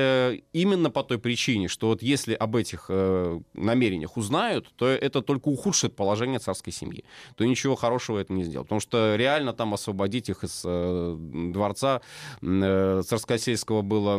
именно 0.53 0.89
по 0.89 1.03
той 1.03 1.17
причине, 1.17 1.67
что 1.67 1.87
вот 1.87 2.01
если 2.01 2.33
об 2.33 2.55
этих 2.55 2.89
намерениях 2.89 4.17
узнают, 4.17 4.67
то 4.75 4.87
это 4.87 5.21
только 5.21 5.47
ухудшит 5.47 5.95
положение 5.95 6.39
царской 6.39 6.73
семьи. 6.73 7.03
То 7.35 7.45
ничего 7.45 7.75
хорошего 7.75 8.19
это 8.19 8.33
не 8.33 8.43
сделает. 8.43 8.67
Потому 8.67 8.81
что 8.81 9.15
реально 9.15 9.53
там 9.53 9.73
освободить 9.73 10.29
их 10.29 10.43
из 10.43 10.61
дворца 10.61 12.01
царскосельского 12.41 13.81
было, 13.81 14.17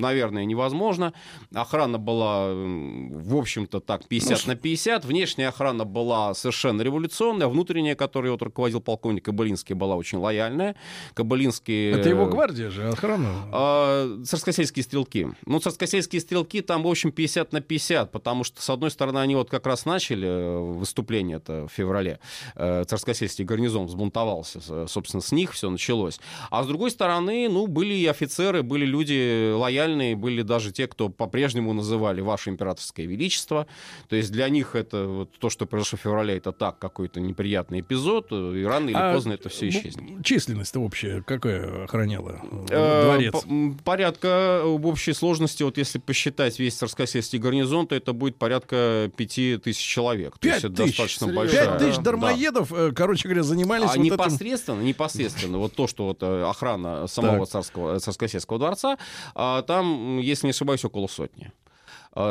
наверное, 0.00 0.44
невозможно. 0.44 1.12
Охрана 1.54 1.98
была, 1.98 2.48
в 2.52 3.36
общем-то, 3.36 3.80
так, 3.80 4.06
50 4.06 4.46
на 4.46 4.56
50. 4.56 5.04
Внешняя 5.04 5.48
охрана 5.48 5.84
была 5.84 6.34
совершенно 6.34 6.82
революционная. 6.82 7.48
Внутренняя, 7.48 7.94
которой 7.94 8.30
вот 8.30 8.42
руководил 8.42 8.80
полковник 8.80 9.24
Кабылинский, 9.24 9.74
была 9.74 9.96
очень 9.96 10.18
лояльная. 10.18 10.76
Кабылинский... 11.14 11.92
Это 11.92 12.08
его 12.08 12.24
э, 12.24 12.30
гвардия 12.30 12.70
же, 12.70 12.88
охрана. 12.88 13.28
а, 13.52 14.22
царскосельские 14.24 14.82
стрелки. 14.82 15.28
Ну, 15.46 15.60
царскосельские 15.60 16.20
стрелки 16.20 16.60
там, 16.60 16.82
в 16.82 16.88
общем, 16.88 17.12
50 17.12 17.52
на 17.52 17.60
50, 17.60 18.12
потому 18.12 18.44
что, 18.44 18.62
с 18.62 18.70
одной 18.70 18.90
стороны, 18.90 19.18
они 19.18 19.34
вот 19.34 19.50
как 19.50 19.66
раз 19.66 19.84
начали 19.84 20.28
э, 20.28 20.58
выступление 20.58 21.36
это 21.36 21.66
в 21.66 21.72
феврале. 21.72 22.20
Э, 22.54 22.84
Царскосельский 22.86 23.44
гарнизон 23.44 23.86
взбунтовался, 23.86 24.86
собственно, 24.86 25.22
с 25.22 25.32
них 25.32 25.52
все 25.52 25.70
началось. 25.70 26.20
А 26.50 26.62
с 26.62 26.66
другой 26.66 26.90
стороны, 26.90 27.48
ну, 27.48 27.66
были 27.66 27.94
и 27.94 28.06
офицеры, 28.06 28.62
были 28.62 28.84
люди 28.84 29.52
лояльные, 29.52 29.85
были 30.14 30.42
даже 30.42 30.72
те, 30.72 30.86
кто 30.86 31.08
по-прежнему 31.08 31.72
называли 31.72 32.20
«Ваше 32.20 32.50
императорское 32.50 33.06
величество». 33.06 33.66
То 34.08 34.16
есть 34.16 34.32
для 34.32 34.48
них 34.48 34.74
это 34.74 35.06
вот 35.06 35.30
то, 35.38 35.50
что 35.50 35.66
произошло 35.66 35.98
в 35.98 36.02
феврале, 36.02 36.36
это 36.36 36.52
так, 36.52 36.78
какой-то 36.78 37.20
неприятный 37.20 37.80
эпизод, 37.80 38.28
э, 38.30 38.56
и 38.58 38.64
рано 38.64 38.88
или 38.88 38.96
А, 38.96 39.12
поздно 39.14 39.32
это 39.34 39.48
все 39.48 39.66
ну, 39.66 39.70
исчезнет. 39.70 40.24
Численность-то 40.24 40.80
общая 40.80 41.22
какая 41.22 41.84
охраняла 41.84 42.40
Э, 42.70 43.04
дворец? 43.04 43.32
по- 43.32 43.48
м, 43.48 43.78
Порядка 43.84 44.60
э, 44.64 44.66
в 44.66 44.86
общей 44.86 45.12
сложности, 45.12 45.62
вот 45.62 45.78
если 45.78 45.98
посчитать 45.98 46.58
весь 46.58 46.74
Царскосельский 46.74 47.38
гарнизон, 47.38 47.86
то 47.86 47.94
это 47.94 48.12
будет 48.12 48.36
порядка 48.36 49.10
пяти 49.16 49.56
тысяч 49.58 49.82
человек. 49.86 50.38
То 50.38 50.48
есть 50.48 50.62
Пять 50.62 50.72
это 50.72 50.82
тысяч. 50.82 50.96
достаточно 50.96 51.26
Пять 51.26 51.36
большая. 51.36 51.78
тысяч 51.78 51.96
Да. 51.96 52.02
дармоедов, 52.02 52.72
э, 52.72 52.92
короче 52.92 53.28
говоря, 53.28 53.42
занимались 53.42 53.84
А 53.84 53.88
вот 53.88 53.94
этим. 53.94 54.04
непосредственно, 54.04 54.80
непосредственно, 54.82 55.58
вот 55.58 55.74
то, 55.74 55.86
что 55.86 56.04
вот 56.06 56.22
э, 56.22 56.42
охрана 56.44 57.06
самого 57.06 57.46
царского, 57.46 57.96
э, 57.96 57.98
царскосельского 58.00 58.58
дворца, 58.58 58.98
а, 59.34 59.62
там, 59.76 60.18
если 60.18 60.46
не 60.46 60.52
ошибаюсь, 60.52 60.84
около 60.84 61.06
сотни 61.06 61.52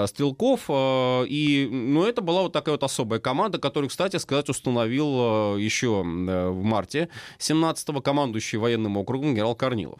стрелков. 0.07 0.65
э, 0.69 1.25
И, 1.27 1.67
ну, 1.71 2.05
это 2.05 2.21
была 2.21 2.41
вот 2.43 2.53
такая 2.53 2.73
вот 2.73 2.83
особая 2.83 3.19
команда, 3.19 3.57
которую, 3.59 3.89
кстати 3.89 4.17
сказать, 4.17 4.49
установил 4.49 5.55
э, 5.55 5.61
еще 5.61 6.03
э, 6.05 6.49
в 6.49 6.63
марте 6.63 7.09
17-го 7.39 8.01
командующий 8.01 8.57
военным 8.57 8.97
округом 8.97 9.33
генерал 9.33 9.55
Корнилов. 9.55 9.99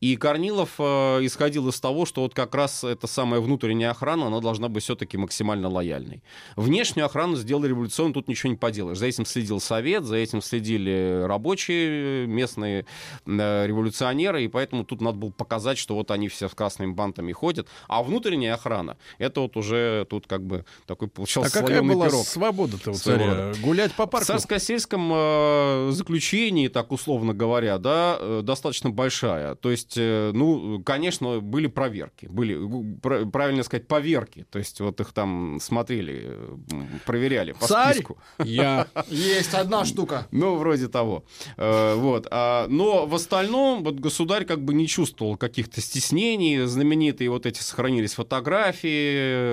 И 0.00 0.16
Корнилов 0.16 0.76
э, 0.78 1.18
исходил 1.22 1.68
из 1.68 1.80
того, 1.80 2.06
что 2.06 2.22
вот 2.22 2.34
как 2.34 2.54
раз 2.54 2.84
эта 2.84 3.06
самая 3.06 3.40
внутренняя 3.40 3.90
охрана, 3.90 4.26
она 4.26 4.40
должна 4.40 4.68
быть 4.68 4.82
все-таки 4.82 5.18
максимально 5.18 5.68
лояльной. 5.68 6.22
Внешнюю 6.56 7.06
охрану 7.06 7.36
сделали 7.36 7.68
революционно, 7.68 8.14
тут 8.14 8.28
ничего 8.28 8.50
не 8.50 8.56
поделаешь. 8.56 8.98
За 8.98 9.06
этим 9.06 9.26
следил 9.26 9.60
Совет, 9.60 10.04
за 10.04 10.16
этим 10.16 10.40
следили 10.40 11.22
рабочие, 11.26 12.26
местные 12.26 12.86
э, 13.26 13.66
революционеры, 13.66 14.44
и 14.44 14.48
поэтому 14.48 14.84
тут 14.84 15.00
надо 15.00 15.18
было 15.18 15.30
показать, 15.30 15.78
что 15.78 15.94
вот 15.94 16.10
они 16.10 16.28
все 16.28 16.48
с 16.48 16.54
красными 16.54 16.92
бантами 16.92 17.32
ходят. 17.32 17.68
А 17.88 18.02
внутренняя 18.02 18.54
охрана, 18.54 18.96
это 19.18 19.40
вот 19.40 19.56
уже 19.56 20.06
тут 20.08 20.26
как 20.26 20.44
бы 20.46 20.64
такой 20.86 21.08
А 21.08 21.10
получался 21.10 21.52
какая 21.52 21.78
слоеный 21.78 21.94
была 21.94 22.06
пирог. 22.08 22.26
свобода-то 22.26 22.90
у 22.90 22.94
царя? 22.94 23.52
Гулять 23.62 23.92
по 23.92 24.06
В 24.06 24.10
парку? 24.10 24.26
царскосельском 24.26 25.10
э, 25.12 25.88
заключении, 25.92 26.68
так 26.68 26.92
условно 26.92 27.34
говоря, 27.34 27.78
да, 27.78 28.16
э, 28.20 28.40
достаточно 28.42 28.90
большая. 28.90 29.54
То 29.54 29.70
есть, 29.70 29.94
э, 29.96 30.30
ну, 30.34 30.82
конечно, 30.82 31.40
были 31.40 31.66
проверки, 31.66 32.26
были, 32.26 32.56
пра- 33.00 33.26
правильно 33.26 33.62
сказать, 33.62 33.86
поверки. 33.88 34.44
То 34.50 34.58
есть 34.58 34.80
вот 34.80 35.00
их 35.00 35.12
там 35.12 35.58
смотрели, 35.60 36.36
проверяли 37.06 37.52
по 37.52 37.66
Царь? 37.66 37.94
списку. 37.94 38.18
Я. 38.38 38.86
Есть 39.08 39.54
одна 39.54 39.84
штука. 39.84 40.26
Ну, 40.30 40.56
вроде 40.56 40.88
того. 40.88 41.24
Э, 41.56 41.94
вот. 41.94 42.26
А, 42.30 42.66
но 42.68 43.06
в 43.06 43.14
остальном 43.14 43.82
вот 43.84 43.96
государь 44.00 44.44
как 44.44 44.64
бы 44.64 44.74
не 44.74 44.86
чувствовал 44.86 45.36
каких-то 45.36 45.80
стеснений. 45.80 46.60
Знаменитые 46.66 47.30
вот 47.30 47.46
эти 47.46 47.60
сохранились 47.60 48.14
фотографии, 48.14 48.99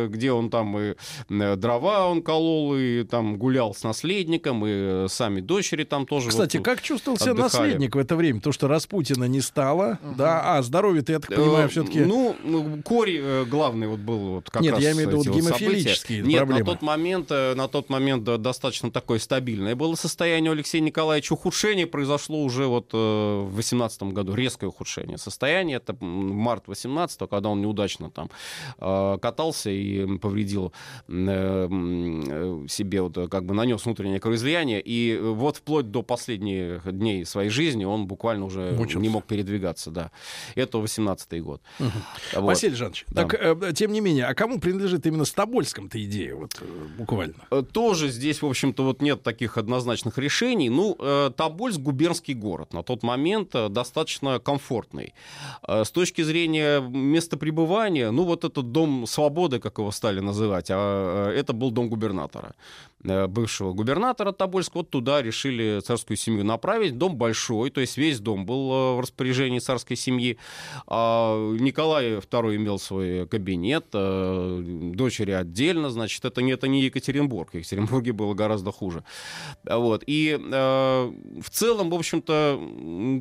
где 0.09 0.31
он 0.31 0.49
там 0.49 0.77
и 0.77 0.95
э, 1.29 1.55
дрова 1.55 2.07
он 2.07 2.21
колол, 2.21 2.75
и 2.75 3.03
там 3.03 3.37
гулял 3.37 3.73
с 3.73 3.83
наследником, 3.83 4.65
и 4.65 4.69
э, 4.71 5.07
сами 5.09 5.41
дочери 5.41 5.83
там 5.83 6.05
тоже 6.05 6.29
Кстати, 6.29 6.57
вот 6.57 6.65
как 6.65 6.81
чувствовал 6.81 7.17
себя 7.17 7.31
отдыхали. 7.31 7.63
наследник 7.63 7.95
в 7.95 7.99
это 7.99 8.15
время? 8.15 8.41
То, 8.41 8.51
что 8.51 8.67
Распутина 8.67 9.25
не 9.25 9.41
стало, 9.41 9.99
да, 10.15 10.57
а 10.57 10.61
здоровье-то, 10.61 11.11
я 11.11 11.19
так 11.19 11.35
понимаю, 11.35 11.67
Э, 11.67 11.69
все-таки... 11.69 11.99
Ну, 11.99 12.35
Кори 12.83 13.19
э, 13.21 13.45
главный 13.45 13.87
вот 13.87 13.99
был 13.99 14.17
вот 14.17 14.49
как 14.49 14.61
Нет, 14.61 14.73
раз 14.73 14.83
я 14.83 14.91
имею 14.91 15.09
в 15.09 15.11
виду 15.11 15.17
вот 15.17 15.27
гемофилические 15.27 16.21
Нет, 16.21 16.39
проблемы. 16.39 16.59
на 16.59 16.65
тот 16.65 16.81
момент, 16.81 17.29
на 17.29 17.67
тот 17.67 17.89
момент 17.89 18.23
достаточно 18.23 18.91
такое 18.91 19.19
стабильное 19.19 19.75
было 19.75 19.95
состояние 19.95 20.51
у 20.51 20.53
Алексея 20.53 20.81
Николаевича. 20.81 21.33
Ухудшение 21.33 21.87
произошло 21.87 22.43
уже 22.43 22.65
вот 22.65 22.93
в 22.93 23.49
18 23.55 24.03
году, 24.03 24.33
резкое 24.33 24.67
ухудшение 24.67 25.17
состояния. 25.17 25.75
Это 25.75 25.95
март 26.03 26.67
18 26.67 27.17
когда 27.29 27.49
он 27.49 27.61
неудачно 27.61 28.09
там 28.09 28.29
э, 28.79 29.17
катался 29.37 29.69
и 29.69 30.17
повредил 30.17 30.73
э, 31.07 31.67
себе, 32.67 33.01
вот, 33.01 33.17
э, 33.17 33.27
как 33.27 33.45
бы 33.45 33.53
нанес 33.53 33.83
внутреннее 33.85 34.19
кровоизлияние. 34.19 34.81
И 34.81 35.13
э, 35.13 35.21
вот 35.21 35.57
вплоть 35.57 35.91
до 35.91 36.01
последних 36.01 36.81
дней 36.91 37.23
своей 37.25 37.49
жизни 37.49 37.85
он 37.85 38.07
буквально 38.07 38.45
уже 38.45 38.71
Мучился. 38.71 38.99
не 38.99 39.09
мог 39.09 39.25
передвигаться. 39.25 39.91
Да. 39.91 40.11
Это 40.55 40.79
18 40.79 41.41
год. 41.43 41.61
Мгм. 41.79 41.91
Вот. 42.33 42.43
Василий 42.43 42.75
Жанович, 42.75 43.05
Да. 43.09 43.25
так, 43.27 43.33
э, 43.39 43.73
тем 43.73 43.91
не 43.91 44.01
менее, 44.01 44.25
а 44.25 44.33
кому 44.33 44.59
принадлежит 44.59 45.05
именно 45.05 45.25
Стобольском-то 45.25 46.03
идея, 46.03 46.35
вот 46.35 46.59
буквально? 46.97 47.35
Тоже 47.71 48.09
здесь, 48.09 48.41
в 48.41 48.45
общем-то, 48.47 48.83
вот 48.83 49.01
нет 49.01 49.21
таких 49.23 49.57
однозначных 49.57 50.17
решений. 50.17 50.69
Ну, 50.69 50.95
э, 50.99 51.31
Тобольск 51.35 51.79
губернский 51.79 52.33
город 52.33 52.73
на 52.73 52.81
тот 52.83 53.03
момент 53.03 53.51
достаточно 53.69 54.39
комфортный. 54.39 55.13
Э, 55.67 55.83
С 55.83 55.91
точки 55.91 56.21
зрения 56.23 56.79
места 56.81 57.37
пребывания, 57.37 58.11
ну, 58.11 58.23
вот 58.23 58.43
этот 58.43 58.71
дом 58.71 59.05
свободы, 59.17 59.59
как 59.59 59.79
его 59.79 59.91
стали 59.91 60.21
называть, 60.21 60.69
а 60.69 61.29
э, 61.29 61.39
это 61.39 61.53
был 61.53 61.71
дом 61.71 61.89
губернатора, 61.89 62.51
э, 63.03 63.27
бывшего 63.27 63.73
губернатора 63.73 64.31
Тобольска. 64.31 64.77
Вот 64.77 64.89
туда 64.89 65.23
решили 65.23 65.79
царскую 65.81 66.17
семью 66.17 66.43
направить. 66.43 66.97
Дом 66.97 67.15
большой, 67.15 67.69
то 67.69 67.81
есть 67.81 67.97
весь 67.97 68.19
дом 68.19 68.45
был 68.45 68.71
э, 68.71 68.95
в 68.95 68.99
распоряжении 68.99 69.59
царской 69.59 69.97
семьи. 69.97 70.37
А 70.87 71.35
Николай 71.59 72.19
II 72.19 72.55
имел 72.55 72.79
свой 72.79 73.25
кабинет, 73.27 73.85
дочери 73.91 75.31
отдельно, 75.31 75.89
значит, 75.89 76.25
это 76.25 76.41
не, 76.41 76.53
это 76.53 76.67
не 76.67 76.81
Екатеринбург. 76.81 77.51
В 77.51 77.55
Екатеринбурге 77.55 78.11
было 78.11 78.35
гораздо 78.35 78.71
хуже. 78.71 79.03
Вот. 79.63 80.03
И 80.07 80.37
в 80.39 81.49
целом, 81.49 81.89
в 81.89 81.93
общем-то, 81.93 82.59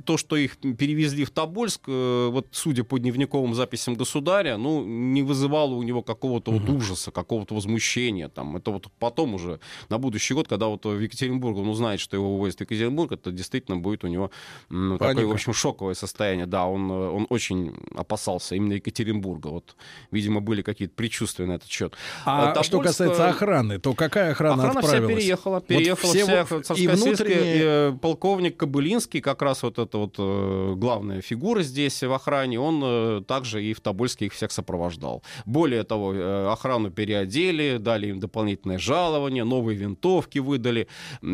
то, 0.05 0.17
что 0.17 0.37
их 0.37 0.57
перевезли 0.59 1.25
в 1.25 1.31
Тобольск, 1.31 1.89
вот 1.89 2.47
судя 2.53 2.85
по 2.85 2.99
дневниковым 2.99 3.55
записям 3.55 3.95
государя, 3.95 4.57
ну, 4.59 4.85
не 4.85 5.23
вызывало 5.23 5.75
у 5.75 5.86
него 5.87 6.03
какого-то 6.03 6.51
вот 6.51 6.69
ужаса, 6.69 7.11
какого-то 7.11 7.55
возмущения. 7.55 8.29
Там. 8.29 8.57
Это 8.57 8.71
вот 8.71 8.87
потом 8.99 9.35
уже, 9.35 9.61
на 9.89 9.99
будущий 9.99 10.35
год, 10.35 10.49
когда 10.49 10.67
вот 10.67 10.85
в 10.85 10.99
Екатеринбург 11.01 11.57
он 11.57 11.69
узнает, 11.69 12.01
что 12.01 12.17
его 12.17 12.35
увозят 12.35 12.59
в 12.59 12.61
Екатеринбург, 12.63 13.13
это 13.13 13.31
действительно 13.33 13.77
будет 13.79 14.05
у 14.05 14.09
него 14.09 14.31
м, 14.71 14.99
такое, 14.99 15.27
в 15.27 15.31
общем, 15.33 15.53
шоковое 15.53 15.95
состояние. 15.95 16.47
Да, 16.47 16.67
он, 16.67 16.91
э, 16.91 16.95
он 17.11 17.27
очень 17.31 17.75
опасался 17.95 18.55
именно 18.57 18.75
Екатеринбурга. 18.75 19.49
Вот, 19.49 19.77
видимо, 20.11 20.41
были 20.41 20.63
какие-то 20.63 20.95
предчувствия 20.95 21.47
на 21.47 21.53
этот 21.53 21.69
счет. 21.71 21.95
А 22.25 22.49
Тобольск, 22.49 22.65
что 22.65 22.81
касается 22.81 23.23
э, 23.27 23.29
охраны, 23.31 23.79
то 23.79 23.95
какая 23.95 24.33
охрана, 24.33 24.55
Охрана 24.65 24.81
вся 24.81 24.89
отправилась? 24.91 25.17
переехала, 25.17 25.55
Вот 25.55 25.67
переехала 25.67 26.13
все 26.13 26.45
вся 26.65 26.75
и 26.75 26.87
внутренние- 26.87 27.57
и, 27.57 27.61
э, 27.63 27.99
полковник 28.01 28.57
Кобылинский, 28.57 29.21
как 29.21 29.43
раз 29.43 29.63
вот 29.63 29.79
эта 29.79 29.99
вот 29.99 30.15
э, 30.19 30.75
главная 30.77 31.21
фигура 31.21 31.63
здесь 31.63 32.03
в 32.03 32.13
охране, 32.13 32.59
он 32.61 32.81
э, 32.85 33.23
также 33.27 33.65
и 33.65 33.73
в 33.75 33.81
Тобольске 33.81 34.27
их 34.27 34.33
всех 34.33 34.53
сопровождал. 34.53 35.23
Более 35.45 35.76
того, 35.85 36.15
э, 36.15 36.49
охрану 36.53 36.91
переодели, 36.91 37.79
дали 37.79 38.09
им 38.09 38.21
дополнительное 38.21 38.79
жалование, 38.79 39.45
новые 39.45 39.77
винтовки 39.77 40.39
выдали, 40.39 40.89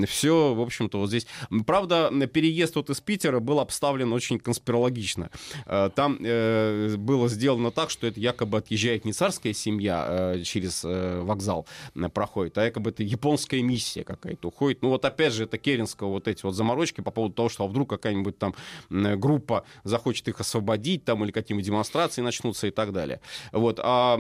все, 0.07 0.55
в 0.55 0.61
общем-то, 0.61 0.99
вот 0.99 1.09
здесь. 1.09 1.27
Правда, 1.67 2.11
переезд 2.33 2.77
вот 2.77 2.91
из 2.91 3.01
Питера 3.01 3.41
был 3.41 3.61
обставлен 3.61 4.13
очень 4.13 4.39
конспирологично. 4.39 5.31
Э, 5.67 5.91
Там 5.95 6.19
э, 6.21 6.97
было 6.97 7.29
сделано 7.29 7.71
так, 7.71 7.91
что 7.91 8.07
это 8.07 8.21
якобы 8.21 8.59
отъезжает 8.59 9.05
не 9.05 9.13
царская 9.13 9.53
семья 9.53 10.07
э, 10.09 10.43
через 10.43 10.83
вокзал 10.85 11.67
проходит, 12.15 12.59
а 12.59 12.65
якобы 12.65 12.91
это 12.91 13.03
японская 13.03 13.63
миссия 13.63 14.05
какая-то 14.05 14.49
уходит. 14.49 14.83
Ну 14.83 14.89
вот 14.89 15.05
опять 15.05 15.33
же, 15.33 15.45
это 15.45 15.59
Керенского 15.59 16.09
вот 16.09 16.29
эти 16.29 16.45
вот 16.45 16.55
заморочки 16.55 17.01
по 17.01 17.11
поводу 17.11 17.35
того, 17.35 17.49
что 17.49 17.65
а 17.65 17.67
вдруг 17.67 17.91
какая-нибудь 17.91 18.39
там 18.39 18.55
группа 18.91 19.65
захочет 19.85 20.29
их 20.29 20.41
освободить 20.41 21.05
там 21.05 21.25
или 21.25 21.31
какие-нибудь 21.31 21.67
демонстрации 21.67 22.23
начнутся 22.23 22.67
и 22.67 22.71
так 22.71 22.93
далее. 22.93 23.21
Вот. 23.53 23.81
А 23.83 24.19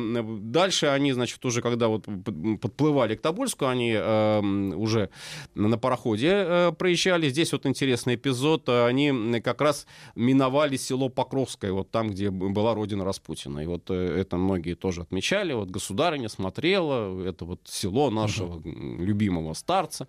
дальше 0.50 0.86
они, 0.86 1.12
значит, 1.12 1.44
уже 1.44 1.62
когда 1.62 1.88
вот 1.88 2.04
под- 2.04 2.60
подплывали 2.60 3.14
к 3.14 3.20
Тобольску, 3.22 3.66
они 3.66 3.92
э, 3.96 4.40
уже 4.76 5.08
на 5.54 5.78
пароходе 5.78 6.28
э, 6.32 6.72
проезжали. 6.72 7.28
Здесь 7.28 7.52
вот 7.52 7.66
интересный 7.66 8.14
эпизод. 8.16 8.68
Они 8.68 9.40
как 9.40 9.60
раз 9.60 9.86
миновали 10.14 10.76
село 10.76 11.08
Покровское, 11.08 11.72
вот 11.72 11.90
там, 11.90 12.10
где 12.10 12.30
была 12.30 12.74
родина 12.74 13.04
Распутина. 13.04 13.60
И 13.60 13.66
вот 13.66 13.90
э, 13.90 14.20
это 14.20 14.36
многие 14.36 14.74
тоже 14.74 15.02
отмечали. 15.02 15.52
Вот 15.52 15.70
государыня 15.70 16.28
смотрела, 16.28 17.24
это 17.26 17.44
вот 17.44 17.60
село 17.64 18.10
нашего 18.10 18.60
м, 18.64 19.00
любимого 19.02 19.54
старца, 19.54 20.06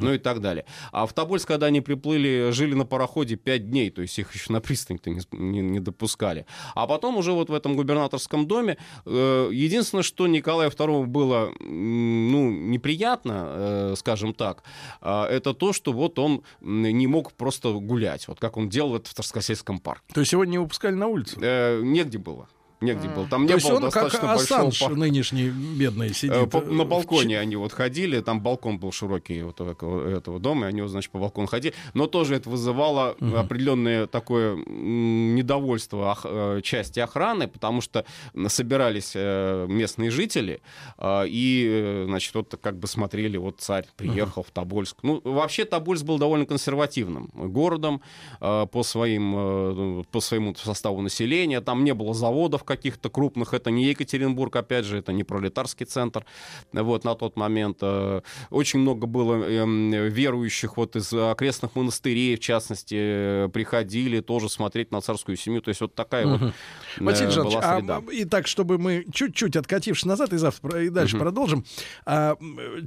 ну 0.00 0.12
и 0.14 0.18
так 0.18 0.40
далее. 0.40 0.64
А 0.92 1.06
в 1.06 1.12
Тобольск, 1.12 1.48
когда 1.48 1.66
они 1.66 1.80
приплыли, 1.80 2.50
жили 2.52 2.74
на 2.74 2.84
пароходе 2.86 3.36
пять 3.36 3.70
дней, 3.70 3.90
то 3.90 4.02
есть 4.02 4.18
их 4.18 4.34
еще 4.34 4.52
на 4.52 4.60
пристань-то 4.60 5.10
не, 5.10 5.20
не- 5.32 5.60
не 5.60 5.80
допускали. 5.80 6.46
А 6.74 6.86
потом 6.86 7.16
уже 7.16 7.32
вот 7.32 7.50
в 7.50 7.54
этом 7.54 7.76
губернаторском 7.76 8.46
доме 8.46 8.76
э, 9.04 9.43
единственное, 9.50 10.02
что 10.02 10.26
Николаю 10.26 10.70
II 10.70 11.06
было 11.06 11.52
ну, 11.60 12.50
неприятно, 12.50 13.44
э, 13.46 13.94
скажем 13.96 14.34
так, 14.34 14.62
а, 15.00 15.26
это 15.26 15.54
то, 15.54 15.72
что 15.72 15.92
вот 15.92 16.18
он 16.18 16.42
не 16.60 17.06
мог 17.06 17.32
просто 17.32 17.72
гулять, 17.72 18.28
вот 18.28 18.40
как 18.40 18.56
он 18.56 18.68
делал 18.68 18.96
это 18.96 19.08
в 19.10 19.14
Царскосельском 19.14 19.78
парке. 19.78 20.04
То 20.12 20.20
есть 20.20 20.32
его 20.32 20.44
не 20.44 20.58
выпускали 20.58 20.94
на 20.94 21.06
улицу? 21.06 21.38
Э, 21.40 21.80
негде 21.82 22.18
было. 22.18 22.48
Негде 22.84 23.08
было. 23.08 23.26
Там 23.26 23.46
не 23.46 23.56
было 23.56 23.80
достаточно 23.80 24.28
большого 24.28 24.68
Ассанж 24.68 24.96
нынешний 24.96 25.48
бедный 25.48 26.14
сидит. 26.14 26.32
Э, 26.36 26.48
э, 26.52 26.70
На 26.70 26.84
в 26.84 26.88
балконе 26.88 27.38
они 27.38 27.56
вот 27.56 27.72
ходили, 27.72 28.20
там 28.20 28.40
балкон 28.40 28.78
был 28.78 28.92
широкий 28.92 29.42
вот 29.42 29.60
этого, 29.60 30.38
дома, 30.38 30.66
и 30.66 30.68
они, 30.68 30.86
значит, 30.88 31.10
по 31.10 31.18
балкону 31.18 31.46
ходили. 31.46 31.74
Но 31.94 32.06
тоже 32.06 32.36
это 32.36 32.48
вызывало 32.50 33.16
определенное 33.36 34.06
такое 34.06 34.56
недовольство 34.56 36.16
э, 36.24 36.60
части 36.62 37.00
охраны, 37.00 37.48
потому 37.48 37.80
что 37.80 38.04
собирались 38.48 39.12
э, 39.14 39.66
местные 39.68 40.10
жители 40.10 40.60
э, 40.98 41.24
и, 41.28 41.68
э, 41.70 42.04
значит, 42.06 42.34
вот 42.34 42.58
как 42.60 42.78
бы 42.78 42.86
смотрели, 42.86 43.36
вот 43.36 43.60
царь 43.60 43.86
приехал 43.96 44.42
в 44.42 44.50
Тобольск. 44.50 44.98
Ну, 45.02 45.20
вообще 45.24 45.64
Тобольск 45.64 46.04
был 46.04 46.18
довольно 46.18 46.46
консервативным 46.46 47.30
городом 47.34 48.00
э, 48.40 48.66
по, 48.70 48.82
своим, 48.82 49.34
э, 49.36 50.04
по 50.10 50.20
своему 50.20 50.54
составу 50.54 51.00
населения. 51.00 51.60
Там 51.60 51.84
не 51.84 51.94
было 51.94 52.14
заводов 52.14 52.64
каких-то 52.76 53.08
крупных. 53.10 53.54
Это 53.54 53.70
не 53.70 53.84
Екатеринбург, 53.86 54.56
опять 54.56 54.84
же, 54.84 54.98
это 54.98 55.12
не 55.12 55.24
пролетарский 55.24 55.86
центр. 55.86 56.24
Вот 56.72 57.04
на 57.04 57.14
тот 57.14 57.36
момент 57.36 57.78
э, 57.82 58.20
очень 58.50 58.80
много 58.80 59.06
было 59.06 59.34
эм, 59.44 59.90
верующих 59.92 60.76
вот 60.76 60.96
из 60.96 61.12
окрестных 61.12 61.74
монастырей, 61.76 62.36
в 62.36 62.40
частности, 62.40 62.96
э, 62.98 63.48
приходили 63.52 64.20
тоже 64.20 64.48
смотреть 64.48 64.90
на 64.92 65.00
царскую 65.00 65.36
семью. 65.36 65.60
То 65.62 65.68
есть 65.70 65.80
вот 65.80 65.94
такая 65.94 66.26
вот 66.26 66.40
Мгм. 66.40 66.52
э, 66.98 67.04
Василий 67.04 67.42
была 67.42 67.60
а, 67.60 67.78
среда. 67.78 68.02
и 68.12 68.24
так, 68.24 68.46
чтобы 68.46 68.78
мы 68.78 69.04
чуть-чуть 69.12 69.56
откатившись 69.56 70.04
назад 70.04 70.32
и 70.32 70.36
завтра 70.36 70.82
и 70.84 70.88
дальше 70.88 71.16
Мгм. 71.16 71.24
продолжим, 71.24 71.64
а, 72.06 72.36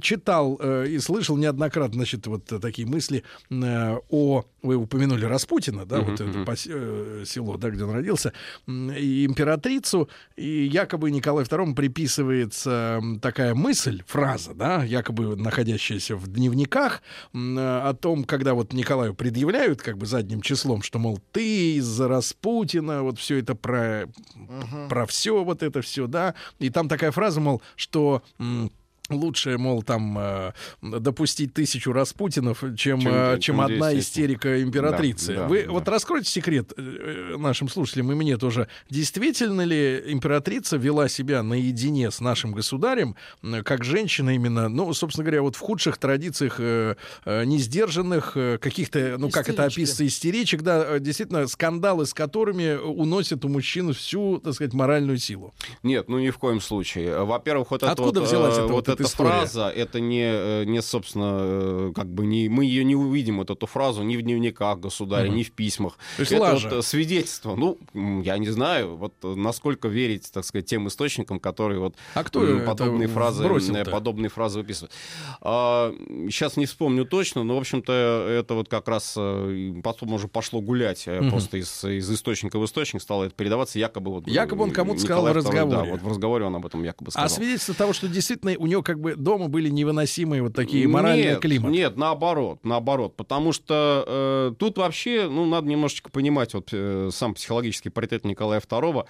читал 0.00 0.54
и 0.86 0.98
слышал 0.98 1.36
неоднократно, 1.36 1.94
значит, 1.94 2.26
вот 2.26 2.44
такие 2.60 2.86
мысли 2.86 3.22
о, 3.50 4.44
вы 4.62 4.76
упомянули 4.76 5.24
Распутина, 5.24 5.84
да, 5.86 5.98
Мгм, 5.98 6.04
вот 6.10 6.20
это 6.20 6.30
мгм. 6.30 6.42
пос- 6.44 6.68
э, 6.68 7.24
село, 7.26 7.56
да, 7.56 7.70
где 7.70 7.84
он 7.84 7.90
родился, 7.94 8.32
и 8.66 9.24
императрицу, 9.26 10.08
и 10.36 10.64
якобы 10.64 11.10
Николаю 11.10 11.46
II 11.46 11.74
приписывается 11.74 13.00
такая 13.22 13.54
мысль, 13.54 14.02
фраза, 14.06 14.54
да, 14.54 14.82
якобы 14.84 15.36
находящаяся 15.36 16.16
в 16.16 16.26
дневниках, 16.26 17.02
э, 17.32 17.38
о 17.38 17.94
том, 17.94 18.24
когда 18.24 18.54
вот 18.54 18.72
Николаю 18.72 19.14
предъявляют 19.14 19.82
как 19.82 19.96
бы 19.98 20.06
задним 20.06 20.40
числом, 20.42 20.82
что, 20.82 20.98
мол, 20.98 21.20
ты 21.32 21.76
из-за 21.76 22.08
Распутина, 22.08 23.02
вот 23.02 23.18
все 23.18 23.38
это 23.38 23.54
про, 23.54 24.08
про 24.88 25.06
все 25.06 25.44
вот 25.44 25.62
это 25.62 25.82
все, 25.82 26.06
да, 26.06 26.34
и 26.58 26.70
там 26.70 26.88
такая 26.88 27.10
фраза, 27.12 27.40
мол, 27.40 27.62
что... 27.76 28.22
м, 28.38 28.70
Лучше, 29.10 29.56
мол, 29.56 29.82
там 29.82 30.18
э, 30.18 30.52
допустить 30.82 31.54
тысячу 31.54 31.92
Распутинов, 31.92 32.62
чем, 32.76 33.00
Чем- 33.00 33.12
э, 33.14 33.38
чем 33.40 33.60
одна 33.60 33.90
200. 33.90 33.98
истерика 34.00 34.62
императрицы. 34.62 35.34
Да, 35.34 35.40
да, 35.42 35.48
Вы 35.48 35.62
да. 35.64 35.70
вот 35.72 35.88
раскройте 35.88 36.30
секрет 36.30 36.72
э, 36.76 37.36
нашим 37.38 37.70
слушателям 37.70 38.12
и 38.12 38.14
мне 38.14 38.36
тоже. 38.36 38.68
Действительно 38.90 39.62
ли 39.62 40.02
императрица 40.08 40.76
вела 40.76 41.08
себя 41.08 41.42
наедине 41.42 42.10
с 42.10 42.20
нашим 42.20 42.52
государем, 42.52 43.16
как 43.64 43.82
женщина 43.82 44.34
именно, 44.34 44.68
ну, 44.68 44.92
собственно 44.92 45.24
говоря, 45.24 45.40
вот 45.40 45.56
в 45.56 45.60
худших 45.60 45.96
традициях 45.96 46.56
э, 46.58 46.96
э, 47.24 47.44
несдержанных, 47.44 48.32
э, 48.36 48.58
каких-то, 48.58 49.16
ну, 49.18 49.30
как 49.30 49.48
это 49.48 49.62
Истерички. 49.62 49.80
описывается, 49.80 50.06
истеричек, 50.06 50.62
да, 50.62 50.98
действительно, 50.98 51.46
скандалы, 51.46 52.04
с 52.04 52.12
которыми 52.12 52.76
уносят 52.76 53.42
у 53.46 53.48
мужчины 53.48 53.94
всю, 53.94 54.38
так 54.38 54.52
сказать, 54.52 54.74
моральную 54.74 55.16
силу. 55.16 55.54
Нет, 55.82 56.10
ну 56.10 56.18
ни 56.18 56.28
в 56.28 56.36
коем 56.36 56.60
случае. 56.60 57.24
Во-первых, 57.24 57.70
вот, 57.70 57.82
это 57.82 57.92
Откуда 57.92 58.20
вот, 58.20 58.28
взялась 58.28 58.54
эта 58.54 58.62
вот 58.64 58.88
вот 58.88 58.88
эта 58.88 58.97
эта 59.00 59.08
история? 59.08 59.30
фраза, 59.30 59.68
это 59.68 60.00
не, 60.00 60.22
э, 60.24 60.64
не 60.64 60.82
собственно, 60.82 61.38
э, 61.40 61.92
как 61.94 62.06
бы 62.06 62.26
не, 62.26 62.48
мы 62.48 62.64
ее 62.64 62.84
не 62.84 62.96
увидим, 62.96 63.38
вот 63.38 63.50
эту 63.50 63.66
фразу, 63.66 64.02
ни 64.02 64.16
в 64.16 64.22
дневниках 64.22 64.78
государя, 64.80 65.28
Мгм. 65.28 65.36
ни 65.36 65.42
в 65.42 65.52
письмах. 65.52 65.98
То 66.16 66.20
есть 66.20 66.32
это 66.32 66.42
лажа. 66.42 66.68
вот, 66.70 66.84
свидетельство. 66.84 67.54
Ну, 67.56 67.78
я 68.22 68.38
не 68.38 68.48
знаю, 68.48 68.96
вот 68.96 69.14
насколько 69.22 69.88
верить, 69.88 70.30
так 70.32 70.44
сказать, 70.44 70.66
тем 70.66 70.88
источникам, 70.88 71.40
которые 71.40 71.80
вот 71.80 71.94
А 72.14 72.24
кто 72.24 72.40
подобные 72.66 73.08
фразы, 73.08 73.44
подобные 73.84 74.28
фразы 74.30 74.58
выписывают. 74.60 74.92
А, 75.40 75.94
сейчас 76.28 76.56
не 76.56 76.66
вспомню 76.66 77.04
точно, 77.04 77.44
но, 77.44 77.56
в 77.56 77.58
общем-то, 77.60 77.92
это 78.28 78.54
вот 78.54 78.68
как 78.68 78.88
раз 78.88 79.14
э, 79.16 79.72
потом 79.82 80.12
уже 80.14 80.28
пошло 80.28 80.60
гулять 80.60 81.06
Мгм. 81.06 81.30
просто 81.30 81.56
из, 81.58 81.84
из 81.84 82.10
источника 82.10 82.58
в 82.58 82.64
источник 82.64 83.02
стало 83.02 83.24
это 83.24 83.34
передаваться, 83.34 83.78
якобы 83.78 84.10
вот... 84.10 84.26
Якобы 84.26 84.64
он 84.64 84.70
кому-то 84.70 85.00
сказал 85.00 85.24
в 85.26 85.32
разговоре. 85.32 85.70
Да, 85.70 85.84
вот 85.84 86.02
в 86.02 86.08
разговоре 86.08 86.44
он 86.44 86.56
об 86.56 86.66
этом 86.66 86.82
якобы 86.82 87.10
сказал. 87.10 87.26
А 87.26 87.28
свидетельство 87.28 87.74
того, 87.74 87.92
что 87.92 88.08
действительно 88.08 88.54
у 88.58 88.66
него 88.66 88.82
как 88.88 89.00
бы 89.00 89.16
дома 89.16 89.48
были 89.48 89.68
невыносимые 89.68 90.40
вот 90.40 90.54
такие 90.54 90.88
моральные 90.88 91.32
нет, 91.32 91.40
климат. 91.40 91.70
Нет, 91.70 91.96
наоборот, 91.98 92.60
наоборот, 92.62 93.16
потому 93.16 93.52
что 93.52 94.02
э, 94.06 94.54
тут 94.58 94.78
вообще, 94.78 95.28
ну, 95.28 95.44
надо 95.44 95.68
немножечко 95.68 96.10
понимать 96.10 96.54
вот 96.54 96.70
э, 96.72 97.10
сам 97.12 97.34
психологический 97.34 97.90
портрет 97.90 98.24
Николая 98.24 98.60
II. 98.60 99.06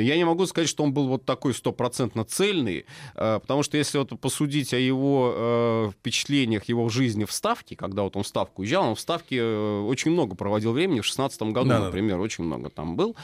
Я 0.00 0.16
не 0.16 0.24
могу 0.24 0.46
сказать, 0.46 0.66
что 0.66 0.82
он 0.82 0.94
был 0.94 1.08
вот 1.08 1.26
такой 1.26 1.52
стопроцентно 1.52 2.24
цельный, 2.24 2.86
э, 3.14 3.38
потому 3.38 3.62
что 3.62 3.76
если 3.76 3.98
вот 3.98 4.18
посудить 4.18 4.72
о 4.72 4.78
его 4.78 5.34
э, 5.36 5.90
впечатлениях, 5.90 6.64
его 6.64 6.88
жизни 6.88 7.26
в 7.26 7.32
Ставке, 7.32 7.76
когда 7.76 8.04
вот 8.04 8.16
он 8.16 8.22
в 8.22 8.26
Ставку 8.26 8.62
уезжал, 8.62 8.88
он 8.88 8.94
в 8.94 9.00
Ставке 9.00 9.36
э, 9.40 9.80
очень 9.82 10.12
много 10.12 10.36
проводил 10.36 10.72
времени, 10.72 11.00
в 11.00 11.04
16 11.04 11.42
году, 11.42 11.68
Да-да-да. 11.68 11.84
например, 11.84 12.18
очень 12.18 12.44
много 12.44 12.70
там 12.70 12.96
был. 12.96 13.14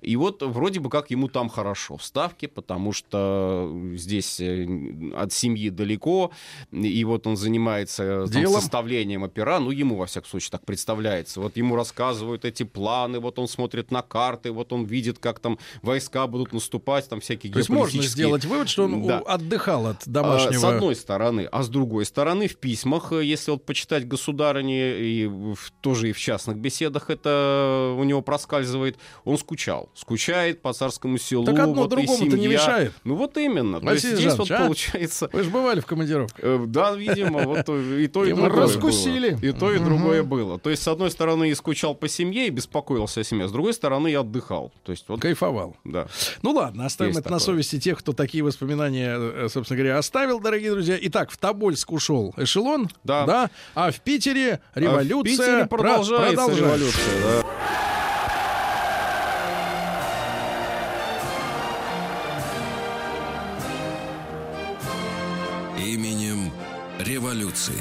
И 0.00 0.16
вот 0.16 0.42
вроде 0.42 0.80
бы 0.80 0.88
как 0.88 1.10
ему 1.10 1.28
там 1.28 1.50
хорошо 1.50 1.98
в 1.98 2.02
Ставке, 2.02 2.48
потому 2.48 2.92
что 2.92 3.70
здесь 3.92 4.40
э, 4.40 4.66
от 5.14 5.33
семьи 5.34 5.70
далеко, 5.70 6.30
и 6.72 7.04
вот 7.04 7.26
он 7.26 7.36
занимается 7.36 8.02
э, 8.02 8.26
там, 8.32 8.46
составлением 8.48 9.22
опера, 9.22 9.58
ну, 9.58 9.70
ему, 9.70 9.96
во 9.96 10.06
всяком 10.06 10.28
случае, 10.30 10.50
так 10.50 10.64
представляется. 10.64 11.40
Вот 11.40 11.56
ему 11.56 11.76
рассказывают 11.76 12.44
эти 12.44 12.62
планы, 12.62 13.20
вот 13.20 13.38
он 13.38 13.48
смотрит 13.48 13.90
на 13.90 14.02
карты, 14.02 14.50
вот 14.50 14.72
он 14.72 14.84
видит, 14.84 15.18
как 15.18 15.40
там 15.40 15.58
войска 15.82 16.26
будут 16.26 16.52
наступать, 16.52 17.08
там 17.08 17.20
всякие 17.20 17.52
То 17.52 17.58
есть 17.58 17.70
можно 17.70 18.02
сделать 18.02 18.44
вывод, 18.44 18.68
что 18.68 18.84
он 18.84 19.06
Да. 19.06 19.18
отдыхал 19.18 19.86
от 19.86 20.06
А, 20.06 20.10
домашнего... 20.10 20.60
С 20.60 20.64
одной 20.64 20.94
стороны. 20.94 21.48
А 21.50 21.62
с 21.62 21.68
другой 21.68 22.04
стороны, 22.06 22.48
в 22.48 22.56
письмах, 22.56 23.12
э, 23.12 23.24
если 23.24 23.50
вот 23.50 23.66
почитать 23.66 24.06
государыне, 24.06 24.98
и 24.98 25.26
в- 25.26 25.70
тоже 25.80 26.10
и 26.10 26.12
в 26.12 26.18
частных 26.18 26.56
беседах 26.58 27.10
это 27.10 27.94
у 27.98 28.04
него 28.04 28.22
проскальзывает, 28.22 28.96
он 29.24 29.38
скучал. 29.38 29.90
Скучает 29.94 30.62
по 30.62 30.72
царскому 30.72 31.18
селу. 31.18 31.44
Так 31.44 31.58
одно 31.58 31.74
вот 31.82 31.90
другому-то 31.90 32.36
не 32.38 32.48
мешает. 32.48 32.92
Ну 33.04 33.16
вот 33.16 33.36
именно. 33.36 33.80
То 33.80 33.92
есть 33.92 34.06
здесь 34.16 34.36
вот 34.36 34.50
а? 34.50 34.58
получается... 34.64 35.23
Вы 35.32 35.42
же 35.42 35.50
бывали 35.50 35.80
в 35.80 35.86
командировке. 35.86 36.34
Э, 36.38 36.64
Да, 36.66 36.92
видимо, 36.94 37.42
вот 37.44 37.68
и 37.68 38.06
то, 38.08 38.24
и 38.24 38.32
другое 38.32 38.50
раскусили. 38.50 39.30
было. 39.34 39.40
И 39.40 39.52
то, 39.52 39.72
и 39.72 39.78
другое 39.78 40.22
было. 40.22 40.58
То 40.58 40.70
есть, 40.70 40.82
с 40.82 40.88
одной 40.88 41.10
стороны, 41.10 41.50
и 41.50 41.54
скучал 41.54 41.94
по 41.94 42.08
семье, 42.08 42.46
и 42.46 42.50
беспокоился 42.50 43.20
о 43.20 43.24
семье, 43.24 43.48
с 43.48 43.52
другой 43.52 43.74
стороны, 43.74 44.10
и 44.10 44.14
отдыхал. 44.14 44.72
То 44.84 44.92
есть, 44.92 45.04
вот, 45.08 45.20
Кайфовал. 45.20 45.76
да. 45.84 46.06
Ну 46.42 46.50
ладно, 46.52 46.86
оставим 46.86 47.16
это 47.16 47.30
на 47.30 47.38
совести 47.38 47.78
тех, 47.80 47.98
кто 47.98 48.12
такие 48.12 48.42
воспоминания, 48.44 49.14
э, 49.18 49.48
собственно 49.50 49.78
говоря, 49.78 49.98
оставил, 49.98 50.40
дорогие 50.40 50.70
друзья. 50.72 50.96
Итак, 51.00 51.30
в 51.30 51.36
Тобольск 51.36 51.92
ушел 51.92 52.34
эшелон, 52.36 52.88
Да. 53.04 53.50
а 53.74 53.90
в 53.90 54.00
Питере 54.00 54.60
А 54.74 54.78
в 54.78 54.82
революция 54.82 55.36
Питере 55.36 55.66
про- 55.66 55.78
продолжается 55.78 56.36
продолжается. 56.36 56.64
революция, 56.64 57.42
да. 57.42 57.83
Революции. 67.34 67.74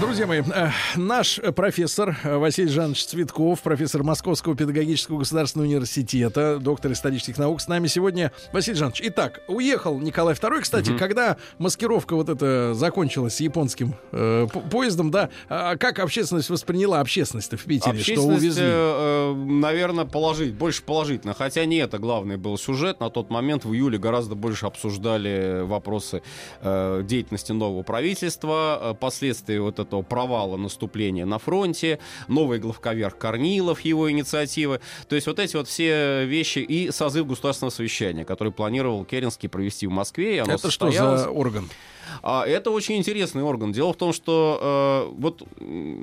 Друзья 0.00 0.26
мои, 0.26 0.40
э, 0.42 0.70
наш 0.96 1.38
э, 1.38 1.52
профессор 1.52 2.16
э, 2.22 2.36
Василий 2.36 2.68
Жанович 2.68 3.06
Цветков, 3.06 3.60
профессор 3.62 4.02
Московского 4.02 4.54
педагогического 4.56 5.18
государственного 5.18 5.68
университета, 5.68 6.58
доктор 6.60 6.92
исторических 6.92 7.38
наук, 7.38 7.60
с 7.60 7.68
нами 7.68 7.86
сегодня. 7.86 8.32
Василий 8.52 8.76
Жанович, 8.76 9.00
итак, 9.04 9.40
уехал 9.48 9.98
Николай 10.00 10.34
II. 10.34 10.60
Кстати, 10.60 10.90
Мгм. 10.90 10.98
когда 10.98 11.36
маскировка 11.58 12.14
вот 12.16 12.28
эта 12.28 12.74
закончилась 12.74 13.36
с 13.36 13.40
японским 13.40 13.94
э, 14.12 14.46
по- 14.52 14.60
поездом, 14.60 15.10
да, 15.10 15.30
а 15.48 15.76
как 15.76 15.98
общественность 16.00 16.50
восприняла 16.50 17.00
общественность 17.00 17.52
в 17.52 17.64
Питере, 17.64 17.80
что 17.80 18.12
Общественность, 18.12 18.42
увезли? 18.42 18.64
э, 18.66 19.34
наверное, 19.34 20.04
положить, 20.04 20.54
больше 20.54 20.82
положительно. 20.82 21.32
Хотя 21.34 21.64
не 21.64 21.76
это 21.76 21.98
главный 21.98 22.36
был 22.36 22.58
сюжет. 22.58 23.00
На 23.00 23.08
тот 23.08 23.30
момент 23.30 23.64
в 23.64 23.72
июле 23.72 23.98
гораздо 23.98 24.34
больше 24.34 24.66
обсуждали 24.66 25.62
вопросы 25.62 26.22
э, 26.60 27.02
деятельности 27.04 27.52
нового 27.52 27.82
правительства, 27.82 28.78
э, 28.80 28.94
последствия 28.98 29.60
вот 29.60 29.78
этого 29.78 30.02
провала 30.02 30.56
наступления 30.56 31.26
на 31.26 31.38
фронте, 31.38 31.98
новый 32.28 32.58
главковерх 32.58 33.18
Корнилов, 33.18 33.80
его 33.80 34.10
инициативы. 34.10 34.80
То 35.08 35.14
есть 35.14 35.26
вот 35.26 35.38
эти 35.38 35.56
вот 35.56 35.68
все 35.68 36.24
вещи 36.24 36.60
и 36.60 36.90
созыв 36.90 37.26
государственного 37.26 37.70
совещания, 37.70 38.24
который 38.24 38.52
планировал 38.52 39.04
Керенский 39.04 39.48
провести 39.48 39.86
в 39.86 39.90
Москве. 39.90 40.36
и 40.36 40.38
оно 40.38 40.54
Это 40.54 40.70
что 40.70 40.90
за 40.90 41.30
орган? 41.30 41.68
А, 42.22 42.44
это 42.46 42.70
очень 42.70 42.96
интересный 42.96 43.42
орган. 43.42 43.72
Дело 43.72 43.92
в 43.92 43.96
том, 43.96 44.12
что 44.12 45.06
э, 45.10 45.14
вот 45.18 45.42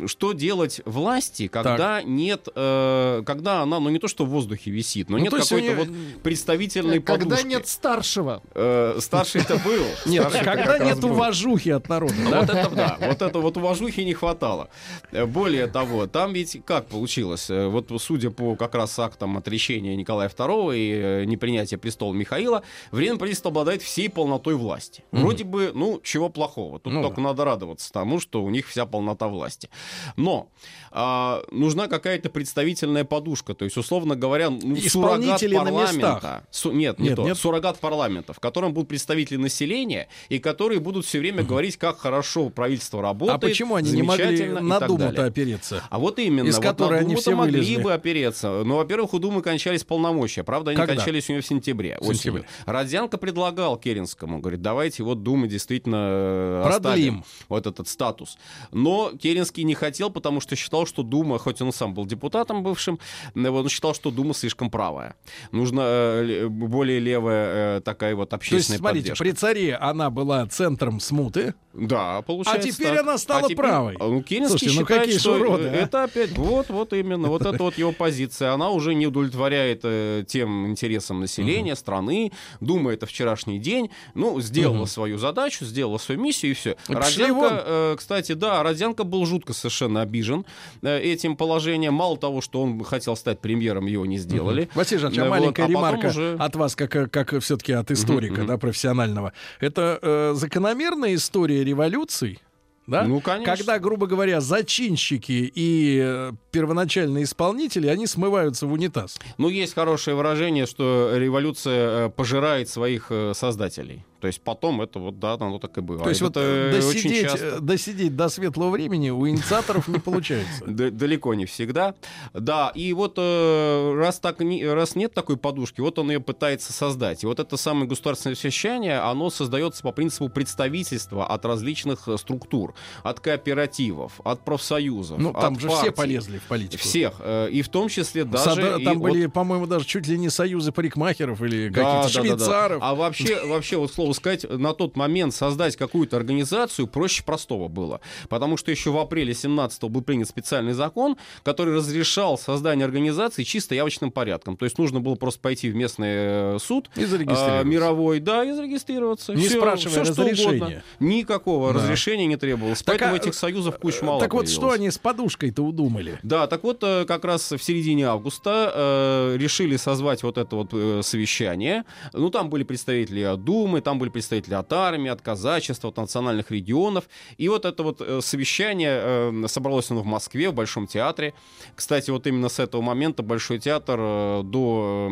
что 0.08 0.34
делать 0.34 0.82
власти, 0.86 1.48
когда 1.48 2.02
нет, 2.04 2.48
э, 2.56 3.24
когда 3.26 3.62
она, 3.62 3.80
ну 3.80 3.90
не 3.90 4.00
то 4.00 4.08
что 4.08 4.26
в 4.26 4.30
воздухе 4.30 4.72
висит, 4.72 5.10
но 5.10 5.18
Ну, 5.18 5.24
нет 5.24 5.34
какой-то 5.34 5.72
у 5.74 5.76
вот 5.76 5.88
представительной 6.24 7.02
Когда 7.02 7.26
подушки. 7.26 7.48
нет 7.48 7.68
старшего. 7.68 8.42
Э, 8.54 8.98
старший-то 9.00 9.58
был. 9.58 9.84
Нет, 10.06 10.32
когда 10.44 10.78
нет 10.80 11.04
уважухи 11.04 11.70
от 11.70 11.90
народа, 11.90 12.14
да? 12.30 12.42
Вот 12.42 12.50
это 12.50 12.70
да, 12.76 12.98
вот 13.00 13.22
это 13.22 13.40
вот 13.40 13.58
уважухи 13.58 14.02
не 14.02 14.14
хватало. 14.14 14.70
Более 15.12 15.68
того, 15.68 16.08
там 16.08 16.34
ведь 16.34 16.62
как 16.66 16.88
получилось? 16.88 17.50
Э, 17.50 17.68
Вот 17.68 17.92
судя 18.02 18.30
по 18.30 18.56
как 18.56 18.76
раз 18.76 18.98
актам 19.00 19.38
отречения 19.38 19.96
Николая 19.96 20.30
II 20.30 20.78
и 20.78 20.92
э, 20.94 21.24
непринятия 21.26 21.78
престола 21.78 22.14
Михаила, 22.14 22.64
время 22.92 23.18
правительства 23.18 23.50
обладает 23.50 23.82
всей 23.82 24.10
полнотой 24.10 24.56
власти. 24.56 25.04
Вроде 25.12 25.44
бы, 25.44 25.72
ну, 25.74 25.97
чего 26.04 26.30
плохого. 26.30 26.80
Тут 26.80 26.94
Ну 26.94 27.02
только 27.02 27.22
надо 27.22 27.46
радоваться 27.46 27.92
тому, 27.92 28.20
что 28.20 28.44
у 28.44 28.50
них 28.50 28.68
вся 28.68 28.86
полнота 28.86 29.28
власти. 29.28 29.70
Но 30.16 30.50
а, 30.92 31.44
нужна 31.52 31.88
какая-то 31.88 32.30
представительная 32.30 33.04
подушка. 33.04 33.54
То 33.54 33.66
есть, 33.66 33.78
условно 33.78 34.16
говоря, 34.16 34.50
ну, 34.50 34.76
суррогат 34.78 35.42
парламента. 35.42 36.44
Су- 36.52 36.72
нет, 36.72 37.00
не 37.00 37.10
Нет, 37.10 37.16
то. 37.16 37.24
нет. 37.24 37.38
Суррогат 37.38 37.80
парламента, 37.80 38.34
в 38.34 38.40
котором 38.40 38.74
будут 38.74 38.90
представители 38.90 39.38
населения, 39.38 40.08
и 40.30 40.40
которые 40.40 40.80
будут 40.80 41.06
все 41.06 41.20
время 41.20 41.44
говорить, 41.44 41.78
как 41.78 42.00
хорошо 42.00 42.50
правительство 42.50 43.02
работает. 43.02 43.38
А 43.38 43.40
почему 43.40 43.76
они 43.76 43.92
не 43.92 44.04
могли 44.04 44.48
на 44.48 44.80
Думу-то 44.80 45.26
опереться? 45.26 45.84
А 45.90 46.00
вот 46.00 46.20
именно. 46.20 46.48
Из 46.48 46.56
вот 46.56 46.64
которой 46.64 47.00
они 47.00 47.16
все 47.16 47.36
могли 47.36 47.60
вылезли. 47.60 47.82
бы 47.82 47.94
опереться. 47.94 48.64
Но, 48.64 48.78
во-первых, 48.78 49.14
у 49.14 49.20
Думы 49.20 49.42
кончались 49.42 49.84
полномочия. 49.84 50.44
Правда, 50.44 50.72
они 50.72 50.78
Когда? 50.78 50.96
кончались 50.96 51.30
у 51.30 51.34
нее 51.34 51.42
в 51.42 51.46
сентябре. 51.46 51.98
В 52.00 52.06
сентябре. 52.14 52.46
Родзянко 52.66 53.18
предлагал 53.18 53.78
Керенскому, 53.78 54.40
говорит, 54.40 54.62
давайте 54.62 55.04
вот 55.04 55.24
Думы 55.24 55.48
действительно 55.48 55.98
э, 56.00 56.62
Продлим. 56.64 56.78
оставим 56.90 57.24
вот 57.50 57.68
этот 57.68 57.88
статус. 57.88 58.38
Но 58.72 59.12
Керенский 59.22 59.64
не 59.64 59.74
хотел, 59.76 60.10
потому 60.10 60.40
что 60.40 60.56
считал, 60.56 60.86
что 60.88 61.04
Дума, 61.04 61.38
хоть 61.38 61.62
он 61.62 61.72
сам 61.72 61.94
был 61.94 62.06
депутатом 62.06 62.64
бывшим, 62.64 63.00
э, 63.36 63.48
он 63.50 63.70
считал, 63.70 63.94
что 63.94 64.10
Дума 64.12 64.34
слишком 64.34 64.70
правая. 64.72 65.16
Нужна 65.52 65.82
э, 65.86 66.24
ле- 66.26 66.48
более 66.50 67.00
левая 67.00 67.78
э, 67.78 67.82
такая 67.82 68.16
вот 68.16 68.30
То 68.30 68.36
есть, 68.38 68.44
общественная 68.44 68.80
смотрите, 68.80 69.02
поддержка. 69.12 69.24
при 69.24 69.32
царе 69.32 69.76
она 69.76 70.10
была 70.10 70.46
центром 70.48 71.00
смуты, 71.00 71.54
Да, 71.74 72.22
получается 72.24 72.68
а 72.70 72.72
теперь 72.72 72.96
так. 72.96 73.00
она 73.02 73.18
стала 73.18 73.40
А 73.42 73.44
теперь- 73.44 73.58
правой. 73.58 73.96
А, 74.00 74.08
Ну, 74.08 74.22
Керенский 74.24 74.58
Слушайте, 74.70 74.80
ну 74.80 74.86
считает, 74.86 75.02
какие 75.04 75.20
что 75.20 75.36
уроды, 75.36 75.68
а? 75.68 75.74
это 75.74 76.04
опять, 76.04 76.32
вот, 76.38 76.70
вот 76.70 76.94
именно, 76.94 77.28
вот 77.28 77.42
это 77.46 77.62
вот 77.64 77.78
его 77.78 77.92
позиция. 77.92 78.52
Она 78.54 78.70
уже 78.72 78.96
не 78.96 79.06
удовлетворяет 79.08 79.82
э, 79.84 80.24
тем 80.28 80.68
интересам 80.68 81.20
населения, 81.20 81.76
страны. 81.76 82.32
Дума 82.62 82.94
это 82.94 83.06
вчерашний 83.06 83.60
день. 83.60 83.92
Ну, 84.16 84.40
сделала 84.42 84.86
свою 84.86 85.18
задачу, 85.18 85.66
сделала 85.66 85.98
свою 85.98 86.22
миссию 86.22 86.52
и 86.52 86.56
все. 86.56 86.78
Родзянко, 86.88 87.64
э, 87.66 87.96
кстати, 87.98 88.32
да, 88.34 88.64
Родзянко 88.64 89.04
был 89.04 89.26
жутко 89.26 89.54
совершенно 89.54 90.02
обижен 90.02 90.46
этим 90.82 91.36
положением. 91.36 91.94
Мало 91.94 92.18
того, 92.18 92.42
что 92.42 92.62
он 92.62 92.84
хотел 92.84 93.16
стать 93.16 93.40
премьером, 93.40 93.86
его 93.86 94.06
не 94.06 94.18
сделали. 94.18 94.62
Мгм. 94.64 94.72
Василий 94.76 95.00
Жанович, 95.02 95.20
а 95.20 95.24
Вот, 95.24 95.30
маленькая 95.30 95.66
а 95.66 95.68
ремарка 95.70 96.08
уже- 96.08 96.36
от 96.40 96.56
вас, 96.56 96.76
как, 96.76 97.12
как 97.12 97.40
все-таки 97.42 97.74
от 97.74 97.92
историка, 97.92 98.40
мгм. 98.42 98.48
да, 98.48 98.58
профессионального. 98.58 99.34
Это 99.60 100.00
э, 100.02 100.34
закономерная 100.36 101.16
история 101.16 101.64
революций, 101.64 102.40
да? 102.88 103.04
Ну, 103.04 103.20
конечно. 103.20 103.54
Когда, 103.54 103.80
грубо 103.80 104.08
говоря, 104.08 104.40
зачинщики 104.40 105.52
и 105.54 106.00
э, 106.02 106.32
первоначальные 106.52 107.26
исполнители, 107.26 107.88
они 107.88 108.08
смываются 108.08 108.66
в 108.66 108.72
унитаз. 108.72 109.20
Ну, 109.38 109.50
есть 109.50 109.74
хорошее 109.74 110.16
выражение, 110.16 110.66
что 110.66 111.12
революция 111.16 112.08
э, 112.08 112.10
пожирает 112.10 112.70
своих 112.70 113.08
э, 113.10 113.34
создателей. 113.36 114.06
То 114.20 114.28
есть 114.28 114.42
потом 114.42 114.82
это 114.82 115.00
вот, 115.00 115.20
да, 115.20 115.34
оно 115.34 115.60
так 115.60 115.78
и 115.78 115.82
бывает. 115.82 116.04
То 116.04 116.10
есть 116.10 116.22
вот 116.22 116.32
это 116.32 116.42
э, 116.42 116.78
очень 116.80 117.04
досидеть, 117.04 117.22
часто. 117.24 117.46
э, 117.46 117.60
досидеть 117.60 118.16
до 118.16 118.30
светлого 118.30 118.72
времени 118.72 119.10
у 119.10 119.28
инициаторов 119.28 119.88
не 119.88 120.00
получается. 120.00 120.64
Далеко 120.68 121.34
не 121.34 121.46
всегда. 121.46 121.94
Да, 122.34 122.72
и 122.74 122.94
вот 122.94 123.14
э, 123.18 123.94
раз, 123.96 124.20
так 124.20 124.38
раз 124.40 124.96
нет 124.96 125.14
такой 125.14 125.38
подушки, 125.38 125.82
вот 125.82 126.00
он 126.00 126.10
ее 126.12 126.20
пытается 126.20 126.74
создать. 126.74 127.24
И 127.24 127.28
вот 127.28 127.40
это 127.40 127.58
самое 127.58 127.88
государственное 127.88 128.36
совещание, 128.36 129.00
оно 129.00 129.30
создается 129.30 129.84
по 129.84 129.92
принципу 129.92 130.30
представительства 130.30 131.26
от 131.28 131.46
различных 131.46 132.08
э, 132.08 132.18
структур, 132.18 132.74
от 133.04 133.20
кооперативов, 133.20 134.14
от 134.24 134.44
профсоюзов, 134.44 135.20
Ну, 135.20 135.34
там 135.34 135.60
же 135.60 135.70
все 135.70 135.92
полезли 135.92 136.40
в 136.40 136.44
политику. 136.44 136.84
Всех. 136.84 137.14
э, 137.20 137.50
И 137.52 137.62
в 137.62 137.70
том 137.70 137.90
числе 137.90 138.24
даже... 138.24 138.80
Там 138.84 139.00
были, 139.00 139.28
по-моему, 139.28 139.68
даже 139.68 139.86
чуть 139.86 140.08
ли 140.08 140.18
не 140.18 140.30
союзы 140.30 140.72
парикмахеров 140.72 141.42
или 141.42 141.70
каких-то 141.72 142.10
швейцаров. 142.10 142.80
А 142.82 142.96
вообще, 142.96 143.46
вообще, 143.46 143.78
вот 143.78 143.92
слово 143.92 144.07
сказать, 144.14 144.46
на 144.50 144.74
тот 144.74 144.96
момент 144.96 145.34
создать 145.34 145.76
какую-то 145.76 146.18
организацию 146.18 146.88
проще 146.88 147.24
простого 147.24 147.68
было. 147.68 148.00
Потому 148.30 148.58
что 148.58 148.72
еще 148.72 148.92
в 148.92 148.98
апреле 148.98 149.34
17 149.34 149.84
был 149.86 150.02
принят 150.02 150.28
специальный 150.28 150.74
закон, 150.74 151.18
который 151.44 151.76
разрешал 151.76 152.38
создание 152.38 152.86
организации 152.86 153.44
чисто 153.44 153.76
явочным 153.76 154.12
порядком. 154.12 154.58
То 154.58 154.66
есть 154.66 154.78
нужно 154.78 155.00
было 155.00 155.16
просто 155.16 155.40
пойти 155.42 155.70
в 155.70 155.76
местный 155.76 156.08
э, 156.56 156.58
суд. 156.60 156.90
И 156.96 157.06
зарегистрироваться. 157.06 157.60
а, 157.60 157.64
мировой, 157.64 158.20
да, 158.20 158.44
и 158.44 158.52
зарегистрироваться. 158.52 159.34
Не 159.34 159.48
Всё- 159.48 159.58
спрашивая 159.60 160.04
всё, 160.04 160.14
что 160.14 160.24
разрешения. 160.24 160.56
угодно. 160.58 160.84
Никакого 161.00 161.74
Да. 161.74 161.80
разрешения 161.80 162.26
не 162.26 162.38
требовалось. 162.38 162.80
Так, 162.84 162.96
Поэтому 163.00 163.14
а, 163.14 163.18
этих 163.18 163.34
союзов 163.36 163.78
куча 163.80 164.04
мало 164.04 164.20
Так 164.20 164.34
вот, 164.34 164.48
что 164.50 164.62
появилось. 164.62 164.80
они 164.80 164.92
с 164.92 164.98
подушкой-то 164.98 165.62
удумали? 165.64 166.20
Да, 166.24 166.48
так 166.48 166.64
вот, 166.64 166.84
э, 166.84 167.06
как 167.06 167.26
раз 167.26 167.52
в 167.52 167.64
середине 167.64 168.06
августа 168.08 168.72
э, 168.74 169.38
решили 169.38 169.78
созвать 169.78 170.24
вот 170.24 170.38
это 170.38 170.56
вот 170.56 170.70
э, 170.74 171.02
совещание. 171.04 171.84
Ну, 172.14 172.30
там 172.30 172.50
были 172.50 172.64
представители 172.64 173.36
Думы, 173.38 173.82
там 173.82 173.97
там 173.98 174.00
были 174.00 174.10
представители 174.10 174.54
от 174.54 174.72
армии, 174.74 175.10
от 175.10 175.22
казачества, 175.22 175.90
от 175.90 175.98
национальных 175.98 176.52
регионов. 176.52 177.10
И 177.38 177.50
вот 177.50 177.66
это 177.66 177.84
вот 177.84 178.02
э, 178.02 178.22
совещание 178.22 179.00
э, 179.02 179.48
собралось 179.48 179.92
оно 179.92 180.02
в 180.02 180.06
Москве, 180.06 180.50
в 180.50 180.54
Большом 180.54 180.88
театре. 180.88 181.34
Кстати, 181.76 182.12
вот 182.12 182.28
именно 182.28 182.50
с 182.50 182.60
этого 182.60 182.82
момента 182.82 183.24
Большой 183.24 183.60
театр 183.60 184.00
э, 184.00 184.42
до 184.44 185.08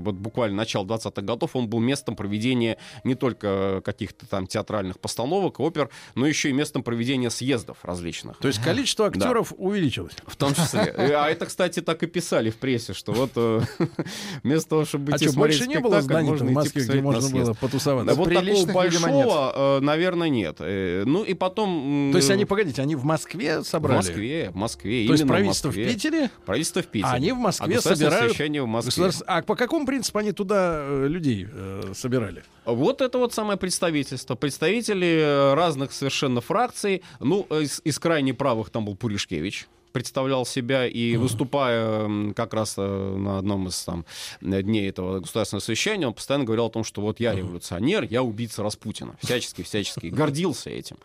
вот 0.00 0.14
буквально 0.14 0.56
начала 0.56 0.84
20-х 0.84 1.22
годов 1.22 1.56
он 1.56 1.68
был 1.68 1.80
местом 1.80 2.14
проведения 2.14 2.76
не 3.04 3.14
только 3.14 3.80
каких-то 3.84 4.26
там 4.26 4.46
театральных 4.46 4.98
постановок, 4.98 5.60
опер, 5.60 5.88
но 6.14 6.26
еще 6.26 6.50
и 6.50 6.52
местом 6.52 6.82
проведения 6.82 7.30
съездов 7.30 7.78
различных. 7.82 8.36
То 8.38 8.48
есть 8.48 8.62
количество 8.62 9.10
Да. 9.10 9.18
актеров 9.18 9.52
увеличилось. 9.56 10.14
В 10.26 10.36
том 10.36 10.54
числе. 10.54 10.82
А 10.96 11.28
это, 11.28 11.46
кстати, 11.46 11.80
так 11.80 12.02
и 12.02 12.06
писали 12.06 12.50
в 12.50 12.56
прессе, 12.56 12.92
что 12.92 13.12
вот 13.12 13.30
вместо 14.42 14.68
того, 14.68 14.84
чтобы 14.84 15.12
А 15.12 15.16
идти 15.16 15.24
что, 15.26 15.34
смотреть 15.34 15.58
больше 15.58 15.68
не 15.68 15.80
было 15.80 16.02
зданий 16.02 16.30
можно 16.30 16.46
в 16.46 16.52
Москве, 16.52 16.82
где 16.82 17.00
можно 17.00 17.30
было 17.30 17.54
потусоваться? 17.54 18.14
Такого 18.28 18.44
Приличных, 18.44 18.84
видимо, 18.84 19.08
большого, 19.08 19.52
э, 19.54 19.80
наверное, 19.80 20.28
нет. 20.28 20.56
Э, 20.60 21.04
Ну 21.06 21.22
и 21.24 21.34
потом... 21.34 22.10
То 22.12 22.18
есть 22.18 22.30
они, 22.30 22.44
погодите, 22.44 22.82
они 22.82 22.96
в 22.96 23.04
Москве 23.04 23.60
в 23.60 23.64
собрали? 23.64 23.96
Москве, 23.98 24.50
в 24.50 24.56
Москве. 24.56 25.06
То 25.06 25.12
есть 25.12 25.24
в 25.24 25.26
правительство 25.26 25.68
в 25.68 25.76
Москве. 25.76 25.92
Питере? 25.94 26.30
Правительство 26.44 26.82
в 26.82 26.86
Питере. 26.86 27.10
А 27.12 27.14
они 27.14 27.32
в 27.32 27.36
А 27.36 27.38
Москве 27.38 27.74
государственное 27.74 28.10
собирают... 28.10 28.32
совещание 28.32 28.62
в 28.62 28.66
Москве. 28.66 28.90
Государств- 29.04 29.24
А 29.26 29.42
по 29.42 29.54
какому 29.56 29.86
принципу 29.86 30.18
они 30.18 30.32
туда 30.32 30.78
э, 30.82 31.06
людей 31.08 31.46
э, 31.50 31.92
собирали? 31.94 32.42
Вот 32.64 33.00
это 33.00 33.18
вот 33.18 33.32
самое 33.32 33.58
представительство. 33.58 34.34
Представители 34.34 35.52
разных 35.54 35.92
совершенно 35.92 36.40
фракций. 36.40 37.02
Ну, 37.20 37.42
из, 37.50 37.80
из 37.84 37.98
крайне 37.98 38.34
правых 38.34 38.70
там 38.70 38.84
был 38.84 38.96
Пуришкевич 38.96 39.68
представлял 39.96 40.44
себя 40.44 40.86
и 40.86 41.16
выступая 41.16 42.34
как 42.34 42.52
раз 42.52 42.74
э, 42.76 43.16
на 43.16 43.38
одном 43.38 43.68
из 43.68 43.82
там 43.82 44.04
дней 44.42 44.90
этого 44.90 45.20
государственного 45.20 45.62
совещания, 45.62 46.06
он 46.06 46.12
постоянно 46.12 46.44
говорил 46.44 46.66
о 46.66 46.68
том, 46.68 46.84
что 46.84 47.00
вот 47.00 47.18
я 47.18 47.34
революционер, 47.34 48.04
я 48.04 48.22
убийца 48.22 48.62
Распутина. 48.62 49.16
Всячески, 49.22 49.62
всячески. 49.62 50.06
Гордился 50.20 50.68
этим. 50.68 50.98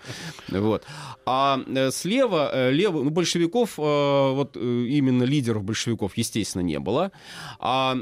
Вот. 0.50 0.84
А 1.26 1.62
э, 1.66 1.90
слева, 1.92 2.52
э, 2.54 2.72
лево, 2.72 3.02
ну, 3.02 3.12
большевиков, 3.12 3.78
вот 3.78 4.58
именно 4.58 5.24
лидеров 5.24 5.64
большевиков, 5.64 6.18
естественно, 6.18 6.62
не 6.62 6.78
было. 6.78 7.14
А 7.60 7.96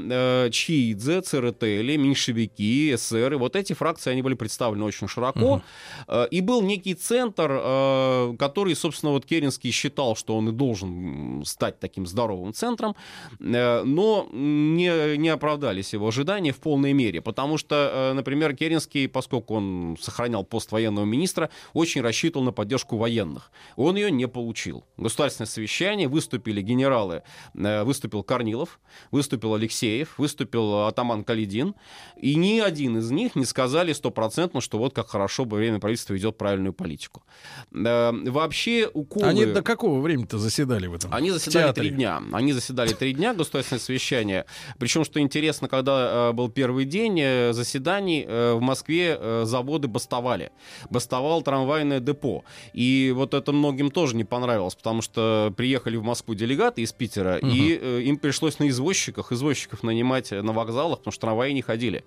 Чиидзе, 0.50 1.20
Церетели, 1.20 1.96
меньшевики, 1.98 2.94
эсеры, 2.96 3.38
вот 3.38 3.54
эти 3.54 3.74
фракции, 3.74 4.10
они 4.10 4.22
были 4.22 4.34
представлены 4.34 4.84
очень 4.84 5.06
широко. 5.06 5.62
Э, 6.08 6.26
И 6.32 6.40
был 6.40 6.62
некий 6.62 6.94
центр, 6.94 8.36
который, 8.36 8.74
собственно, 8.74 9.12
вот 9.12 9.24
Керенский 9.24 9.70
считал, 9.70 10.16
что 10.16 10.36
он 10.36 10.48
и 10.48 10.52
должен 10.52 10.79
м, 10.86 11.44
стать 11.44 11.80
таким 11.80 12.06
здоровым 12.06 12.52
центром, 12.52 12.94
э, 13.38 13.82
но 13.82 14.28
не, 14.32 15.16
не 15.16 15.28
оправдались 15.28 15.92
его 15.92 16.08
ожидания 16.08 16.52
в 16.52 16.58
полной 16.58 16.92
мере, 16.92 17.20
потому 17.20 17.58
что, 17.58 17.90
э, 17.92 18.12
например, 18.14 18.54
Керенский, 18.54 19.08
поскольку 19.08 19.54
он 19.54 19.96
сохранял 20.00 20.44
пост 20.44 20.72
военного 20.72 21.04
министра, 21.04 21.50
очень 21.72 22.00
рассчитывал 22.02 22.44
на 22.44 22.52
поддержку 22.52 22.96
военных. 22.96 23.50
Он 23.76 23.96
ее 23.96 24.10
не 24.10 24.28
получил. 24.28 24.84
Государственное 24.96 25.46
совещание, 25.46 26.08
выступили 26.08 26.62
генералы, 26.62 27.22
э, 27.54 27.84
выступил 27.84 28.22
Корнилов, 28.22 28.80
выступил 29.10 29.54
Алексеев, 29.54 30.18
выступил 30.18 30.86
атаман 30.86 31.24
Калидин, 31.24 31.74
и 32.16 32.34
ни 32.34 32.60
один 32.60 32.98
из 32.98 33.10
них 33.10 33.36
не 33.36 33.44
сказали 33.44 33.92
стопроцентно, 33.92 34.60
что 34.60 34.78
вот 34.78 34.94
как 34.94 35.08
хорошо 35.08 35.44
бы 35.44 35.56
время 35.56 35.78
правительства 35.78 36.14
ведет 36.14 36.38
правильную 36.38 36.72
политику. 36.72 37.22
Вообще 37.70 38.88
уколы... 38.92 39.26
Они 39.26 39.44
до 39.46 39.62
какого 39.62 40.00
времени-то 40.00 40.38
заседали 40.38 40.69
в 40.78 40.94
этом? 40.94 41.12
Они 41.12 41.30
заседали 41.30 41.72
три 41.72 41.90
дня. 41.90 42.22
Они 42.32 42.52
заседали 42.52 42.92
три 42.92 43.12
дня, 43.12 43.34
государственное 43.34 43.80
совещание. 43.80 44.44
Причем, 44.78 45.04
что 45.04 45.20
интересно, 45.20 45.68
когда 45.68 46.30
э, 46.30 46.32
был 46.32 46.48
первый 46.48 46.84
день 46.84 47.18
э, 47.20 47.52
заседаний, 47.52 48.24
э, 48.26 48.54
в 48.54 48.60
Москве 48.60 49.18
заводы 49.44 49.88
бастовали. 49.88 50.50
Бастовал 50.90 51.42
трамвайное 51.42 52.00
депо. 52.00 52.44
И 52.72 53.12
вот 53.14 53.34
это 53.34 53.52
многим 53.52 53.90
тоже 53.90 54.16
не 54.16 54.24
понравилось, 54.24 54.74
потому 54.74 55.02
что 55.02 55.52
приехали 55.56 55.96
в 55.96 56.02
Москву 56.02 56.34
делегаты 56.34 56.82
из 56.82 56.92
Питера, 56.92 57.38
Мгм. 57.42 57.50
и 57.50 58.02
им 58.04 58.16
пришлось 58.18 58.58
на 58.58 58.68
извозчиках, 58.68 59.32
извозчиков 59.32 59.82
нанимать 59.82 60.30
на 60.30 60.52
вокзалах, 60.52 60.98
потому 60.98 61.12
что 61.12 61.20
трамваи 61.22 61.52
не 61.52 61.62
ходили. 61.62 62.04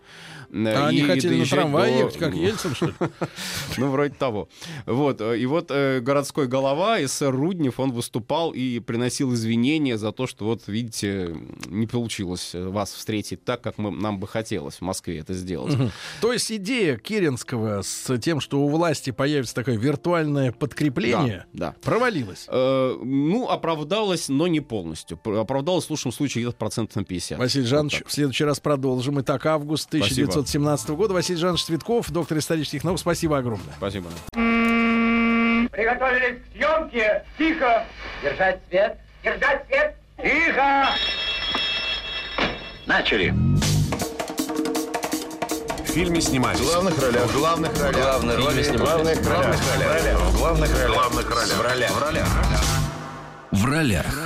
А 0.53 0.87
они 0.87 0.97
и- 0.99 1.01
и 1.03 1.07
хотели 1.07 1.35
на 1.39 1.45
трамвае 1.45 1.97
ехать, 1.99 2.17
как 2.17 2.33
Ельцин, 2.35 2.75
что 2.75 2.85
ли? 2.87 2.93
ну, 3.77 3.89
вроде 3.91 4.13
того. 4.13 4.47
Вот. 4.85 5.21
И 5.21 5.45
вот 5.45 5.69
городской 5.71 6.47
голова, 6.47 6.99
СССР 6.99 7.31
Руднев, 7.31 7.79
он 7.79 7.91
выступал 7.91 8.52
и 8.53 8.79
приносил 8.79 9.33
извинения 9.33 9.97
за 9.97 10.11
то, 10.11 10.27
что 10.27 10.45
вот, 10.45 10.63
видите, 10.67 11.35
не 11.67 11.87
получилось 11.87 12.51
э, 12.53 12.67
вас 12.67 12.91
встретить 12.93 13.43
так, 13.43 13.61
как 13.61 13.77
мы, 13.77 13.91
нам 13.91 14.19
бы 14.19 14.27
хотелось 14.27 14.75
в 14.75 14.81
Москве 14.81 15.19
это 15.19 15.33
сделать. 15.33 15.75
То 16.21 16.31
есть 16.33 16.51
идея 16.51 16.97
Керенского 16.97 17.81
с 17.81 18.17
тем, 18.19 18.39
что 18.39 18.59
у 18.61 18.69
власти 18.69 19.11
появится 19.11 19.55
такое 19.55 19.77
виртуальное 19.77 20.51
подкрепление, 20.51 21.45
Да, 21.53 21.71
да. 21.71 21.75
провалилась. 21.81 22.45
Э, 22.47 22.97
ну, 23.03 23.49
оправдалось, 23.49 24.29
но 24.29 24.47
не 24.47 24.59
полностью. 24.59 25.17
Пр- 25.17 25.37
Оправдалось 25.37 25.85
в 25.85 25.89
лучшем 25.89 26.11
случае 26.11 26.43
где-то 26.43 26.57
процентов 26.57 26.95
на 26.95 27.03
50. 27.03 27.39
Василий 27.39 27.65
Жанович, 27.65 28.03
в 28.05 28.11
следующий 28.11 28.43
раз 28.45 28.59
продолжим. 28.59 29.19
Итак, 29.21 29.45
август 29.45 29.83
Спасибо. 29.83 30.05
1917 30.05 30.89
года. 30.91 31.13
Василий 31.13 31.39
Жанович 31.39 31.63
Цветков, 31.65 32.11
доктор 32.11 32.37
исторических 32.37 32.83
наук. 32.83 32.99
Спасибо 32.99 33.37
огромное. 33.37 33.73
Спасибо. 33.77 34.09
Приготовились 35.73 36.37
к 36.37 36.55
съемке. 36.55 37.23
Тихо. 37.35 37.83
Держать 38.21 38.59
свет. 38.69 38.97
Держать 39.23 39.65
свет. 39.65 39.95
Тихо. 40.21 40.85
Начали. 42.85 43.33
В 45.81 45.87
фильме 45.87 46.21
снимались. 46.21 46.59
В 46.59 46.65
главных 46.65 47.01
ролях. 47.01 47.23
В 47.23 47.37
главных 47.39 47.81
ролях. 47.81 47.95
Главные 47.95 48.37
роли 48.37 48.61
В 48.61 48.77
главных 48.77 49.27
ролях. 49.27 49.55
В 49.55 50.37
главных 50.37 50.69
ролях. 50.71 50.91
В 50.91 50.93
главных 50.93 51.29
ролях. 51.31 51.57
В 51.57 51.61
ролях. 51.61 51.91
В 51.91 52.03
ролях. 52.03 52.27
В 52.27 52.37
ролях. 52.37 52.82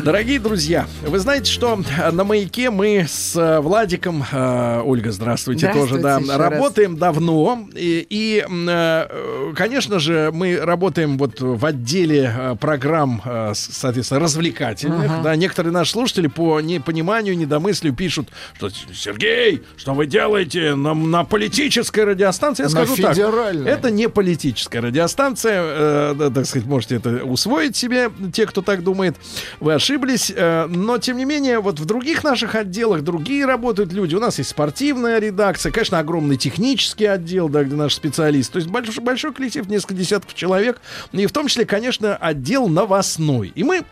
Дорогие 0.04 0.40
друзья, 0.40 0.88
вы 1.06 1.20
знаете, 1.20 1.52
что 1.52 1.78
на 2.14 2.24
маяке 2.24 2.70
мы 2.70 3.06
с 3.10 3.36
э, 3.36 3.60
Владиком, 3.60 4.24
э, 4.32 4.82
Ольга, 4.86 5.12
здравствуйте, 5.12 5.68
тоже, 5.74 5.98
да, 5.98 6.20
Здравствуйте 6.20 6.32
еще 6.32 6.38
раз. 6.42 6.52
работаем 6.52 6.98
давно. 6.98 7.68
И, 7.76 8.08
и, 8.10 8.46
э, 8.48 9.54
конечно 9.54 10.00
же, 10.00 10.32
мы 10.34 10.58
работаем 10.58 11.18
вот 11.18 11.42
в 11.42 11.66
отделе 11.66 12.34
э, 12.34 12.56
программ, 12.56 13.22
э, 13.26 13.52
соответственно, 13.54 14.22
развлекательных. 14.22 15.12
Ага. 15.12 15.22
Да, 15.24 15.36
некоторые 15.36 15.74
наши 15.74 15.92
слушатели 15.92 16.28
по 16.28 16.62
непониманию, 16.62 17.38
недомыслию 17.38 17.94
пишут, 17.94 18.30
что 18.56 18.70
Сергей, 18.70 19.62
что 19.76 19.94
вы 19.94 20.06
делаете 20.06 20.74
на, 20.76 20.94
на 20.94 21.26
политической 21.26 22.06
радиостанции? 22.06 22.64
Я 22.64 22.70
На 22.70 22.86
скажу 22.86 22.96
так. 22.96 23.18
Это 23.18 23.92
не 23.92 24.08
политическая 24.08 24.80
радиостанция, 24.80 25.62
э, 25.62 26.32
так 26.34 26.46
сказать, 26.46 26.66
можете 26.66 26.96
это 26.96 27.26
усвоить 27.26 27.76
себе, 27.76 28.10
те, 28.32 28.46
кто 28.46 28.62
так 28.62 28.84
думает. 28.84 29.17
Вы 29.60 29.74
ошиблись, 29.74 30.32
э, 30.36 30.68
но 30.68 30.98
тем 30.98 31.18
не 31.18 31.26
менее, 31.26 31.60
вот 31.60 31.80
в 31.80 31.86
других 31.86 32.24
наших 32.24 32.56
отделах 32.56 33.02
другие 33.02 33.46
работают 33.46 33.92
люди. 33.94 34.16
У 34.16 34.20
нас 34.20 34.38
есть 34.38 34.50
спортивная 34.50 35.20
редакция, 35.20 35.72
конечно, 35.72 36.00
огромный 36.00 36.38
технический 36.38 37.06
отдел, 37.06 37.50
да, 37.50 37.64
где 37.64 37.76
наши 37.76 37.96
специалисты. 37.96 38.54
То 38.54 38.60
есть 38.60 38.70
большой, 38.70 39.04
большой 39.04 39.34
коллектив, 39.34 39.68
несколько 39.68 39.94
десятков 39.94 40.34
человек, 40.34 40.82
и 41.12 41.26
в 41.26 41.32
том 41.32 41.48
числе, 41.48 41.66
конечно, 41.66 42.16
отдел 42.16 42.68
новостной. 42.68 43.52
И 43.56 43.64
мы 43.64 43.84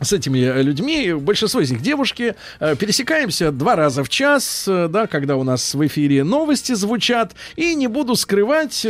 с 0.00 0.12
этими 0.12 0.38
э, 0.40 0.62
людьми, 0.62 1.12
большинство 1.14 1.60
из 1.60 1.70
них 1.70 1.80
девушки, 1.82 2.34
э, 2.60 2.76
пересекаемся 2.76 3.50
два 3.52 3.76
раза 3.76 4.02
в 4.04 4.08
час, 4.08 4.64
э, 4.66 4.88
да, 4.88 5.06
когда 5.06 5.36
у 5.36 5.44
нас 5.44 5.74
в 5.74 5.86
эфире 5.86 6.24
новости 6.24 6.72
звучат. 6.74 7.32
И 7.56 7.74
не 7.74 7.86
буду 7.86 8.16
скрывать, 8.16 8.86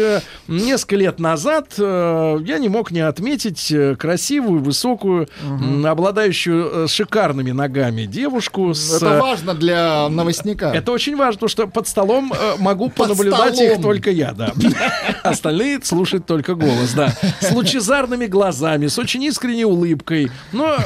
несколько 0.49 0.97
лет 0.97 1.19
назад 1.21 1.75
я 1.79 2.59
не 2.59 2.69
мог 2.69 2.91
не 2.91 3.01
отметить 3.01 3.73
красивую, 3.99 4.61
высокую, 4.63 5.29
м, 5.43 5.85
обладающую 5.87 6.89
шикарными 6.89 7.51
ногами 7.53 8.07
девушку. 8.07 8.73
С, 8.75 8.95
Это 8.97 9.19
важно 9.21 9.55
для 9.55 10.09
новостника. 10.09 10.73
это 10.75 10.93
очень 10.93 11.17
важно, 11.17 11.35
потому 11.35 11.49
что 11.49 11.67
под 11.67 11.89
столом 11.89 12.33
могу 12.59 12.89
Под 12.91 13.09
понаблюдать 13.09 13.55
столом. 13.57 13.73
их 13.73 13.83
только 13.83 14.11
я, 14.11 14.33
да. 14.33 14.53
Остальные 15.23 15.81
слушают 15.83 16.27
только 16.27 16.55
голос, 16.55 16.93
да. 16.95 17.13
С 17.41 17.51
лучезарными 17.53 18.27
глазами, 18.27 18.87
с 18.87 18.99
очень 18.99 19.23
искренней 19.25 19.65
улыбкой, 19.65 20.31
но, 20.53 20.77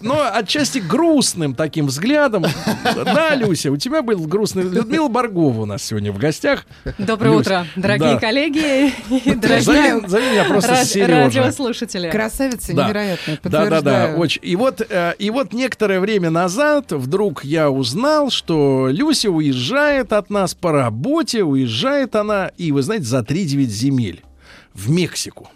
но 0.00 0.28
отчасти 0.32 0.78
грустным 0.78 1.54
таким 1.54 1.86
взглядом. 1.86 2.44
Да, 2.84 3.34
Люся, 3.34 3.70
у 3.72 3.76
тебя 3.76 4.02
был 4.02 4.18
грустный... 4.26 4.62
Людмила 4.62 5.08
Баргова 5.08 5.62
у 5.62 5.66
нас 5.66 5.82
сегодня 5.82 6.12
в 6.12 6.18
гостях. 6.18 6.66
Доброе 6.98 7.32
Люсь, 7.32 7.40
утро, 7.46 7.66
дорогие 7.76 8.14
да. 8.14 8.18
коллеги 8.20 8.92
и 9.10 9.34
дорогие 9.34 9.60
Зови, 9.62 10.08
зови 10.08 10.30
меня 10.30 10.44
просто 10.44 10.70
ради- 10.72 10.86
Сережа. 10.88 11.14
радиослушатели. 11.40 12.10
Красавица 12.10 12.72
Да. 12.74 12.84
невероятная, 12.84 13.38
Да, 13.42 13.48
да, 13.50 13.50
да, 13.50 13.64
подтверждаю. 13.64 14.18
очень. 14.18 14.40
И 14.44 14.56
вот, 14.56 14.80
э, 14.88 15.14
и 15.18 15.30
вот 15.30 15.52
некоторое 15.52 16.00
время 16.00 16.30
назад 16.30 16.92
вдруг 16.92 17.44
я 17.44 17.70
узнал, 17.70 18.30
что 18.30 18.88
Люся 18.90 19.30
уезжает 19.30 20.12
от 20.12 20.30
нас 20.30 20.54
по 20.54 20.72
работе, 20.72 21.44
уезжает 21.44 22.16
она, 22.16 22.50
и 22.56 22.72
вы 22.72 22.82
знаете, 22.82 23.04
за 23.04 23.22
3-9 23.22 23.68
земель 23.70 24.22
в 24.74 24.90
Мексику. 24.90 25.50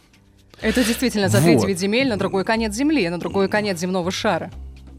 Это 0.63 0.85
действительно 0.85 1.29
за 1.29 1.41
Вот. 1.41 1.69
3-9 1.69 1.75
земель 1.75 2.09
на 2.09 2.17
другой 2.17 2.45
конец 2.45 2.73
Земли, 2.73 3.09
на 3.09 3.19
другой 3.19 3.49
конец 3.49 3.79
земного 3.79 4.11
шара. 4.13 4.51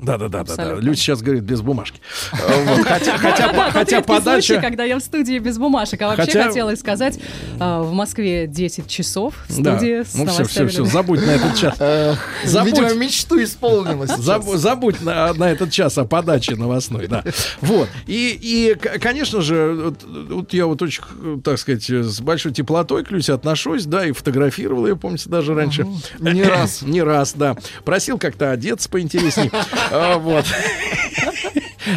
Да, 0.04 0.18
да, 0.18 0.28
да, 0.28 0.44
да, 0.44 0.56
да. 0.56 0.74
Люся 0.76 1.02
сейчас 1.02 1.22
говорит 1.22 1.44
без 1.44 1.62
бумажки. 1.62 2.00
Вот, 2.64 2.86
Хотя, 3.72 4.02
подача. 4.02 4.60
когда 4.62 4.84
я 4.84 4.98
в 4.98 5.02
студии 5.02 5.40
без 5.40 5.58
бумажек. 5.58 6.02
А 6.02 6.16
вообще 6.16 6.44
хотела 6.44 6.76
сказать, 6.76 7.20
а, 7.60 7.82
в 7.82 7.94
Москве 7.94 8.48
10 8.48 8.88
часов 8.88 9.34
в 9.48 9.62
Да. 9.62 9.78
студии 9.78 10.04
с 10.04 10.14
Ну 10.16 10.26
все, 10.28 10.44
все, 10.46 10.68
все, 10.68 10.86
забудь 10.86 11.26
на 11.26 11.32
этот 11.32 11.56
час. 11.56 11.78
Забудь. 12.46 12.74
Видимо, 12.74 12.94
мечту 12.94 13.42
исполнилось. 13.42 14.10
Заб- 14.12 14.56
забудь 14.58 15.02
на, 15.02 15.34
на 15.34 15.52
этот 15.52 15.72
час 15.72 15.98
о 15.98 16.06
подаче 16.06 16.56
новостной, 16.56 17.08
да. 17.08 17.24
Вот. 17.62 17.88
И, 18.08 18.76
конечно 19.02 19.42
же, 19.42 19.94
вот, 20.30 20.54
я 20.54 20.66
вот 20.68 20.82
очень, 20.82 21.04
так 21.44 21.58
сказать, 21.60 21.90
с 21.90 22.20
большой 22.22 22.52
теплотой 22.54 23.04
к 23.04 23.12
Люсе 23.12 23.34
отношусь, 23.34 23.86
да, 23.86 24.06
и 24.06 24.12
фотографировал 24.12 24.88
ее, 24.88 24.96
помните, 24.96 25.30
даже 25.30 25.54
раньше. 25.54 25.88
Не 26.20 26.44
раз. 26.44 26.82
Не 26.82 27.02
раз, 27.04 27.34
да. 27.36 27.56
Просил 27.86 28.18
как-то 28.18 28.52
одеться 28.52 28.90
поинтересней. 28.90 29.52
А, 29.94 30.18
Вот. 30.18 30.46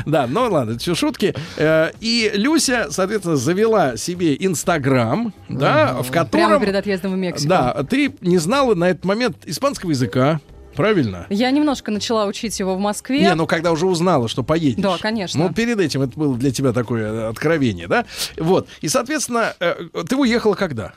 Да, 0.04 0.26
ну 0.26 0.48
ладно, 0.50 0.78
все 0.78 0.94
шутки. 0.94 1.34
Э, 1.56 1.90
И 2.00 2.30
Люся, 2.34 2.88
соответственно, 2.90 3.36
завела 3.36 3.96
себе 3.96 4.36
Инстаграм, 4.38 5.32
да, 5.48 5.94
в 6.02 6.10
Прямо 6.10 6.24
котором... 6.24 6.60
перед 6.60 6.74
отъездом 6.74 7.12
в 7.12 7.16
Мексику. 7.16 7.48
Да, 7.48 7.84
ты 7.88 8.12
не 8.20 8.38
знала 8.38 8.74
на 8.74 8.90
этот 8.90 9.04
момент 9.04 9.36
испанского 9.46 9.90
языка, 9.90 10.40
правильно? 10.74 11.26
Я 11.30 11.50
немножко 11.52 11.92
начала 11.92 12.26
учить 12.26 12.58
его 12.58 12.74
в 12.74 12.80
Москве. 12.80 13.20
Не, 13.20 13.34
ну 13.36 13.46
когда 13.46 13.70
уже 13.70 13.86
узнала, 13.86 14.28
что 14.28 14.42
поедешь. 14.42 14.82
Да, 14.82 14.96
конечно. 14.98 15.38
Ну, 15.44 15.54
перед 15.54 15.78
этим 15.78 16.02
это 16.02 16.18
было 16.18 16.36
для 16.36 16.50
тебя 16.50 16.72
такое 16.72 17.12
э, 17.12 17.28
откровение, 17.28 17.86
да? 17.86 18.06
Вот. 18.36 18.68
И, 18.80 18.88
соответственно, 18.88 19.54
э, 19.60 19.74
ты 20.08 20.16
уехала 20.16 20.54
когда? 20.54 20.94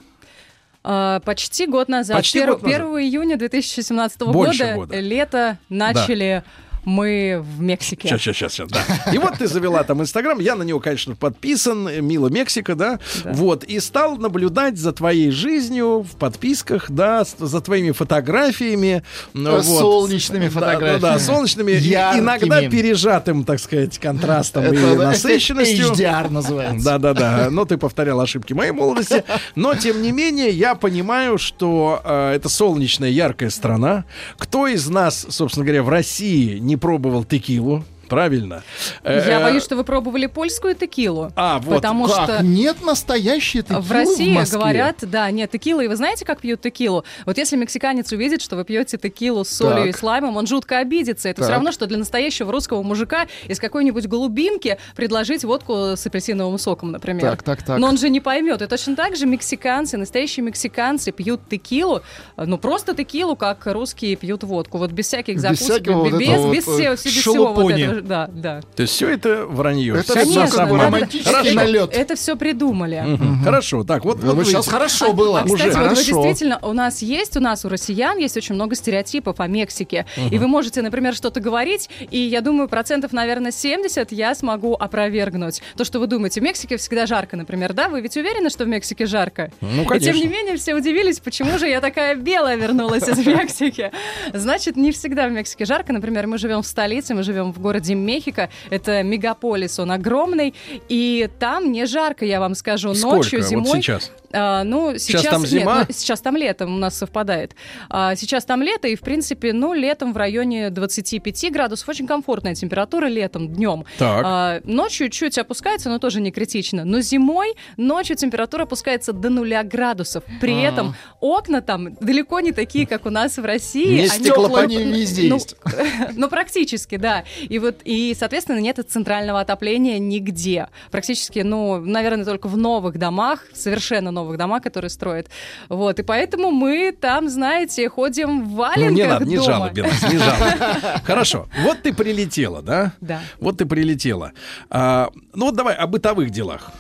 А, 0.84 1.20
почти 1.20 1.68
год 1.68 1.90
назад. 1.90 2.18
Почти 2.18 2.40
Пер- 2.40 2.54
год 2.54 2.64
назад. 2.64 2.82
1 2.82 2.88
июня 3.00 3.38
2017 3.38 4.22
Больше 4.24 4.64
года, 4.64 4.76
года. 4.76 5.00
лето, 5.00 5.58
начали 5.70 6.44
мы 6.86 7.44
в 7.44 7.62
Мексике. 7.62 8.08
Сейчас, 8.08 8.22
сейчас, 8.22 8.36
сейчас, 8.36 8.54
сейчас, 8.54 8.70
да. 8.70 9.12
И 9.12 9.18
вот 9.18 9.38
ты 9.38 9.48
завела 9.48 9.84
там 9.84 10.02
Инстаграм, 10.02 10.40
я 10.40 10.56
на 10.56 10.64
него, 10.64 10.80
конечно, 10.80 11.16
подписан, 11.16 12.06
Мила 12.06 12.30
Мексика, 12.30 12.76
да? 12.76 13.00
Вот, 13.26 13.64
и 13.64 13.80
стал 13.80 14.18
наблюдать 14.18 14.78
за 14.78 14.92
твоей 14.92 15.32
жизнью 15.32 16.06
в 16.10 16.16
подписках, 16.18 16.90
да, 16.90 17.24
за 17.38 17.62
твоими 17.62 17.92
фотографиями. 17.92 19.04
ну, 19.34 19.52
вот. 19.58 19.66
солнечными 19.66 20.46
Да, 20.46 20.52
фотографиями. 20.52 21.02
Да, 21.02 21.14
да, 21.14 21.20
солнечными, 21.20 21.72
и 21.72 21.78
Яркими. 21.78 22.22
иногда 22.22 22.62
пережатым, 22.70 23.44
так 23.44 23.60
сказать, 23.60 23.98
контрастом 24.00 24.64
и 24.64 24.68
Это, 24.68 24.96
да, 24.96 25.04
насыщенностью. 25.10 25.88
HDR 25.92 26.30
называется. 26.30 26.86
Да, 26.86 26.98
да, 26.98 27.14
да. 27.14 27.48
Но 27.50 27.66
ты 27.66 27.78
повторял 27.78 28.20
ошибки 28.20 28.54
моей 28.54 28.72
молодости. 28.72 29.24
Но 29.56 29.76
тем 29.76 30.02
не 30.02 30.12
менее, 30.12 30.50
я 30.50 30.76
понимаю, 30.76 31.38
что 31.38 32.02
э, 32.04 32.34
это 32.36 32.50
солнечная, 32.50 33.10
яркая 33.10 33.50
страна. 33.50 34.06
Кто 34.38 34.68
из 34.68 34.88
нас, 34.88 35.26
собственно 35.30 35.66
говоря, 35.66 35.84
в 35.84 35.90
России 35.90 36.60
не 36.70 36.78
пробовал 36.78 37.24
текилу? 37.24 37.84
Правильно. 38.10 38.64
Я 39.04 39.40
Э, 39.40 39.44
боюсь, 39.44 39.64
что 39.64 39.76
вы 39.76 39.84
пробовали 39.84 40.26
польскую 40.26 40.76
текилу. 40.76 41.32
А, 41.36 41.60
вот 41.60 41.76
потому 41.76 42.08
Как? 42.08 42.24
что 42.24 42.44
Нет 42.44 42.84
настоящей 42.84 43.62
текилы 43.62 43.82
в 43.82 43.92
России 43.92 44.34
Москве? 44.34 44.58
говорят, 44.60 44.98
да, 45.02 45.30
нет, 45.32 45.52
текила. 45.52 45.82
И 45.82 45.88
вы 45.88 45.96
знаете, 45.96 46.26
как 46.26 46.42
пьют 46.42 46.62
текилу? 46.62 47.04
Вот 47.26 47.38
если 47.38 47.56
мексиканец 47.56 48.12
увидит, 48.12 48.42
что 48.42 48.56
вы 48.56 48.64
пьете 48.66 48.98
текилу 48.98 49.44
с 49.46 49.50
солью 49.50 49.86
Так. 49.86 49.96
и 49.96 49.98
с 49.98 50.04
лаймом, 50.04 50.38
он 50.38 50.48
жутко 50.48 50.80
обидится. 50.80 51.30
Это 51.30 51.42
все 51.42 51.48
Так. 51.50 51.56
равно, 51.58 51.72
что 51.72 51.86
для 51.86 51.98
настоящего 51.98 52.52
русского 52.52 52.82
мужика 52.84 53.28
из 53.48 53.60
какой-нибудь 53.60 54.08
голубинки 54.08 54.78
предложить 54.96 55.44
водку 55.44 55.74
с 55.96 56.06
апельсиновым 56.06 56.58
соком, 56.58 56.92
например. 56.92 57.22
Так, 57.22 57.44
так, 57.44 57.64
так. 57.64 57.78
Но 57.80 57.88
он 57.88 57.98
же 57.98 58.10
не 58.10 58.20
поймет. 58.20 58.62
И 58.62 58.68
точно 58.68 58.96
так 58.96 59.16
же 59.16 59.26
мексиканцы, 59.26 59.98
настоящие 59.98 60.44
мексиканцы 60.44 61.12
пьют 61.12 61.42
текилу, 61.50 62.02
э, 62.38 62.46
ну 62.46 62.58
просто 62.58 62.94
текилу, 62.96 63.36
как 63.36 63.66
русские 63.68 64.16
пьют 64.16 64.44
водку. 64.44 64.78
Вот 64.78 64.92
без 64.92 65.08
всяких 65.08 65.36
Без 65.36 65.42
закусок, 65.42 65.66
всякого 65.84 66.04
вот 66.10 66.20
без, 66.20 66.30
этого 66.30 66.54
без 66.54 66.66
вот, 66.66 66.76
всего, 66.76 66.88
э, 66.90 66.92
без 66.94 67.00
всего 67.02 67.54
вот 67.54 67.56
шелупони. 67.56 67.99
Да, 68.02 68.30
да. 68.34 68.62
То 68.76 68.82
есть 68.84 68.94
все 68.94 69.10
это 69.10 69.46
вранье. 69.46 69.96
Это 70.00 70.14
бы 70.14 70.22
обман. 70.62 70.82
романтический 70.82 71.32
Хорошо. 71.32 71.54
налет. 71.56 71.90
Это 71.94 72.16
все 72.16 72.36
придумали. 72.36 73.04
Мгм. 73.06 73.44
Хорошо, 73.44 73.84
так, 73.84 74.06
вот, 74.06 74.22
Ну, 74.24 74.34
вот 74.34 74.46
сейчас 74.46 74.66
вы- 74.68 74.72
хорошо 74.74 75.14
было. 75.14 75.42
А, 75.42 75.44
кстати, 75.46 75.62
Уже. 75.62 75.66
вот 75.66 75.76
вы 75.76 75.84
Хорошо. 75.96 76.02
действительно, 76.24 76.60
у 76.62 76.74
нас 76.74 77.02
есть, 77.02 77.38
у 77.38 77.40
нас, 77.40 77.66
у 77.66 77.70
россиян 77.70 78.18
есть 78.18 78.36
очень 78.38 78.56
много 78.56 78.76
стереотипов 78.76 79.40
о 79.40 79.48
Мексике. 79.48 80.06
И 80.32 80.38
вы 80.38 80.48
можете, 80.48 80.82
например, 80.82 81.14
что-то 81.16 81.40
говорить, 81.40 81.90
и 82.12 82.18
я 82.20 82.42
думаю, 82.42 82.68
процентов, 82.70 83.14
наверное, 83.14 83.52
70 83.52 84.12
я 84.12 84.36
смогу 84.36 84.74
опровергнуть. 84.76 85.62
То, 85.78 85.84
что 85.84 86.00
вы 86.00 86.08
думаете, 86.08 86.40
в 86.40 86.44
Мексике 86.44 86.78
всегда 86.78 87.06
жарко, 87.06 87.38
например, 87.38 87.74
да? 87.74 87.90
Вы 87.90 88.02
ведь 88.02 88.16
уверены, 88.18 88.50
что 88.50 88.66
в 88.66 88.68
Мексике 88.68 89.06
жарко? 89.06 89.52
Ну, 89.62 89.84
И 89.84 89.86
конечно. 89.86 90.14
тем 90.14 90.22
не 90.22 90.28
менее, 90.28 90.58
все 90.58 90.76
удивились, 90.76 91.20
почему 91.20 91.58
же 91.58 91.68
я 91.68 91.82
такая 91.82 92.16
белая 92.16 92.56
вернулась 92.56 93.08
из 93.08 93.18
Мексики. 93.26 93.92
Значит, 94.34 94.76
не 94.78 94.92
всегда 94.92 95.28
в 95.28 95.32
Мексике 95.32 95.66
жарко. 95.66 95.94
Например, 95.94 96.28
мы 96.28 96.38
живем 96.38 96.62
в 96.62 96.68
столице, 96.68 97.14
мы 97.14 97.24
живем 97.24 97.52
в 97.54 97.60
городе 97.60 97.89
Мехико. 97.98 98.50
Это 98.70 99.04
мегаполис, 99.04 99.80
он 99.80 99.92
огромный. 99.92 100.54
И 100.90 101.30
там 101.40 101.72
не 101.72 101.86
жарко, 101.86 102.26
я 102.26 102.40
вам 102.40 102.56
скажу. 102.56 102.90
Ночью, 102.90 103.00
Сколько 103.02 103.36
вот 103.38 103.46
зимой. 103.46 103.82
сейчас? 103.82 104.12
А, 104.32 104.64
ну, 104.64 104.98
сейчас, 105.00 105.24
там 105.24 105.42
нет, 105.42 105.50
зима? 105.50 105.86
ну, 105.88 105.94
сейчас 105.94 106.22
там 106.22 106.38
летом 106.38 106.76
у 106.76 106.78
нас 106.78 106.96
совпадает. 106.98 107.56
А, 107.90 108.16
сейчас 108.16 108.46
там 108.46 108.62
лето, 108.62 108.88
и, 108.88 108.96
в 108.96 109.02
принципе, 109.02 109.54
ну, 109.54 109.74
летом 109.74 110.14
в 110.14 110.18
районе 110.18 110.70
25 110.70 111.52
градусов. 111.52 111.90
Очень 111.90 112.06
комфортная 112.06 112.54
температура 112.54 113.08
летом, 113.08 113.48
днем. 113.48 113.86
Так. 113.98 114.22
А, 114.26 114.62
ночью 114.66 115.10
чуть 115.10 115.38
опускается, 115.40 115.90
но 115.90 115.98
тоже 115.98 116.22
не 116.22 116.32
критично. 116.32 116.86
Но 116.86 117.02
зимой 117.02 117.54
ночью 117.78 118.16
температура 118.16 118.64
опускается 118.64 119.14
до 119.14 119.30
нуля 119.30 119.64
градусов. 119.64 120.24
При 120.40 120.54
А. 120.64 120.70
этом 120.70 120.96
окна 121.20 121.62
там 121.62 121.96
далеко 121.96 122.40
не 122.40 122.52
такие, 122.52 122.86
как 122.86 123.06
у 123.08 123.10
нас 123.10 123.38
в 123.38 123.44
России. 123.46 123.94
Не 123.94 124.00
Они- 124.02 124.10
стеклопод- 124.30 124.60
Они 124.64 124.78
везде 124.84 125.28
ну, 125.30 125.36
есть. 125.36 125.56
ну, 126.16 126.30
практически, 126.30 126.98
да. 126.98 127.24
И 127.48 127.58
вот, 127.58 127.79
и, 127.86 128.16
соответственно, 128.18 128.60
нет 128.60 128.80
центрального 128.88 129.40
отопления 129.40 130.00
нигде. 130.00 130.68
Практически, 130.92 131.40
ну, 131.40 131.80
наверное, 131.80 132.26
только 132.26 132.48
в 132.48 132.58
новых 132.58 132.98
домах, 132.98 133.46
совершенно 133.54 134.12
новых 134.12 134.38
домах, 134.38 134.64
которые 134.64 134.90
строят. 134.90 135.28
Вот, 135.70 136.00
и 136.00 136.04
поэтому 136.04 136.52
мы 136.52 136.92
там, 136.92 137.30
знаете, 137.30 137.90
ходим 137.90 138.44
в 138.46 138.50
Ну, 138.50 138.56
валенках 138.56 138.96
не 138.96 139.04
надо, 139.08 139.26
не 139.26 139.36
дома. 139.38 139.48
жалуй, 139.48 139.72
не 139.74 140.18
жалуй. 140.18 140.52
Хорошо, 141.04 141.48
вот 141.64 141.82
ты 141.82 141.94
прилетела, 141.94 142.62
да? 142.62 142.94
Да. 143.02 143.22
Вот 143.40 143.58
ты 143.58 143.66
прилетела. 143.66 144.32
А, 144.70 145.10
ну 145.34 145.48
вот 145.48 145.56
давай 145.56 145.76
о 145.76 145.88
бытовых 145.88 146.30
делах. 146.30 146.72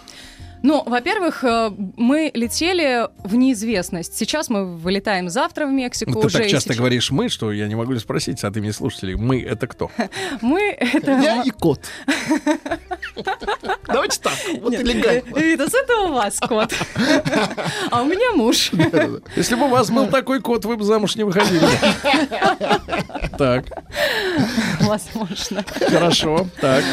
Ну, 0.61 0.83
во-первых, 0.85 1.43
э, 1.43 1.71
мы 1.95 2.31
летели 2.33 3.07
в 3.23 3.35
неизвестность. 3.35 4.17
Сейчас 4.17 4.49
мы 4.49 4.75
вылетаем 4.75 5.29
завтра 5.29 5.65
в 5.65 5.71
Мексику 5.71 6.11
Ну, 6.11 6.21
ты 6.21 6.27
уже. 6.27 6.37
так 6.39 6.47
часто 6.47 6.69
сейчас- 6.69 6.77
говоришь 6.77 7.11
«мы», 7.11 7.29
что 7.29 7.51
я 7.51 7.67
не 7.67 7.75
могу 7.75 7.93
ли 7.93 7.99
спросить 7.99 8.43
от 8.43 8.57
имени 8.57 8.71
слушателей, 8.71 9.15
«мы»— 9.15 9.41
это 9.43 9.67
кто? 9.67 9.89
Мы 10.41 10.61
это... 10.71 11.11
Я 11.19 11.43
и 11.43 11.49
кот. 11.49 11.79
Давайте 13.87 14.19
так, 14.21 14.33
вот 14.61 14.73
элегантно. 14.73 15.37
э, 15.37 15.41
Витас, 15.41 15.73
это 15.73 15.95
у 16.01 16.13
вас 16.13 16.39
кот. 16.39 16.73
А 17.91 18.01
у 18.01 18.05
меня 18.05 18.33
муж. 18.35 18.71
Если 19.35 19.55
бы 19.55 19.65
у 19.65 19.69
вас 19.69 19.89
был 19.89 20.07
такой 20.07 20.41
кот, 20.41 20.65
вы 20.65 20.77
бы 20.77 20.83
замуж 20.83 21.15
не 21.15 21.23
выходили. 21.23 21.67
Так, 23.37 23.65
Возможно. 24.81 25.63
хорошо, 25.87 26.47
так. 26.59 26.83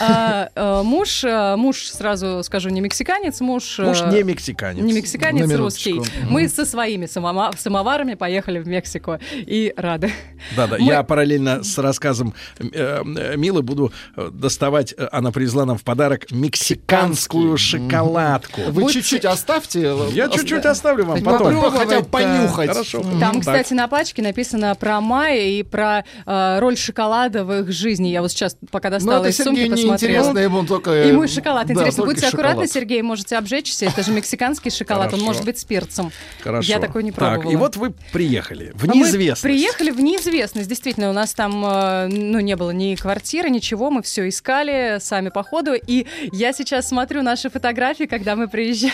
А, 0.00 0.48
э, 0.54 0.82
муж, 0.82 1.24
э, 1.24 1.56
муж, 1.56 1.88
сразу 1.90 2.42
скажу, 2.44 2.68
не 2.70 2.80
мексиканец, 3.08 3.40
муж... 3.40 3.78
э, 3.78 3.84
Муж 3.84 4.02
не 4.12 4.22
мексиканец. 4.22 4.84
Не 4.84 4.92
мексиканец, 4.92 5.52
русский. 5.54 6.00
Мы 6.28 6.48
со 6.48 6.64
своими 6.64 7.06
самоварами 7.06 8.14
поехали 8.14 8.58
в 8.58 8.68
Мексику 8.68 9.18
и 9.32 9.72
рады. 9.76 10.10
Да-да, 10.56 10.76
Мы- 10.78 10.84
я 10.86 11.02
параллельно 11.02 11.62
с 11.62 11.78
рассказом 11.78 12.34
э, 12.58 12.64
э, 12.72 13.36
Милы 13.36 13.62
буду 13.62 13.92
э, 14.16 14.28
доставать, 14.32 14.94
она 15.12 15.30
привезла 15.32 15.64
нам 15.64 15.78
в 15.78 15.84
подарок 15.84 16.30
мексиканскую 16.30 17.56
шоколадку. 17.56 18.60
Вы 18.68 18.92
чуть-чуть 18.92 19.24
оставьте. 19.24 19.94
Я 20.12 20.28
чуть-чуть 20.28 20.66
оставлю 20.66 21.04
вам 21.06 21.22
потом. 21.22 21.38
Попробовать, 21.38 21.78
хотя 21.78 22.00
бы 22.00 22.06
понюхать. 22.06 22.68
Хорошо. 22.70 23.00
Там, 23.02 23.34
Так. 23.34 23.40
кстати, 23.40 23.72
на 23.74 23.88
пачке 23.88 24.22
написано 24.22 24.74
про 24.74 25.00
Майя 25.00 25.48
и 25.48 25.62
про 25.62 26.04
роль 26.26 26.76
шоколада 26.76 27.44
в 27.44 27.52
их 27.60 27.72
жизни. 27.72 28.08
Я 28.08 28.20
вот 28.22 28.30
сейчас, 28.30 28.56
пока 28.70 28.88
Ну, 28.90 28.94
достала 28.96 29.20
это 29.24 29.28
из 29.30 29.36
сумки, 29.36 29.60
Сергею 29.60 29.70
посмотрела. 29.72 30.10
неинтересно, 30.24 30.38
ему 30.38 30.64
только... 30.66 30.90
э, 30.90 31.08
Ему 31.08 31.24
и 31.24 31.28
шоколад 31.28 31.70
интересно. 31.70 32.02
только 32.04 32.14
Будьте 32.14 32.26
аккуратны, 32.26 32.66
шоколад. 32.66 32.70
Сергей, 32.98 33.02
можете 33.02 33.36
обжечься. 33.36 33.86
Это 33.86 34.02
же 34.02 34.12
мексиканский 34.12 34.70
шоколад, 34.70 35.06
он 35.06 35.20
Хорошо. 35.20 35.26
может 35.26 35.44
быть 35.44 35.58
с 35.58 35.64
перцем. 35.64 36.10
Хорошо. 36.42 36.68
Я 36.68 36.80
такой 36.80 37.02
не 37.04 37.12
пробовала. 37.12 37.44
Так, 37.44 37.52
и 37.52 37.56
вот 37.56 37.76
вы 37.76 37.92
приехали 38.12 38.72
в 38.74 38.84
А 38.84 38.86
мы 38.88 38.94
неизвестность. 38.96 39.42
приехали 39.42 39.90
в 39.90 40.00
неизвестность. 40.00 40.68
Действительно, 40.68 41.10
у 41.10 41.12
нас 41.12 41.32
там 41.34 41.64
э, 41.64 42.08
ну, 42.08 42.40
не 42.40 42.56
было 42.56 42.70
ни 42.72 42.94
квартиры, 42.96 43.50
ничего. 43.50 43.90
Мы 43.90 44.02
все 44.02 44.28
искали 44.28 44.98
сами 45.00 45.28
по 45.28 45.42
ходу. 45.42 45.74
И 45.74 46.06
я 46.32 46.52
сейчас 46.52 46.88
смотрю 46.88 47.22
наши 47.22 47.50
фотографии, 47.50 48.04
когда 48.04 48.34
мы 48.36 48.48
приезжали. 48.48 48.92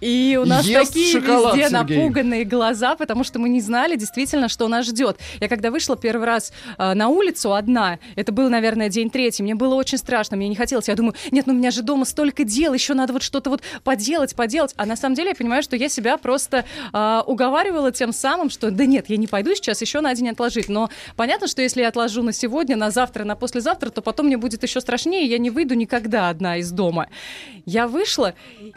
И 0.00 0.38
у 0.42 0.46
нас 0.46 0.64
Ест 0.64 0.88
такие 0.92 1.12
шоколад, 1.12 1.54
везде 1.54 1.68
Сергей. 1.70 1.96
напуганные 1.98 2.44
глаза, 2.44 2.96
потому 2.96 3.22
что 3.22 3.38
мы 3.38 3.48
не 3.48 3.60
знали 3.60 3.96
действительно, 3.96 4.48
что 4.48 4.66
нас 4.66 4.86
ждет. 4.86 5.18
Я 5.40 5.48
когда 5.48 5.70
вышла 5.70 5.96
первый 5.96 6.26
раз 6.26 6.52
э, 6.78 6.94
на 6.94 7.08
улицу 7.08 7.52
одна, 7.54 7.98
это 8.16 8.32
был, 8.32 8.48
наверное, 8.48 8.88
день 8.88 9.10
третий, 9.10 9.42
мне 9.42 9.54
было 9.54 9.74
очень 9.74 9.98
страшно, 9.98 10.36
мне 10.36 10.48
не 10.48 10.56
хотелось. 10.56 10.88
Я 10.88 10.94
думаю, 10.94 11.14
нет, 11.30 11.46
ну 11.46 11.52
у 11.52 11.56
меня 11.56 11.70
же 11.70 11.82
дома 11.82 12.06
столько 12.06 12.29
дел, 12.38 12.72
еще 12.74 12.94
надо 12.94 13.12
вот 13.12 13.22
что-то 13.22 13.50
вот 13.50 13.62
поделать, 13.84 14.34
поделать. 14.34 14.74
А 14.76 14.86
на 14.86 14.96
самом 14.96 15.14
деле 15.14 15.30
я 15.30 15.34
понимаю, 15.34 15.62
что 15.62 15.76
я 15.76 15.88
себя 15.88 16.16
просто 16.16 16.64
э, 16.92 17.20
уговаривала 17.26 17.92
тем 17.92 18.12
самым, 18.12 18.50
что 18.50 18.70
да 18.70 18.86
нет, 18.86 19.06
я 19.08 19.16
не 19.16 19.26
пойду 19.26 19.54
сейчас 19.54 19.80
еще 19.80 20.00
на 20.00 20.14
день 20.14 20.28
отложить. 20.28 20.68
Но 20.68 20.90
понятно, 21.16 21.46
что 21.46 21.62
если 21.62 21.82
я 21.82 21.88
отложу 21.88 22.22
на 22.22 22.32
сегодня, 22.32 22.76
на 22.76 22.90
завтра, 22.90 23.24
на 23.24 23.36
послезавтра, 23.36 23.90
то 23.90 24.02
потом 24.02 24.26
мне 24.26 24.36
будет 24.36 24.62
еще 24.62 24.80
страшнее, 24.80 25.26
я 25.26 25.38
не 25.38 25.50
выйду 25.50 25.74
никогда 25.74 26.28
одна 26.28 26.56
из 26.56 26.70
дома. 26.70 27.08
Я 27.66 27.88
вышла, 27.88 28.34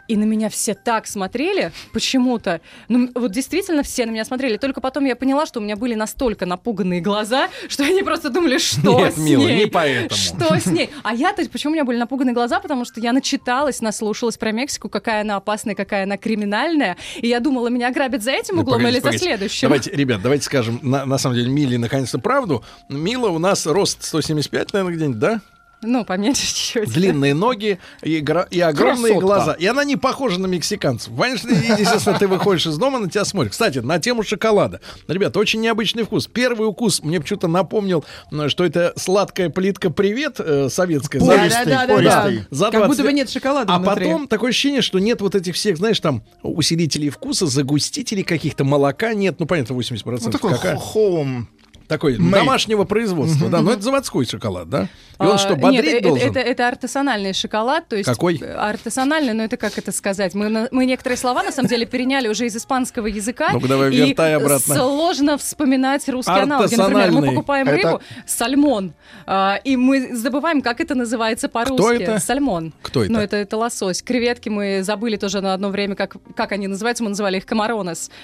и 0.08 0.16
на 0.16 0.24
меня 0.24 0.48
все 0.50 0.74
так 0.74 1.06
смотрели 1.06 1.72
почему-то. 1.92 2.60
Ну, 2.88 3.10
вот 3.14 3.32
действительно 3.32 3.82
все 3.82 4.06
на 4.06 4.10
меня 4.10 4.24
смотрели. 4.24 4.56
Только 4.56 4.80
потом 4.80 5.04
я 5.04 5.16
поняла, 5.16 5.46
что 5.46 5.60
у 5.60 5.62
меня 5.62 5.76
были 5.76 5.94
настолько 5.94 6.46
напуганные 6.46 7.00
глаза, 7.00 7.48
что 7.68 7.84
они 7.84 8.02
просто 8.02 8.30
думали, 8.30 8.58
что 8.58 8.98
Нет, 9.00 9.14
с 9.14 9.16
мила, 9.18 9.46
ней? 9.46 9.64
не 9.64 9.66
поэтому. 9.66 10.18
Что 10.18 10.58
с 10.58 10.66
ней? 10.66 10.90
А 11.02 11.14
я-то, 11.14 11.48
почему 11.48 11.72
у 11.72 11.74
меня 11.74 11.84
были 11.84 11.98
напуганные 11.98 12.34
глаза? 12.34 12.60
Потому 12.60 12.84
что 12.84 13.00
я 13.00 13.12
начиталась, 13.44 13.80
наслушалась 13.82 14.38
про 14.38 14.52
Мексику, 14.52 14.88
какая 14.88 15.20
она 15.20 15.36
опасная, 15.36 15.74
какая 15.74 16.04
она 16.04 16.16
криминальная. 16.16 16.96
И 17.16 17.28
я 17.28 17.40
думала, 17.40 17.68
меня 17.68 17.88
ограбят 17.88 18.22
за 18.22 18.30
этим 18.30 18.56
Да 18.56 18.62
углом 18.62 18.78
погодите, 18.78 18.90
или 18.92 19.00
за 19.00 19.02
погодите. 19.02 19.24
следующим. 19.24 19.68
Давайте, 19.68 19.90
ребят, 19.90 20.22
давайте 20.22 20.44
скажем, 20.44 20.80
на, 20.82 21.04
на 21.04 21.18
самом 21.18 21.36
деле, 21.36 21.50
Миле 21.50 21.78
наконец-то 21.78 22.18
правду. 22.18 22.64
Мила 22.88 23.28
у 23.28 23.38
нас 23.38 23.66
рост 23.66 24.02
175, 24.02 24.72
наверное, 24.72 24.96
где-нибудь, 24.96 25.18
да? 25.18 25.40
Ну, 25.86 26.04
поменьше 26.04 26.42
чуть-чуть. 26.46 26.92
Длинные 26.92 27.34
ноги 27.34 27.78
и, 28.02 28.20
гра- 28.20 28.46
и 28.50 28.60
огромные 28.60 29.12
Красотка. 29.14 29.20
глаза. 29.26 29.52
И 29.54 29.66
она 29.66 29.84
не 29.84 29.96
похожа 29.96 30.40
на 30.40 30.46
мексиканцев. 30.46 31.12
Конечно, 31.18 31.50
естественно, 31.50 32.18
ты 32.18 32.26
выходишь 32.28 32.66
из 32.66 32.76
дома, 32.78 32.98
на 32.98 33.08
тебя 33.10 33.24
смотрят. 33.24 33.52
Кстати, 33.52 33.78
на 33.78 33.98
тему 33.98 34.22
шоколада. 34.22 34.80
Ребята, 35.08 35.38
очень 35.38 35.60
необычный 35.60 36.04
вкус. 36.04 36.26
Первый 36.26 36.68
укус 36.68 37.02
мне 37.02 37.20
почему-то 37.20 37.48
напомнил, 37.48 38.04
м, 38.32 38.48
что 38.48 38.64
это 38.64 38.92
сладкая 38.96 39.50
плитка 39.50 39.90
«Привет» 39.90 40.36
э, 40.38 40.68
советская. 40.70 41.20
Пористый, 41.20 41.64
Да, 41.66 41.86
да, 41.86 41.96
да, 41.98 42.02
да. 42.02 42.30
за 42.50 42.64
Как 42.66 42.74
20 42.80 42.88
будто 42.88 43.02
бы 43.02 43.12
нет 43.12 43.30
шоколада 43.30 43.72
А 43.72 43.78
внутри. 43.78 44.04
потом 44.06 44.28
такое 44.28 44.50
ощущение, 44.50 44.82
что 44.82 44.98
нет 44.98 45.20
вот 45.20 45.34
этих 45.34 45.54
всех, 45.54 45.76
знаешь, 45.76 46.00
там 46.00 46.22
усилителей 46.42 47.10
вкуса, 47.10 47.46
загустителей 47.46 48.22
каких-то, 48.22 48.64
молока 48.64 49.14
нет. 49.14 49.36
Ну, 49.38 49.46
понятно, 49.46 49.74
80% 49.74 50.20
Ну, 50.24 50.30
такой 50.30 50.52
какая. 50.52 50.76
хоум. 50.76 51.48
Такой 51.88 52.16
Made. 52.16 52.30
домашнего 52.30 52.84
производства, 52.84 53.48
да. 53.48 53.60
Но 53.60 53.72
это 53.72 53.82
заводской 53.82 54.24
шоколад, 54.26 54.68
да? 54.68 54.88
И 55.20 55.22
он 55.22 55.32
А, 55.32 55.38
что, 55.38 55.50
нет, 55.50 55.60
бодрить 55.60 55.84
э- 55.84 55.98
э- 55.98 56.00
должен? 56.00 56.30
Это, 56.30 56.40
это 56.40 56.66
артесональный 56.68 57.32
шоколад, 57.34 57.86
то 57.88 57.94
есть 57.96 58.08
Какой? 58.08 58.38
э, 58.40 58.52
артесональный, 58.52 59.32
но 59.32 59.44
это 59.44 59.56
как 59.56 59.78
это 59.78 59.92
сказать? 59.92 60.34
Мы, 60.34 60.68
мы 60.72 60.86
некоторые 60.86 61.16
слова 61.18 61.42
на 61.42 61.52
самом 61.52 61.68
деле 61.68 61.86
переняли 61.86 62.26
уже 62.28 62.46
из 62.46 62.56
испанского 62.56 63.06
языка. 63.06 63.50
Ну-ка, 63.52 63.68
давай, 63.68 63.92
и 63.92 63.96
вертай 63.96 64.34
обратно. 64.34 64.74
сложно 64.74 65.38
вспоминать 65.38 66.08
русские 66.08 66.42
аналоги. 66.42 66.74
Например, 66.74 67.12
мы 67.12 67.26
покупаем 67.26 67.68
Это- 67.68 67.76
рыбу 67.76 68.00
сальмон, 68.26 68.92
а, 69.26 69.60
и 69.62 69.76
мы 69.76 70.16
забываем, 70.16 70.62
как 70.62 70.80
это 70.80 70.94
называется 70.94 71.48
по-русски. 71.48 72.02
это? 72.02 72.18
Сальмон. 72.18 72.72
Кто 72.82 73.04
это? 73.04 73.12
Ну, 73.12 73.20
это, 73.20 73.36
это 73.36 73.56
лосось. 73.56 74.02
Креветки 74.02 74.48
мы 74.48 74.82
забыли 74.82 75.16
тоже 75.16 75.40
на 75.40 75.54
одно 75.54 75.68
время, 75.68 75.94
как, 75.94 76.16
как 76.34 76.52
они 76.52 76.66
называются. 76.66 77.04
Мы 77.04 77.10
называли 77.10 77.36
их 77.36 77.46
камаронес. 77.46 78.10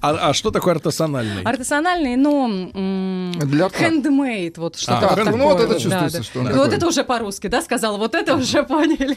А, 0.00 0.30
а 0.30 0.34
что 0.34 0.50
такое 0.50 0.74
артесональный? 0.74 1.42
Артесональный, 1.44 2.16
ну, 2.16 2.43
рта. 2.46 3.84
handmade, 3.88 4.54
вот 4.56 4.76
что-то 4.76 5.08
А, 5.10 5.16
такое. 5.16 5.36
Ну, 5.36 5.44
вот 5.44 5.60
это 5.60 5.74
Да, 5.74 5.80
чувствуется, 5.80 6.18
да. 6.18 6.24
что 6.24 6.40
он 6.40 6.46
Ну. 6.46 6.56
Вот 6.56 6.72
это 6.72 6.86
уже 6.86 7.04
по-русски, 7.04 7.46
да, 7.48 7.62
сказала? 7.62 7.96
Вот 7.96 8.14
это 8.14 8.34
уже 8.36 8.62
поняли. 8.62 9.16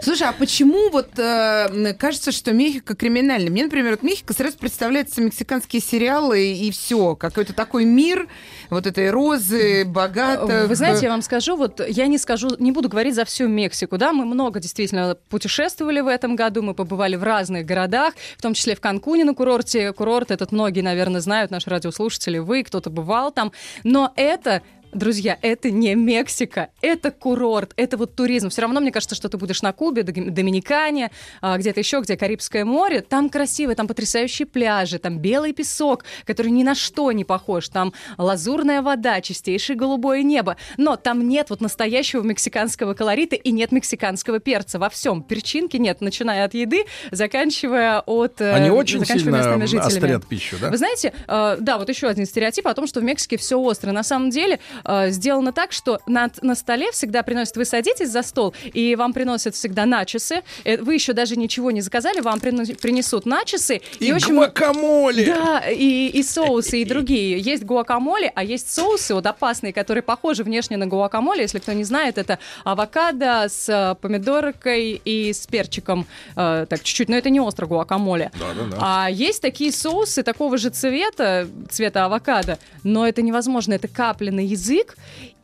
Слушай, 0.00 0.28
а 0.28 0.32
почему 0.32 0.90
вот 0.90 1.18
э, 1.18 1.94
кажется, 1.94 2.32
что 2.32 2.52
Мехико 2.52 2.94
криминальный? 2.94 3.50
Мне, 3.50 3.64
например, 3.64 3.92
вот 3.92 4.02
Мехико 4.02 4.32
сразу 4.34 4.58
представляется 4.58 5.20
мексиканские 5.20 5.80
сериалы 5.82 6.52
и 6.52 6.70
все, 6.70 7.16
какой-то 7.16 7.52
такой 7.52 7.84
мир 7.84 8.28
вот 8.74 8.86
этой 8.86 9.10
розы, 9.10 9.84
богатых. 9.84 10.68
Вы 10.68 10.74
знаете, 10.74 11.06
я 11.06 11.10
вам 11.10 11.22
скажу, 11.22 11.56
вот 11.56 11.80
я 11.88 12.06
не 12.06 12.18
скажу, 12.18 12.50
не 12.58 12.72
буду 12.72 12.88
говорить 12.88 13.14
за 13.14 13.24
всю 13.24 13.48
Мексику, 13.48 13.96
да, 13.96 14.12
мы 14.12 14.24
много 14.24 14.60
действительно 14.60 15.16
путешествовали 15.28 16.00
в 16.00 16.08
этом 16.08 16.36
году, 16.36 16.62
мы 16.62 16.74
побывали 16.74 17.16
в 17.16 17.22
разных 17.22 17.64
городах, 17.64 18.14
в 18.36 18.42
том 18.42 18.54
числе 18.54 18.74
в 18.74 18.80
Канкуне 18.80 19.24
на 19.24 19.34
курорте. 19.34 19.92
Курорт 19.92 20.30
этот 20.30 20.52
многие, 20.52 20.82
наверное, 20.82 21.20
знают, 21.20 21.50
наши 21.50 21.70
радиослушатели, 21.70 22.38
вы, 22.38 22.62
кто-то 22.62 22.90
бывал 22.90 23.32
там, 23.32 23.52
но 23.84 24.12
это 24.16 24.62
Друзья, 24.94 25.36
это 25.42 25.70
не 25.72 25.94
Мексика, 25.96 26.68
это 26.80 27.10
курорт, 27.10 27.72
это 27.76 27.96
вот 27.96 28.14
туризм. 28.14 28.48
Все 28.48 28.62
равно 28.62 28.80
мне 28.80 28.92
кажется, 28.92 29.16
что 29.16 29.28
ты 29.28 29.36
будешь 29.36 29.60
на 29.60 29.72
Кубе, 29.72 30.04
Доминикане, 30.04 31.10
а, 31.40 31.58
где-то 31.58 31.80
еще, 31.80 32.00
где 32.00 32.16
Карибское 32.16 32.64
море. 32.64 33.00
Там 33.00 33.28
красиво, 33.28 33.74
там 33.74 33.88
потрясающие 33.88 34.46
пляжи, 34.46 35.00
там 35.00 35.18
белый 35.18 35.52
песок, 35.52 36.04
который 36.24 36.52
ни 36.52 36.62
на 36.62 36.76
что 36.76 37.10
не 37.10 37.24
похож. 37.24 37.68
Там 37.68 37.92
лазурная 38.18 38.82
вода, 38.82 39.20
чистейшее 39.20 39.76
голубое 39.76 40.22
небо. 40.22 40.56
Но 40.76 40.94
там 40.94 41.28
нет 41.28 41.50
вот 41.50 41.60
настоящего 41.60 42.22
мексиканского 42.22 42.94
колорита 42.94 43.34
и 43.34 43.50
нет 43.50 43.72
мексиканского 43.72 44.38
перца 44.38 44.78
во 44.78 44.88
всем. 44.90 45.22
Перчинки 45.22 45.76
нет, 45.76 46.00
начиная 46.02 46.44
от 46.44 46.54
еды, 46.54 46.84
заканчивая 47.10 48.00
от... 48.00 48.40
э, 48.40 48.52
Они 48.52 48.70
очень 48.70 49.04
сильно 49.04 49.54
острят 49.84 50.26
пищу, 50.26 50.56
да? 50.60 50.70
Вы 50.70 50.76
знаете, 50.78 51.12
э, 51.26 51.56
да, 51.58 51.78
вот 51.78 51.88
еще 51.88 52.06
один 52.06 52.26
стереотип 52.26 52.66
о 52.68 52.74
том, 52.74 52.86
что 52.86 53.00
в 53.00 53.02
Мексике 53.02 53.36
все 53.36 53.58
остро. 53.58 53.90
На 53.90 54.04
самом 54.04 54.30
деле 54.30 54.60
э, 54.84 55.10
сделано 55.10 55.52
так, 55.52 55.72
что 55.72 56.00
на, 56.06 56.30
на 56.42 56.54
столе 56.54 56.90
всегда 56.92 57.22
приносят, 57.22 57.56
вы 57.56 57.64
садитесь 57.64 58.10
за 58.10 58.22
стол, 58.22 58.54
и 58.72 58.94
вам 58.96 59.12
приносят 59.12 59.54
всегда 59.54 59.86
начесы. 59.86 60.42
Э, 60.64 60.76
Вы 60.78 60.94
еще 60.94 61.12
даже 61.12 61.36
ничего 61.36 61.70
не 61.70 61.80
заказали, 61.80 62.20
вам 62.20 62.40
принесут 62.40 63.26
начесы. 63.26 63.80
И 64.00 64.12
очень 64.12 64.34
гуакамоле! 64.34 65.26
Да, 65.26 65.60
и, 65.70 66.08
и 66.08 66.22
соусы, 66.22 66.82
и 66.82 66.84
другие. 66.84 67.38
Есть 67.38 67.64
гуакамоле, 67.64 68.30
а 68.34 68.44
есть 68.44 68.72
соусы 68.72 69.14
вот 69.14 69.26
опасные, 69.26 69.72
которые 69.72 70.02
похожи 70.02 70.42
внешне 70.44 70.76
на 70.76 70.86
гуакамоле. 70.86 71.42
Если 71.42 71.58
кто 71.58 71.72
не 71.72 71.84
знает, 71.84 72.18
это 72.18 72.38
авокадо 72.64 73.46
с 73.48 73.68
э, 73.68 73.94
помидоркой 74.00 75.00
и 75.04 75.32
с 75.32 75.46
перчиком. 75.46 76.06
э, 76.36 76.66
так, 76.68 76.82
чуть-чуть, 76.82 77.08
но 77.08 77.16
это 77.16 77.30
не 77.30 77.40
остро 77.40 77.66
гуакамоле. 77.66 78.30
Да-да-да. 78.38 78.76
А 78.80 79.08
есть 79.10 79.40
такие 79.42 79.72
соусы 79.72 80.22
такого 80.22 80.58
же 80.58 80.70
цвета, 80.70 81.46
цвета 81.70 82.04
авокадо, 82.04 82.58
но 82.82 83.06
это 83.06 83.22
невозможно. 83.22 83.74
Это 83.74 83.88
капли 83.88 84.30
на 84.30 84.40
язык, 84.40 84.73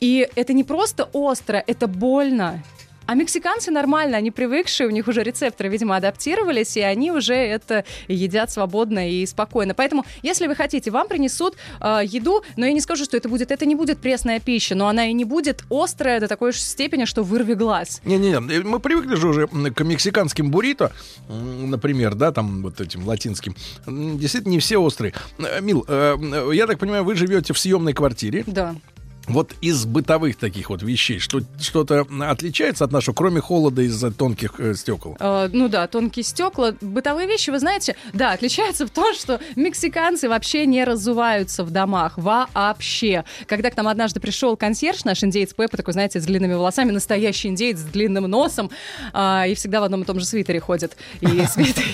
и 0.01 0.29
это 0.35 0.53
не 0.53 0.65
просто 0.65 1.09
остро, 1.13 1.63
это 1.67 1.87
больно. 1.87 2.63
А 3.11 3.15
мексиканцы 3.15 3.73
нормально, 3.73 4.19
они 4.19 4.31
привыкшие, 4.31 4.87
у 4.87 4.91
них 4.91 5.09
уже 5.09 5.25
рецепторы, 5.25 5.69
видимо, 5.69 5.97
адаптировались, 5.97 6.77
и 6.77 6.81
они 6.81 7.11
уже 7.11 7.35
это 7.35 7.85
едят 8.07 8.53
свободно 8.53 9.11
и 9.11 9.27
спокойно. 9.27 9.75
Поэтому, 9.75 10.05
если 10.23 10.47
вы 10.47 10.55
хотите, 10.55 10.93
вам 10.93 11.09
принесут 11.09 11.57
э, 11.81 12.03
еду, 12.05 12.45
но 12.57 12.67
я 12.67 12.73
не 12.73 12.81
скажу, 12.81 13.05
что 13.05 13.17
это 13.17 13.29
будет, 13.29 13.51
это 13.51 13.67
не 13.67 13.75
будет 13.75 13.99
пресная 13.99 14.39
пища, 14.39 14.77
но 14.77 14.87
она 14.87 15.07
и 15.09 15.13
не 15.13 15.25
будет 15.25 15.65
острая 15.71 16.21
до 16.21 16.29
такой 16.29 16.53
же 16.53 16.61
степени, 16.61 17.05
что 17.05 17.25
вырви 17.25 17.55
глаз. 17.55 18.01
Не-не-не, 18.05 18.39
мы 18.61 18.79
привыкли 18.79 19.17
же 19.17 19.27
уже 19.27 19.49
к 19.49 19.81
мексиканским 19.83 20.53
буррито, 20.53 20.93
например, 21.29 22.15
да, 22.15 22.31
там 22.31 22.63
вот 22.63 22.81
этим 22.81 23.05
латинским. 23.09 23.57
Действительно, 23.89 24.53
не 24.53 24.61
все 24.61 24.79
острые. 24.79 25.15
Э, 25.39 25.61
Мил, 25.61 25.85
э, 25.89 26.15
м, 26.15 26.53
я 26.53 26.69
так 26.69 26.79
понимаю, 26.79 27.03
вы 27.03 27.17
живете 27.17 27.55
в 27.55 27.59
съемной 27.59 27.93
квартире. 27.93 28.45
Да. 28.47 28.77
Вот 29.31 29.55
из 29.61 29.85
бытовых 29.85 30.37
таких 30.37 30.71
вот 30.71 30.83
вещей 30.83 31.21
что, 31.21 31.41
что-то 31.61 32.05
отличается 32.21 32.85
от 32.85 32.91
нашего, 32.91 33.15
кроме 33.15 33.41
холода 33.41 33.83
из-за 33.83 34.11
тонких 34.11 34.59
э, 34.59 34.75
стекол? 34.75 35.17
Э, 35.21 35.49
ну 35.53 35.69
да, 35.69 35.87
тонкие 35.87 36.25
стекла. 36.25 36.75
Бытовые 36.81 37.29
вещи, 37.29 37.51
вы 37.51 37.61
знаете, 37.61 37.95
да, 38.13 38.33
отличаются 38.33 38.87
в 38.87 38.91
том, 38.91 39.15
что 39.15 39.41
мексиканцы 39.55 40.29
вообще 40.29 40.67
не 40.67 40.83
разуваются 40.83 41.63
в 41.63 41.71
домах. 41.71 42.15
Вообще. 42.17 43.25
Когда 43.47 43.71
к 43.71 43.77
нам 43.77 43.87
однажды 43.87 44.19
пришел 44.19 44.57
консьерж, 44.57 45.05
наш 45.05 45.23
индеец 45.23 45.55
Пеппа, 45.55 45.77
такой, 45.77 45.93
знаете, 45.93 46.21
с 46.21 46.25
длинными 46.25 46.55
волосами, 46.55 46.91
настоящий 46.91 47.49
индеец 47.49 47.79
с 47.79 47.85
длинным 47.85 48.25
носом, 48.25 48.71
а, 49.13 49.47
и 49.47 49.55
всегда 49.55 49.81
в 49.81 49.85
одном 49.85 50.03
и 50.03 50.05
том 50.05 50.19
же 50.19 50.27
свитере 50.27 50.59
ходит. 50.59 50.97
И, 51.21 51.27
свитер, 51.47 51.85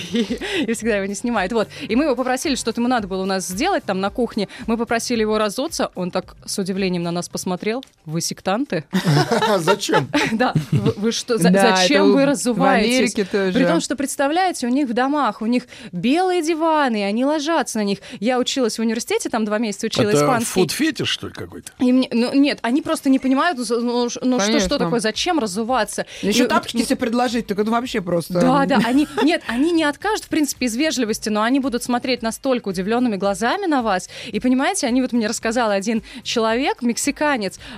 и 0.67 0.73
всегда 0.73 0.97
его 0.97 1.05
не 1.05 1.15
снимает. 1.15 1.51
Вот. 1.51 1.67
И 1.87 1.95
мы 1.95 2.05
его 2.05 2.15
попросили, 2.15 2.55
что-то 2.55 2.81
ему 2.81 2.89
надо 2.89 3.07
было 3.07 3.21
у 3.21 3.25
нас 3.25 3.47
сделать 3.47 3.83
там 3.83 3.99
на 3.99 4.09
кухне. 4.09 4.47
Мы 4.65 4.75
попросили 4.75 5.21
его 5.21 5.37
разуться. 5.37 5.91
Он 5.93 6.09
так 6.09 6.35
с 6.43 6.57
удивлением 6.57 7.03
на 7.03 7.11
нас 7.11 7.26
посмотрел. 7.29 7.83
Вы 8.05 8.21
сектанты? 8.21 8.85
Зачем? 9.59 10.09
Да, 10.31 10.53
вы, 10.71 11.11
что, 11.11 11.37
зачем 11.37 12.11
вы 12.11 12.25
разуваетесь? 12.25 13.13
При 13.13 13.65
том, 13.65 13.81
что, 13.81 13.95
представляете, 13.95 14.67
у 14.67 14.69
них 14.69 14.87
в 14.87 14.93
домах, 14.93 15.41
у 15.41 15.45
них 15.45 15.63
белые 15.91 16.41
диваны, 16.41 16.97
и 16.97 17.03
они 17.03 17.25
ложатся 17.25 17.79
на 17.79 17.83
них. 17.83 17.99
Я 18.19 18.39
училась 18.39 18.77
в 18.77 18.81
университете, 18.81 19.29
там 19.29 19.45
два 19.45 19.57
месяца 19.57 19.87
учила 19.87 20.09
Это 20.09 20.17
испанский. 20.17 20.51
фуд-фетиш, 20.51 21.07
что 21.07 21.27
ли, 21.27 21.33
какой-то? 21.33 21.71
Ну, 21.79 22.33
нет, 22.33 22.59
они 22.61 22.81
просто 22.81 23.09
не 23.09 23.19
понимают, 23.19 23.57
ну, 23.57 24.09
ну, 24.21 24.39
что, 24.39 24.77
такое, 24.77 24.99
зачем 24.99 25.39
разуваться. 25.39 26.05
Еще 26.21 26.45
тапочки 26.45 26.83
себе 26.83 26.95
предложить, 26.97 27.47
так 27.47 27.57
это 27.59 27.71
вообще 27.71 28.01
просто... 28.01 28.33
Да, 28.33 28.65
да, 28.65 28.79
они, 28.85 29.07
нет, 29.23 29.41
они 29.47 29.71
не 29.71 29.83
откажут, 29.83 30.25
в 30.25 30.29
принципе, 30.29 30.67
из 30.67 30.75
вежливости, 30.75 31.29
но 31.29 31.41
они 31.41 31.59
будут 31.59 31.83
смотреть 31.83 32.21
настолько 32.21 32.69
удивленными 32.69 33.15
глазами 33.15 33.65
на 33.65 33.81
вас. 33.81 34.09
И 34.27 34.39
понимаете, 34.39 34.87
они 34.87 35.01
вот 35.01 35.13
мне 35.13 35.27
рассказал 35.27 35.71
один 35.71 36.03
человек, 36.23 36.81
мексиканец. 36.81 37.16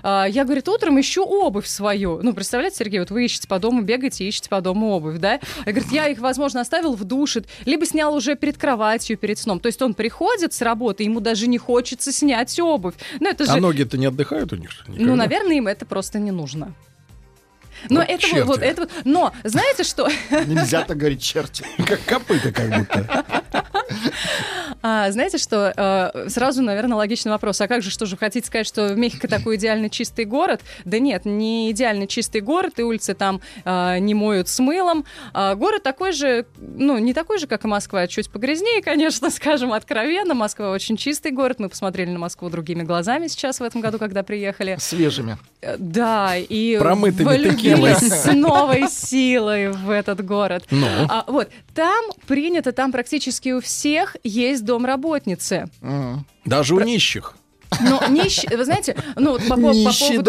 А, 0.03 0.25
Я, 0.25 0.43
говорит, 0.43 0.67
утром 0.67 0.99
ищу 0.99 1.23
обувь 1.23 1.67
свою. 1.67 2.19
Ну, 2.21 2.33
представляете, 2.33 2.77
Сергей, 2.77 2.99
вот 2.99 3.11
вы 3.11 3.25
ищете 3.25 3.47
по 3.47 3.59
дому, 3.59 3.81
бегаете, 3.81 4.25
ищете 4.27 4.49
по 4.49 4.61
дому 4.61 4.91
обувь, 4.91 5.17
да? 5.19 5.39
Я, 5.65 5.71
говорит, 5.71 5.91
я 5.91 6.07
их, 6.07 6.19
возможно, 6.19 6.61
оставил 6.61 6.93
в 6.93 7.03
душе, 7.03 7.43
либо 7.65 7.85
снял 7.85 8.13
уже 8.13 8.35
перед 8.35 8.57
кроватью, 8.57 9.17
перед 9.17 9.37
сном. 9.39 9.59
То 9.59 9.67
есть 9.67 9.81
он 9.81 9.93
приходит 9.93 10.53
с 10.53 10.61
работы, 10.61 11.03
ему 11.03 11.19
даже 11.19 11.47
не 11.47 11.57
хочется 11.57 12.11
снять 12.11 12.59
обувь. 12.59 12.95
Ну, 13.19 13.29
это 13.29 13.45
же... 13.45 13.51
А 13.51 13.57
ноги-то 13.57 13.97
не 13.97 14.05
отдыхают 14.07 14.53
у 14.53 14.55
них? 14.55 14.71
Ну, 14.87 14.93
никогда? 14.93 15.15
наверное, 15.15 15.55
им 15.57 15.67
это 15.67 15.85
просто 15.85 16.19
не 16.19 16.31
нужно. 16.31 16.73
Но 17.89 18.01
Вот 18.01 18.09
это 18.09 18.21
черти. 18.21 18.41
вот 18.45 18.61
это 18.61 18.81
вот. 18.81 18.91
Но 19.05 19.33
знаете 19.45 19.83
что? 19.83 20.09
Нельзя 20.29 20.83
так 20.83 20.97
говорить, 20.97 21.21
черти. 21.21 21.63
Как 21.87 22.03
копыта 22.03 22.51
как 22.51 22.69
будто. 22.77 23.25
А, 24.81 25.11
знаете 25.11 25.38
что? 25.38 25.73
э, 25.76 26.30
сразу, 26.30 26.61
наверное, 26.61 26.97
логичный 26.97 27.31
вопрос. 27.31 27.60
А 27.61 27.68
как 27.68 27.81
же, 27.81 27.89
что 27.89 28.06
же, 28.06 28.18
хотите 28.18 28.47
сказать, 28.47 28.68
что 28.68 28.95
Мехико 28.95 29.27
такой 29.27 29.57
идеально 29.57 29.89
чистый 29.89 30.26
город? 30.26 30.61
Да 30.85 30.99
нет, 30.99 31.26
не 31.26 31.72
идеально 31.72 32.07
чистый 32.07 32.41
город, 32.41 32.80
и 32.80 32.84
улицы 32.84 33.14
там 33.14 33.41
э, 33.65 33.99
не 33.99 34.14
моют 34.14 34.47
с 34.47 34.60
мылом. 34.60 35.06
А 35.34 35.56
город 35.56 35.84
такой 35.84 36.11
же, 36.14 36.45
ну, 36.57 36.97
не 36.97 37.14
такой 37.14 37.39
же, 37.39 37.47
как 37.47 37.65
и 37.65 37.68
Москва, 37.68 38.01
а 38.01 38.07
чуть 38.07 38.30
погрязнее, 38.30 38.81
конечно, 38.81 39.30
скажем 39.31 39.73
откровенно. 39.73 40.34
Москва 40.34 40.72
очень 40.72 40.97
чистый 40.97 41.31
город. 41.31 41.60
Мы 41.60 41.69
посмотрели 41.69 42.10
на 42.10 42.19
Москву 42.19 42.49
другими 42.49 42.84
глазами 42.84 43.27
сейчас 43.27 43.60
в 43.60 43.64
этом 43.64 43.81
году, 43.81 43.97
когда 43.99 44.23
приехали. 44.23 44.77
Свежими. 44.80 45.38
Э, 45.61 45.76
Да, 45.77 46.35
и 46.38 46.77
Промытыми 46.77 47.27
влюбились 47.27 47.97
с 47.97 48.31
новой 48.34 48.88
силой 48.89 49.72
в 49.72 49.89
этот 49.89 50.26
город. 50.26 50.64
Ну? 50.72 50.88
А, 51.10 51.26
вот, 51.27 51.49
там 51.76 52.06
принято, 52.27 52.72
там 52.72 52.91
практически 52.91 53.49
у 53.49 53.61
всех 53.61 54.15
есть 54.23 54.64
домработницы. 54.69 55.67
Даже 56.45 56.75
у 56.75 56.79
нищих. 56.79 57.35
Но 57.81 58.01
нищие, 58.09 58.57
вы 58.57 58.65
знаете, 58.65 58.95
ну 59.15 59.31
вот 59.33 59.43
по, 59.47 59.55
по- 59.55 59.61
поводу, 60.15 60.23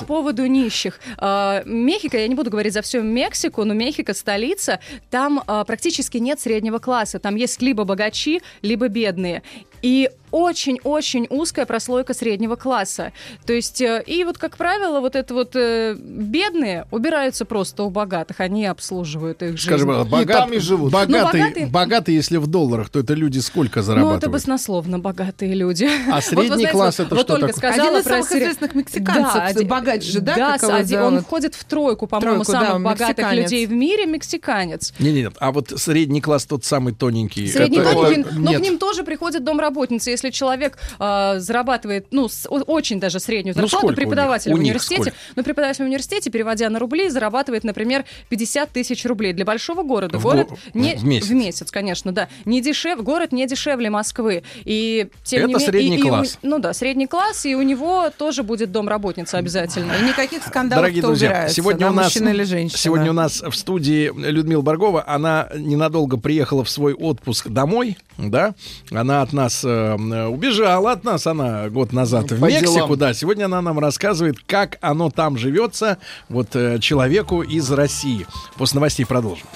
по 0.00 0.04
поводу 0.04 0.46
нищих. 0.46 0.98
А, 1.16 1.62
Мехико, 1.64 2.18
я 2.18 2.26
не 2.26 2.34
буду 2.34 2.50
говорить 2.50 2.72
за 2.74 2.82
всю 2.82 3.02
Мексику, 3.02 3.64
но 3.64 3.72
Мехико 3.74 4.14
столица, 4.14 4.80
там 5.08 5.42
а, 5.46 5.64
практически 5.64 6.18
нет 6.18 6.40
среднего 6.40 6.78
класса. 6.80 7.18
Там 7.20 7.36
есть 7.36 7.62
либо 7.62 7.84
богачи, 7.84 8.42
либо 8.62 8.88
бедные. 8.88 9.42
И 9.82 10.10
очень-очень 10.30 11.26
узкая 11.28 11.66
прослойка 11.66 12.14
среднего 12.14 12.56
класса. 12.56 13.12
То 13.44 13.52
есть, 13.52 13.82
э, 13.82 14.02
и 14.06 14.24
вот, 14.24 14.38
как 14.38 14.56
правило, 14.56 15.00
вот 15.00 15.14
это 15.14 15.34
вот 15.34 15.54
э, 15.54 15.94
бедные 15.98 16.86
убираются 16.90 17.44
просто 17.44 17.82
у 17.82 17.90
богатых, 17.90 18.40
они 18.40 18.64
обслуживают 18.66 19.42
их 19.42 19.50
жизнь. 19.58 19.66
Скажем, 19.66 19.88
богат- 20.08 20.48
Ну, 20.48 20.88
богатый, 20.88 21.12
богатые- 21.40 21.66
богатый, 21.66 22.14
если 22.14 22.38
в 22.38 22.46
долларах, 22.46 22.88
то 22.88 23.00
это 23.00 23.12
люди 23.12 23.40
сколько 23.40 23.80
Ну, 23.80 23.82
это 23.82 23.86
зарабатывают? 23.86 24.32
баснословно 24.32 24.98
богатые 24.98 25.54
люди. 25.54 25.86
А 26.10 26.14
Вот 26.14 26.24
средний 26.24 26.48
вы 26.48 26.54
знаете, 26.54 26.72
класс 26.72 26.98
вот- 26.98 27.06
это 27.08 27.14
вот 27.14 27.24
что 27.26 27.34
такое? 27.36 27.52
сказала 27.52 27.88
Один 27.88 27.98
из 28.00 28.04
про 28.04 28.10
самых 28.14 28.30
сре- 28.32 28.38
известных 28.42 28.74
мексиканцев, 28.74 29.34
один- 29.42 29.68
богач 29.68 30.02
же, 30.04 30.20
да, 30.20 30.34
Да, 30.58 30.76
один- 30.76 31.00
он 31.02 31.20
входит 31.20 31.54
в 31.54 31.64
тройку, 31.64 32.06
по-моему, 32.06 32.42
Тройку, 32.44 32.52
да, 32.52 32.66
самых 32.70 32.82
богатых 32.84 33.08
мексиканец. 33.18 33.50
людей 33.50 33.66
в 33.66 33.72
мире, 33.72 34.06
мексиканец. 34.06 34.94
Не, 34.98 35.12
не, 35.12 35.20
нет. 35.22 35.34
А 35.40 35.52
вот 35.52 35.72
средний 35.76 36.22
класс 36.22 36.46
тот 36.46 36.64
самый 36.64 36.94
тоненький. 36.94 37.46
Средний 37.48 37.78
это- 37.78 37.92
тоненький, 37.92 38.30
но 38.38 38.50
Нет. 38.52 38.60
к 38.60 38.62
ним 38.62 38.78
тоже 38.78 39.02
приходят 39.04 39.44
домработницы. 39.72 40.10
Если 40.10 40.30
человек 40.30 40.78
э, 40.98 41.34
зарабатывает, 41.38 42.06
ну, 42.10 42.28
с- 42.28 42.48
очень 42.48 43.00
даже 43.00 43.20
среднюю 43.20 43.54
Ну, 43.56 43.62
зарплату, 43.62 43.78
сколько 43.78 43.86
у 43.86 43.90
них? 43.90 43.96
преподаватель 43.96 44.50
У 44.52 44.54
в 44.54 44.58
них 44.58 44.66
университете, 44.68 45.02
сколько? 45.02 45.16
ну, 45.36 45.42
преподаватель 45.44 45.84
в 45.84 45.86
университете, 45.86 46.30
переводя 46.30 46.68
на 46.70 46.78
рубли, 46.78 47.08
зарабатывает, 47.08 47.64
например, 47.64 48.04
50 48.28 48.70
тысяч 48.70 49.04
рублей. 49.06 49.32
Для 49.32 49.44
большого 49.44 49.82
города 49.82 50.18
В 50.18 50.22
город 50.22 50.48
го- 50.50 50.56
не 50.74 50.94
в 50.96 51.32
месяц. 51.32 51.70
конечно, 51.70 52.12
да, 52.12 52.28
не 52.44 52.60
дешев, 52.60 53.02
город 53.02 53.32
не 53.32 53.46
дешевле 53.46 53.90
Москвы. 53.90 54.42
И 54.64 55.08
тем 55.24 55.46
не 55.46 55.52
Это 55.54 55.58
менее, 55.60 55.66
средний 55.66 55.96
и- 55.96 56.00
и 56.00 56.02
у- 56.04 56.08
класс. 56.08 56.38
ну 56.42 56.58
да, 56.58 56.72
средний 56.72 57.06
класс, 57.06 57.46
и 57.46 57.54
у 57.54 57.62
него 57.62 58.10
тоже 58.16 58.42
будет 58.42 58.70
домработница 58.72 59.38
обязательно. 59.38 59.92
И 60.00 60.04
никаких 60.04 60.42
скандалов, 60.42 60.82
Дорогие 60.84 61.00
кто 61.02 61.08
друзья, 61.08 61.28
убирается, 61.28 61.56
сегодня 61.56 61.80
да, 61.80 61.90
у 61.90 61.94
нас 61.94 62.04
мужчина 62.06 62.28
или 62.30 62.42
женщина. 62.44 62.78
сегодня 62.78 63.10
у 63.10 63.14
нас 63.14 63.42
в 63.42 63.52
студии 63.54 64.12
Людмила 64.14 64.62
Баргова. 64.62 65.04
Она 65.06 65.48
ненадолго 65.56 66.16
приехала 66.16 66.64
в 66.64 66.70
свой 66.70 66.92
отпуск 66.94 67.48
домой, 67.48 67.96
да? 68.18 68.54
Она 68.90 69.22
от 69.22 69.32
нас 69.32 69.64
э, 69.64 69.94
убежала 70.26 70.92
от 70.92 71.04
нас, 71.04 71.26
она 71.26 71.68
год 71.68 71.92
назад 71.92 72.30
в 72.30 72.40
По 72.40 72.46
Мексику, 72.46 72.72
делам. 72.74 72.98
да. 72.98 73.14
Сегодня 73.14 73.44
она 73.46 73.62
нам 73.62 73.78
рассказывает, 73.78 74.36
как 74.46 74.78
оно 74.80 75.10
там 75.10 75.36
живется, 75.38 75.98
вот 76.28 76.54
э, 76.54 76.78
человеку 76.78 77.42
из 77.42 77.70
России. 77.70 78.26
После 78.56 78.76
новостей 78.76 79.06
продолжим. 79.06 79.46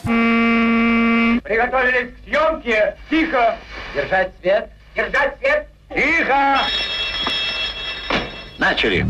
Приготовились 1.42 2.10
к 2.12 2.24
съемке. 2.28 2.96
Тихо. 3.10 3.56
Держать 3.94 4.32
свет. 4.40 4.70
Держать 4.94 5.38
свет. 5.38 5.68
Тихо. 5.94 6.58
Начали. 8.58 9.06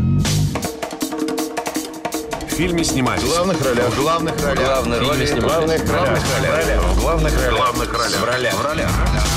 В 2.45 2.49
фильме 2.59 2.83
снимались. 2.83 3.21
В 3.23 3.29
главных 3.29 3.63
ролях. 3.65 3.85
В 3.89 4.01
главных 4.01 4.43
ролях. 4.43 4.65
Главные 4.65 4.99
роли 4.99 5.25
снимались. 5.25 5.81
В 5.81 5.87
главных 5.87 5.91
ролях. 5.91 6.19
В 6.19 7.01
главных 7.01 7.33
ролях. 7.33 7.53
В 7.53 7.55
главных 7.55 7.93
ролях. 7.93 8.19
В 8.19 8.23
ролях. 8.25 8.53
В 8.53 8.65
ролях. 8.65 8.89
В 8.91 8.97
ролях. 9.13 9.36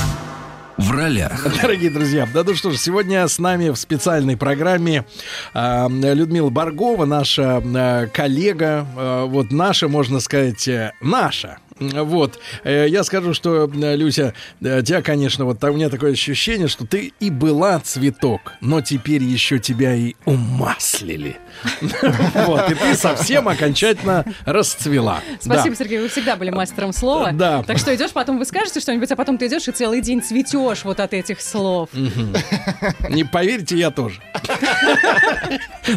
Дорогие 1.61 1.90
друзья, 1.90 2.27
да 2.32 2.43
ну 2.43 2.55
что 2.55 2.70
ж, 2.70 2.78
сегодня 2.78 3.28
с 3.28 3.39
нами 3.39 3.69
в 3.69 3.77
специальной 3.77 4.39
программе 4.39 5.05
э, 5.52 5.89
Людмила 5.90 6.48
Баргова, 6.48 7.05
наша 7.05 7.62
э, 7.62 8.07
коллега, 8.07 8.86
э, 8.97 9.24
вот 9.28 9.52
наша, 9.52 9.89
можно 9.89 10.20
сказать, 10.20 10.66
э, 10.69 10.93
наша. 11.02 11.59
Вот, 11.81 12.39
Э, 12.65 12.86
я 12.89 13.05
скажу, 13.05 13.32
что, 13.35 13.70
э, 13.73 13.97
Люся, 13.97 14.35
тебя, 14.61 15.02
конечно, 15.02 15.44
вот 15.44 15.62
у 15.65 15.73
меня 15.73 15.89
такое 15.89 16.12
ощущение, 16.12 16.69
что 16.69 16.86
ты 16.86 17.12
и 17.20 17.31
была 17.31 17.78
цветок, 17.81 18.52
но 18.61 18.81
теперь 18.81 19.23
еще 19.23 19.59
тебя 19.59 19.94
и 19.94 20.15
умаслили. 20.24 21.36
Вот, 21.81 22.70
и 22.70 22.74
ты 22.74 22.94
совсем 22.94 23.48
окончательно 23.48 24.24
расцвела. 24.44 25.20
Спасибо, 25.40 25.77
Сергей, 25.77 26.01
вы 26.01 26.09
всегда 26.09 26.36
были 26.36 26.51
мастером 26.51 26.93
слова. 26.93 27.32
Да. 27.32 27.62
Так 27.62 27.78
что 27.78 27.94
идешь, 27.94 28.10
потом 28.10 28.39
вы 28.39 28.44
скажете 28.44 28.81
что-нибудь, 28.81 29.10
а 29.10 29.16
потом 29.16 29.39
ты 29.39 29.47
идешь 29.47 29.68
и 29.68 29.72
целый 29.72 30.01
день 30.01 30.22
цветешь 30.22 30.85
вот 30.85 31.01
от 31.01 31.14
этих 31.14 31.40
слов. 31.40 31.90
Не 33.09 33.24
поверите, 33.24 33.77
я 33.77 33.90
тоже. 33.90 34.20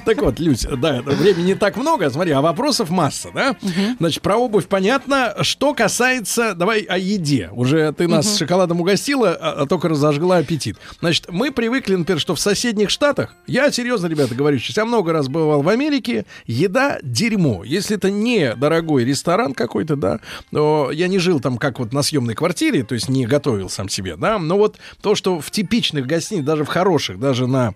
Так 0.05 0.21
вот, 0.21 0.39
Люсь, 0.39 0.65
да, 0.77 1.01
времени 1.01 1.47
не 1.47 1.55
так 1.55 1.77
много, 1.77 2.09
смотри, 2.09 2.31
а 2.31 2.41
вопросов 2.41 2.89
масса, 2.89 3.29
да? 3.33 3.55
Значит, 3.99 4.21
про 4.21 4.37
обувь 4.37 4.67
понятно. 4.67 5.35
Что 5.41 5.73
касается, 5.73 6.55
давай 6.55 6.81
о 6.81 6.97
еде. 6.97 7.49
Уже 7.51 7.91
ты 7.93 8.07
нас 8.07 8.37
шоколадом 8.37 8.81
угостила, 8.81 9.37
а, 9.39 9.61
а 9.61 9.65
только 9.65 9.89
разожгла 9.89 10.37
аппетит. 10.37 10.77
Значит, 10.99 11.27
мы 11.29 11.51
привыкли, 11.51 11.95
например, 11.95 12.19
что 12.19 12.35
в 12.35 12.39
соседних 12.39 12.89
штатах, 12.89 13.33
я 13.47 13.71
серьезно, 13.71 14.07
ребята, 14.07 14.35
говорю, 14.35 14.57
сейчас 14.59 14.77
я 14.77 14.85
много 14.85 15.13
раз 15.13 15.27
бывал 15.43 15.61
в 15.61 15.69
Америке, 15.69 16.25
еда 16.45 16.99
дерьмо. 17.03 17.63
Если 17.63 17.95
это 17.97 18.09
не 18.11 18.55
дорогой 18.55 19.05
ресторан 19.05 19.53
какой-то, 19.53 19.95
да, 19.95 20.19
но 20.51 20.91
я 20.91 21.07
не 21.07 21.19
жил 21.19 21.39
там 21.39 21.57
как 21.57 21.79
вот 21.79 21.93
на 21.93 22.01
съемной 22.03 22.35
квартире, 22.35 22.83
то 22.83 22.95
есть 22.95 23.09
не 23.09 23.25
готовил 23.25 23.69
сам 23.69 23.89
себе, 23.89 24.15
да, 24.15 24.39
но 24.39 24.57
вот 24.57 24.77
то, 25.01 25.15
что 25.15 25.39
в 25.39 25.51
типичных 25.51 26.05
гостиницах, 26.07 26.45
даже 26.45 26.63
в 26.63 26.67
хороших, 26.67 27.19
даже 27.19 27.47
на 27.47 27.73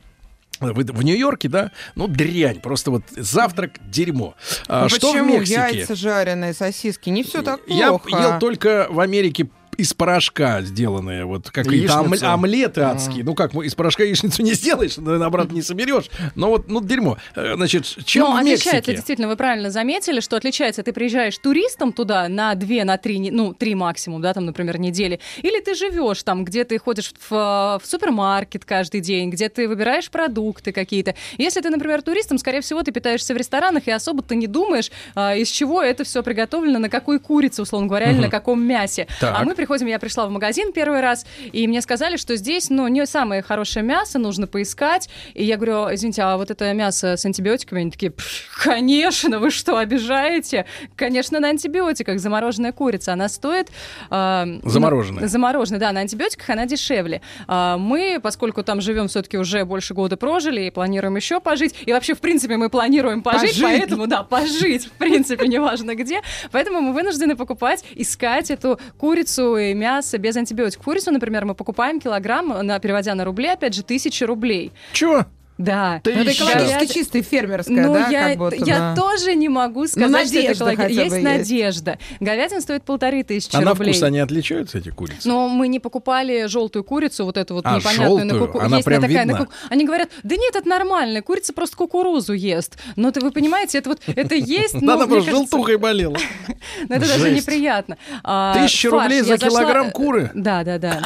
в, 0.59 0.73
в 0.73 1.03
Нью-Йорке, 1.03 1.49
да, 1.49 1.71
ну 1.95 2.07
дрянь, 2.07 2.59
просто 2.61 2.89
вот 2.89 3.03
завтрак 3.15 3.73
дерьмо. 3.87 4.33
А, 4.67 4.83
Ну 4.83 4.89
что 4.89 5.09
в 5.09 5.13
почему? 5.13 5.39
Мексике? 5.39 5.59
Яйца 5.59 5.95
жареные, 5.95 6.53
сосиски, 6.53 7.09
не 7.11 7.23
все 7.23 7.43
так 7.43 7.59
Я 7.67 7.89
плохо. 7.89 8.09
ел 8.09 8.39
только 8.39 8.87
в 8.89 8.99
Америке 8.99 9.49
из 9.77 9.93
порошка 9.93 10.61
сделанные, 10.61 11.25
вот 11.25 11.49
какие-то 11.51 11.99
ом- 11.99 12.07
Яичницу. 12.07 12.29
омлеты 12.31 12.81
адские. 12.81 13.23
Ну 13.23 13.35
как, 13.35 13.53
из 13.55 13.75
порошка 13.75 14.03
яичницу 14.03 14.41
не 14.43 14.53
сделаешь, 14.53 14.97
обратно 14.97 15.53
не 15.53 15.61
соберешь. 15.61 16.05
Но 16.35 16.49
вот, 16.49 16.67
ну 16.69 16.81
дерьмо. 16.81 17.17
Э, 17.35 17.53
Значит, 17.55 17.85
чем 18.05 18.23
Но 18.25 18.31
в 18.33 18.35
отличается, 18.37 18.91
действительно, 18.91 19.27
вы 19.27 19.35
правильно 19.35 19.69
заметили, 19.71 20.19
что 20.19 20.35
отличается, 20.35 20.83
ты 20.83 20.93
приезжаешь 20.93 21.37
туристом 21.37 21.93
туда 21.93 22.27
на 22.27 22.55
две, 22.55 22.83
на 22.83 22.97
три, 22.97 23.31
ну, 23.31 23.53
три 23.53 23.75
максимум, 23.75 24.21
да, 24.21 24.33
там, 24.33 24.45
например, 24.45 24.79
недели, 24.79 25.19
или 25.41 25.59
ты 25.61 25.75
живешь 25.75 26.23
там, 26.23 26.43
где 26.45 26.63
ты 26.63 26.77
ходишь 26.79 27.13
в, 27.29 27.31
в 27.31 27.81
супермаркет 27.85 28.65
каждый 28.65 29.01
день, 29.01 29.29
где 29.29 29.49
ты 29.49 29.67
выбираешь 29.67 30.09
продукты 30.09 30.71
какие-то. 30.71 31.15
Если 31.37 31.61
ты, 31.61 31.69
например, 31.69 32.01
туристом, 32.01 32.37
скорее 32.37 32.61
всего, 32.61 32.83
ты 32.83 32.91
питаешься 32.91 33.33
в 33.33 33.37
ресторанах, 33.37 33.87
и 33.87 33.91
особо 33.91 34.23
ты 34.23 34.35
не 34.35 34.47
думаешь, 34.47 34.91
а, 35.15 35.35
из 35.35 35.49
чего 35.49 35.81
это 35.83 36.03
все 36.03 36.23
приготовлено, 36.23 36.79
на 36.79 36.89
какой 36.89 37.19
курице, 37.19 37.61
условно 37.61 37.87
говоря, 37.87 38.07
или 38.07 38.13
Мгм. 38.15 38.21
на 38.23 38.29
каком 38.29 38.61
мясе. 38.63 39.07
Так. 39.19 39.35
А 39.37 39.43
мы 39.43 39.53
приходим, 39.55 39.66
я 39.75 39.99
пришла 39.99 40.25
в 40.27 40.31
магазин 40.31 40.71
первый 40.73 41.01
раз, 41.01 41.25
и 41.51 41.67
мне 41.67 41.81
сказали, 41.81 42.17
что 42.17 42.35
здесь, 42.35 42.69
ну, 42.69 42.87
не 42.87 43.05
самое 43.05 43.41
хорошее 43.41 43.85
мясо, 43.85 44.19
нужно 44.19 44.47
поискать. 44.47 45.09
И 45.33 45.43
я 45.43 45.55
говорю, 45.57 45.93
извините, 45.93 46.21
а 46.23 46.37
вот 46.37 46.51
это 46.51 46.73
мясо 46.73 47.15
с 47.17 47.25
антибиотиками? 47.25 47.81
Они 47.81 47.91
такие, 47.91 48.11
«Пф, 48.11 48.59
конечно, 48.63 49.39
вы 49.39 49.51
что, 49.51 49.77
обижаете? 49.77 50.65
Конечно, 50.95 51.39
на 51.39 51.49
антибиотиках 51.49 52.19
замороженная 52.19 52.71
курица, 52.71 53.13
она 53.13 53.29
стоит... 53.29 53.67
ну, 54.09 54.61
Замороженная. 54.63 55.27
замороженная, 55.27 55.79
да, 55.79 55.91
на 55.91 56.01
антибиотиках 56.01 56.49
она 56.49 56.65
дешевле. 56.65 57.21
А, 57.47 57.77
мы, 57.77 58.19
поскольку 58.21 58.63
там 58.63 58.81
живем 58.81 59.07
все-таки 59.07 59.37
уже 59.37 59.65
больше 59.65 59.93
года 59.93 60.17
прожили 60.17 60.61
и 60.61 60.71
планируем 60.71 61.15
еще 61.15 61.39
пожить, 61.39 61.75
и 61.85 61.91
вообще, 61.93 62.13
в 62.15 62.19
принципе, 62.19 62.57
мы 62.57 62.69
планируем 62.69 63.21
пожить, 63.21 63.41
Пожить. 63.59 63.61
поэтому, 63.63 64.07
да, 64.07 64.23
пожить, 64.23 64.85
в 64.85 64.91
принципе, 64.91 65.47
неважно 65.47 65.95
где, 65.95 66.21
поэтому 66.51 66.81
мы 66.81 66.93
вынуждены 66.93 67.35
покупать, 67.35 67.83
искать 67.95 68.51
эту 68.51 68.79
курицу 68.97 69.56
и 69.57 69.73
мясо 69.73 70.17
без 70.17 70.35
антибиотиков. 70.35 70.85
Курицу, 70.85 71.11
например, 71.11 71.45
мы 71.45 71.55
покупаем 71.55 71.99
килограмм, 71.99 72.65
на, 72.65 72.79
переводя 72.79 73.15
на 73.15 73.25
рубли, 73.25 73.47
опять 73.47 73.73
же, 73.73 73.83
тысячи 73.83 74.23
рублей. 74.23 74.71
Чего? 74.93 75.25
Да. 75.57 75.99
Ты 76.03 76.13
Ну, 76.13 76.21
это 76.21 76.29
еще- 76.29 76.43
экологически 76.43 76.77
Говяд- 76.77 76.93
чистая 76.93 77.21
фермерская, 77.23 77.87
Ну, 77.87 77.93
да, 77.93 78.07
я, 78.09 78.27
как 78.29 78.37
будто 78.37 78.55
я 78.57 78.91
бы. 78.93 79.01
тоже 79.01 79.35
не 79.35 79.49
могу 79.49 79.87
сказать, 79.87 80.27
что 80.27 80.37
это 80.39 80.53
экологи- 80.53 80.75
хотя 80.75 80.87
бы 80.87 80.91
Есть 80.93 81.11
есть. 81.15 81.23
надежда. 81.23 81.99
Говядина 82.19 82.61
стоит 82.61 82.83
полторы 82.83 83.23
тысячи 83.23 83.55
А 83.55 83.61
на 83.61 83.71
рублей. 83.71 83.93
вкус 83.93 84.03
они 84.03 84.19
отличаются, 84.19 84.77
эти 84.77 84.89
курицы? 84.89 85.27
Но 85.27 85.47
мы 85.49 85.67
не 85.67 85.79
покупали 85.79 86.45
желтую 86.47 86.83
курицу, 86.83 87.25
вот 87.25 87.37
эту 87.37 87.55
вот 87.55 87.65
А, 87.65 87.77
непонятную 87.77 88.25
на 88.25 88.29
желтую? 88.35 88.47
куку- 88.53 88.59
Она 88.65 88.77
Есть 88.77 88.85
прям 88.85 89.01
такая 89.01 89.25
на 89.25 89.31
видна? 89.31 89.45
ку- 89.45 89.51
Они 89.69 89.85
говорят, 89.85 90.09
да 90.23 90.35
нет, 90.35 90.55
это 90.55 90.67
нормально, 90.69 91.21
курица 91.21 91.53
просто 91.53 91.75
кукурузу 91.75 92.33
ест. 92.33 92.77
Но 92.95 93.09
это 93.09 93.19
вы 93.21 93.31
понимаете, 93.31 93.79
это 93.79 93.89
вот 93.89 94.01
это 94.05 94.35
есть, 94.35 94.73
Да, 94.73 94.79
но 94.81 94.93
она 94.93 95.07
просто 95.07 95.31
желтухой 95.31 95.77
болела. 95.77 96.17
ну, 96.87 96.95
это 96.95 97.07
даже 97.07 97.31
неприятно. 97.31 97.97
А, 98.23 98.53
Тысяча 98.61 98.89
рублей 98.91 99.17
Я 99.19 99.23
за 99.23 99.37
килограмм 99.37 99.91
куры? 99.91 100.29
Да, 100.35 100.63
да, 100.63 100.77
да. 100.77 101.01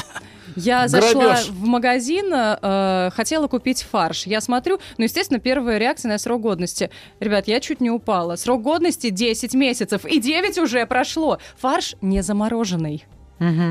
Я 0.56 0.88
зашла 0.88 1.24
Грабеж. 1.24 1.50
в 1.50 1.66
магазин, 1.66 2.32
э, 2.34 3.10
хотела 3.14 3.48
купить 3.48 3.84
фарш. 3.84 4.26
Я 4.26 4.42
смотрю, 4.42 4.80
ну, 4.98 5.04
естественно, 5.04 5.40
первая 5.40 5.78
реакция 5.78 6.10
на 6.10 6.18
срок 6.18 6.42
годности. 6.42 6.90
Ребят, 7.20 7.48
я 7.48 7.60
чуть 7.60 7.82
не 7.82 7.90
упала. 7.92 8.36
Срок 8.36 8.62
годности 8.62 9.10
10 9.10 9.54
месяцев, 9.54 10.06
и 10.06 10.20
9 10.20 10.58
уже 10.58 10.86
прошло. 10.86 11.38
Фарш 11.60 11.96
не 12.02 12.22
замороженный. 12.22 13.06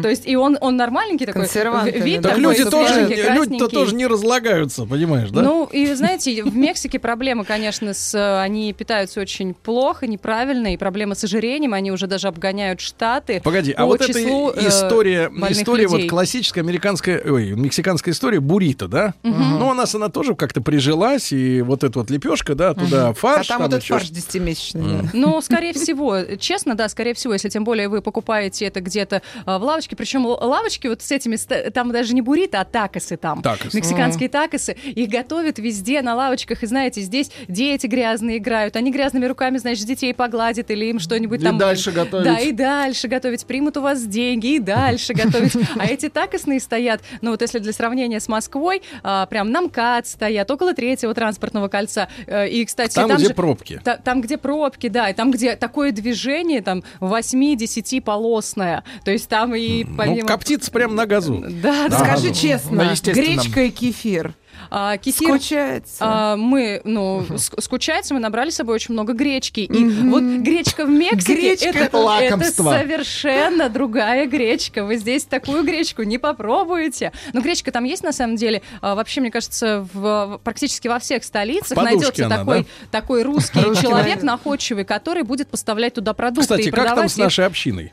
То 0.03 0.09
есть 0.09 0.27
и 0.27 0.37
он, 0.37 0.59
он 0.61 0.77
нормальненький 0.77 1.27
такой. 1.27 1.43
Консервантами, 1.43 2.01
в- 2.01 2.05
вид 2.05 2.21
да. 2.23 2.31
Так 2.31 2.39
такой, 2.39 2.57
люди 2.57 2.71
тоже, 2.71 3.07
люди-то 3.35 3.69
тоже 3.69 3.95
не 3.95 4.07
разлагаются, 4.07 4.85
понимаешь, 4.85 5.31
да? 5.31 5.43
Ну, 5.43 5.67
и 5.67 5.93
знаете, 5.95 6.43
в 6.43 6.57
Мексике 6.57 6.99
проблемы, 6.99 7.45
конечно, 7.45 7.95
с... 7.95 8.41
Они 8.41 8.73
питаются 8.73 9.21
очень 9.21 9.55
плохо, 9.55 10.07
неправильно, 10.07 10.75
и 10.75 10.77
проблемы 10.77 11.15
с 11.15 11.25
ожирением, 11.25 11.75
они 11.75 11.93
уже 11.93 12.07
даже 12.07 12.29
обгоняют 12.29 12.81
штаты. 12.81 13.41
Погоди, 13.45 13.73
а 13.77 13.87
вот 13.87 14.01
эта 14.01 14.19
э, 14.19 14.23
история, 14.69 15.31
история 15.51 15.87
вот 15.87 16.09
классическая 16.09 16.61
американская, 16.63 17.21
ой, 17.25 17.53
мексиканская 17.53 18.13
история 18.13 18.41
буррито, 18.41 18.89
да? 18.89 19.15
Ну, 19.23 19.69
у 19.69 19.75
нас 19.75 19.95
она 19.95 20.09
тоже 20.09 20.35
как-то 20.35 20.61
прижилась, 20.61 21.33
и 21.33 21.63
вот 21.63 21.85
эта 21.85 21.99
вот 22.01 22.11
лепешка, 22.11 22.55
да, 22.55 22.75
туда 22.75 23.09
А 23.09 23.13
фарш, 23.15 23.47
там 23.47 23.63
вот 23.63 23.73
этот 23.73 23.85
фарш 23.85 24.09
десятимесячный. 24.09 25.03
да. 25.03 25.09
Ну, 25.13 25.41
скорее 25.41 25.73
всего, 25.73 26.23
честно, 26.39 26.75
да, 26.75 26.89
скорее 26.89 27.15
всего, 27.15 27.35
если 27.35 27.49
тем 27.49 27.65
более 27.65 27.89
вы 27.89 28.03
покупаете 28.03 28.67
это 28.67 28.81
где-то 28.81 29.23
а, 29.45 29.59
в 29.61 29.65
лавочке, 29.65 29.95
причем 29.97 30.27
лавочки 30.27 30.87
вот 30.89 31.03
с 31.03 31.11
этими, 31.13 31.37
там 31.71 31.93
даже 31.93 32.15
не 32.15 32.23
буррито, 32.23 32.61
а 32.61 32.65
такосы 32.65 33.17
там. 33.17 33.43
Такосы. 33.43 33.77
Мексиканские 33.77 34.29
такосы. 34.29 34.73
Их 34.85 35.09
готовят 35.09 35.59
везде 35.59 36.03
на 36.03 36.15
лавочках, 36.15 36.63
и 36.63 36.67
знаете, 36.67 37.01
здесь 37.03 37.31
дети 37.49 37.87
грязные 37.87 38.39
играют, 38.39 38.77
они 38.77 38.91
грязными 38.91 39.27
руками, 39.27 39.59
значит, 39.59 39.87
детей 39.87 40.13
погладят 40.15 40.71
или 40.71 40.87
им 40.87 40.99
что-нибудь 40.99 41.41
И 41.41 41.45
там... 41.45 41.59
дальше 41.59 41.93
готовить. 41.93 42.25
Да, 42.25 42.39
и 42.39 42.53
дальше 42.53 43.09
готовить, 43.09 43.47
примут 43.47 43.77
у 43.77 43.83
вас 43.83 44.03
деньги, 44.05 44.55
и 44.57 44.59
дальше 44.59 45.15
готовить. 45.15 45.55
А 45.79 45.87
эти 45.87 46.09
такосные 46.09 46.61
стоят, 46.61 47.03
ну 47.21 47.31
вот 47.31 47.43
если 47.43 47.59
для 47.59 47.73
сравнения 47.73 48.21
с 48.21 48.29
Москвой, 48.29 48.83
а, 49.03 49.27
прям 49.27 49.51
на 49.51 49.61
МКАД 49.63 50.07
стоят, 50.07 50.51
около 50.51 50.75
третьего 50.75 51.13
транспортного 51.15 51.69
кольца. 51.69 52.09
Э, 52.27 52.49
И, 52.49 52.65
кстати, 52.65 52.95
Там, 52.95 53.15
где 53.15 53.29
же- 53.29 53.35
пробки. 53.35 53.81
Та- 53.85 53.97
там, 53.99 54.21
где 54.23 54.39
пробки, 54.39 54.89
да, 54.89 55.11
и 55.11 55.15
там, 55.15 55.31
где 55.31 55.57
такое 55.57 55.93
движение, 55.93 56.63
там 56.63 56.83
8-10 57.01 58.01
полосное. 58.01 58.85
То 59.05 59.11
есть 59.11 59.29
там 59.29 59.50
и 59.55 59.85
Ну, 59.85 59.97
помимо... 59.97 60.29
коптится 60.29 60.71
прям 60.71 60.95
на 60.95 61.07
газу. 61.07 61.45
Да, 61.49 61.89
да. 61.89 61.99
Скажи 61.99 62.29
На 62.29 62.35
честно, 62.35 62.83
естественном. 62.83 63.37
гречка 63.37 63.63
и 63.65 63.71
кефир. 63.71 64.35
А, 64.73 64.99
кефир, 64.99 65.29
Скучается. 65.37 65.97
а, 66.01 66.37
мы, 66.37 66.81
ну, 66.85 67.23
ск- 67.31 67.61
скучается, 67.61 68.13
мы 68.15 68.21
набрали 68.21 68.51
с 68.51 68.57
собой 68.57 68.75
очень 68.75 68.93
много 68.93 69.15
гречки. 69.15 69.61
И 69.61 69.85
вот 69.85 70.23
гречка 70.23 70.85
в 70.85 70.91
Мексике 70.91 71.35
Гречка 71.35 71.69
это, 71.71 71.79
это 71.79 71.97
лакомство. 71.99 72.71
это 72.75 72.81
совершенно 72.83 73.69
другая 73.71 74.27
гречка. 74.27 74.85
Вы 74.85 74.97
здесь 74.97 75.25
такую 75.25 75.65
гречку 75.65 76.03
не 76.03 76.19
попробуете. 76.19 77.11
Но 77.33 77.41
гречка 77.41 77.73
там 77.73 77.85
есть 77.85 78.03
на 78.05 78.13
самом 78.13 78.37
деле. 78.37 78.63
А, 78.81 78.95
вообще, 78.95 79.21
мне 79.23 79.31
кажется, 79.31 79.87
в, 79.93 80.41
практически 80.45 80.89
во 80.89 80.99
всех 80.99 81.25
столицах 81.25 81.77
найдется 81.83 82.27
она, 82.27 82.37
такой, 82.39 82.59
да? 82.61 82.67
такой 82.91 83.23
русский 83.23 83.61
Русский 83.61 83.87
человек 83.87 84.23
находчивый, 84.23 84.85
который 84.85 85.23
будет 85.23 85.49
поставлять 85.49 85.95
туда 85.95 86.13
продукты 86.13 86.43
Кстати, 86.43 86.69
и 86.69 86.71
как 86.71 86.95
там 86.95 87.09
с 87.09 87.17
их. 87.17 87.25
нашей 87.25 87.47
общиной? 87.47 87.93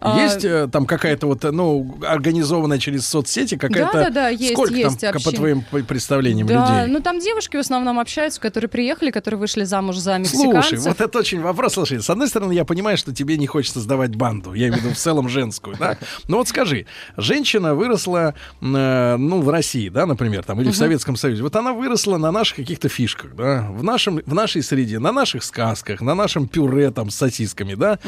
А, 0.00 0.20
Есть 0.20 0.44
э, 0.44 0.68
там 0.70 0.86
какая-то 0.86 1.26
вот, 1.26 1.44
э, 1.44 1.50
ну, 1.50 1.98
организованная 2.06 2.78
через 2.78 3.06
соцсети 3.06 3.56
какая-то... 3.56 3.92
Да-да-да, 3.92 4.28
есть, 4.28 4.52
Сколько 4.52 4.74
есть 4.74 5.00
там, 5.00 5.12
по 5.12 5.32
твоим 5.32 5.62
представлениям, 5.62 6.46
Да, 6.46 6.82
людей? 6.82 6.92
ну 6.94 7.00
там 7.00 7.18
девушки 7.18 7.56
в 7.56 7.60
основном 7.60 7.98
общаются, 7.98 8.40
которые 8.40 8.68
приехали, 8.68 9.10
которые 9.10 9.40
вышли 9.40 9.64
замуж 9.64 9.96
за 9.96 10.18
мексиканцев. 10.18 10.68
Слушай, 10.68 10.78
вот 10.88 11.00
это 11.00 11.18
очень 11.18 11.40
вопрос. 11.40 11.74
Слушай, 11.74 12.00
с 12.00 12.08
одной 12.08 12.28
стороны, 12.28 12.52
я 12.52 12.64
понимаю, 12.64 12.96
что 12.96 13.12
тебе 13.12 13.36
не 13.36 13.48
хочется 13.48 13.80
сдавать 13.80 14.14
банду. 14.14 14.54
Я 14.54 14.68
имею 14.68 14.82
в 14.82 14.84
виду 14.84 14.94
в 14.94 14.98
целом 14.98 15.28
женскую, 15.28 15.76
да? 15.78 15.98
Но 16.28 16.36
вот 16.38 16.48
скажи, 16.48 16.86
женщина 17.16 17.74
выросла, 17.74 18.34
э, 18.60 19.16
ну, 19.16 19.40
в 19.40 19.48
России, 19.48 19.88
да, 19.88 20.06
например, 20.06 20.44
там, 20.44 20.60
или 20.60 20.70
в 20.70 20.76
Советском 20.76 21.16
Союзе. 21.16 21.42
Вот 21.42 21.56
она 21.56 21.72
выросла 21.72 22.18
на 22.18 22.30
наших 22.30 22.56
каких-то 22.56 22.88
фишках, 22.88 23.34
да, 23.34 23.66
в, 23.70 23.82
нашем, 23.82 24.20
в 24.24 24.34
нашей 24.34 24.62
среде, 24.62 25.00
на 25.00 25.10
наших 25.10 25.42
сказках, 25.42 26.00
на 26.00 26.14
нашем 26.14 26.46
пюре 26.46 26.92
там 26.92 27.10
с 27.10 27.16
сосисками, 27.16 27.74
да. 27.74 27.98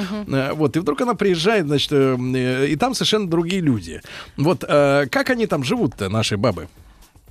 Вот, 0.55 0.77
и 0.77 0.79
вдруг 0.79 1.01
она 1.01 1.15
приезжает, 1.15 1.67
значит, 1.67 1.80
э, 1.91 2.17
э, 2.35 2.67
и 2.69 2.77
там 2.77 2.95
совершенно 2.95 3.29
другие 3.29 3.63
люди. 3.63 4.01
Вот, 4.37 4.65
э, 4.67 5.07
как 5.11 5.31
они 5.31 5.47
там 5.47 5.65
живут-то, 5.65 6.09
наши 6.09 6.37
бабы? 6.37 6.69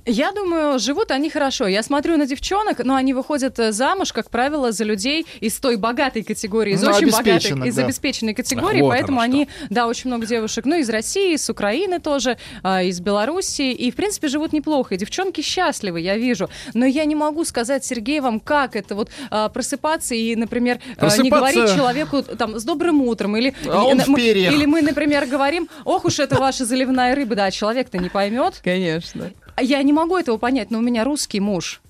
Я 0.06 0.32
думаю, 0.32 0.78
живут 0.78 1.10
они 1.10 1.28
хорошо. 1.30 1.66
Я 1.66 1.82
смотрю 1.82 2.16
на 2.16 2.26
девчонок, 2.26 2.78
но 2.84 2.94
они 2.94 3.12
выходят 3.14 3.58
э, 3.58 3.70
замуж, 3.72 4.12
как 4.12 4.30
правило, 4.30 4.72
за 4.72 4.84
людей 4.84 5.26
из 5.40 5.58
той 5.60 5.76
богатой 5.76 6.22
категории, 6.22 6.72
из 6.74 6.82
Ну, 6.82 6.90
очень 6.90 7.06
богатой, 7.10 7.32
обеспеченных, 7.34 7.66
из 7.68 7.74
да. 7.76 7.84
обеспеченной 7.84 8.34
категории, 8.34 8.80
вот 8.80 8.88
поэтому 8.90 9.20
они, 9.20 9.48
да, 9.68 9.86
очень 9.86 10.08
много 10.08 10.26
девушек, 10.26 10.64
ну, 10.64 10.76
из 10.76 10.88
России, 10.88 11.34
из 11.34 11.48
Украины 11.50 12.00
тоже, 12.00 12.38
а, 12.62 12.82
из 12.82 13.00
Белоруссии, 13.00 13.72
и, 13.72 13.90
в 13.90 13.94
принципе, 13.94 14.28
живут 14.28 14.52
неплохо. 14.52 14.94
И 14.94 14.98
девчонки 14.98 15.42
счастливы, 15.42 16.00
я 16.00 16.16
вижу. 16.16 16.48
Но 16.74 16.86
я 16.86 17.04
не 17.04 17.14
могу 17.14 17.44
сказать, 17.44 17.84
Сергей, 17.84 18.20
вам, 18.20 18.40
как 18.40 18.76
это 18.76 18.94
вот 18.94 19.10
а, 19.30 19.48
просыпаться 19.50 20.14
и, 20.14 20.34
например, 20.34 20.80
не 20.88 20.94
Просыпаться- 20.94 21.28
говорить 21.30 21.74
человеку 21.76 22.22
там 22.22 22.58
с 22.58 22.64
добрым 22.64 23.02
утром, 23.02 23.36
или, 23.36 23.54
А 23.68 23.84
он 23.84 24.00
мы- 24.06 24.20
или 24.20 24.64
мы, 24.64 24.82
например, 24.82 25.26
говорим, 25.26 25.68
ох 25.84 26.04
уж 26.06 26.18
это 26.18 26.36
ваша 26.36 26.64
заливная 26.64 27.14
рыба, 27.14 27.34
да, 27.36 27.50
человек-то 27.50 27.98
не 27.98 28.08
поймет. 28.08 28.60
Конечно. 28.64 29.30
Я 29.58 29.82
не 29.82 29.92
могу 29.92 30.16
этого 30.16 30.38
понять, 30.38 30.70
но 30.70 30.78
у 30.78 30.82
меня 30.82 31.04
русский 31.04 31.40
муж. 31.40 31.80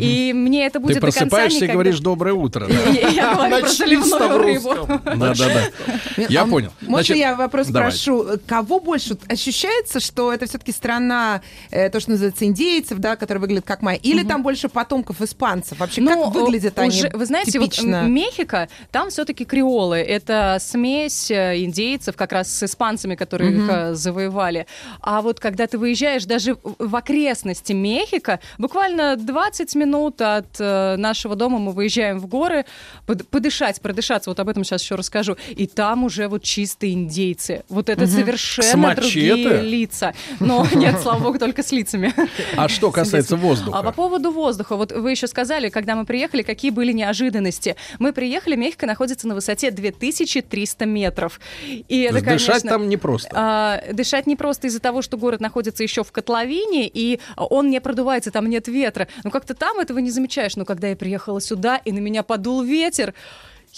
И 0.00 0.32
мне 0.34 0.66
это 0.66 0.80
будет 0.80 0.94
Ты 0.94 1.00
просыпаешься 1.00 1.64
и 1.64 1.68
говоришь 1.68 1.98
«доброе 2.00 2.34
утро». 2.34 2.66
да? 2.66 2.74
Я 3.10 3.34
говорю 3.34 3.60
про 3.60 3.68
заливную 3.68 4.38
рыбу. 4.38 4.74
Да-да-да. 5.16 6.24
Я 6.28 6.44
понял. 6.44 6.70
Можно 6.80 7.14
я 7.14 7.34
вопрос 7.34 7.68
спрошу? 7.68 8.26
Кого 8.46 8.80
больше 8.80 9.16
ощущается, 9.28 10.00
что 10.00 10.32
это 10.32 10.46
все-таки 10.46 10.72
страна, 10.72 11.40
э, 11.70 11.88
то, 11.90 12.00
что 12.00 12.10
называется, 12.12 12.44
индейцев, 12.44 12.98
да, 12.98 13.16
которые 13.16 13.40
выглядят 13.40 13.64
как 13.66 13.82
майя, 13.82 13.98
или 14.02 14.22
там 14.24 14.42
больше 14.42 14.68
потомков 14.68 15.20
испанцев? 15.22 15.78
Вообще, 15.78 16.00
Ну, 16.00 16.24
как 16.24 16.34
выглядят 16.34 16.78
э, 16.78 16.82
они 16.82 16.90
уже- 16.98 17.10
Вы 17.14 17.26
знаете, 17.26 17.58
вот 17.58 17.80
Мехико, 17.82 18.68
там 18.90 19.10
все-таки 19.10 19.44
креолы. 19.44 19.96
Это 19.98 20.58
смесь 20.60 21.30
э, 21.30 21.62
индейцев 21.64 22.16
как 22.16 22.32
раз 22.32 22.50
с 22.52 22.62
испанцами, 22.62 23.14
которые 23.14 23.52
их 23.56 23.96
завоевали. 23.96 24.66
А 25.00 25.22
вот 25.22 25.40
когда 25.40 25.66
ты 25.66 25.78
выезжаешь 25.78 26.24
даже 26.24 26.54
в- 26.54 26.74
в 26.78 26.96
окрестности 26.96 27.72
Мехико, 27.72 28.40
буквально 28.58 29.16
20 29.16 29.67
минут 29.74 30.20
от 30.20 30.56
э, 30.58 30.96
нашего 30.96 31.36
дома 31.36 31.58
мы 31.58 31.72
выезжаем 31.72 32.18
в 32.18 32.26
горы, 32.26 32.64
под- 33.06 33.26
подышать, 33.28 33.80
продышаться, 33.80 34.30
вот 34.30 34.38
об 34.40 34.48
этом 34.48 34.64
сейчас 34.64 34.82
еще 34.82 34.94
расскажу. 34.94 35.36
И 35.48 35.66
там 35.66 36.04
уже 36.04 36.28
вот 36.28 36.42
чистые 36.42 36.92
индейцы. 36.94 37.64
Вот 37.68 37.88
это 37.88 38.06
С 38.06 38.14
совершенно 38.14 38.94
другие 38.94 39.62
лица. 39.62 40.14
Но 40.40 40.66
нет, 40.74 40.98
слава 41.00 41.20
богу, 41.22 41.38
только 41.38 41.62
с 41.62 41.72
лицами. 41.72 42.12
А 42.56 42.68
что 42.68 42.90
касается 42.90 43.34
А 43.34 43.38
по 43.38 43.42
воздуха? 43.42 43.92
поводу 43.92 44.30
воздуха, 44.30 44.76
вот 44.76 44.92
вы 44.92 45.10
еще 45.10 45.26
сказали, 45.26 45.68
когда 45.68 45.94
мы 45.96 46.04
приехали, 46.06 46.42
какие 46.42 46.70
были 46.70 46.92
неожиданности. 46.92 47.76
Мы 47.98 48.12
приехали, 48.12 48.56
Мехико 48.56 48.86
находится 48.86 49.26
на 49.28 49.34
высоте 49.34 49.70
2300 49.70 50.86
метров. 50.86 51.40
И 51.66 52.00
это, 52.02 52.20
Дышать 52.20 52.46
конечно, 52.48 52.70
там 52.70 52.88
непросто. 52.88 53.30
а, 53.34 53.82
дышать 53.92 54.26
не 54.26 54.36
просто 54.36 54.66
из-за 54.68 54.80
того, 54.80 55.02
что 55.02 55.16
город 55.16 55.40
находится 55.40 55.82
еще 55.82 56.02
в 56.04 56.12
котловине, 56.12 56.88
и 56.92 57.20
он 57.36 57.70
не 57.70 57.80
продувается, 57.80 58.30
там 58.30 58.48
нет 58.48 58.68
ветра. 58.68 59.08
Но 59.24 59.30
как-то 59.30 59.54
там 59.58 59.78
этого 59.78 59.98
не 59.98 60.10
замечаешь. 60.10 60.56
Но 60.56 60.64
когда 60.64 60.88
я 60.88 60.96
приехала 60.96 61.40
сюда, 61.40 61.76
и 61.76 61.92
на 61.92 61.98
меня 61.98 62.22
подул 62.22 62.62
ветер, 62.62 63.14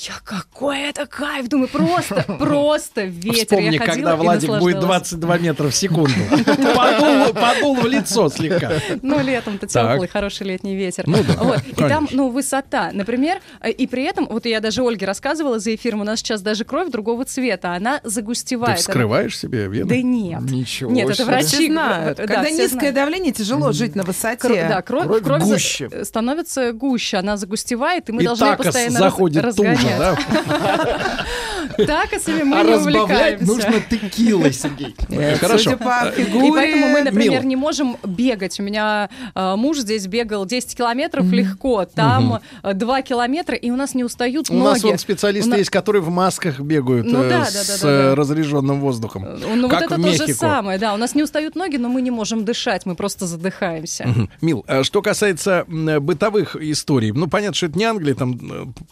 я 0.09 0.14
какой 0.24 0.81
это 0.89 1.06
кайф! 1.06 1.48
Думаю, 1.48 1.68
просто, 1.68 2.24
просто 2.39 3.02
ветер. 3.05 3.44
Вспомни, 3.44 3.74
я 3.74 3.78
когда 3.81 4.16
Владик 4.16 4.48
будет 4.48 4.77
наслаждалась. 4.77 5.10
22 5.12 5.39
метра 5.39 5.68
в 5.68 5.74
секунду. 5.74 6.12
Подул, 6.74 7.35
подул 7.35 7.74
в 7.77 7.86
лицо 7.86 8.28
слегка. 8.28 8.72
Ну, 9.02 9.20
летом-то 9.22 9.66
теплый, 9.66 10.09
хороший 10.09 10.47
летний 10.47 10.74
ветер. 10.77 11.05
Ну 11.06 11.18
да, 11.24 11.35
вот. 11.43 11.62
И 11.66 11.74
там, 11.74 12.09
ну, 12.12 12.28
высота. 12.31 12.90
Например, 12.93 13.40
э, 13.60 13.70
и 13.70 13.86
при 13.86 14.05
этом, 14.05 14.27
вот 14.31 14.47
я 14.47 14.60
даже 14.60 14.82
Ольге 14.82 15.06
рассказывала 15.06 15.59
за 15.59 15.74
эфиром, 15.74 16.01
у 16.01 16.05
нас 16.05 16.20
сейчас 16.20 16.40
даже 16.40 16.64
кровь 16.64 16.90
другого 16.90 17.24
цвета, 17.24 17.74
она 17.74 17.98
Ты 17.98 18.09
загустевает. 18.10 18.78
вскрываешь 18.78 19.39
себе 19.39 19.66
вены? 19.66 19.89
Да 19.89 19.97
нет. 20.01 20.40
Ничего 20.43 20.90
Нет, 20.90 21.10
это 21.10 21.24
врачи 21.24 21.66
знают. 21.66 22.18
Да, 22.18 22.27
Когда 22.27 22.51
низкое 22.51 22.68
знают. 22.68 22.94
давление, 22.94 23.32
тяжело 23.32 23.72
жить 23.72 23.94
на 23.97 24.02
высоте. 24.05 24.66
Да, 24.68 24.82
кровь, 24.82 25.06
Кровь 25.06 25.22
кровь 25.22 25.43
за- 25.43 25.52
гуще. 25.55 26.05
становится 26.05 26.72
гуще, 26.72 27.18
она 27.18 27.36
загустевает, 27.36 28.09
и 28.09 28.12
мы 28.12 28.22
И 28.22 28.24
должны 28.24 28.56
постоянно 28.56 29.01
раз- 29.01 29.14
заходит 29.98 30.46
разгонять. 31.69 31.87
да? 31.89 32.03
Такосами 32.03 32.43
мы 32.43 32.57
А 32.59 32.62
не 32.62 32.73
разбавлять 32.73 33.03
увлекаемся. 33.41 33.47
нужно 33.47 33.74
текилой, 33.91 34.53
Сергей. 34.53 34.95
Хорошо. 35.39 35.59
Судя 35.65 35.77
по 35.77 35.91
Э, 36.16 36.23
И 36.23 36.51
поэтому 36.51 36.89
мы, 36.89 37.03
например, 37.03 37.41
Мил. 37.41 37.43
не 37.43 37.57
можем 37.57 37.97
бегать. 38.05 38.59
У 38.61 38.62
меня 38.62 39.09
э, 39.35 39.57
муж 39.57 39.78
здесь 39.78 40.07
бегал 40.07 40.47
10 40.47 40.77
километров 40.77 41.31
легко, 41.31 41.85
там 41.85 42.41
э, 42.62 42.74
2 42.74 43.03
километра, 43.03 43.55
и 43.57 43.70
у 43.70 43.77
нас 43.77 43.95
не 43.95 44.05
устают 44.05 44.51
У 44.51 44.55
ноги. 44.55 44.65
нас 44.65 44.82
вон 44.82 44.99
специалисты 44.99 45.49
У 45.51 45.53
на- 45.53 45.57
есть, 45.59 45.70
которые 45.70 46.03
в 46.03 46.09
масках 46.11 46.61
бегают 46.61 47.07
Ну 47.07 47.23
э, 47.23 47.28
да, 47.28 47.39
да, 47.41 47.45
с 47.47 47.53
да, 47.55 47.77
да, 47.77 47.82
да. 47.82 47.89
э, 48.11 48.15
разреженным 48.15 48.81
воздухом. 48.81 49.27
Ну 49.57 49.69
как 49.69 49.82
вот 49.82 49.93
это 49.93 50.01
в 50.01 50.03
то 50.05 50.27
же 50.27 50.35
самое, 50.35 50.78
да. 50.78 50.95
У 50.95 50.97
нас 50.97 51.15
не 51.15 51.23
устают 51.23 51.55
ноги, 51.57 51.77
но 51.77 51.89
мы 51.89 52.01
не 52.03 52.11
можем 52.11 52.45
дышать, 52.45 52.87
мы 52.87 52.95
просто 52.95 53.27
задыхаемся. 53.27 54.09
Мил, 54.41 54.65
а 54.66 54.82
что 54.85 55.03
касается 55.03 55.65
бытовых 55.69 56.57
историй, 56.57 57.12
ну, 57.12 57.27
понятно, 57.28 57.55
что 57.55 57.66
это 57.66 57.78
не 57.78 57.85
Англия, 57.85 58.15
там 58.15 58.39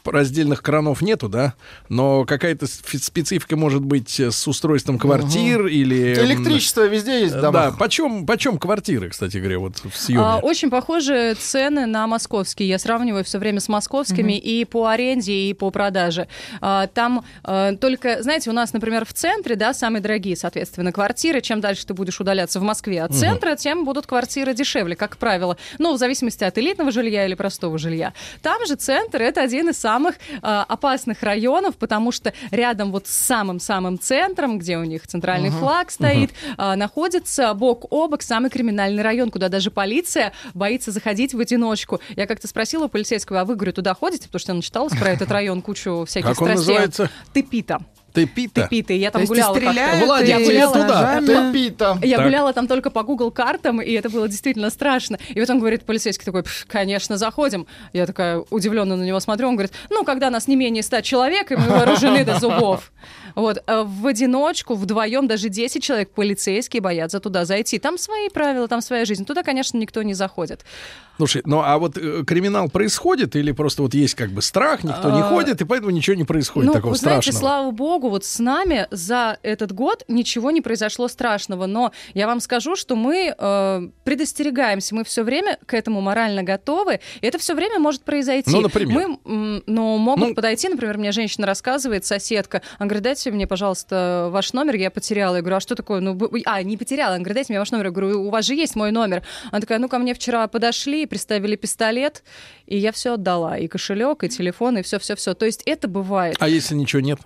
э, 0.04 0.10
раздельных 0.10 0.62
кранов 0.62 1.00
нету, 1.02 1.28
да, 1.28 1.54
но 1.88 2.24
какая-то 2.24 2.57
сфи- 2.66 2.98
специфика 2.98 3.56
может 3.56 3.82
быть 3.84 4.18
э, 4.20 4.30
с 4.30 4.46
устройством 4.48 4.98
квартир 4.98 5.66
или... 5.66 6.16
м, 6.18 6.24
Электричество 6.26 6.86
везде 6.86 7.20
есть 7.20 7.32
в 7.34 7.40
Да, 7.40 7.50
домах. 7.50 7.78
почем, 7.78 8.26
почем 8.26 8.58
квартиры, 8.58 9.10
кстати 9.10 9.36
говоря, 9.38 9.58
вот 9.58 9.76
в 9.78 9.86
А, 9.86 9.90
съеме? 9.92 10.24
очень 10.42 10.70
похожи 10.70 11.34
цены 11.38 11.86
на 11.86 12.06
московские. 12.06 12.68
Я 12.68 12.78
сравниваю 12.78 13.24
все 13.24 13.38
время 13.38 13.60
с 13.60 13.68
московскими 13.68 14.38
и 14.38 14.64
по 14.64 14.86
аренде, 14.86 15.32
и 15.32 15.54
по 15.54 15.70
продаже. 15.70 16.28
А, 16.60 16.86
там 16.88 17.24
а, 17.44 17.74
только, 17.76 18.22
знаете, 18.22 18.50
у 18.50 18.52
нас, 18.52 18.72
например, 18.72 19.04
в 19.04 19.12
центре, 19.12 19.56
да, 19.56 19.72
самые 19.74 20.02
дорогие, 20.02 20.36
соответственно, 20.36 20.92
квартиры. 20.92 21.40
Чем 21.40 21.60
дальше 21.60 21.86
ты 21.86 21.94
будешь 21.94 22.20
удаляться 22.20 22.60
в 22.60 22.62
Москве 22.62 23.02
от 23.02 23.10
Мгм. 23.10 23.18
центра, 23.18 23.56
тем 23.56 23.84
будут 23.84 24.06
квартиры 24.06 24.54
дешевле, 24.54 24.96
как 24.96 25.16
правило. 25.18 25.56
Ну, 25.78 25.92
в 25.94 25.98
зависимости 25.98 26.44
от 26.44 26.56
элитного 26.58 26.90
жилья 26.90 27.26
или 27.26 27.34
простого 27.34 27.78
жилья. 27.78 28.12
Там 28.42 28.64
же 28.66 28.74
центр— 28.74 29.22
это 29.22 29.42
один 29.42 29.68
из 29.70 29.78
самых 29.78 30.16
а, 30.42 30.64
опасных 30.68 31.22
районов, 31.22 31.76
потому 31.76 32.12
что 32.12 32.32
рядом 32.50 32.92
вот 32.92 33.06
с 33.06 33.10
самым-самым 33.12 33.98
центром, 33.98 34.58
где 34.58 34.78
у 34.78 34.84
них 34.84 35.06
центральный 35.06 35.50
Мгм. 35.50 35.58
флаг 35.58 35.90
стоит, 35.90 36.30
а, 36.56 36.76
находится 36.76 37.52
бок 37.54 37.86
о 37.90 38.08
бок 38.08 38.22
самый 38.22 38.50
криминальный 38.50 39.02
район, 39.02 39.30
куда 39.30 39.48
даже 39.48 39.70
полиция 39.70 40.32
боится 40.54 40.90
заходить 40.90 41.34
в 41.34 41.40
одиночку. 41.40 42.00
Я 42.16 42.26
как-то 42.26 42.48
спросила 42.48 42.84
у 42.86 42.88
полицейского, 42.88 43.40
а 43.40 43.44
вы, 43.44 43.54
говорю, 43.56 43.72
туда 43.72 43.94
ходите? 43.94 44.26
Потому 44.26 44.40
что 44.40 44.52
я 44.52 44.56
начиталась 44.56 44.92
про 44.96 45.08
этот 45.10 45.30
район 45.30 45.62
кучу 45.62 46.04
всяких 46.06 46.28
Как 46.30 46.40
он 46.40 46.46
страстей. 46.48 46.74
называется? 46.74 47.10
Тепита. 47.34 47.78
Тепита. 48.14 48.62
Тепита. 48.62 48.92
Я 48.92 49.10
там 49.10 49.22
То 49.22 49.28
гуляла 49.28 49.54
как-то. 49.58 50.04
Владик, 50.04 50.28
я 50.28 50.40
гуляла 50.40 50.72
туда. 50.72 51.20
Тепита. 51.20 51.98
Я 52.02 52.16
Так. 52.16 52.26
гуляла 52.26 52.52
там 52.52 52.66
только 52.66 52.90
по 52.90 53.02
Google 53.02 53.30
картам, 53.30 53.80
и 53.80 53.92
это 53.92 54.08
было 54.10 54.28
действительно 54.28 54.70
страшно. 54.70 55.18
И 55.28 55.40
вот 55.40 55.48
он 55.50 55.58
говорит, 55.58 55.84
полицейский 55.84 56.24
такой, 56.24 56.42
«Пф, 56.42 56.66
конечно, 56.66 57.16
заходим. 57.16 57.66
Я 57.92 58.06
такая 58.06 58.42
удивленно 58.50 58.96
на 58.96 59.02
него 59.04 59.20
смотрю, 59.20 59.48
он 59.48 59.54
говорит, 59.56 59.72
ну, 59.90 60.04
когда 60.04 60.30
нас 60.30 60.48
не 60.48 60.56
менее 60.56 60.82
100 60.82 61.02
человек, 61.02 61.52
и 61.52 61.56
мы 61.56 61.68
вооружены 61.68 62.24
до 62.24 62.38
зубов. 62.38 62.92
Вот, 63.38 63.62
а 63.68 63.84
в 63.84 64.04
одиночку, 64.04 64.74
вдвоем, 64.74 65.28
даже 65.28 65.48
10 65.48 65.80
человек 65.80 66.10
полицейские 66.10 66.82
боятся 66.82 67.20
туда 67.20 67.44
зайти. 67.44 67.78
Там 67.78 67.96
свои 67.96 68.28
правила, 68.30 68.66
там 68.66 68.80
своя 68.80 69.04
жизнь. 69.04 69.24
Туда, 69.24 69.44
конечно, 69.44 69.78
никто 69.78 70.02
не 70.02 70.12
заходит. 70.14 70.64
Слушай, 71.18 71.42
ну 71.44 71.60
а 71.64 71.78
вот 71.78 71.96
э, 71.96 72.22
криминал 72.24 72.68
происходит 72.68 73.34
или 73.34 73.50
просто 73.50 73.82
вот 73.82 73.92
есть 73.92 74.14
как 74.14 74.30
бы 74.30 74.40
страх, 74.40 74.84
никто 74.84 75.10
не 75.10 75.20
А, 75.20 75.24
ходит, 75.24 75.60
и 75.60 75.64
поэтому 75.64 75.90
ничего 75.90 76.14
не 76.14 76.22
происходит 76.22 76.68
ну, 76.68 76.74
такого 76.74 76.92
вы 76.92 76.96
знаете, 76.96 77.32
страшного? 77.32 77.40
слава 77.40 77.70
богу, 77.72 78.08
вот 78.08 78.24
с 78.24 78.38
нами 78.38 78.86
за 78.92 79.36
этот 79.42 79.72
год 79.72 80.04
ничего 80.06 80.52
не 80.52 80.60
произошло 80.60 81.08
страшного. 81.08 81.66
Но 81.66 81.92
я 82.14 82.26
вам 82.28 82.38
скажу, 82.40 82.76
что 82.76 82.94
мы 82.94 83.34
э, 83.36 83.88
предостерегаемся, 84.04 84.94
мы 84.94 85.04
все 85.04 85.22
время 85.24 85.58
к 85.66 85.74
этому 85.74 86.00
морально 86.00 86.42
готовы. 86.44 87.00
И 87.20 87.26
это 87.26 87.38
все 87.38 87.54
время 87.54 87.78
может 87.80 88.02
произойти. 88.02 88.50
Ну, 88.50 88.60
например? 88.60 89.08
Мы, 89.24 89.62
ну, 89.66 89.96
могут 89.98 90.28
Ну- 90.28 90.34
подойти, 90.34 90.68
например, 90.68 90.98
мне 90.98 91.10
женщина 91.12 91.46
рассказывает, 91.46 92.04
соседка, 92.04 92.62
она 92.78 92.86
говорит, 92.86 93.02
дайте 93.02 93.27
мне, 93.30 93.46
пожалуйста, 93.46 94.28
ваш 94.30 94.52
номер, 94.52 94.76
я 94.76 94.90
потеряла. 94.90 95.36
Я 95.36 95.42
говорю, 95.42 95.56
а 95.56 95.60
что 95.60 95.74
такое? 95.74 96.00
Ну, 96.00 96.18
а, 96.44 96.62
не 96.62 96.76
потеряла. 96.76 97.14
Она 97.14 97.18
говорит, 97.18 97.34
дайте 97.34 97.52
мне 97.52 97.58
ваш 97.58 97.70
номер. 97.70 97.86
Я 97.86 97.90
говорю, 97.90 98.26
у 98.26 98.30
вас 98.30 98.44
же 98.44 98.54
есть 98.54 98.76
мой 98.76 98.90
номер. 98.90 99.22
Она 99.50 99.60
такая, 99.60 99.78
ну, 99.78 99.88
ко 99.88 99.98
мне 99.98 100.14
вчера 100.14 100.46
подошли, 100.48 101.06
приставили 101.06 101.56
пистолет, 101.56 102.22
и 102.66 102.76
я 102.78 102.92
все 102.92 103.14
отдала. 103.14 103.58
И 103.58 103.68
кошелек, 103.68 104.24
и 104.24 104.28
телефон, 104.28 104.78
и 104.78 104.82
все-все-все. 104.82 105.34
То 105.34 105.46
есть 105.46 105.62
это 105.66 105.88
бывает. 105.88 106.36
А 106.40 106.48
если 106.48 106.74
ничего 106.74 107.00
нет? 107.00 107.18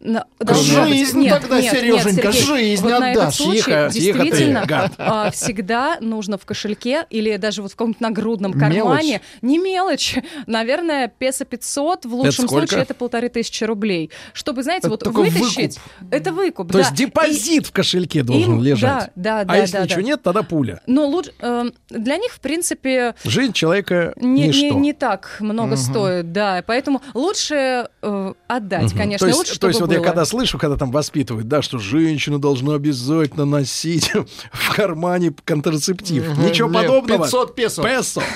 На- 0.00 0.26
Жизнь 0.52 1.20
нет, 1.20 1.40
тогда, 1.40 1.62
нет, 1.62 1.72
Сереженька, 1.72 2.26
нет, 2.26 2.34
Сергей, 2.34 2.42
жизнь 2.76 2.82
вот 2.82 2.92
отдашь. 2.92 3.34
случай 3.36 3.56
Тихо, 3.62 3.88
тихо 3.90 4.18
ты, 4.18 4.24
действительно 4.24 4.90
а, 4.98 5.30
всегда 5.30 5.96
нужно 6.00 6.36
в 6.36 6.44
кошельке 6.44 7.06
или 7.08 7.36
даже 7.38 7.62
вот 7.62 7.72
в 7.72 7.74
каком-то 7.76 8.02
нагрудном 8.02 8.52
кармане. 8.52 8.74
Мелочь. 9.12 9.20
Не 9.40 9.58
мелочь. 9.58 10.16
Наверное, 10.46 11.08
песо 11.08 11.46
500, 11.46 12.04
в 12.04 12.14
лучшем 12.14 12.46
сколько? 12.48 12.66
случае 12.66 12.82
это 12.82 12.92
полторы 12.92 13.30
тысячи 13.30 13.64
рублей. 13.64 14.10
Чтобы, 14.34 14.62
знаете, 14.62 14.88
Это 14.88 14.90
вот 14.90 15.06
вытащить... 15.06 15.78
Это 16.10 16.32
выкуп, 16.32 16.66
То 16.68 16.74
да. 16.74 16.78
есть 16.80 16.94
депозит 16.94 17.66
в 17.66 17.72
кошельке 17.72 18.22
должен 18.22 18.56
им- 18.56 18.62
лежать. 18.62 19.10
да, 19.14 19.34
да, 19.36 19.40
а 19.40 19.44
да, 19.46 19.56
если 19.56 19.78
да, 19.78 19.84
ничего 19.84 20.00
да. 20.02 20.06
нет, 20.06 20.22
тогда 20.22 20.42
пуля. 20.42 20.82
Но 20.86 21.06
лучше... 21.06 21.32
э, 21.40 21.70
для 21.88 22.18
них, 22.18 22.32
в 22.32 22.40
принципе, 22.40 23.14
Жизнь 23.24 23.52
человека 23.54 24.12
не, 24.16 24.42
не, 24.42 24.48
ничто. 24.48 24.78
не 24.78 24.92
так 24.92 25.36
много 25.40 25.68
Мгм. 25.68 25.76
стоит, 25.78 26.32
да. 26.32 26.62
Поэтому 26.66 27.00
лучше 27.14 27.88
э, 28.02 28.32
отдать, 28.48 28.90
Мгм. 28.90 28.98
конечно. 28.98 29.18
То 29.24 29.26
есть, 29.28 29.38
лучше, 29.38 29.58
то 29.58 29.68
есть 29.68 29.80
вот. 29.80 29.93
Я 29.94 30.00
когда 30.00 30.24
слышу, 30.24 30.58
когда 30.58 30.76
там 30.76 30.90
воспитывают, 30.90 31.48
да, 31.48 31.62
что 31.62 31.78
женщина 31.78 32.38
должна 32.38 32.74
обязательно 32.74 33.44
носить 33.44 34.12
в 34.52 34.74
кармане 34.74 35.34
контрацептив. 35.44 36.36
Ничего 36.38 36.68
подобного. 36.68 37.24
500 37.24 37.54
песо. 37.54 37.82
Песо. 37.82 38.22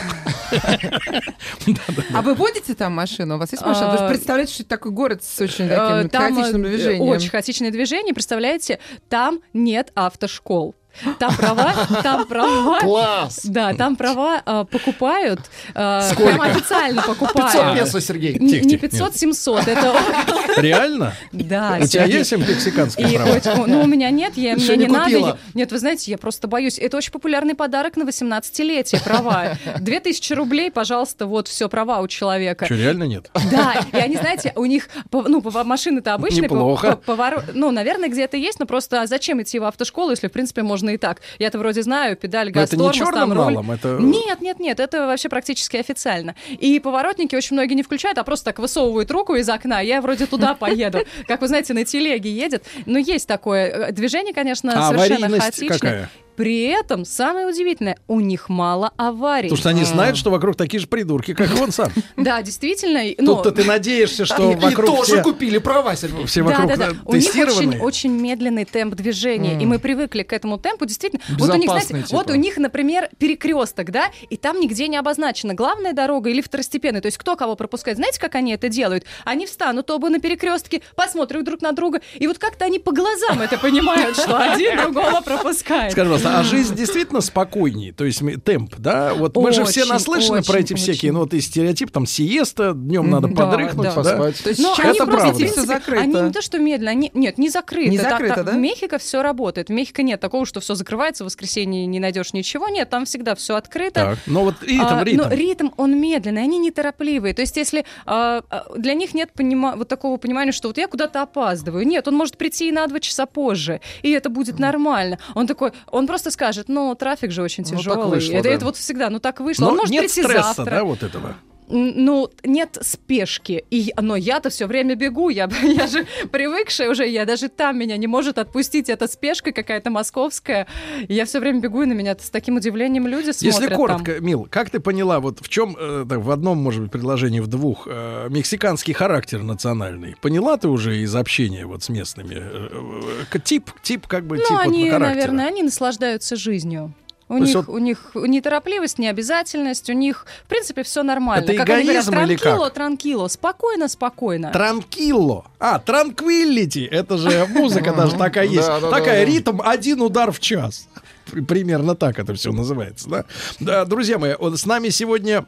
А 2.14 2.22
вы 2.22 2.34
водите 2.34 2.74
там 2.74 2.94
машину? 2.94 3.36
У 3.36 3.38
вас 3.38 3.52
есть 3.52 3.64
машина? 3.64 3.90
Вы 3.92 3.98
же 3.98 4.04
А, 4.04 4.08
представляете, 4.08 4.54
что 4.54 4.62
это 4.62 4.70
такой 4.70 4.92
город 4.92 5.22
с 5.22 5.40
очень 5.40 5.66
Э, 5.66 6.04
таким 6.04 6.10
там, 6.10 6.34
хаотичным 6.34 6.64
э, 6.64 6.68
движением. 6.68 7.02
Очень 7.02 7.28
хаотичное 7.30 7.70
движение. 7.70 8.14
Представляете, 8.14 8.78
там 9.08 9.40
нет 9.52 9.92
автошкол. 9.94 10.74
Там 11.18 11.34
права, 11.36 11.74
там 12.02 12.26
права. 12.26 12.80
Класс! 12.80 13.40
Да, 13.44 13.74
там 13.74 13.96
права 13.96 14.42
э, 14.44 14.64
покупают. 14.70 15.40
э, 15.74 16.00
Сколько? 16.12 16.32
Прям 16.32 16.40
официально 16.42 17.02
500 17.02 17.18
покупают. 17.18 17.78
песо, 17.78 18.00
Сергей. 18.00 18.38
Н- 18.38 18.48
Тихо, 18.48 18.64
Не 18.64 18.70
тихо, 18.72 18.88
500, 18.88 19.16
700. 19.16 19.68
Это 19.68 19.96
Реально? 20.56 21.14
да. 21.32 21.78
У 21.80 21.86
тебя 21.86 22.04
есть 22.04 22.32
мексиканские 22.32 23.10
И 23.12 23.16
права? 23.16 23.66
ну, 23.66 23.82
у 23.82 23.86
меня 23.86 24.10
нет, 24.10 24.32
я, 24.36 24.54
мне 24.54 24.66
не 24.76 24.76
не 24.76 24.86
надо. 24.86 25.38
Нет, 25.54 25.72
вы 25.72 25.78
знаете, 25.78 26.10
я 26.10 26.18
просто 26.18 26.48
боюсь. 26.48 26.78
Это 26.78 26.96
очень 26.96 27.12
популярный 27.12 27.54
подарок 27.54 27.96
на 27.96 28.02
18-летие, 28.02 29.02
права. 29.02 29.56
2000 29.78 30.32
рублей, 30.34 30.70
пожалуйста, 30.70 31.26
вот 31.26 31.48
все, 31.48 31.68
права 31.68 32.00
у 32.00 32.08
человека. 32.08 32.64
Что, 32.66 32.74
реально 32.74 33.04
нет? 33.04 33.30
Да, 33.50 33.74
и 33.92 33.96
они, 33.96 34.16
знаете, 34.16 34.52
у 34.56 34.64
них, 34.64 34.88
ну, 35.12 35.42
машины-то 35.64 36.14
обычные. 36.14 36.42
Неплохо. 36.42 36.96
по- 36.96 37.12
поворот- 37.12 37.44
ну, 37.54 37.70
наверное, 37.70 38.08
где-то 38.08 38.36
есть, 38.36 38.58
но 38.60 38.66
просто 38.66 39.02
а 39.02 39.06
зачем 39.06 39.42
идти 39.42 39.58
в 39.58 39.64
автошколу, 39.64 40.10
если, 40.10 40.28
в 40.28 40.32
принципе, 40.32 40.62
можно 40.62 40.87
и 40.88 40.96
так? 40.96 41.20
Я-то 41.38 41.58
вроде 41.58 41.82
знаю, 41.82 42.16
педаль, 42.16 42.50
газ, 42.50 42.68
это 42.68 42.76
не 42.76 42.82
тормоз, 42.82 42.96
черным 42.96 43.14
там 43.14 43.32
руль. 43.32 43.54
налом, 43.54 43.70
это... 43.70 43.98
Нет, 44.00 44.40
нет, 44.40 44.60
нет, 44.60 44.80
это 44.80 45.06
вообще 45.06 45.28
практически 45.28 45.76
официально. 45.76 46.34
И 46.50 46.78
поворотники 46.80 47.34
очень 47.34 47.54
многие 47.54 47.74
не 47.74 47.82
включают, 47.82 48.18
а 48.18 48.24
просто 48.24 48.46
так 48.46 48.58
высовывают 48.58 49.10
руку 49.10 49.34
из 49.34 49.48
окна, 49.48 49.80
я 49.80 50.00
вроде 50.00 50.26
туда 50.26 50.54
поеду. 50.58 51.00
Как 51.26 51.40
вы 51.40 51.48
знаете, 51.48 51.74
на 51.74 51.84
телеге 51.84 52.30
едет. 52.30 52.64
Но 52.86 52.98
есть 52.98 53.26
такое 53.26 53.68
э, 53.68 53.92
движение, 53.92 54.34
конечно, 54.34 54.72
А 54.74 54.88
совершенно 54.90 55.40
хаотичное. 55.40 56.10
При 56.38 56.62
этом, 56.62 57.04
самое 57.04 57.48
удивительное, 57.48 57.98
у 58.06 58.20
них 58.20 58.48
мало 58.48 58.92
аварий. 58.96 59.48
Потому 59.48 59.58
что 59.58 59.70
они 59.70 59.82
знают, 59.82 60.16
что 60.16 60.30
вокруг 60.30 60.54
такие 60.54 60.78
же 60.78 60.86
придурки, 60.86 61.34
как 61.34 61.50
и 61.50 61.60
он 61.60 61.72
сам. 61.72 61.90
Да, 62.16 62.42
действительно. 62.42 63.00
ну, 63.18 63.34
Тут-то 63.34 63.50
ты 63.50 63.64
надеешься, 63.64 64.24
что 64.24 64.52
И 64.52 64.54
вокруг 64.54 64.86
тоже 64.86 65.20
купили 65.20 65.58
права, 65.58 65.94
все 66.26 66.42
вокруг 66.42 66.70
э, 66.70 66.92
У 67.04 67.16
них 67.16 67.24
очень, 67.24 67.44
тестированы. 67.44 67.80
очень 67.80 68.12
медленный 68.12 68.64
темп 68.64 68.94
движения, 68.94 69.60
и 69.60 69.66
мы 69.66 69.80
привыкли 69.80 70.22
к 70.22 70.32
этому 70.32 70.58
темпу. 70.58 70.86
Действительно, 70.86 71.20
вот 71.30 71.50
у 71.50 71.56
них, 71.56 71.68
знаете, 71.68 71.88
Безопасный, 71.94 72.16
вот 72.16 72.26
типа. 72.26 72.36
у 72.36 72.40
них, 72.40 72.56
например, 72.56 73.08
перекресток, 73.18 73.90
да, 73.90 74.12
и 74.30 74.36
там 74.36 74.60
нигде 74.60 74.86
не 74.86 74.96
обозначена 74.96 75.54
главная 75.54 75.92
дорога 75.92 76.30
или 76.30 76.40
второстепенная. 76.40 77.00
То 77.00 77.06
есть 77.06 77.18
кто 77.18 77.34
кого 77.34 77.56
пропускает. 77.56 77.96
Знаете, 77.96 78.20
как 78.20 78.36
они 78.36 78.52
это 78.52 78.68
делают? 78.68 79.04
Они 79.24 79.44
встанут 79.46 79.90
оба 79.90 80.08
на 80.08 80.20
перекрестке, 80.20 80.82
посмотрят 80.94 81.42
друг 81.42 81.62
на 81.62 81.72
друга, 81.72 82.00
и 82.14 82.28
вот 82.28 82.38
как-то 82.38 82.64
они 82.64 82.78
по 82.78 82.92
глазам 82.92 83.40
это 83.40 83.58
понимают, 83.58 84.16
что 84.16 84.38
один 84.38 84.76
другого 84.76 85.20
пропускает. 85.20 85.90
Скажи, 85.90 86.27
пожалуйста, 86.28 86.54
а 86.54 86.56
жизнь 86.56 86.74
действительно 86.74 87.20
спокойнее? 87.20 87.92
То 87.92 88.04
есть 88.04 88.22
темп, 88.44 88.74
да? 88.78 89.14
Вот 89.14 89.36
мы 89.36 89.52
же 89.52 89.64
все 89.64 89.84
наслышаны 89.84 90.42
про 90.42 90.60
эти 90.60 90.74
всякие, 90.74 91.12
ну 91.12 91.20
вот 91.20 91.34
и 91.34 91.40
стереотип, 91.40 91.90
там 91.90 92.06
сиеста, 92.06 92.72
днем 92.74 93.10
надо 93.10 93.28
подрыхнуть? 93.28 93.94
Поспать. 93.94 94.42
То 94.42 94.50
есть 94.50 94.60
Но 94.60 94.74
они 94.78 94.90
это 94.90 95.06
правда. 95.06 95.48
закрыто. 95.48 96.02
они 96.02 96.14
не 96.14 96.32
то, 96.32 96.42
что 96.42 96.58
медленно, 96.58 96.90
они, 96.90 97.10
нет, 97.14 97.38
не 97.38 97.48
закрыто. 97.48 97.90
Не 97.90 97.98
закрыто, 97.98 98.44
да? 98.44 98.52
В 98.52 98.56
Мехико 98.56 98.98
все 98.98 99.22
работает. 99.22 99.68
В 99.68 99.72
Мехико 99.72 100.02
нет 100.02 100.20
такого, 100.20 100.46
что 100.46 100.60
все 100.60 100.74
закрывается, 100.74 101.24
в 101.24 101.26
воскресенье 101.26 101.86
не 101.86 102.00
найдешь 102.00 102.32
ничего. 102.32 102.68
Нет, 102.68 102.90
там 102.90 103.04
всегда 103.04 103.34
все 103.34 103.56
открыто. 103.56 104.00
Так, 104.00 104.18
ну 104.26 104.44
вот 104.44 104.56
ритм, 104.62 104.84
А, 104.84 105.04
ритм. 105.04 105.22
Но 105.22 105.28
ритм, 105.30 105.68
он 105.76 106.00
медленный, 106.00 106.42
они 106.42 106.58
неторопливые. 106.58 107.34
То 107.34 107.42
есть, 107.42 107.56
если 107.56 107.84
а, 108.06 108.42
а, 108.50 108.66
для 108.76 108.94
них 108.94 109.14
нет 109.14 109.30
вот 109.36 109.88
такого 109.88 110.16
понимания, 110.16 110.52
что 110.52 110.68
вот 110.68 110.78
я 110.78 110.86
куда-то 110.88 111.22
опаздываю. 111.22 111.86
Нет, 111.86 112.08
он 112.08 112.14
может 112.14 112.36
прийти 112.36 112.68
и 112.68 112.72
на 112.72 112.86
два 112.86 113.00
часа 113.00 113.26
позже, 113.26 113.80
и 114.02 114.10
это 114.10 114.28
будет 114.30 114.58
нормально. 114.58 115.18
Он 115.34 115.46
такой, 115.46 115.72
он 115.90 116.06
просто 116.06 116.17
скажет, 116.30 116.68
ну, 116.68 116.94
трафик 116.94 117.30
же 117.30 117.42
очень 117.42 117.64
Ну, 117.70 117.76
тяжелый. 117.78 118.08
вышло, 118.10 118.32
это, 118.34 118.42
да. 118.44 118.50
это 118.50 118.64
вот 118.64 118.76
всегда, 118.76 119.10
ну 119.10 119.18
так 119.20 119.40
вышло. 119.40 119.64
Но 119.64 119.70
он 119.70 119.76
может 119.78 119.90
нет 119.92 120.02
прийти 120.04 120.22
стресса, 120.22 120.54
завтра. 120.54 120.64
да, 120.76 120.84
вот 120.84 121.02
этого. 121.02 121.34
Ну, 121.70 122.30
нет 122.44 122.78
спешки. 122.80 123.64
И, 123.70 123.92
но 124.00 124.16
я-то 124.16 124.50
все 124.50 124.66
время 124.66 124.94
бегу, 124.94 125.28
я, 125.28 125.48
я 125.62 125.86
же 125.86 126.06
привыкшая 126.30 126.90
уже, 126.90 127.06
я 127.06 127.24
даже 127.24 127.48
там 127.48 127.78
меня 127.78 127.96
не 127.96 128.06
может 128.06 128.38
отпустить 128.38 128.88
эта 128.88 129.06
спешка 129.08 129.52
какая-то 129.52 129.90
московская. 129.90 130.66
Я 131.08 131.24
все 131.24 131.40
время 131.40 131.60
бегу, 131.60 131.82
и 131.82 131.86
на 131.86 131.92
меня 131.92 132.16
с 132.18 132.30
таким 132.30 132.56
удивлением 132.56 133.06
люди 133.06 133.30
смотрят 133.32 133.42
Если 133.54 133.66
там. 133.68 133.76
коротко, 133.76 134.20
Мил, 134.20 134.46
как 134.50 134.70
ты 134.70 134.80
поняла, 134.80 135.20
вот 135.20 135.40
в 135.40 135.48
чем, 135.48 135.76
э, 135.78 136.04
так, 136.08 136.18
в 136.20 136.30
одном, 136.30 136.58
может 136.58 136.82
быть, 136.82 136.90
предложении, 136.90 137.40
в 137.40 137.46
двух, 137.46 137.86
э, 137.90 138.26
мексиканский 138.30 138.92
характер 138.94 139.42
национальный? 139.42 140.16
Поняла 140.20 140.56
ты 140.56 140.68
уже 140.68 140.98
из 140.98 141.14
общения 141.14 141.66
вот 141.66 141.82
с 141.82 141.88
местными? 141.88 142.34
Э, 142.34 142.68
э, 142.70 143.24
к- 143.30 143.42
тип, 143.42 143.70
тип, 143.82 144.06
как 144.06 144.26
бы, 144.26 144.36
Ну, 144.36 144.42
тип 144.42 144.50
вот 144.50 144.60
они, 144.60 144.90
характера. 144.90 145.14
наверное, 145.14 145.46
они 145.48 145.62
наслаждаются 145.62 146.36
жизнью. 146.36 146.92
У 147.30 147.36
них, 147.38 147.54
вот- 147.56 147.68
у 147.68 147.78
них 147.78 148.12
неторопливость, 148.14 148.98
необязательность, 148.98 149.90
у 149.90 149.92
них, 149.92 150.24
в 150.44 150.48
принципе, 150.48 150.82
все 150.82 151.02
нормально. 151.02 151.44
Это 151.44 151.54
как 151.54 151.68
они 151.68 151.82
говорят, 151.84 152.04
эгоизм 152.08 152.12
или 152.26 152.36
транкило, 152.36 152.64
как? 152.64 152.74
транкило, 152.74 153.28
спокойно, 153.28 153.88
спокойно. 153.88 154.50
Транкилло. 154.50 155.44
А, 155.58 155.78
транквиллити. 155.78 156.84
Это 156.84 157.18
же 157.18 157.46
музыка 157.50 157.92
даже 157.92 158.16
такая 158.16 158.46
есть. 158.46 158.66
Такая 158.66 159.24
ритм 159.24 159.60
один 159.62 160.00
удар 160.02 160.32
в 160.32 160.40
час. 160.40 160.88
При- 161.30 161.42
Примерно 161.42 161.94
так 161.94 162.18
это 162.18 162.32
все 162.34 162.52
называется. 162.52 163.08
Да? 163.10 163.24
Да, 163.60 163.84
друзья 163.84 164.18
мои, 164.18 164.32
с 164.56 164.64
нами 164.64 164.88
сегодня 164.88 165.44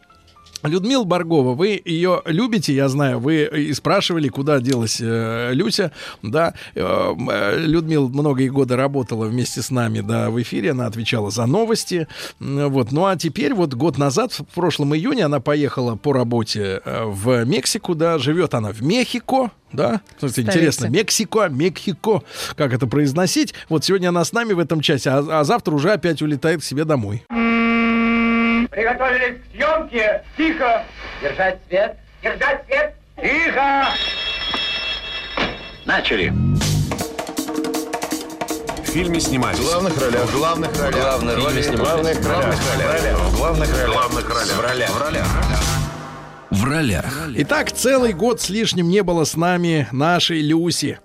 Людмила 0.63 1.05
Баргова, 1.05 1.55
вы 1.55 1.81
ее 1.85 2.23
любите, 2.27 2.75
я 2.75 2.89
знаю, 2.89 3.19
вы 3.19 3.45
и 3.45 3.73
спрашивали, 3.73 4.29
куда 4.29 4.61
делась 4.61 5.01
э, 5.01 5.51
Люся, 5.53 5.93
да, 6.23 6.55
э, 6.75 6.81
э, 6.83 7.59
Людмила 7.59 8.09
многие 8.09 8.49
годы 8.49 8.77
работала 8.77 9.27
вместе 9.27 9.63
с 9.63 9.71
нами, 9.71 10.01
да, 10.01 10.31
в 10.31 10.41
эфире, 10.43 10.73
она 10.73 10.87
отвечала 10.87 11.31
за 11.31 11.47
новости, 11.47 12.09
вот, 12.39 12.93
ну 12.93 13.07
а 13.07 13.17
теперь 13.17 13.55
вот 13.55 13.75
год 13.75 13.99
назад, 13.99 14.33
в 14.33 14.45
прошлом 14.55 14.95
июне, 14.95 15.25
она 15.25 15.41
поехала 15.41 15.97
по 15.97 16.13
работе 16.13 16.83
э, 16.85 17.05
в 17.05 17.45
Мексику, 17.45 17.95
да, 17.95 18.19
живет 18.19 18.55
она 18.55 18.73
в 18.73 18.83
Мехико, 18.83 19.51
да, 19.73 20.01
Слушайте, 20.19 20.43
интересно, 20.43 20.87
Мексико, 20.87 21.49
Мехико, 21.49 22.23
как 22.57 22.73
это 22.73 22.87
произносить, 22.87 23.55
вот 23.69 23.85
сегодня 23.85 24.09
она 24.09 24.25
с 24.25 24.33
нами 24.33 24.53
в 24.53 24.59
этом 24.59 24.81
часе, 24.81 25.11
а, 25.11 25.41
а 25.41 25.45
завтра 25.45 25.75
уже 25.75 25.93
опять 25.93 26.21
улетает 26.23 26.61
к 26.61 26.65
себе 26.65 26.85
домой. 26.85 27.25
Приготовились 28.71 29.41
к 29.41 29.53
съемке. 29.53 30.23
Тихо. 30.37 30.85
Держать 31.21 31.59
свет. 31.69 31.97
Держать 32.23 32.65
свет. 32.67 32.95
Тихо. 33.21 33.89
Начали. 35.85 36.33
В 38.79 38.93
фильме 38.93 39.21
снимались. 39.21 39.59
В 39.59 39.65
главных 39.65 40.01
ролях. 40.01 40.23
В 40.23 40.37
главных 40.37 40.81
ролях. 40.81 41.01
Главные 41.01 41.37
роли 41.37 41.63
В 41.63 41.77
главных 41.77 42.27
ролях. 42.27 42.55
В 42.55 43.37
главных 43.37 43.71
ролях. 43.71 44.11
В 44.11 44.61
ролях. 44.61 44.91
В 44.91 45.03
ролях. 45.03 45.27
В 45.27 45.39
ролях. 45.39 45.70
Итак, 46.63 47.73
целый 47.73 48.13
год 48.13 48.41
с 48.41 48.51
лишним 48.51 48.89
не 48.89 49.03
было 49.03 49.25
с 49.25 49.35
нами 49.35 49.89
нашей 49.93 50.43
Люси. 50.43 50.99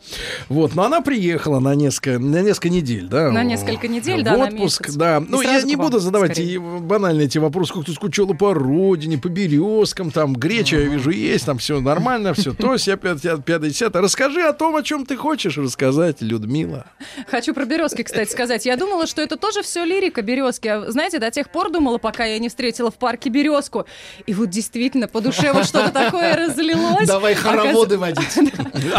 Вот, 0.50 0.76
но 0.76 0.84
она 0.84 1.00
приехала 1.02 1.60
на 1.60 1.76
несколько, 1.76 2.20
на 2.20 2.42
несколько 2.42 2.70
недель, 2.70 3.08
да? 3.08 3.32
На 3.32 3.42
в- 3.42 3.46
несколько 3.46 3.88
недель, 3.88 4.22
в 4.22 4.24
да, 4.26 4.36
отпуск, 4.36 4.82
месяц. 4.82 4.96
да. 4.96 5.18
И 5.18 5.26
Ну, 5.30 5.42
я 5.42 5.62
не 5.62 5.76
буду 5.78 6.00
задавать 6.00 6.34
скорее. 6.34 6.60
банальные 6.60 7.28
эти 7.28 7.38
вопросы, 7.38 7.74
как 7.74 7.86
ты 7.86 7.94
скучала 7.94 8.34
по 8.34 8.54
родине, 8.54 9.18
по 9.18 9.30
березкам, 9.30 10.12
там, 10.12 10.34
греча, 10.34 10.78
я 10.78 10.88
вижу, 10.90 11.12
есть, 11.12 11.46
там 11.46 11.58
все 11.58 11.80
нормально, 11.80 12.34
все 12.34 12.54
то, 12.54 12.76
вся 12.76 12.98
пятое, 12.98 13.60
десятое. 13.70 14.02
Расскажи 14.02 14.42
о 14.42 14.52
том, 14.52 14.76
о 14.76 14.84
чем 14.84 15.06
ты 15.06 15.16
хочешь 15.16 15.58
рассказать, 15.58 16.22
Людмила. 16.22 16.86
Хочу 17.32 17.54
про 17.54 17.64
березки, 17.66 18.04
кстати, 18.04 18.30
сказать. 18.30 18.66
Я 18.66 18.76
думала, 18.76 19.08
что 19.08 19.22
это 19.22 19.38
тоже 19.38 19.62
все 19.64 19.86
лирика 19.86 20.22
березки. 20.22 20.68
А, 20.68 20.92
Знаете, 20.92 21.20
до 21.20 21.32
тех 21.32 21.50
пор 21.50 21.72
думала, 21.72 21.98
пока 21.98 22.26
я 22.26 22.40
не 22.40 22.50
встретила 22.50 22.92
в 22.92 22.96
парке 22.96 23.30
березку. 23.30 23.86
И 24.26 24.34
вот 24.34 24.50
действительно 24.50 25.08
по 25.08 25.22
душе 25.22 25.45
вот 25.54 25.66
что-то 25.66 25.92
такое 25.92 26.36
разлилось. 26.36 27.08
Давай 27.08 27.36
хороводы 27.36 27.98
водить. 27.98 28.26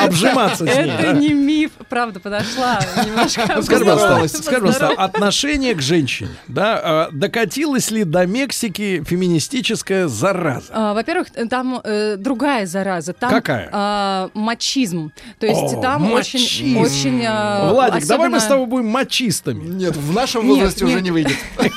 Обжиматься 0.00 0.66
с 0.66 0.76
ней, 0.76 0.90
это 0.90 1.12
не 1.12 1.32
миф. 1.32 1.72
Правда, 1.88 2.20
подошла 2.20 2.80
немножко. 3.04 3.42
Ну, 3.56 3.62
Скажи, 3.62 3.84
пожалуйста, 3.84 4.88
отношение 4.90 5.74
к 5.74 5.82
женщине, 5.82 6.30
да, 6.48 6.80
а, 6.82 7.08
докатилась 7.12 7.90
ли 7.90 8.04
до 8.04 8.26
Мексики 8.26 9.02
феминистическая 9.06 10.08
зараза? 10.08 10.66
А, 10.70 10.94
Во-первых, 10.94 11.28
там 11.50 11.80
э, 11.82 12.16
другая 12.16 12.66
зараза. 12.66 13.12
Какая? 13.12 13.68
а, 13.72 14.30
мачизм. 14.34 15.12
То 15.38 15.46
есть 15.46 15.80
там 15.80 16.12
очень, 16.12 16.78
очень. 16.78 17.18
Владик, 17.70 18.06
давай 18.06 18.28
мы 18.28 18.40
с 18.40 18.44
тобой 18.44 18.66
будем 18.66 18.86
мачистами. 18.86 19.64
Нет, 19.64 19.96
в 19.96 20.12
нашем 20.12 20.46
возрасте 20.46 20.84
уже 20.84 21.00
не 21.00 21.10
выйдет. 21.10 21.36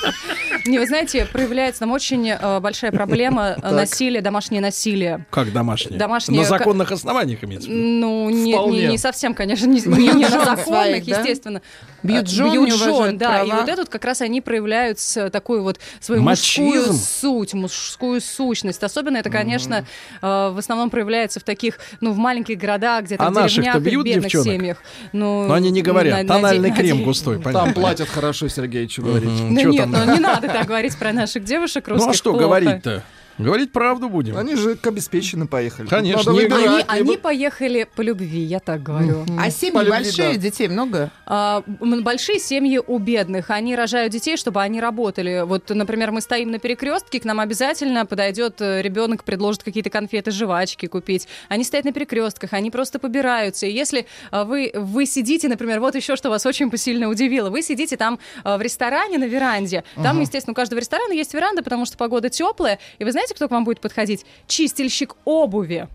Не, 0.66 0.80
вы 0.80 0.88
знаете, 0.88 1.28
проявляется 1.32 1.82
там 1.82 1.92
очень 1.92 2.28
э, 2.30 2.60
большая 2.60 2.92
проблема 2.92 3.50
э, 3.58 3.62
Так. 3.62 3.72
насилия, 3.72 4.22
домашнее 4.22 4.62
насилие. 4.62 5.26
Как 5.30 5.54
домашнее? 5.54 6.00
Домашнее, 6.00 6.42
На 6.42 6.48
законных 6.48 6.92
основаниях 6.92 7.44
имеется 7.44 7.70
в 7.70 7.72
виду? 7.72 7.82
Ну, 7.84 8.30
не, 8.32 8.54
не, 8.72 8.88
не 8.88 8.98
совсем, 8.98 9.36
конечно, 9.36 9.68
не, 9.68 9.80
не- 9.82 10.08
не 10.14 10.24
на 10.26 10.30
законных, 10.30 10.64
своих, 10.66 11.06
да? 11.06 11.20
естественно. 11.20 11.62
Бьют 12.02 12.24
Э, 12.24 12.28
жен, 12.32 12.52
бьют 12.52 12.74
жен, 12.74 13.18
да. 13.18 13.44
И 13.44 13.48
права. 13.48 13.62
вот 13.62 13.70
это 13.70 13.82
вот 13.84 13.90
как 13.90 14.06
раз 14.06 14.22
они 14.22 14.42
проявляют 14.42 15.00
с- 15.00 15.30
такую 15.30 15.62
вот 15.62 15.80
свою 16.00 16.22
Мачизм? 16.24 16.64
мужскую 16.64 16.94
суть, 16.94 17.54
мужскую 17.54 18.22
сущность. 18.22 18.84
Особенно 18.84 19.18
это, 19.18 19.30
конечно, 19.30 19.86
э, 20.22 20.50
в 20.50 20.58
основном 20.58 20.90
проявляется 20.90 21.40
в 21.40 21.44
таких, 21.44 21.80
ну, 22.02 22.12
в 22.12 22.18
маленьких 22.18 22.58
городах, 22.58 23.04
где-то 23.06 23.24
А 23.26 23.30
в 23.30 23.34
деревнях 23.34 23.76
и 23.76 23.80
в 23.80 23.82
бьют 23.84 24.06
бедных 24.06 24.24
девчонок? 24.26 24.48
семьях. 24.48 24.78
Ну, 25.14 25.48
Но 25.48 25.54
они 25.54 25.70
не 25.70 25.82
говорят. 25.84 26.24
на- 26.24 26.28
Тональный 26.28 26.70
наде- 26.72 26.76
крем 26.82 26.98
наде- 26.98 27.04
густой, 27.06 27.40
понятно. 27.40 27.66
Там 27.66 27.74
платят 27.76 28.10
хорошо, 28.10 28.48
Сергей, 28.48 28.88
что 28.90 29.04
говорить. 29.04 29.30
Ну 29.30 29.70
нет, 29.70 29.88
ну 29.88 30.14
не 30.14 30.20
надо 30.20 30.48
так 30.60 30.68
говорить 30.68 30.98
про 30.98 31.12
наших 31.12 31.44
девушек 31.44 31.88
русских. 31.88 32.06
Ну 32.06 32.12
а 32.12 32.14
что 32.14 32.34
говорить-то? 32.34 33.04
Говорить 33.38 33.72
правду 33.72 34.10
будем. 34.10 34.38
Они 34.38 34.56
же 34.56 34.76
к 34.76 34.88
обеспеченным 34.88 35.48
поехали. 35.48 35.88
Конечно, 35.88 36.32
Надо 36.32 36.44
не- 36.44 36.50
выбирать, 36.50 36.66
Они, 36.68 36.78
либо- 36.78 36.94
они 36.94 37.18
поехали 37.18 37.88
по 37.96 38.02
любви, 38.02 38.40
я 38.40 38.60
так 38.60 38.82
говорю. 38.82 39.26
А 39.38 39.50
семьи 39.50 39.74
любви, 39.80 39.90
большие, 39.90 40.34
да. 40.34 40.40
детей 40.40 40.68
много? 40.68 41.12
А, 41.26 41.64
большие 41.68 42.40
семьи 42.40 42.80
у 42.86 42.98
бедных. 42.98 43.50
Они 43.50 43.76
рожают 43.76 44.14
детей, 44.14 44.38
чтобы 44.38 44.62
они 44.62 44.80
работали. 44.80 45.44
Вот, 45.46 45.70
например, 45.70 46.12
мы 46.12 46.22
стоим 46.22 46.52
на 46.52 46.60
перекрестке, 46.60 47.20
к 47.20 47.26
нам 47.26 47.40
обязательно 47.40 48.06
подойдет 48.06 48.62
э, 48.62 48.82
ребенок, 48.82 49.24
предложит 49.24 49.64
какие-то 49.64 49.90
конфеты, 49.90 50.32
жвачки 50.32 50.86
купить. 50.86 51.28
Они 51.50 51.64
стоят 51.64 51.86
на 51.86 51.92
перекрестках, 51.92 52.54
они 52.54 52.72
просто 52.72 53.00
побираются. 53.00 53.66
И 53.66 53.72
если 53.72 54.06
а, 54.32 54.46
вы, 54.46 54.72
вы 54.74 55.06
сидите, 55.06 55.50
например, 55.50 55.80
вот 55.80 55.96
еще 55.96 56.16
что 56.16 56.30
вас 56.30 56.46
очень 56.46 56.70
посильно 56.72 57.10
удивило. 57.10 57.50
Вы 57.50 57.62
сидите 57.62 57.98
там 57.98 58.20
а, 58.44 58.58
в 58.58 58.62
ресторане 58.62 59.18
на 59.18 59.26
веранде. 59.26 59.84
Там, 59.96 60.22
естественно, 60.22 60.52
у 60.54 60.56
каждого 60.56 60.80
ресторана 60.80 61.12
есть 61.12 61.34
веранда, 61.34 61.64
потому 61.64 61.86
что 61.86 61.98
погода 61.98 62.30
теплая. 62.30 62.80
И 63.00 63.04
вы 63.04 63.12
знаете, 63.12 63.25
кто 63.34 63.48
к 63.48 63.52
вам 63.52 63.64
будет 63.64 63.80
подходить? 63.82 64.26
Чистильщик 64.48 65.16
обуви. 65.26 65.88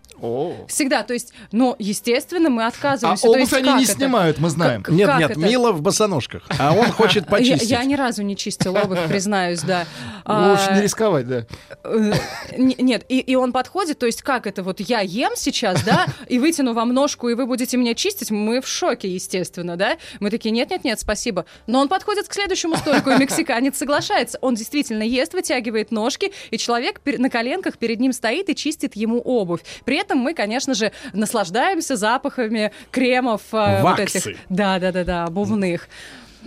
Всегда. 0.67 1.03
То 1.03 1.13
есть, 1.13 1.33
ну, 1.51 1.75
естественно, 1.79 2.49
мы 2.49 2.63
А 2.63 2.67
отказываемся. 2.67 3.23
То 3.23 3.29
обувь 3.29 3.41
есть 3.41 3.53
они 3.53 3.73
не 3.73 3.83
это? 3.83 3.93
снимают, 3.93 4.37
мы 4.39 4.49
знаем. 4.49 4.83
Как- 4.83 4.93
Нет, 4.95 5.07
как 5.07 5.19
нет, 5.19 5.31
это? 5.31 5.39
Мила 5.39 5.71
в 5.71 5.81
босоножках. 5.81 6.43
А 6.59 6.73
он 6.73 6.85
хочет 6.91 7.25
Я, 7.25 7.29
почистить. 7.29 7.69
я 7.69 7.83
ни 7.83 7.95
разу 7.95 8.21
не 8.23 8.35
чистила 8.35 8.79
обувь, 8.81 9.07
признаюсь, 9.07 9.61
да. 9.61 9.85
Лучше 10.25 10.67
А, 10.69 10.75
не 10.75 10.81
рисковать, 10.83 11.27
да. 11.27 11.45
э, 11.83 12.13
Нет, 12.57 13.05
и, 13.09 13.19
и 13.19 13.35
он 13.35 13.51
подходит, 13.51 13.99
то 13.99 14.05
есть 14.05 14.21
как 14.21 14.45
это, 14.47 14.61
вот 14.63 14.79
я 14.79 14.99
ем 15.01 15.31
сейчас, 15.35 15.81
да, 15.83 16.05
и 16.27 16.37
вытяну 16.39 16.73
вам 16.73 16.93
ножку, 16.93 17.29
и 17.29 17.33
вы 17.33 17.45
будете 17.45 17.77
меня 17.77 17.93
чистить, 17.95 18.29
мы 18.31 18.61
в 18.61 18.67
шоке, 18.67 19.07
естественно, 19.07 19.77
да. 19.77 19.97
Мы 20.19 20.29
такие, 20.29 20.51
нет-нет-нет, 20.51 20.99
спасибо. 20.99 21.45
Но 21.67 21.79
он 21.79 21.87
подходит 21.87 22.27
к 22.27 22.33
следующему 22.33 22.75
стойку, 22.77 23.09
и 23.11 23.17
мексиканец 23.17 23.77
соглашается. 23.77 24.37
Он 24.41 24.55
действительно 24.55 25.03
ест, 25.03 25.33
вытягивает 25.33 25.91
ножки, 25.91 26.31
и 26.51 26.57
человек 26.57 27.01
на 27.05 27.29
коленках 27.29 27.77
перед 27.77 27.99
ним 27.99 28.13
стоит 28.13 28.49
и 28.49 28.55
чистит 28.55 28.95
ему 28.95 29.19
обувь. 29.19 29.61
При 29.85 29.97
этом 29.97 30.10
мы, 30.19 30.33
конечно 30.33 30.73
же, 30.73 30.91
наслаждаемся 31.13 31.95
запахами 31.95 32.71
кремов. 32.91 33.41
э, 33.51 33.81
вот 33.81 33.99
Ваксы. 33.99 34.17
этих. 34.17 34.37
Да-да-да-да, 34.49 35.25
обувных. 35.25 35.87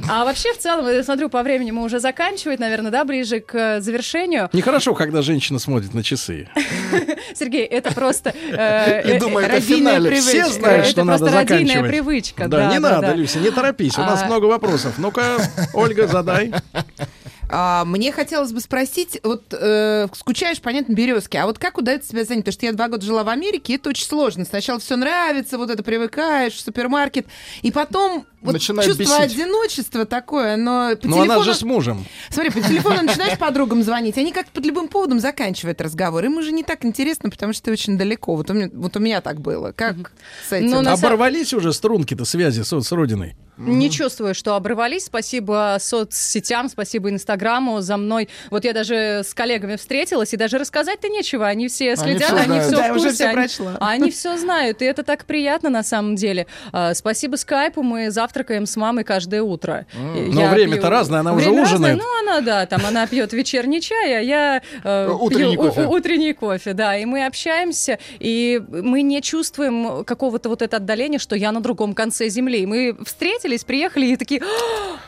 А 0.08 0.24
вообще, 0.24 0.52
в 0.52 0.58
целом, 0.58 0.88
я 0.88 1.04
смотрю, 1.04 1.28
по 1.28 1.40
времени 1.44 1.70
мы 1.70 1.84
уже 1.84 2.00
заканчивать, 2.00 2.58
наверное, 2.58 2.90
да, 2.90 3.04
ближе 3.04 3.38
к 3.38 3.54
э, 3.54 3.80
завершению. 3.80 4.50
Нехорошо, 4.52 4.92
когда 4.92 5.22
женщина 5.22 5.60
смотрит 5.60 5.94
на 5.94 6.02
часы. 6.02 6.48
Сергей, 7.34 7.64
это 7.64 7.92
просто... 7.94 8.34
э, 8.50 9.14
И 9.14 9.18
думает 9.20 9.52
о 9.54 9.60
финале. 9.60 10.10
Все 10.20 10.46
знают, 10.48 10.80
Это 10.80 10.88
что 10.90 11.04
надо 11.04 11.18
просто 11.26 11.38
родийная 11.38 11.66
заканчивать. 11.76 11.90
привычка. 11.92 12.48
Да, 12.48 12.72
не 12.72 12.80
надо, 12.80 13.00
да. 13.02 13.14
Люся, 13.14 13.38
не 13.38 13.52
торопись. 13.52 13.96
У 13.96 14.00
нас 14.00 14.22
А. 14.22 14.26
много 14.26 14.46
вопросов. 14.46 14.94
Ну-ка, 14.98 15.36
Ольга, 15.72 16.08
задай. 16.08 16.52
А, 17.56 17.84
мне 17.84 18.10
хотелось 18.10 18.52
бы 18.52 18.58
спросить, 18.58 19.20
вот 19.22 19.44
э, 19.52 20.08
скучаешь, 20.12 20.60
понятно, 20.60 20.92
березки, 20.92 21.36
а 21.36 21.46
вот 21.46 21.60
как 21.60 21.78
удается 21.78 22.08
себя 22.08 22.24
занять? 22.24 22.44
Потому 22.44 22.52
что 22.52 22.66
я 22.66 22.72
два 22.72 22.88
года 22.88 23.06
жила 23.06 23.22
в 23.22 23.28
Америке, 23.28 23.72
и 23.74 23.76
это 23.76 23.90
очень 23.90 24.06
сложно. 24.06 24.44
Сначала 24.44 24.80
все 24.80 24.96
нравится, 24.96 25.56
вот 25.56 25.70
это 25.70 25.84
привыкаешь, 25.84 26.54
в 26.54 26.60
супермаркет, 26.60 27.28
и 27.62 27.70
потом 27.70 28.26
вот 28.44 28.54
Начинает 28.54 28.88
чувство 28.88 29.20
бесить. 29.20 29.36
одиночества 29.36 30.04
такое, 30.04 30.56
но 30.56 30.96
по 30.96 31.08
Ну, 31.08 31.22
она 31.22 31.42
же 31.42 31.54
с 31.54 31.62
мужем. 31.62 32.04
Смотри, 32.28 32.50
по 32.50 32.60
телефону 32.60 33.02
начинаешь 33.04 33.38
подругам 33.38 33.82
звонить, 33.82 34.18
они 34.18 34.32
как 34.32 34.48
под 34.48 34.66
любым 34.66 34.88
поводом 34.88 35.18
заканчивают 35.20 35.80
разговор. 35.80 36.24
Им 36.24 36.36
уже 36.36 36.52
не 36.52 36.62
так 36.62 36.84
интересно, 36.84 37.30
потому 37.30 37.54
что 37.54 37.62
ты 37.62 37.72
очень 37.72 37.96
далеко. 37.96 38.36
Вот 38.36 38.50
у 38.50 38.52
меня, 38.52 38.68
вот 38.74 38.96
у 38.96 39.00
меня 39.00 39.22
так 39.22 39.40
было. 39.40 39.72
Как 39.72 40.12
с 40.46 40.52
этим? 40.52 40.70
Ну, 40.70 40.90
Оборвались 40.90 41.54
уже 41.54 41.72
струнки-то 41.72 42.26
связи 42.26 42.62
с, 42.62 42.80
с 42.82 42.92
родиной. 42.92 43.34
Не 43.56 43.90
чувствую, 43.90 44.34
что 44.34 44.56
обрывались. 44.56 45.06
Спасибо 45.06 45.76
соцсетям, 45.80 46.68
спасибо 46.68 47.08
Инстаграму. 47.08 47.43
Программу 47.44 47.80
за 47.82 47.96
мной. 47.98 48.28
Вот 48.50 48.64
я 48.64 48.72
даже 48.72 49.20
с 49.22 49.34
коллегами 49.34 49.76
встретилась, 49.76 50.32
и 50.32 50.36
даже 50.36 50.56
рассказать-то 50.58 51.08
нечего. 51.08 51.46
Они 51.46 51.68
все 51.68 51.94
следят, 51.96 52.32
они 52.32 52.44
знают. 52.46 52.64
все 52.66 52.76
Да, 52.76 52.88
в 52.92 52.96
уже 52.96 53.08
курсе, 53.08 53.14
всё 53.14 53.66
они-. 53.68 53.76
Они 54.04 54.10
все 54.10 54.36
знают, 54.38 54.80
и 54.82 54.84
это 54.86 55.02
так 55.02 55.24
приятно 55.26 55.68
на 55.70 55.82
самом 55.82 56.16
деле. 56.16 56.46
А, 56.72 56.94
Спасибо 56.94 57.36
скайпу, 57.36 57.82
мы 57.82 58.10
завтракаем 58.10 58.64
с 58.66 58.76
мамой 58.76 59.04
каждое 59.04 59.42
утро. 59.42 59.86
И 60.16 60.30
Но 60.32 60.48
время-то 60.48 60.86
пью- 60.86 60.90
разное, 60.90 61.20
она 61.20 61.32
уже 61.34 61.44
Время 61.46 61.62
разное, 61.62 61.76
ужинает. 61.94 61.98
Ну, 61.98 62.20
она, 62.30 62.40
да, 62.40 62.66
там 62.66 62.80
она 62.86 63.06
пьет 63.06 63.32
вечерний 63.34 63.80
чай, 63.82 64.16
а 64.18 64.20
я 64.20 64.62
э, 64.82 65.08
Утренний 65.10 65.56
пью 65.56 65.64
кофе. 65.68 65.82
у- 65.86 65.90
утренний 65.90 66.32
кофе, 66.32 66.72
да. 66.72 66.96
И 66.96 67.04
мы 67.04 67.26
общаемся, 67.26 67.98
и 68.18 68.62
мы 68.70 69.02
не 69.02 69.20
чувствуем 69.20 70.04
какого-то 70.04 70.48
вот 70.48 70.62
это 70.62 70.78
отдаления, 70.78 71.18
что 71.18 71.36
я 71.36 71.52
на 71.52 71.60
другом 71.60 71.94
конце 71.94 72.28
земли. 72.30 72.64
Мы 72.66 72.96
встретились, 73.04 73.64
приехали 73.64 74.06
и 74.06 74.16
такие... 74.16 74.40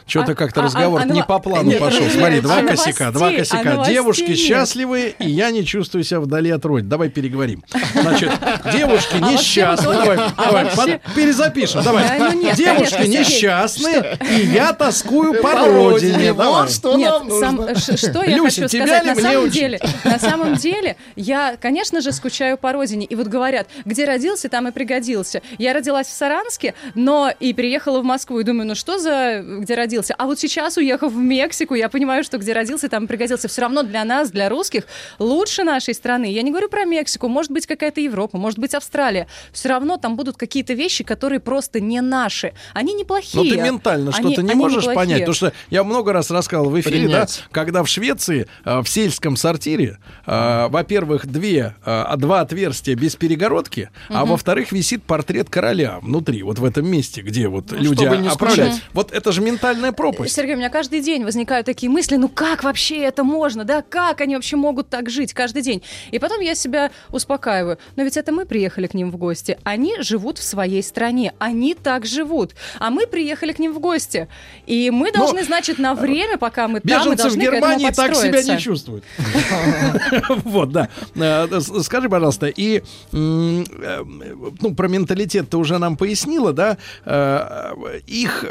Что-то 0.06 0.32
А- 0.32 0.34
как-то 0.34 0.60
а- 0.60 0.64
разговор 0.64 1.00
а- 1.00 1.02
а 1.02 1.06
не 1.06 1.20
нова- 1.20 1.26
по 1.26 1.38
плану 1.38 1.72
пошел. 1.78 2.04
Смотри, 2.18 2.40
два 2.40 2.58
а 2.58 2.62
косяка, 2.62 3.10
два 3.10 3.28
а 3.28 3.32
косяка. 3.32 3.84
Девушки 3.86 4.22
нет. 4.30 4.38
счастливы, 4.38 5.14
и 5.18 5.28
я 5.30 5.50
не 5.50 5.64
чувствую 5.64 6.04
себя 6.04 6.20
вдали 6.20 6.50
от 6.50 6.64
родины. 6.64 6.88
Давай 6.88 7.08
переговорим. 7.08 7.62
Значит, 7.94 8.30
девушки 8.72 9.16
А 9.20 9.32
несчастны. 9.32 9.92
Давай, 9.94 10.18
а 10.18 10.32
давай, 10.44 10.64
вообще- 10.64 11.00
под- 11.04 11.14
перезапишем. 11.14 11.82
Давай. 11.82 12.18
Да, 12.18 12.30
ну 12.32 12.42
нет, 12.42 12.56
Девушки 12.56 12.94
конечно, 12.94 13.20
несчастны, 13.20 14.04
и 14.30 14.46
я 14.46 14.72
тоскую 14.72 15.40
по 15.42 15.52
родине. 15.66 16.32
Вот 16.32 16.70
что 16.70 16.96
Нет, 16.96 17.10
нам 17.10 17.30
сам- 17.40 17.56
нужно. 17.56 17.74
ш- 17.78 17.96
что 17.96 18.22
я 18.22 18.36
Люся, 18.36 18.62
хочу 18.62 18.76
сказать? 18.78 19.04
На 19.04 19.14
самом 19.14 19.50
деле, 19.50 19.80
на 20.04 20.18
самом 20.18 20.54
деле, 20.54 20.96
я, 21.16 21.56
конечно 21.60 22.00
же, 22.00 22.12
скучаю 22.12 22.56
по 22.58 22.72
родине. 22.72 23.06
И 23.06 23.14
вот 23.14 23.26
говорят, 23.26 23.68
где 23.84 24.04
родился, 24.04 24.48
там 24.48 24.68
и 24.68 24.72
пригодился. 24.72 25.42
Я 25.58 25.72
родилась 25.74 26.06
в 26.06 26.12
Саранске, 26.12 26.74
но 26.94 27.30
и 27.38 27.52
переехала 27.52 28.00
в 28.00 28.04
Москву. 28.04 28.40
И 28.40 28.44
думаю, 28.44 28.66
ну 28.68 28.74
что 28.74 28.98
за 28.98 29.42
где 29.60 29.74
родился? 29.74 30.14
А 30.16 30.26
вот 30.26 30.38
сейчас, 30.38 30.76
уехав 30.76 31.12
в 31.12 31.16
Мексику, 31.16 31.74
я 31.74 31.88
понимаю, 31.88 32.05
что 32.22 32.38
где 32.38 32.52
родился, 32.52 32.88
там 32.88 33.06
пригодился. 33.06 33.48
Все 33.48 33.60
равно 33.62 33.82
для 33.82 34.04
нас, 34.04 34.30
для 34.30 34.48
русских, 34.48 34.84
лучше 35.18 35.64
нашей 35.64 35.94
страны. 35.94 36.26
Я 36.32 36.42
не 36.42 36.50
говорю 36.50 36.68
про 36.68 36.84
Мексику, 36.84 37.28
может 37.28 37.50
быть, 37.52 37.66
какая-то 37.66 38.00
Европа, 38.00 38.38
может 38.38 38.58
быть, 38.58 38.74
Австралия. 38.74 39.26
Все 39.52 39.68
равно 39.68 39.96
там 39.96 40.16
будут 40.16 40.36
какие-то 40.36 40.72
вещи, 40.74 41.04
которые 41.04 41.40
просто 41.40 41.80
не 41.80 42.00
наши. 42.00 42.52
Они 42.74 42.94
неплохие. 42.94 43.42
Ну 43.44 43.50
ты 43.50 43.56
ментально 43.56 44.12
что-то 44.12 44.42
не 44.42 44.50
они 44.50 44.58
можешь 44.60 44.84
неплохие. 44.84 44.94
понять. 44.96 45.18
Потому 45.20 45.34
что 45.34 45.52
я 45.70 45.84
много 45.84 46.12
раз 46.12 46.30
рассказывал 46.30 46.70
в 46.70 46.80
эфире, 46.80 47.00
да, 47.08 47.24
Принять. 47.26 47.44
когда 47.50 47.82
в 47.82 47.88
Швеции 47.88 48.46
э, 48.64 48.80
в 48.80 48.88
сельском 48.88 49.36
сортире, 49.36 49.98
э, 50.26 50.68
во-первых, 50.68 51.26
две, 51.26 51.74
э, 51.84 52.04
два 52.16 52.40
отверстия 52.40 52.94
без 52.94 53.16
перегородки, 53.16 53.90
а 54.08 54.20
Мгм. 54.22 54.30
во-вторых, 54.30 54.72
висит 54.72 55.02
портрет 55.02 55.50
короля 55.50 55.98
внутри, 56.00 56.42
вот 56.42 56.58
в 56.58 56.64
этом 56.64 56.86
месте, 56.88 57.20
где 57.22 57.48
вот 57.48 57.72
люди 57.72 57.94
чтобы 58.04 58.16
не 58.18 58.28
оправляют. 58.28 58.74
скучать. 58.74 58.90
Вот 58.92 59.12
это 59.12 59.32
же 59.32 59.40
ментальная 59.40 59.92
пропасть. 59.92 60.34
Сергей, 60.34 60.54
у 60.54 60.58
меня 60.58 60.70
каждый 60.70 61.00
день 61.00 61.24
возникают 61.24 61.66
такие 61.66 61.90
мысли, 61.90 61.95
ну 62.16 62.28
как 62.28 62.64
вообще 62.64 62.98
это 62.98 63.24
можно, 63.24 63.64
да, 63.64 63.82
как 63.82 64.20
они 64.20 64.34
вообще 64.34 64.56
могут 64.56 64.88
так 64.88 65.10
жить 65.10 65.32
каждый 65.32 65.62
день? 65.62 65.82
И 66.10 66.18
потом 66.18 66.40
я 66.40 66.54
себя 66.54 66.90
успокаиваю, 67.10 67.78
но 67.96 68.02
ведь 68.02 68.16
это 68.16 68.32
мы 68.32 68.46
приехали 68.46 68.86
к 68.86 68.94
ним 68.94 69.10
в 69.10 69.16
гости, 69.16 69.58
они 69.64 69.96
живут 70.00 70.38
в 70.38 70.42
своей 70.42 70.82
стране, 70.82 71.32
они 71.38 71.74
так 71.74 72.06
живут, 72.06 72.54
а 72.78 72.90
мы 72.90 73.06
приехали 73.06 73.52
к 73.52 73.58
ним 73.58 73.72
в 73.72 73.78
гости, 73.78 74.28
и 74.66 74.90
мы 74.90 75.10
Но, 75.12 75.18
должны, 75.18 75.44
значит, 75.44 75.78
на 75.78 75.94
время, 75.94 76.38
пока 76.38 76.68
мы 76.68 76.80
там, 76.80 77.08
мы 77.08 77.14
в 77.14 77.16
должны 77.16 77.42
этому 77.42 77.56
Германии 77.56 77.90
так 77.90 78.14
себя 78.14 78.42
не 78.42 78.58
чувствуют. 78.58 79.04
Вот, 80.44 80.70
да. 80.70 80.88
Э, 81.14 81.60
Скажи, 81.82 82.08
пожалуйста, 82.08 82.46
и 82.46 82.78
э, 82.78 82.84
ну, 83.12 84.74
про 84.74 84.88
менталитет 84.88 85.50
ты 85.50 85.56
уже 85.56 85.78
нам 85.78 85.96
пояснила, 85.96 86.52
да? 86.52 86.78
Э, 87.04 87.72
Их 88.06 88.44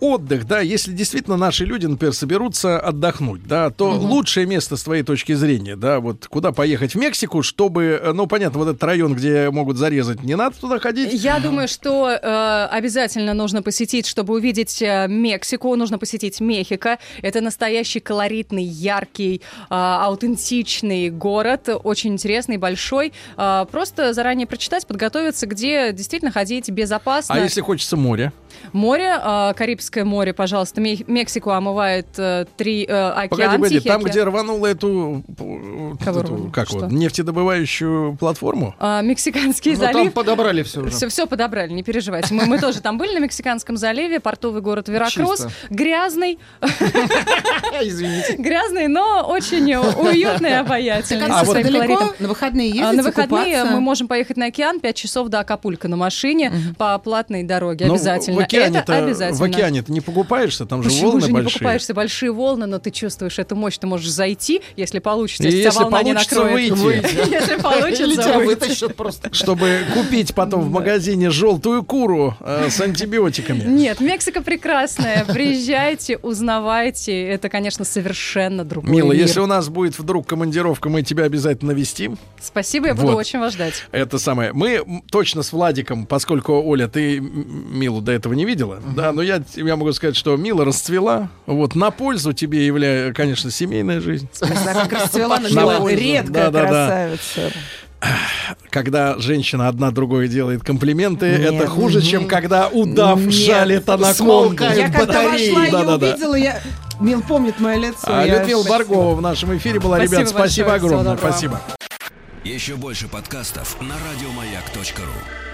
отдых, 0.00 0.46
да, 0.46 0.60
если 0.60 0.92
действительно 0.92 1.36
наши 1.36 1.64
люди, 1.64 1.86
например, 1.86 2.14
соберутся 2.14 2.79
отдохнуть, 2.80 3.46
да, 3.46 3.70
то 3.70 3.90
лучшее 3.90 4.46
место 4.46 4.76
с 4.76 4.82
твоей 4.82 5.02
точки 5.02 5.34
зрения, 5.34 5.76
да, 5.76 6.00
вот 6.00 6.26
куда 6.26 6.52
поехать 6.52 6.94
в 6.94 6.98
Мексику, 6.98 7.42
чтобы, 7.42 8.00
э, 8.02 8.12
ну, 8.12 8.26
понятно, 8.26 8.58
вот 8.58 8.68
этот 8.68 8.82
район, 8.84 9.14
где 9.14 9.50
могут 9.50 9.76
зарезать, 9.76 10.22
не 10.22 10.34
надо 10.34 10.56
туда 10.56 10.78
ходить. 10.78 11.12
Я 11.12 11.38
думаю, 11.38 11.68
что 11.68 12.10
э, 12.10 12.68
обязательно 12.70 13.34
нужно 13.34 13.62
посетить, 13.62 14.06
чтобы 14.06 14.34
увидеть 14.34 14.82
э, 14.82 15.06
Мексику, 15.08 15.74
нужно 15.76 15.98
посетить 15.98 16.40
Мехико. 16.40 16.98
Это 17.22 17.40
настоящий 17.40 18.00
колоритный, 18.00 18.64
яркий, 18.64 19.36
э, 19.36 19.40
аутентичный 19.70 21.10
город, 21.10 21.68
очень 21.84 22.12
интересный, 22.12 22.56
большой. 22.56 23.12
Э, 23.36 23.66
просто 23.70 24.12
заранее 24.12 24.46
прочитать, 24.46 24.86
подготовиться, 24.86 25.46
где 25.46 25.92
действительно 25.92 26.30
ходить 26.30 26.70
безопасно. 26.70 27.34
А 27.34 27.38
если 27.38 27.60
хочется 27.60 27.96
моря? 27.96 28.32
Море, 28.72 29.18
э, 29.22 29.52
Карибское 29.56 30.04
море, 30.04 30.32
пожалуйста. 30.32 30.80
Ме- 30.80 31.04
Мексику 31.06 31.50
омывает 31.50 32.06
э, 32.18 32.46
три 32.56 32.84
э, 32.88 33.10
океан. 33.10 33.28
Погоди, 33.28 33.56
погоди, 33.56 33.80
там, 33.80 33.96
океан. 34.00 34.10
где 34.10 34.24
рванула 34.24 34.66
эту, 34.66 35.22
э, 35.38 35.92
Кого 36.04 36.20
эту, 36.20 36.50
как 36.52 36.68
Что? 36.68 36.78
вот, 36.80 36.92
нефтедобывающую 36.92 38.16
платформу? 38.16 38.74
А, 38.78 39.00
Мексиканский 39.02 39.74
Ну, 39.74 39.80
там 39.80 39.92
залив. 39.94 40.12
подобрали 40.12 40.62
все 40.62 40.80
уже. 40.80 40.90
Все, 40.90 41.08
все 41.08 41.26
подобрали, 41.26 41.72
не 41.72 41.82
переживайте. 41.82 42.32
Мы, 42.34 42.46
мы 42.46 42.58
тоже 42.58 42.80
там 42.80 42.98
были 42.98 43.14
на 43.14 43.20
Мексиканском 43.20 43.76
заливе, 43.76 44.20
портовый 44.20 44.62
город 44.62 44.88
Веракрус. 44.88 45.40
Чисто. 45.40 45.50
Грязный, 45.70 46.38
Извините. 47.82 48.36
грязный, 48.36 48.88
но 48.88 49.24
очень 49.28 49.72
уютный 49.74 50.50
и 50.50 50.54
обаятельный. 50.54 51.26
А 51.30 51.44
вот 51.44 51.54
далеко? 51.62 52.14
На 52.18 52.28
выходные 52.28 52.66
ездите 52.68 52.86
А 52.86 52.92
на 52.92 53.02
выходные 53.02 53.64
мы 53.64 53.80
можем 53.80 54.08
поехать 54.08 54.36
на 54.36 54.46
океан 54.46 54.80
5 54.80 54.96
часов 54.96 55.28
до 55.28 55.40
Акапулька 55.40 55.88
на 55.88 55.96
машине 55.96 56.52
по 56.78 56.98
платной 56.98 57.42
дороге. 57.42 57.86
Ну, 57.86 57.94
Обязательно. 57.94 58.36
В 58.40 58.44
океане 58.44 58.78
Это 58.78 58.96
обязательно. 58.98 59.38
В 59.38 59.42
океане 59.42 59.82
ты 59.82 59.92
не 59.92 60.00
покупаешься, 60.00 60.66
там 60.66 60.82
же 60.82 60.88
Почему 60.90 61.08
волны 61.08 61.20
же 61.20 61.26
не 61.28 61.32
большие. 61.32 61.52
покупаешься 61.52 61.94
большие 61.94 62.32
волны, 62.32 62.66
но 62.66 62.78
ты 62.78 62.90
чувствуешь 62.90 63.38
эту 63.38 63.56
мощь, 63.56 63.78
ты 63.78 63.86
можешь 63.86 64.10
зайти, 64.10 64.62
если 64.76 64.98
получится, 64.98 65.44
если, 65.44 65.58
если 65.58 65.70
тебя 65.70 65.82
волна 65.82 66.02
не 66.02 66.12
получится 66.12 66.34
накроет. 66.42 66.72
выйти. 66.72 67.30
Если 67.30 67.54
Или 67.54 67.60
получится 67.60 68.22
тебя 68.22 68.38
вытащат 68.40 68.96
просто. 68.96 69.32
Чтобы 69.34 69.80
купить 69.94 70.34
потом 70.34 70.62
в 70.62 70.70
магазине 70.70 71.30
желтую 71.30 71.82
куру 71.84 72.36
э, 72.40 72.68
с 72.70 72.80
антибиотиками. 72.80 73.62
Нет, 73.64 74.00
Мексика 74.00 74.42
прекрасная. 74.42 75.24
Приезжайте, 75.24 76.16
узнавайте. 76.18 77.22
Это, 77.28 77.48
конечно, 77.48 77.84
совершенно 77.84 78.64
другой 78.64 78.90
Мила, 78.90 79.12
если 79.12 79.40
у 79.40 79.46
нас 79.46 79.68
будет 79.68 79.98
вдруг 79.98 80.26
командировка, 80.26 80.88
мы 80.88 81.02
тебя 81.02 81.24
обязательно 81.24 81.72
навестим. 81.72 82.18
Спасибо, 82.40 82.88
я 82.88 82.94
буду 82.94 83.14
очень 83.16 83.38
вас 83.38 83.54
ждать. 83.54 83.84
Это 83.92 84.18
самое. 84.18 84.52
Мы 84.52 84.82
точно 85.10 85.42
с 85.42 85.52
Владиком, 85.52 86.06
поскольку, 86.06 86.60
Оля, 86.62 86.88
ты 86.88 87.20
Милу 87.20 88.00
до 88.00 88.12
этого 88.12 88.29
не 88.36 88.44
видела, 88.44 88.80
да, 88.96 89.12
но 89.12 89.22
я, 89.22 89.42
я 89.54 89.76
могу 89.76 89.92
сказать, 89.92 90.16
что 90.16 90.36
Мила 90.36 90.64
расцвела. 90.64 91.28
Вот 91.46 91.74
на 91.74 91.90
пользу 91.90 92.32
тебе 92.32 92.66
является, 92.66 93.14
конечно, 93.14 93.50
семейная 93.50 94.00
жизнь. 94.00 94.28
Она 94.40 94.74
как 94.86 94.92
расцвела, 94.92 95.36
она 95.36 95.78
пользу. 95.78 95.96
редкая 96.00 96.50
красавица. 96.50 97.52
Когда 98.70 99.18
женщина 99.18 99.68
одна 99.68 99.90
другой 99.90 100.28
делает 100.28 100.62
комплименты, 100.64 101.26
Нет. 101.36 101.52
это 101.54 101.66
хуже, 101.66 102.00
чем 102.00 102.26
когда 102.26 102.68
удав 102.68 103.18
Нет. 103.20 103.32
жалит 103.32 103.88
анаконду. 103.88 104.14
Смолкают 104.56 104.78
Я 104.78 104.90
когда 104.90 105.06
батареи. 105.22 105.50
вошла 105.50 105.66
и 105.66 105.70
Да-да-да. 105.70 106.06
увидела, 106.12 106.34
я... 106.34 106.60
Мил 106.98 107.22
помнит 107.22 107.58
мое 107.60 107.76
лицо. 107.78 107.98
А 108.06 108.24
я- 108.26 108.38
Людмила 108.40 108.62
спасибо. 108.62 108.78
Баргова 108.78 109.14
в 109.14 109.22
нашем 109.22 109.56
эфире 109.56 109.80
была. 109.80 109.96
Спасибо 109.96 110.16
Ребят, 110.20 110.28
спасибо 110.30 110.74
огромное. 110.74 111.16
Спасибо. 111.16 111.60
Еще 112.44 112.76
больше 112.76 113.08
подкастов 113.08 113.76
на 113.80 113.94
радиомаяк.ру. 114.12 115.49